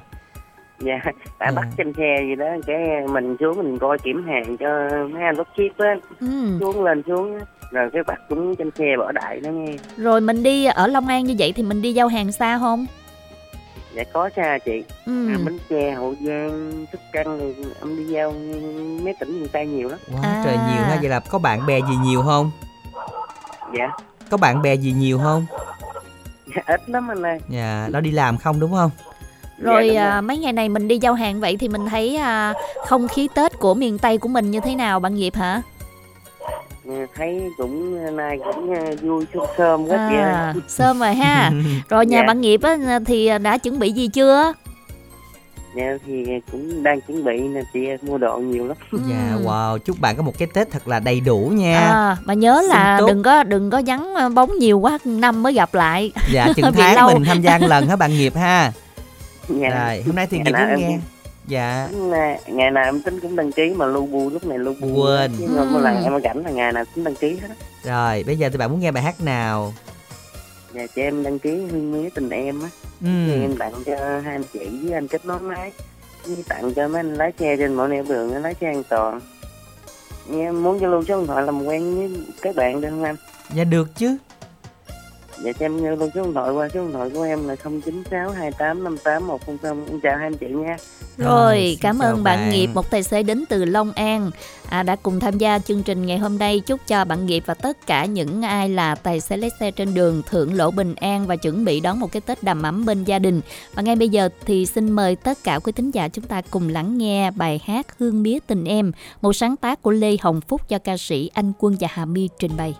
Dạ, 0.80 1.00
tại 1.40 1.50
À. 1.50 1.52
bắt 1.56 1.68
trên 1.78 1.94
xe 1.98 2.18
gì 2.30 2.36
đó, 2.36 2.46
cái 2.68 2.78
mình 3.14 3.36
xuống 3.40 3.58
mình 3.58 3.80
coi 3.80 3.98
kiểm 4.00 4.24
hàng 4.28 4.58
cho 4.58 4.68
mấy 5.14 5.24
anh 5.24 5.38
bắt 5.38 5.48
ship 5.58 5.78
á. 5.78 5.96
Ừ. 6.20 6.58
Xuống 6.60 6.84
lên 6.84 7.04
xuống 7.08 7.40
rồi 7.72 7.90
cái 7.94 8.04
bắt 8.08 8.20
cũng 8.30 8.56
trên 8.56 8.72
xe 8.78 8.86
bỏ 8.98 9.12
đại 9.12 9.40
nó 9.44 9.50
nghe. 9.52 9.72
Rồi 9.98 10.22
mình 10.22 10.44
đi 10.44 10.66
ở 10.66 10.88
Long 10.88 11.08
An 11.08 11.24
như 11.24 11.36
vậy 11.40 11.54
thì 11.56 11.64
mình 11.64 11.82
đi 11.82 11.94
giao 11.94 12.08
hàng 12.08 12.32
xa 12.32 12.58
không? 12.60 12.86
Dạ 13.96 14.04
có 14.14 14.30
xa 14.36 14.58
chị. 14.66 14.84
Ừ. 15.06 15.28
À, 15.30 15.38
Bến 15.46 15.60
Tre, 15.70 15.92
Hậu 15.92 16.16
Giang, 16.26 16.86
Sóc 16.92 17.02
Trăng 17.14 17.40
rồi 17.40 17.56
em 17.82 17.98
đi 17.98 18.04
giao 18.14 18.32
mấy 19.04 19.14
tỉnh 19.20 19.40
miền 19.40 19.48
Tây 19.48 19.66
nhiều 19.68 19.90
lắm. 19.90 20.00
Quá 20.12 20.42
trời 20.46 20.54
nhiều 20.54 20.84
ha, 20.84 20.98
vậy 21.02 21.10
là 21.10 21.20
có 21.20 21.40
bạn 21.40 21.66
bè 21.66 21.80
gì 21.80 21.96
nhiều 22.04 22.22
không? 22.22 22.52
Dạ, 23.78 23.92
Có 24.30 24.38
bạn 24.38 24.62
bè 24.62 24.74
gì 24.76 24.92
nhiều 24.92 25.20
không? 25.24 25.46
dạ 26.56 26.62
ít 26.68 26.90
lắm 26.90 27.12
anh 27.12 27.26
ơi. 27.26 27.40
Dạ, 27.50 27.88
nó 27.92 28.00
đi 28.00 28.12
làm 28.12 28.38
không 28.38 28.60
đúng 28.60 28.72
không? 28.72 28.92
Rồi 29.58 29.88
đúng 29.88 29.98
à, 29.98 30.22
mấy 30.22 30.38
ngày 30.38 30.54
này 30.54 30.70
mình 30.70 30.88
đi 30.88 30.98
giao 30.98 31.14
hàng 31.14 31.40
vậy 31.40 31.58
thì 31.58 31.68
mình 31.68 31.86
thấy 31.86 32.16
à, 32.16 32.54
không 32.88 33.08
khí 33.08 33.30
Tết 33.36 33.60
của 33.60 33.74
miền 33.74 33.98
Tây 33.98 34.18
của 34.18 34.28
mình 34.28 34.52
như 34.52 34.60
thế 34.60 34.76
nào 34.76 35.00
bạn 35.00 35.16
Nghiệp 35.16 35.36
hả? 35.36 35.62
Dạ, 36.88 37.06
Thấy 37.16 37.50
cũng 37.58 37.98
nay 38.16 38.40
cũng 38.46 38.74
à, 38.74 38.82
vui 39.02 39.26
sớm 39.34 39.46
sớm 39.58 39.86
quá 39.88 40.08
chị 40.12 40.18
À, 40.18 40.52
ơi. 40.56 40.62
sớm 40.68 41.00
rồi 41.00 41.14
ha. 41.16 41.52
Rồi 41.90 42.06
nhà 42.06 42.18
Dạ. 42.20 42.24
bạn 42.28 42.42
Nghiệp 42.42 42.62
á, 42.64 43.00
thì 43.06 43.30
đã 43.42 43.58
chuẩn 43.58 43.80
bị 43.80 43.92
gì 43.92 44.08
chưa? 44.08 44.54
Dạ 45.78 45.98
thì 46.06 46.26
cũng 46.52 46.84
đang 46.84 47.02
chuẩn 47.02 47.24
bị 47.24 47.38
nè 47.42 47.62
chị 47.74 47.80
mua 48.02 48.18
đồ 48.18 48.38
nhiều 48.38 48.68
lắm. 48.68 48.78
Dạ, 49.10 49.38
wow, 49.44 49.78
chúc 49.78 50.00
bạn 50.00 50.16
có 50.16 50.24
một 50.24 50.34
cái 50.40 50.48
Tết 50.54 50.72
thật 50.72 50.88
là 50.88 51.00
đầy 51.00 51.20
đủ 51.20 51.52
nha. 51.56 51.80
À, 51.80 52.18
mà 52.26 52.34
nhớ 52.34 52.62
là 52.70 52.98
Sung 53.00 53.08
túc. 53.08 53.16
đừng 53.16 53.24
có 53.24 53.44
đừng 53.44 53.70
có 53.70 53.82
vắng 53.86 54.16
à, 54.16 54.30
bóng 54.30 54.52
nhiều 54.60 54.80
quá 54.80 54.98
năm 55.06 55.44
mới 55.44 55.54
gặp 55.54 55.74
lại. 55.74 56.12
Dạ, 56.32 56.48
chừng 56.56 56.72
tháng 56.74 57.14
mình 57.14 57.24
tham 57.26 57.42
gia 57.42 57.58
một 57.58 57.68
lần 57.68 57.88
hả 57.88 57.96
bạn 57.96 58.12
Nghiệp 58.18 58.36
ha? 58.36 58.72
Dạ. 59.50 59.70
Rồi, 59.70 60.04
hôm 60.06 60.16
nay 60.16 60.28
thì 60.30 60.38
Ngày 60.38 60.46
Nghiệp 60.54 60.66
em 60.70 60.80
nghe. 60.80 60.98
Dạ, 61.48 61.90
à, 62.14 62.38
Ngày 62.48 62.72
nào 62.72 62.84
em 62.84 63.02
tính 63.02 63.20
cũng 63.20 63.36
đăng 63.36 63.52
ký 63.52 63.74
mà 63.76 63.86
lu 63.86 64.06
bu 64.06 64.30
lúc 64.30 64.46
này 64.46 64.58
lu 64.58 64.74
bu. 64.80 64.88
Quên. 65.04 65.32
Chứ 65.40 65.48
mà 65.50 65.64
một 65.64 65.80
lần 65.80 66.04
em 66.04 66.22
rảnh 66.24 66.46
là 66.46 66.52
ngày 66.52 66.72
nào 66.74 66.84
cũng 66.96 67.04
đăng 67.04 67.16
ký 67.16 67.30
hết. 67.42 67.48
á. 67.50 67.56
rồi, 67.84 68.24
bây 68.28 68.38
giờ 68.38 68.50
thì 68.50 68.58
bạn 68.58 68.72
muốn 68.72 68.80
nghe 68.80 68.92
bài 68.92 69.04
hát 69.04 69.22
nào? 69.22 69.74
Dạ 70.74 70.88
cho 70.96 71.02
em 71.02 71.24
đăng 71.24 71.40
ký 71.40 71.50
hương 71.50 71.92
mía 71.92 72.10
tình 72.16 72.30
em 72.30 72.62
á. 72.64 72.70
Ừ. 73.02 73.08
Thì 73.28 73.42
em 73.42 73.58
tặng 73.58 73.74
cho 73.86 73.96
hai 74.24 74.36
anh 74.36 74.44
chị 74.54 74.80
với 74.84 74.94
anh 74.94 75.08
kết 75.08 75.26
nối 75.26 75.40
máy 75.40 75.72
với 76.28 76.44
tặng 76.48 76.74
cho 76.74 76.88
mấy 76.88 77.00
anh 77.00 77.14
lái 77.14 77.34
xe 77.40 77.56
trên 77.58 77.74
mọi 77.74 77.90
nẻo 77.90 78.04
đường 78.10 78.36
lái 78.44 78.54
xe 78.62 78.68
an 78.68 78.84
toàn 78.90 79.20
em 80.32 80.64
muốn 80.64 80.80
cho 80.80 80.88
lưu 80.88 81.04
số 81.08 81.18
điện 81.18 81.28
thoại 81.28 81.44
làm 81.44 81.66
quen 81.66 81.96
với 81.96 82.26
các 82.42 82.56
bạn 82.56 82.82
được 82.82 82.90
không 82.90 83.04
anh 83.04 83.16
Dạ 83.54 83.64
được 83.64 83.96
chứ. 83.96 84.18
Dạ 85.44 85.52
cho 85.52 85.66
em 85.66 85.84
lưu 85.84 86.10
số 86.16 86.24
điện 86.24 86.34
thoại 86.34 86.52
qua 86.52 86.70
số 86.70 86.82
điện 86.82 86.92
thoại 86.92 87.10
của 87.14 87.24
em 87.24 87.48
là 87.48 87.56
096 87.56 88.30
28 88.30 88.84
58 88.84 89.28
100 89.28 89.86
em 89.90 90.00
chào 90.00 90.18
hai 90.18 90.28
anh 90.28 90.38
chị 90.38 90.48
nha 90.50 90.78
Rồi, 91.18 91.68
xin 91.70 91.80
cảm 91.82 92.00
ơn 92.00 92.24
bạn, 92.24 92.40
bạn. 92.40 92.50
Nghiệp, 92.50 92.70
một 92.74 92.92
tài 92.92 93.04
xế 93.04 93.24
đến 93.24 93.44
từ 93.50 93.66
Long 93.66 93.92
An 93.92 94.32
à, 94.70 94.84
đã 94.84 94.96
cùng 94.96 95.20
tham 95.20 95.38
gia 95.38 95.60
chương 95.60 95.84
trình 95.84 96.06
ngày 96.06 96.18
hôm 96.18 96.38
nay. 96.38 96.60
Chúc 96.60 96.80
cho 96.88 97.06
bạn 97.06 97.26
Nghiệp 97.26 97.44
và 97.46 97.54
tất 97.54 97.88
cả 97.88 98.06
những 98.06 98.42
ai 98.42 98.70
là 98.70 98.96
tài 98.96 99.20
xế 99.20 99.38
lái 99.38 99.50
xe 99.60 99.72
trên 99.72 99.94
đường 99.94 100.22
thưởng 100.30 100.54
lỗ 100.54 100.72
bình 100.72 100.96
an 100.96 101.28
và 101.28 101.36
chuẩn 101.36 101.66
bị 101.66 101.80
đón 101.80 102.00
một 102.00 102.12
cái 102.12 102.22
Tết 102.22 102.44
đầm 102.44 102.64
ấm 102.64 102.86
bên 102.86 103.04
gia 103.04 103.20
đình. 103.20 103.42
Và 103.74 103.82
ngay 103.82 103.96
bây 103.96 104.10
giờ 104.10 104.30
thì 104.46 104.66
xin 104.66 104.92
mời 104.92 105.16
tất 105.16 105.38
cả 105.44 105.60
quý 105.60 105.72
thính 105.72 105.92
giả 105.92 106.08
chúng 106.08 106.26
ta 106.26 106.42
cùng 106.50 106.70
lắng 106.70 106.98
nghe 106.98 107.32
bài 107.32 107.62
hát 107.66 108.00
Hương 108.00 108.24
Mía 108.24 108.40
Tình 108.48 108.66
Em, 108.66 108.92
một 109.22 109.34
sáng 109.34 109.58
tác 109.58 109.82
của 109.82 109.92
Lê 109.92 110.18
Hồng 110.22 110.42
Phúc 110.42 110.70
cho 110.70 110.80
ca 110.80 110.98
sĩ 110.98 111.30
Anh 111.34 111.52
Quân 111.60 111.76
và 111.80 111.88
Hà 111.92 112.06
My 112.06 112.30
trình 112.40 112.52
bày. 112.58 112.76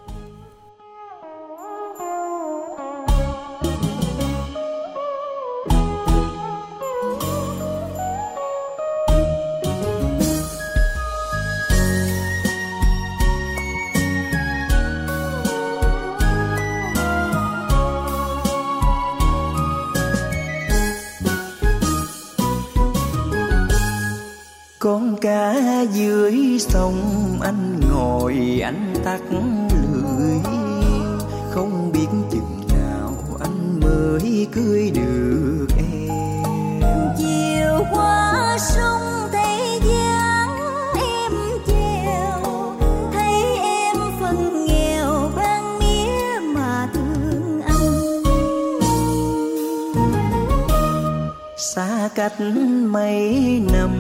Cách 52.30 52.42
mấy 52.90 53.62
năm. 53.74 53.95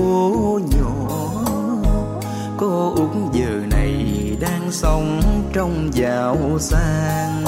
Phố 0.00 0.60
nhỏ. 0.78 1.08
Cô 2.58 2.92
út 2.96 3.32
giờ 3.32 3.60
này 3.70 3.96
đang 4.40 4.72
sống 4.72 5.20
trong 5.52 5.90
giàu 5.92 6.36
sang. 6.60 7.39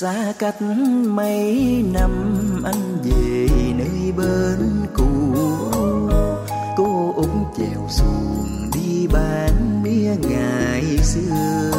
Xa 0.00 0.32
cách 0.38 0.62
mấy 1.06 1.84
năm 1.92 2.10
anh 2.64 2.98
về 3.02 3.48
nơi 3.78 4.12
bên 4.16 4.86
cũ. 4.94 5.06
Cô 6.76 7.12
úng 7.16 7.44
chèo 7.58 7.88
xuồng 7.90 8.70
đi 8.74 9.06
bán 9.12 9.82
mía 9.82 10.16
ngày 10.30 10.98
xưa. 11.02 11.77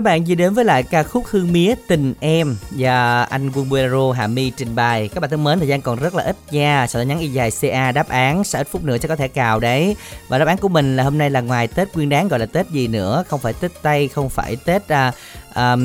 Các 0.00 0.04
bạn 0.04 0.24
vừa 0.28 0.34
đến 0.34 0.54
với 0.54 0.64
lại 0.64 0.82
ca 0.82 1.02
khúc 1.02 1.24
Hương 1.26 1.52
Mía 1.52 1.74
Tình 1.88 2.14
Em 2.20 2.56
và 2.70 3.22
anh 3.22 3.50
Quân 3.54 3.68
Buero 3.68 4.12
Hà 4.12 4.26
My 4.26 4.50
trình 4.50 4.74
bày. 4.74 5.08
Các 5.08 5.20
bạn 5.20 5.30
thân 5.30 5.44
mến, 5.44 5.58
thời 5.58 5.68
gian 5.68 5.82
còn 5.82 5.98
rất 5.98 6.14
là 6.14 6.24
ít 6.24 6.36
nha. 6.50 6.86
Sợ 6.86 7.02
nhắn 7.02 7.20
y 7.20 7.28
dài 7.28 7.50
CA 7.60 7.92
đáp 7.92 8.08
án, 8.08 8.44
sẽ 8.44 8.60
ít 8.60 8.68
phút 8.70 8.84
nữa 8.84 8.98
sẽ 8.98 9.08
có 9.08 9.16
thể 9.16 9.28
cào 9.28 9.60
đấy. 9.60 9.96
Và 10.28 10.38
đáp 10.38 10.48
án 10.48 10.56
của 10.56 10.68
mình 10.68 10.96
là 10.96 11.02
hôm 11.02 11.18
nay 11.18 11.30
là 11.30 11.40
ngoài 11.40 11.66
Tết 11.66 11.94
Nguyên 11.94 12.08
Đán 12.08 12.28
gọi 12.28 12.40
là 12.40 12.46
Tết 12.46 12.70
gì 12.70 12.88
nữa, 12.88 13.24
không 13.28 13.40
phải 13.40 13.52
Tết 13.52 13.70
Tây, 13.82 14.08
không 14.08 14.30
phải 14.30 14.56
Tết 14.56 14.88
à, 14.88 15.12
à, 15.54 15.76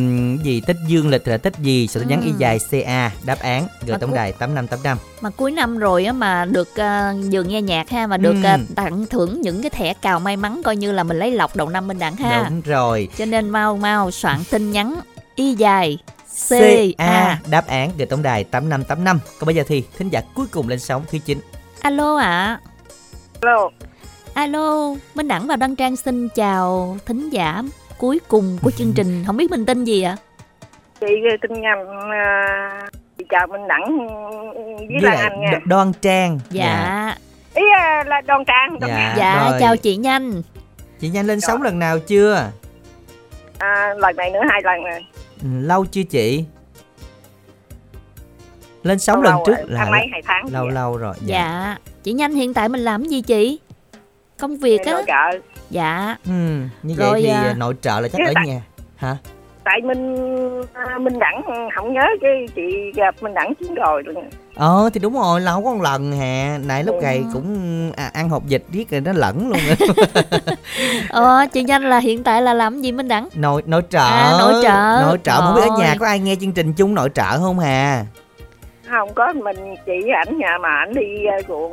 gì 0.43 0.61
Tết 0.67 0.75
Dương 0.87 1.09
lịch 1.09 1.21
thì 1.25 1.31
là 1.31 1.37
Tết 1.37 1.57
gì. 1.59 1.87
Sợ 1.87 2.01
nhắn 2.01 2.21
y 2.21 2.29
Ừ. 2.31 2.35
dài 2.37 2.59
CA 2.71 3.11
đáp 3.23 3.39
án 3.39 3.67
gửi 3.85 3.91
Mà 3.91 3.97
tổng 3.97 4.13
đài 4.13 4.31
8585. 4.31 4.97
mà 5.21 5.29
cuối 5.29 5.51
năm 5.51 5.77
rồi 5.77 6.05
á 6.05 6.13
mà 6.13 6.45
được 6.45 6.69
uh, 6.71 7.25
vừa 7.31 7.43
nghe 7.43 7.61
nhạc 7.61 7.89
ha 7.89 8.07
mà 8.07 8.17
được 8.17 8.35
Ừ. 8.35 8.43
à, 8.43 8.57
tặng 8.75 9.05
thưởng 9.05 9.41
những 9.41 9.61
cái 9.61 9.69
thẻ 9.69 9.93
cào 9.93 10.19
may 10.19 10.37
mắn 10.37 10.61
coi 10.63 10.75
như 10.75 10.91
là 10.91 11.03
mình 11.03 11.19
lấy 11.19 11.31
lọc 11.31 11.55
đầu 11.55 11.69
năm 11.69 11.87
bên 11.87 11.99
đẳng 11.99 12.15
ha 12.15 12.45
Đúng 12.49 12.61
rồi. 12.61 13.07
cho 13.17 13.25
nên 13.25 13.49
mau 13.49 13.77
mau 13.77 14.11
soạn 14.11 14.39
tin 14.51 14.71
nhắn 14.71 14.95
y 15.35 15.53
dài 15.55 15.97
CA 16.49 16.57
a 16.97 17.39
đáp 17.49 17.67
án 17.67 17.91
gửi 17.97 18.05
tổng 18.07 18.21
đài 18.23 18.43
8585. 18.43 19.19
Còn 19.39 19.45
bây 19.45 19.55
giờ 19.55 19.63
thì 19.67 19.83
thính 19.97 20.09
giả 20.09 20.21
cuối 20.35 20.45
cùng 20.51 20.69
lên 20.69 20.79
sóng 20.79 21.03
thứ 21.11 21.17
9. 21.25 21.39
alo 21.81 22.15
ạ 22.17 22.59
Alo, 23.41 23.69
alo 24.33 24.95
minh 25.15 25.27
đẳng 25.27 25.47
và 25.47 25.55
đăng 25.55 25.75
trang 25.75 25.95
xin 25.95 26.29
chào 26.29 26.97
thính 27.05 27.29
giả 27.29 27.63
cuối 27.97 28.19
cùng 28.27 28.57
của 28.63 28.71
chương 28.71 28.93
trình 28.95 29.23
không 29.27 29.37
biết 29.37 29.51
mình 29.51 29.65
tên 29.65 29.83
gì 29.83 30.01
ạ 30.01 30.17
chị 30.99 31.07
tin 31.41 31.61
nhầm 31.61 31.77
à, 32.11 32.87
chị 33.17 33.25
chào 33.29 33.47
Minh 33.47 33.67
Đẳng 33.67 34.07
với, 34.77 34.87
Với 34.91 35.01
lại 35.01 35.15
Anh 35.17 35.41
nha. 35.41 35.51
Đ- 35.51 35.59
Đoan 35.65 35.91
Trang. 36.01 36.39
dạ 36.49 37.15
Ý 37.55 37.63
à, 37.79 38.03
là 38.07 38.21
Đoan 38.21 38.43
Trang. 38.47 38.79
Đoan 38.79 38.91
Dạ, 38.95 39.13
dạ 39.17 39.49
rồi. 39.49 39.59
chào 39.59 39.77
chị 39.77 39.95
nhanh 39.97 40.41
Chị 40.99 41.09
nhanh 41.09 41.25
lên 41.27 41.41
sóng 41.41 41.61
lần 41.61 41.79
nào 41.79 41.99
chưa? 41.99 42.51
À, 43.57 43.93
lần 43.97 44.15
này 44.15 44.29
nữa 44.31 44.39
hai 44.49 44.61
lần 44.63 44.83
rồi. 44.83 44.99
Ừ, 45.41 45.47
lâu 45.61 45.85
chưa 45.85 46.03
chị? 46.03 46.43
Lên 48.83 48.99
sóng 48.99 49.21
lần 49.21 49.35
trước 49.45 49.55
rồi, 49.57 49.65
là 49.69 49.79
tháng 49.83 49.91
mấy, 49.91 50.01
hai 50.11 50.21
tháng 50.25 50.45
lâu 50.51 50.67
lâu 50.67 50.97
rồi. 50.97 51.13
dạ 51.25 51.77
chị 52.03 52.13
nhanh 52.13 52.33
hiện 52.33 52.53
tại 52.53 52.69
mình 52.69 52.81
làm 52.81 53.03
gì 53.03 53.21
chị 53.21 53.59
công 54.39 54.57
việc 54.57 54.81
á 54.85 54.91
nội 54.93 55.03
trợ. 55.07 55.39
Dạ 55.69 56.15
Ừ, 56.25 56.31
như 56.83 56.95
Rồi, 56.97 57.11
vậy 57.11 57.21
thì 57.23 57.29
à, 57.29 57.53
nội 57.57 57.73
trợ 57.81 57.99
là 57.99 58.07
chắc 58.07 58.27
ở 58.27 58.31
tại- 58.35 58.47
nhà 58.47 58.61
hả? 58.95 59.17
tại 59.63 59.81
mình 59.83 60.15
à, 60.73 60.97
mình 60.99 61.19
đẳng 61.19 61.41
không 61.75 61.93
nhớ 61.93 62.01
cái 62.21 62.45
chị 62.55 62.91
gặp 62.95 63.15
mình 63.21 63.33
đẳng 63.33 63.53
chiến 63.59 63.75
rồi 63.75 64.03
Ờ 64.55 64.89
thì 64.93 64.99
đúng 64.99 65.13
rồi, 65.13 65.41
lâu 65.41 65.63
có 65.63 65.73
một 65.73 65.81
lần 65.81 66.11
hè 66.11 66.57
Nãy 66.57 66.83
lúc 66.83 66.95
Ừ. 66.95 67.01
gầy 67.01 67.25
cũng 67.33 67.91
à, 67.95 68.09
ăn 68.13 68.29
hộp 68.29 68.45
dịch 68.45 68.63
riết 68.71 68.89
rồi 68.89 69.01
nó 69.01 69.11
lẫn 69.13 69.49
luôn 69.49 69.59
ờ 71.09 71.45
chị 71.53 71.63
nhanh 71.63 71.83
là 71.89 71.97
hiện 71.99 72.23
tại 72.23 72.41
là 72.41 72.53
làm 72.53 72.81
gì 72.81 72.91
minh 72.91 73.07
đẳng 73.07 73.27
Nội 73.35 73.61
nội 73.65 73.81
trợ 73.89 73.99
À, 73.99 74.35
nội 74.39 74.53
trợ. 74.63 75.01
Nội 75.01 75.17
trợ 75.23 75.41
không 75.41 75.55
biết 75.55 75.61
ở 75.61 75.77
nhà 75.77 75.87
Rồi. 75.87 75.95
có 75.99 76.05
ai 76.05 76.19
nghe 76.19 76.35
chương 76.41 76.51
trình 76.51 76.73
chung 76.73 76.95
nội 76.95 77.09
trợ 77.13 77.37
không 77.39 77.59
hà 77.59 78.05
không 78.89 79.13
có 79.13 79.33
mình 79.33 79.75
chị 79.85 79.93
ảnh 80.25 80.37
nhà 80.37 80.57
mà 80.61 80.69
ảnh 80.69 80.93
đi 80.93 81.25
à, 81.25 81.37
ruộng 81.47 81.71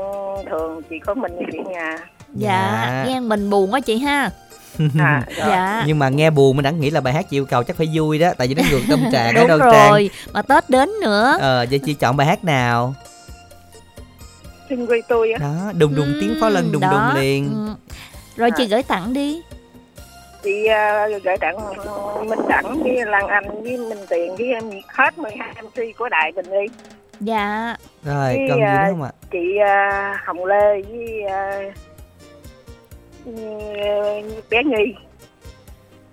thường 0.50 0.82
chỉ 0.90 0.98
có 0.98 1.14
mình 1.14 1.32
chị 1.52 1.58
nhà 1.70 1.96
dạ, 2.34 2.82
Dạ. 2.86 3.04
nghe 3.08 3.20
mình 3.20 3.50
buồn 3.50 3.72
quá 3.72 3.80
chị 3.80 3.98
ha 3.98 4.30
à, 4.98 5.22
rồi. 5.36 5.46
dạ 5.48 5.84
Nhưng 5.86 5.98
mà 5.98 6.08
nghe 6.08 6.30
buồn 6.30 6.56
mình 6.56 6.62
đã 6.64 6.70
nghĩ 6.70 6.90
là 6.90 7.00
bài 7.00 7.12
hát 7.14 7.26
chị 7.30 7.36
yêu 7.36 7.44
cầu 7.44 7.62
chắc 7.62 7.76
phải 7.76 7.88
vui 7.94 8.18
đó 8.18 8.32
Tại 8.38 8.48
vì 8.48 8.54
nó 8.54 8.62
ngược 8.70 8.80
tâm 8.88 9.00
trạng 9.12 9.34
đúng 9.34 9.46
đâu 9.48 9.58
Trang 9.58 9.90
rồi 9.90 10.10
mà 10.32 10.42
tết 10.42 10.70
đến 10.70 10.90
nữa 11.02 11.36
Ờ 11.40 11.66
vậy 11.70 11.80
chị 11.86 11.94
chọn 11.94 12.16
bài 12.16 12.26
hát 12.26 12.44
nào 12.44 12.94
xin 14.68 14.86
quê 14.86 15.00
tôi 15.08 15.32
á 15.32 15.38
Đó 15.38 15.72
đùng 15.74 15.94
đùng 15.94 16.12
tiếng 16.20 16.36
pháo 16.40 16.50
lân 16.50 16.62
Ừm, 16.64 16.72
đùng 16.72 16.80
đó. 16.82 16.90
đùng 16.90 17.20
liền 17.22 17.52
Ừ. 17.54 17.74
rồi 18.36 18.50
chị 18.56 18.64
À. 18.64 18.68
gửi 18.70 18.82
tặng 18.82 19.12
đi 19.14 19.40
chị 20.42 20.66
à, 20.66 21.08
gửi 21.24 21.36
tặng 21.40 21.56
minh 22.28 22.38
đẳng 22.48 22.82
với 22.82 23.06
lan 23.06 23.26
anh 23.28 23.62
với 23.62 23.76
minh 23.78 23.98
tiền 24.08 24.36
với 24.36 24.46
em 24.52 24.64
hết 24.88 25.18
12 25.18 25.54
mc 25.62 25.98
của 25.98 26.08
đài 26.08 26.32
bình 26.32 26.46
đi 26.50 26.50
Rồi 26.56 26.68
dạ 27.20 27.76
Cái, 28.04 28.36
còn 28.48 28.58
gì 28.58 28.64
nữa 28.64 28.86
không 28.90 29.02
ạ 29.02 29.10
chị 29.32 29.56
à, 29.66 30.18
hồng 30.26 30.44
lê 30.44 30.82
với 30.82 30.82
như- 30.92 31.70
bé 34.50 34.62
nhi. 34.64 34.94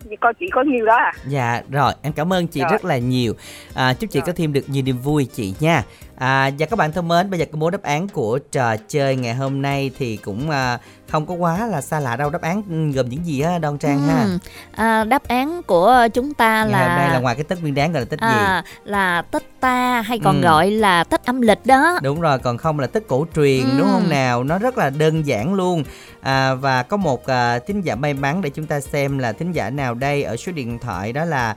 Vì 0.10 0.16
con 0.16 0.36
chỉ 0.40 0.46
có 0.52 0.64
nhiêu 0.64 0.86
đó 0.86 0.96
à. 0.96 1.14
Dạ 1.28 1.62
rồi 1.72 1.94
em 2.02 2.14
cảm 2.14 2.34
ơn 2.34 2.48
chị 2.48 2.60
Rồi. 2.62 2.70
rất 2.72 2.86
là 2.86 2.98
nhiều. 2.98 3.34
À, 3.74 3.94
Chúc 3.94 4.10
chị 4.12 4.20
có 4.26 4.32
thêm 4.36 4.54
được 4.54 4.64
nhiều 4.68 4.84
niềm 4.84 4.98
vui 4.98 5.28
chị 5.34 5.54
nha 5.60 5.84
à, 6.20 6.50
Và 6.60 6.66
các 6.66 6.76
bạn 6.80 6.92
thân 6.92 7.08
mến 7.08 7.30
bây 7.30 7.40
giờ 7.40 7.46
công 7.52 7.60
bố 7.60 7.70
đáp 7.70 7.84
án 7.84 8.08
của 8.08 8.40
trò 8.52 8.76
chơi 8.90 9.16
ngày 9.16 9.34
hôm 9.36 9.62
nay 9.62 9.92
Thì 9.98 10.18
cũng 10.18 10.50
à, 10.50 10.78
không 11.12 11.26
có 11.26 11.34
quá 11.34 11.68
là 11.68 11.82
xa 11.82 12.00
lạ 12.00 12.16
đâu 12.16 12.30
Đáp 12.30 12.42
án 12.42 12.62
ừ, 12.70 12.92
gồm 12.96 13.10
những 13.10 13.26
gì 13.26 13.42
á 13.42 13.58
Đoan 13.60 13.78
Trang 13.78 14.00
ha 14.08 14.22
Ừm, 14.24 14.38
à, 14.76 15.04
đáp 15.04 15.28
án 15.28 15.62
của 15.64 16.08
chúng 16.14 16.34
ta 16.34 16.64
Ngày 16.64 16.72
là 16.72 16.88
hôm 16.88 16.98
nay 16.98 17.10
là 17.10 17.20
ngoài 17.20 17.36
cái 17.36 17.44
Tết 17.44 17.62
Nguyên 17.62 17.76
Đán 17.76 17.92
gọi 17.92 18.02
là 18.02 18.06
Tết 18.10 18.20
gì 18.22 18.28
à, 18.28 18.64
là 18.86 19.22
Tết 19.22 19.44
ta 19.60 20.02
hay 20.02 20.20
còn 20.24 20.36
Ừ. 20.42 20.44
gọi 20.44 20.72
là 20.72 21.04
Tết 21.04 21.26
âm 21.26 21.42
lịch 21.42 21.66
đó 21.66 22.00
Đúng 22.04 22.22
rồi, 22.22 22.40
còn 22.40 22.58
không 22.58 22.80
là 22.80 22.88
Tết 22.88 23.08
cổ 23.08 23.26
truyền 23.36 23.78
đúng 23.78 23.88
Ừ. 23.88 23.94
không 23.94 24.10
nào? 24.10 24.44
Nó 24.44 24.58
rất 24.58 24.78
là 24.78 24.90
đơn 24.90 25.26
giản 25.28 25.54
luôn. 25.54 25.84
À, 26.22 26.54
và 26.54 26.84
có 26.84 26.98
một 26.98 27.26
à, 27.26 27.60
thính 27.60 27.82
giả 27.82 27.96
may 27.96 28.14
mắn 28.14 28.42
để 28.42 28.50
chúng 28.50 28.66
ta 28.66 28.80
xem 28.80 29.18
là 29.20 29.32
thính 29.32 29.52
giả 29.52 29.70
nào 29.70 29.94
đây 29.94 30.24
ở 30.24 30.36
số 30.38 30.52
điện 30.52 30.80
thoại 30.80 31.14
đó 31.14 31.26
là 31.26 31.56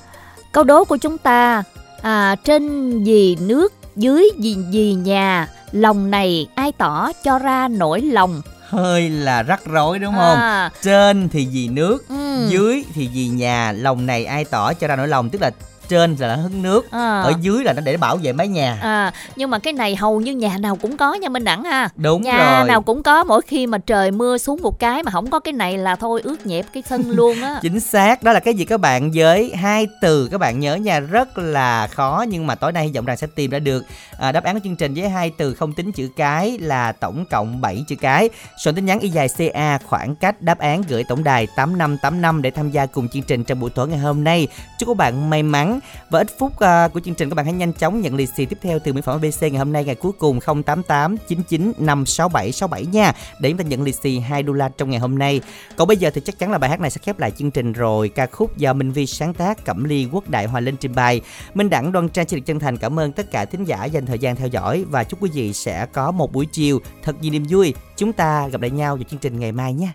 câu 0.53 0.65
đố 0.65 0.85
của 0.85 0.97
chúng 0.97 1.19
ta 1.19 1.62
à, 2.03 2.36
trên 2.44 2.90
gì 3.05 3.36
nước 3.40 3.73
dưới 3.97 4.24
gì 4.39 4.57
gì 4.70 4.94
nhà 4.94 5.49
lòng 5.73 6.11
này 6.11 6.47
ai 6.55 6.73
tỏ 6.73 7.12
cho 7.24 7.39
ra 7.39 7.69
nỗi 7.69 8.01
lòng 8.01 8.43
Hơi 8.69 9.11
là 9.11 9.43
rắc 9.43 9.65
rối 9.66 9.99
đúng 9.99 10.15
không? 10.15 10.36
À. 10.36 10.70
Trên 10.82 11.28
thì 11.28 11.47
vì 11.53 11.69
nước, 11.69 12.09
Ừ. 12.09 12.49
dưới 12.49 12.85
thì 12.94 13.09
vì 13.15 13.28
nhà, 13.28 13.73
lòng 13.73 14.07
này 14.07 14.24
ai 14.24 14.44
tỏ 14.44 14.73
cho 14.74 14.86
ra 14.89 14.97
nỗi 14.97 15.09
lòng 15.09 15.31
tức 15.31 15.43
là 15.43 15.51
trên 15.93 16.16
là 16.19 16.36
nó 16.36 16.43
hứng 16.43 16.62
nước, 16.62 16.90
À. 16.90 17.20
ở 17.20 17.32
dưới 17.40 17.64
là 17.64 17.73
nó 17.73 17.81
để 17.81 17.97
bảo 17.97 18.16
vệ 18.16 18.32
mái 18.32 18.48
nhà. 18.48 18.78
À, 18.82 19.12
nhưng 19.36 19.51
mà 19.51 19.59
cái 19.59 19.73
này 19.73 19.97
hầu 19.97 20.20
như 20.20 20.32
nhà 20.32 20.59
nào 20.59 20.77
cũng 20.77 20.97
có 20.97 21.14
nha 21.14 21.28
Minh 21.28 21.44
Đẳng 21.44 21.64
ha. 21.64 21.89
Đúng 21.97 22.23
nhà 22.23 22.59
rồi. 22.59 22.69
nào 22.69 22.82
cũng 22.82 23.02
có 23.02 23.24
mỗi 23.24 23.43
khi 23.43 23.66
mà 23.66 23.78
trời 23.78 24.10
mưa 24.10 24.39
xuống 24.39 24.60
một 24.62 24.78
cái 24.78 25.02
mà 25.02 25.10
không 25.12 25.31
có 25.31 25.40
cái 25.40 25.52
này 25.52 25.78
là 25.78 25.97
thôi 25.97 26.20
ướt 26.24 26.47
nhẹp 26.47 26.66
cái 26.73 26.82
sân 26.89 27.10
luôn 27.10 27.43
á. 27.43 27.59
Chính 27.62 27.81
xác, 27.81 28.23
đó 28.23 28.32
là 28.32 28.40
cái 28.40 28.55
gì 28.55 28.64
các 28.64 28.81
bạn 28.81 29.10
với 29.14 29.55
hai 29.56 29.86
từ 30.01 30.28
các 30.28 30.39
bạn 30.39 30.60
nhớ 30.60 30.74
nha 30.74 31.01
rất 31.01 31.39
là 31.39 31.86
khó 31.86 32.24
nhưng 32.28 32.47
mà 32.47 32.55
tối 32.55 32.73
nay 32.73 32.85
hy 32.85 32.93
vọng 32.94 33.05
rằng 33.05 33.16
sẽ 33.16 33.27
tìm 33.35 33.51
ra 33.51 33.59
được 33.59 33.85
à, 34.19 34.32
đáp 34.32 34.44
án 34.44 34.55
của 34.55 34.60
chương 34.64 34.77
trình 34.77 34.94
với 34.94 35.09
hai 35.09 35.31
từ 35.39 35.55
không 35.55 35.73
tính 35.73 35.93
chữ 35.93 36.09
cái 36.16 36.59
là 36.59 36.93
tổng 36.93 37.24
cộng 37.31 37.60
7 37.60 37.85
chữ 37.89 37.97
cái. 37.97 38.28
Soạn 38.64 38.74
tin 38.74 38.86
nhắn 38.86 39.01
y 39.01 39.09
dài 39.09 39.28
CA 39.39 39.78
khoảng 39.78 40.14
cách 40.14 40.43
đáp 40.43 40.59
án 40.59 40.82
gửi 40.89 41.05
tổng 41.09 41.24
đài 41.24 41.47
8585 41.56 42.43
để 42.43 42.51
tham 42.51 42.70
gia 42.70 42.86
cùng 42.86 43.09
chương 43.09 43.23
trình 43.23 43.44
trong 43.44 43.60
buổi 43.60 43.70
tối 43.70 43.89
ngày 43.89 43.98
hôm 43.98 44.24
nay. 44.24 44.48
Chúc 44.78 44.89
các 44.89 44.97
bạn 44.97 45.31
may 45.31 45.43
mắn 45.43 45.81
và 46.10 46.20
ít 46.20 46.38
phút 46.38 46.52
uh, 46.52 46.92
của 46.92 47.00
chương 47.00 47.14
trình 47.14 47.28
các 47.28 47.34
bạn 47.34 47.44
hãy 47.46 47.54
nhanh 47.54 47.72
chóng 47.72 48.00
nhận 48.00 48.14
lì 48.14 48.26
xì 48.26 48.46
tiếp 48.46 48.59
theo 48.62 48.78
từ 48.78 48.92
mỹ 48.92 49.00
phẩm 49.00 49.20
ABC 49.22 49.42
ngày 49.42 49.59
hôm 49.59 49.72
nay 49.72 49.84
ngày 49.84 49.94
cuối 49.94 50.12
cùng 50.18 50.40
088 50.40 51.16
99 51.28 51.72
567 51.78 52.52
67 52.52 52.86
nha 52.86 53.12
để 53.40 53.50
chúng 53.50 53.59
ta 53.59 53.64
nhận 53.64 53.82
lì 53.82 53.92
xì 53.92 54.18
2 54.18 54.42
đô 54.42 54.52
la 54.52 54.68
trong 54.68 54.90
ngày 54.90 55.00
hôm 55.00 55.18
nay. 55.18 55.40
Còn 55.76 55.88
bây 55.88 55.96
giờ 55.96 56.10
thì 56.14 56.20
chắc 56.20 56.38
chắn 56.38 56.50
là 56.50 56.59
bài 56.59 56.70
hát 56.70 56.80
này 56.80 56.90
sẽ 56.90 57.00
khép 57.04 57.18
lại 57.18 57.30
chương 57.30 57.50
trình 57.50 57.72
rồi. 57.72 58.09
Ca 58.09 58.26
khúc 58.26 58.56
do 58.56 58.72
Minh 58.72 58.92
Vi 58.92 59.06
sáng 59.06 59.34
tác, 59.34 59.64
Cẩm 59.64 59.84
Ly 59.84 60.09
Quốc 60.12 60.30
Đại 60.30 60.46
Hòa 60.46 60.60
Linh 60.60 60.76
trình 60.76 60.94
bày. 60.94 61.20
Minh 61.54 61.70
Đẳng 61.70 61.92
Đoan 61.92 62.09
Trang 62.09 62.28
xin 62.28 62.38
được 62.38 62.46
chân 62.46 62.59
thành 62.59 62.76
cảm 62.76 62.98
ơn 62.98 63.12
tất 63.12 63.30
cả 63.30 63.44
thính 63.44 63.64
giả 63.64 63.84
dành 63.84 64.06
thời 64.06 64.18
gian 64.18 64.36
theo 64.36 64.48
dõi 64.48 64.84
và 64.90 65.04
chúc 65.04 65.22
quý 65.22 65.30
vị 65.34 65.52
sẽ 65.52 65.86
có 65.92 66.10
một 66.10 66.32
buổi 66.32 66.46
chiều 66.46 66.80
thật 67.02 67.16
nhiều 67.20 67.32
niềm 67.32 67.44
vui. 67.48 67.74
Chúng 67.96 68.12
ta 68.12 68.48
gặp 68.48 68.60
lại 68.60 68.70
nhau 68.70 68.96
vào 68.96 69.04
chương 69.10 69.20
trình 69.20 69.40
ngày 69.40 69.52
mai 69.52 69.74
nhé. 69.74 69.92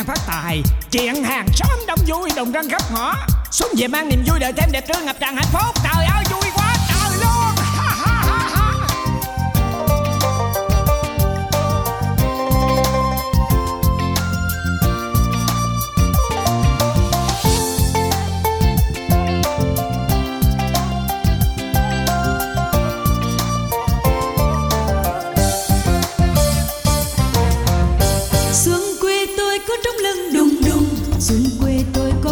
Ăn 0.00 0.06
phát 0.06 0.18
tài. 0.26 0.62
Chuyện 0.90 1.24
hàng 1.24 1.46
xóm 1.54 1.78
đông 1.86 1.98
vui, 2.06 2.30
đồng 2.36 2.52
răng 2.52 2.68
khắp 2.70 2.82
ngõ. 2.92 3.14
Xuống 3.50 3.68
về 3.78 3.88
mang 3.88 4.08
niềm 4.08 4.24
vui 4.26 4.38
đời 4.38 4.52
thêm 4.56 4.72
đẹp 4.72 4.84
trưa 4.88 5.00
ngập 5.00 5.16
tràn 5.20 5.36
hạnh 5.36 5.48
phúc. 5.52 5.74
Trời 5.84 6.04
ơi! 6.04 6.19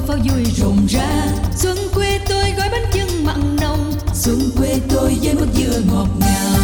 Pháo 0.08 0.16
vui 0.16 0.44
rộn 0.56 0.86
rã. 0.88 1.26
Xuân 1.56 1.76
quê 1.94 2.20
tôi 2.28 2.52
gói 2.58 2.68
bánh 2.72 2.84
chưng 2.92 3.24
mặn 3.24 3.56
nồng. 3.60 3.92
Xuân 4.14 4.38
quê 4.56 4.80
tôi 4.88 5.16
với 5.22 5.34
mứt 5.34 5.48
dừa 5.54 5.80
ngọt 5.92 6.06
ngào. 6.20 6.60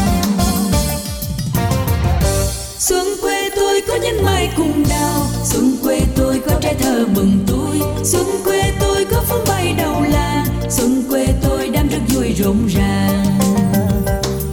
Xuân 2.78 3.06
quê 3.22 3.50
tôi 3.56 3.82
có 3.88 3.96
nhánh 4.02 4.24
mai 4.24 4.50
cùng 4.56 4.84
đào. 4.88 5.26
Xuân 5.44 5.76
quê 5.82 6.00
tôi 6.16 6.40
có 6.46 6.52
trái 6.60 6.74
thơ 6.74 7.06
mừng 7.14 7.44
tôi 7.46 7.80
Xuân 8.04 8.26
quê 8.44 8.72
tôi 8.80 9.04
có 9.10 9.20
phấn 9.28 9.40
bay 9.48 9.74
đầu 9.78 10.02
làng 10.02 10.46
Xuân 10.70 11.04
quê 11.10 11.26
tôi 11.42 11.68
đang 11.68 11.88
rất 11.88 12.14
vui 12.14 12.34
rộn 12.38 12.66
ràng. 12.66 13.24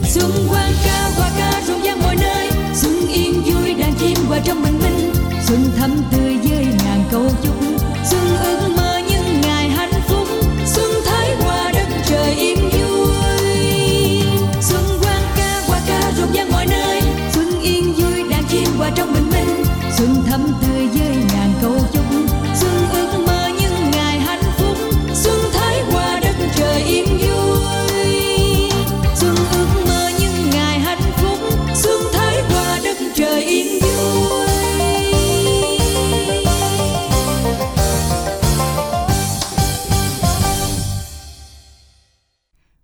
Xuân 0.03 0.31
quang 0.49 0.73
ca, 0.85 1.09
hoa 1.17 1.31
ca 1.37 1.61
rộn 1.67 1.81
ràng 1.83 1.99
mọi 2.01 2.15
nơi. 2.15 2.49
Xuân 2.75 3.07
yên 3.13 3.41
vui, 3.41 3.73
đàn 3.73 3.93
chim 3.99 4.17
hòa 4.27 4.39
trong 4.45 4.63
bình 4.63 4.79
minh. 4.79 5.13
Xuân 5.47 5.71
thắm 5.77 5.91
tươi 6.11 6.37
với 6.43 6.65
ngàn 6.85 7.03
câu 7.11 7.25
chúc 7.43 7.60
Xuân 20.01 20.23
thắm 20.25 20.41
tươi 20.61 20.87
với 20.87 21.15
ngàn 21.33 21.53
câu 21.61 21.75
chúc. 21.93 22.03
Xuân 22.55 22.73
ước 22.91 23.23
mơ 23.27 23.49
những 23.59 23.91
ngày 23.91 24.19
hạnh 24.19 24.43
phúc. 24.57 24.77
Xuân 25.13 25.35
thái 25.53 25.83
qua 25.93 26.19
đất 26.19 26.35
trời 26.55 26.83
yên 26.83 27.05
vui. 27.07 28.71
Xuân 29.15 29.35
ước 29.51 29.67
mơ 29.87 30.09
những 30.19 30.49
ngày 30.49 30.79
hạnh 30.79 31.11
phúc. 31.15 31.39
Xuân 31.75 32.01
thái 32.13 32.43
qua 32.49 32.79
đất 32.83 32.97
trời 33.15 33.43
yên 33.43 33.67
vui. 33.81 34.47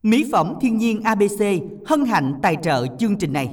Mỹ 0.04 0.26
phẩm 0.32 0.54
thiên 0.62 0.78
nhiên 0.78 1.02
ABC 1.04 1.44
hân 1.86 2.06
hạnh 2.06 2.34
tài 2.42 2.58
trợ 2.64 2.86
chương 3.00 3.18
trình 3.18 3.34
này. 3.34 3.50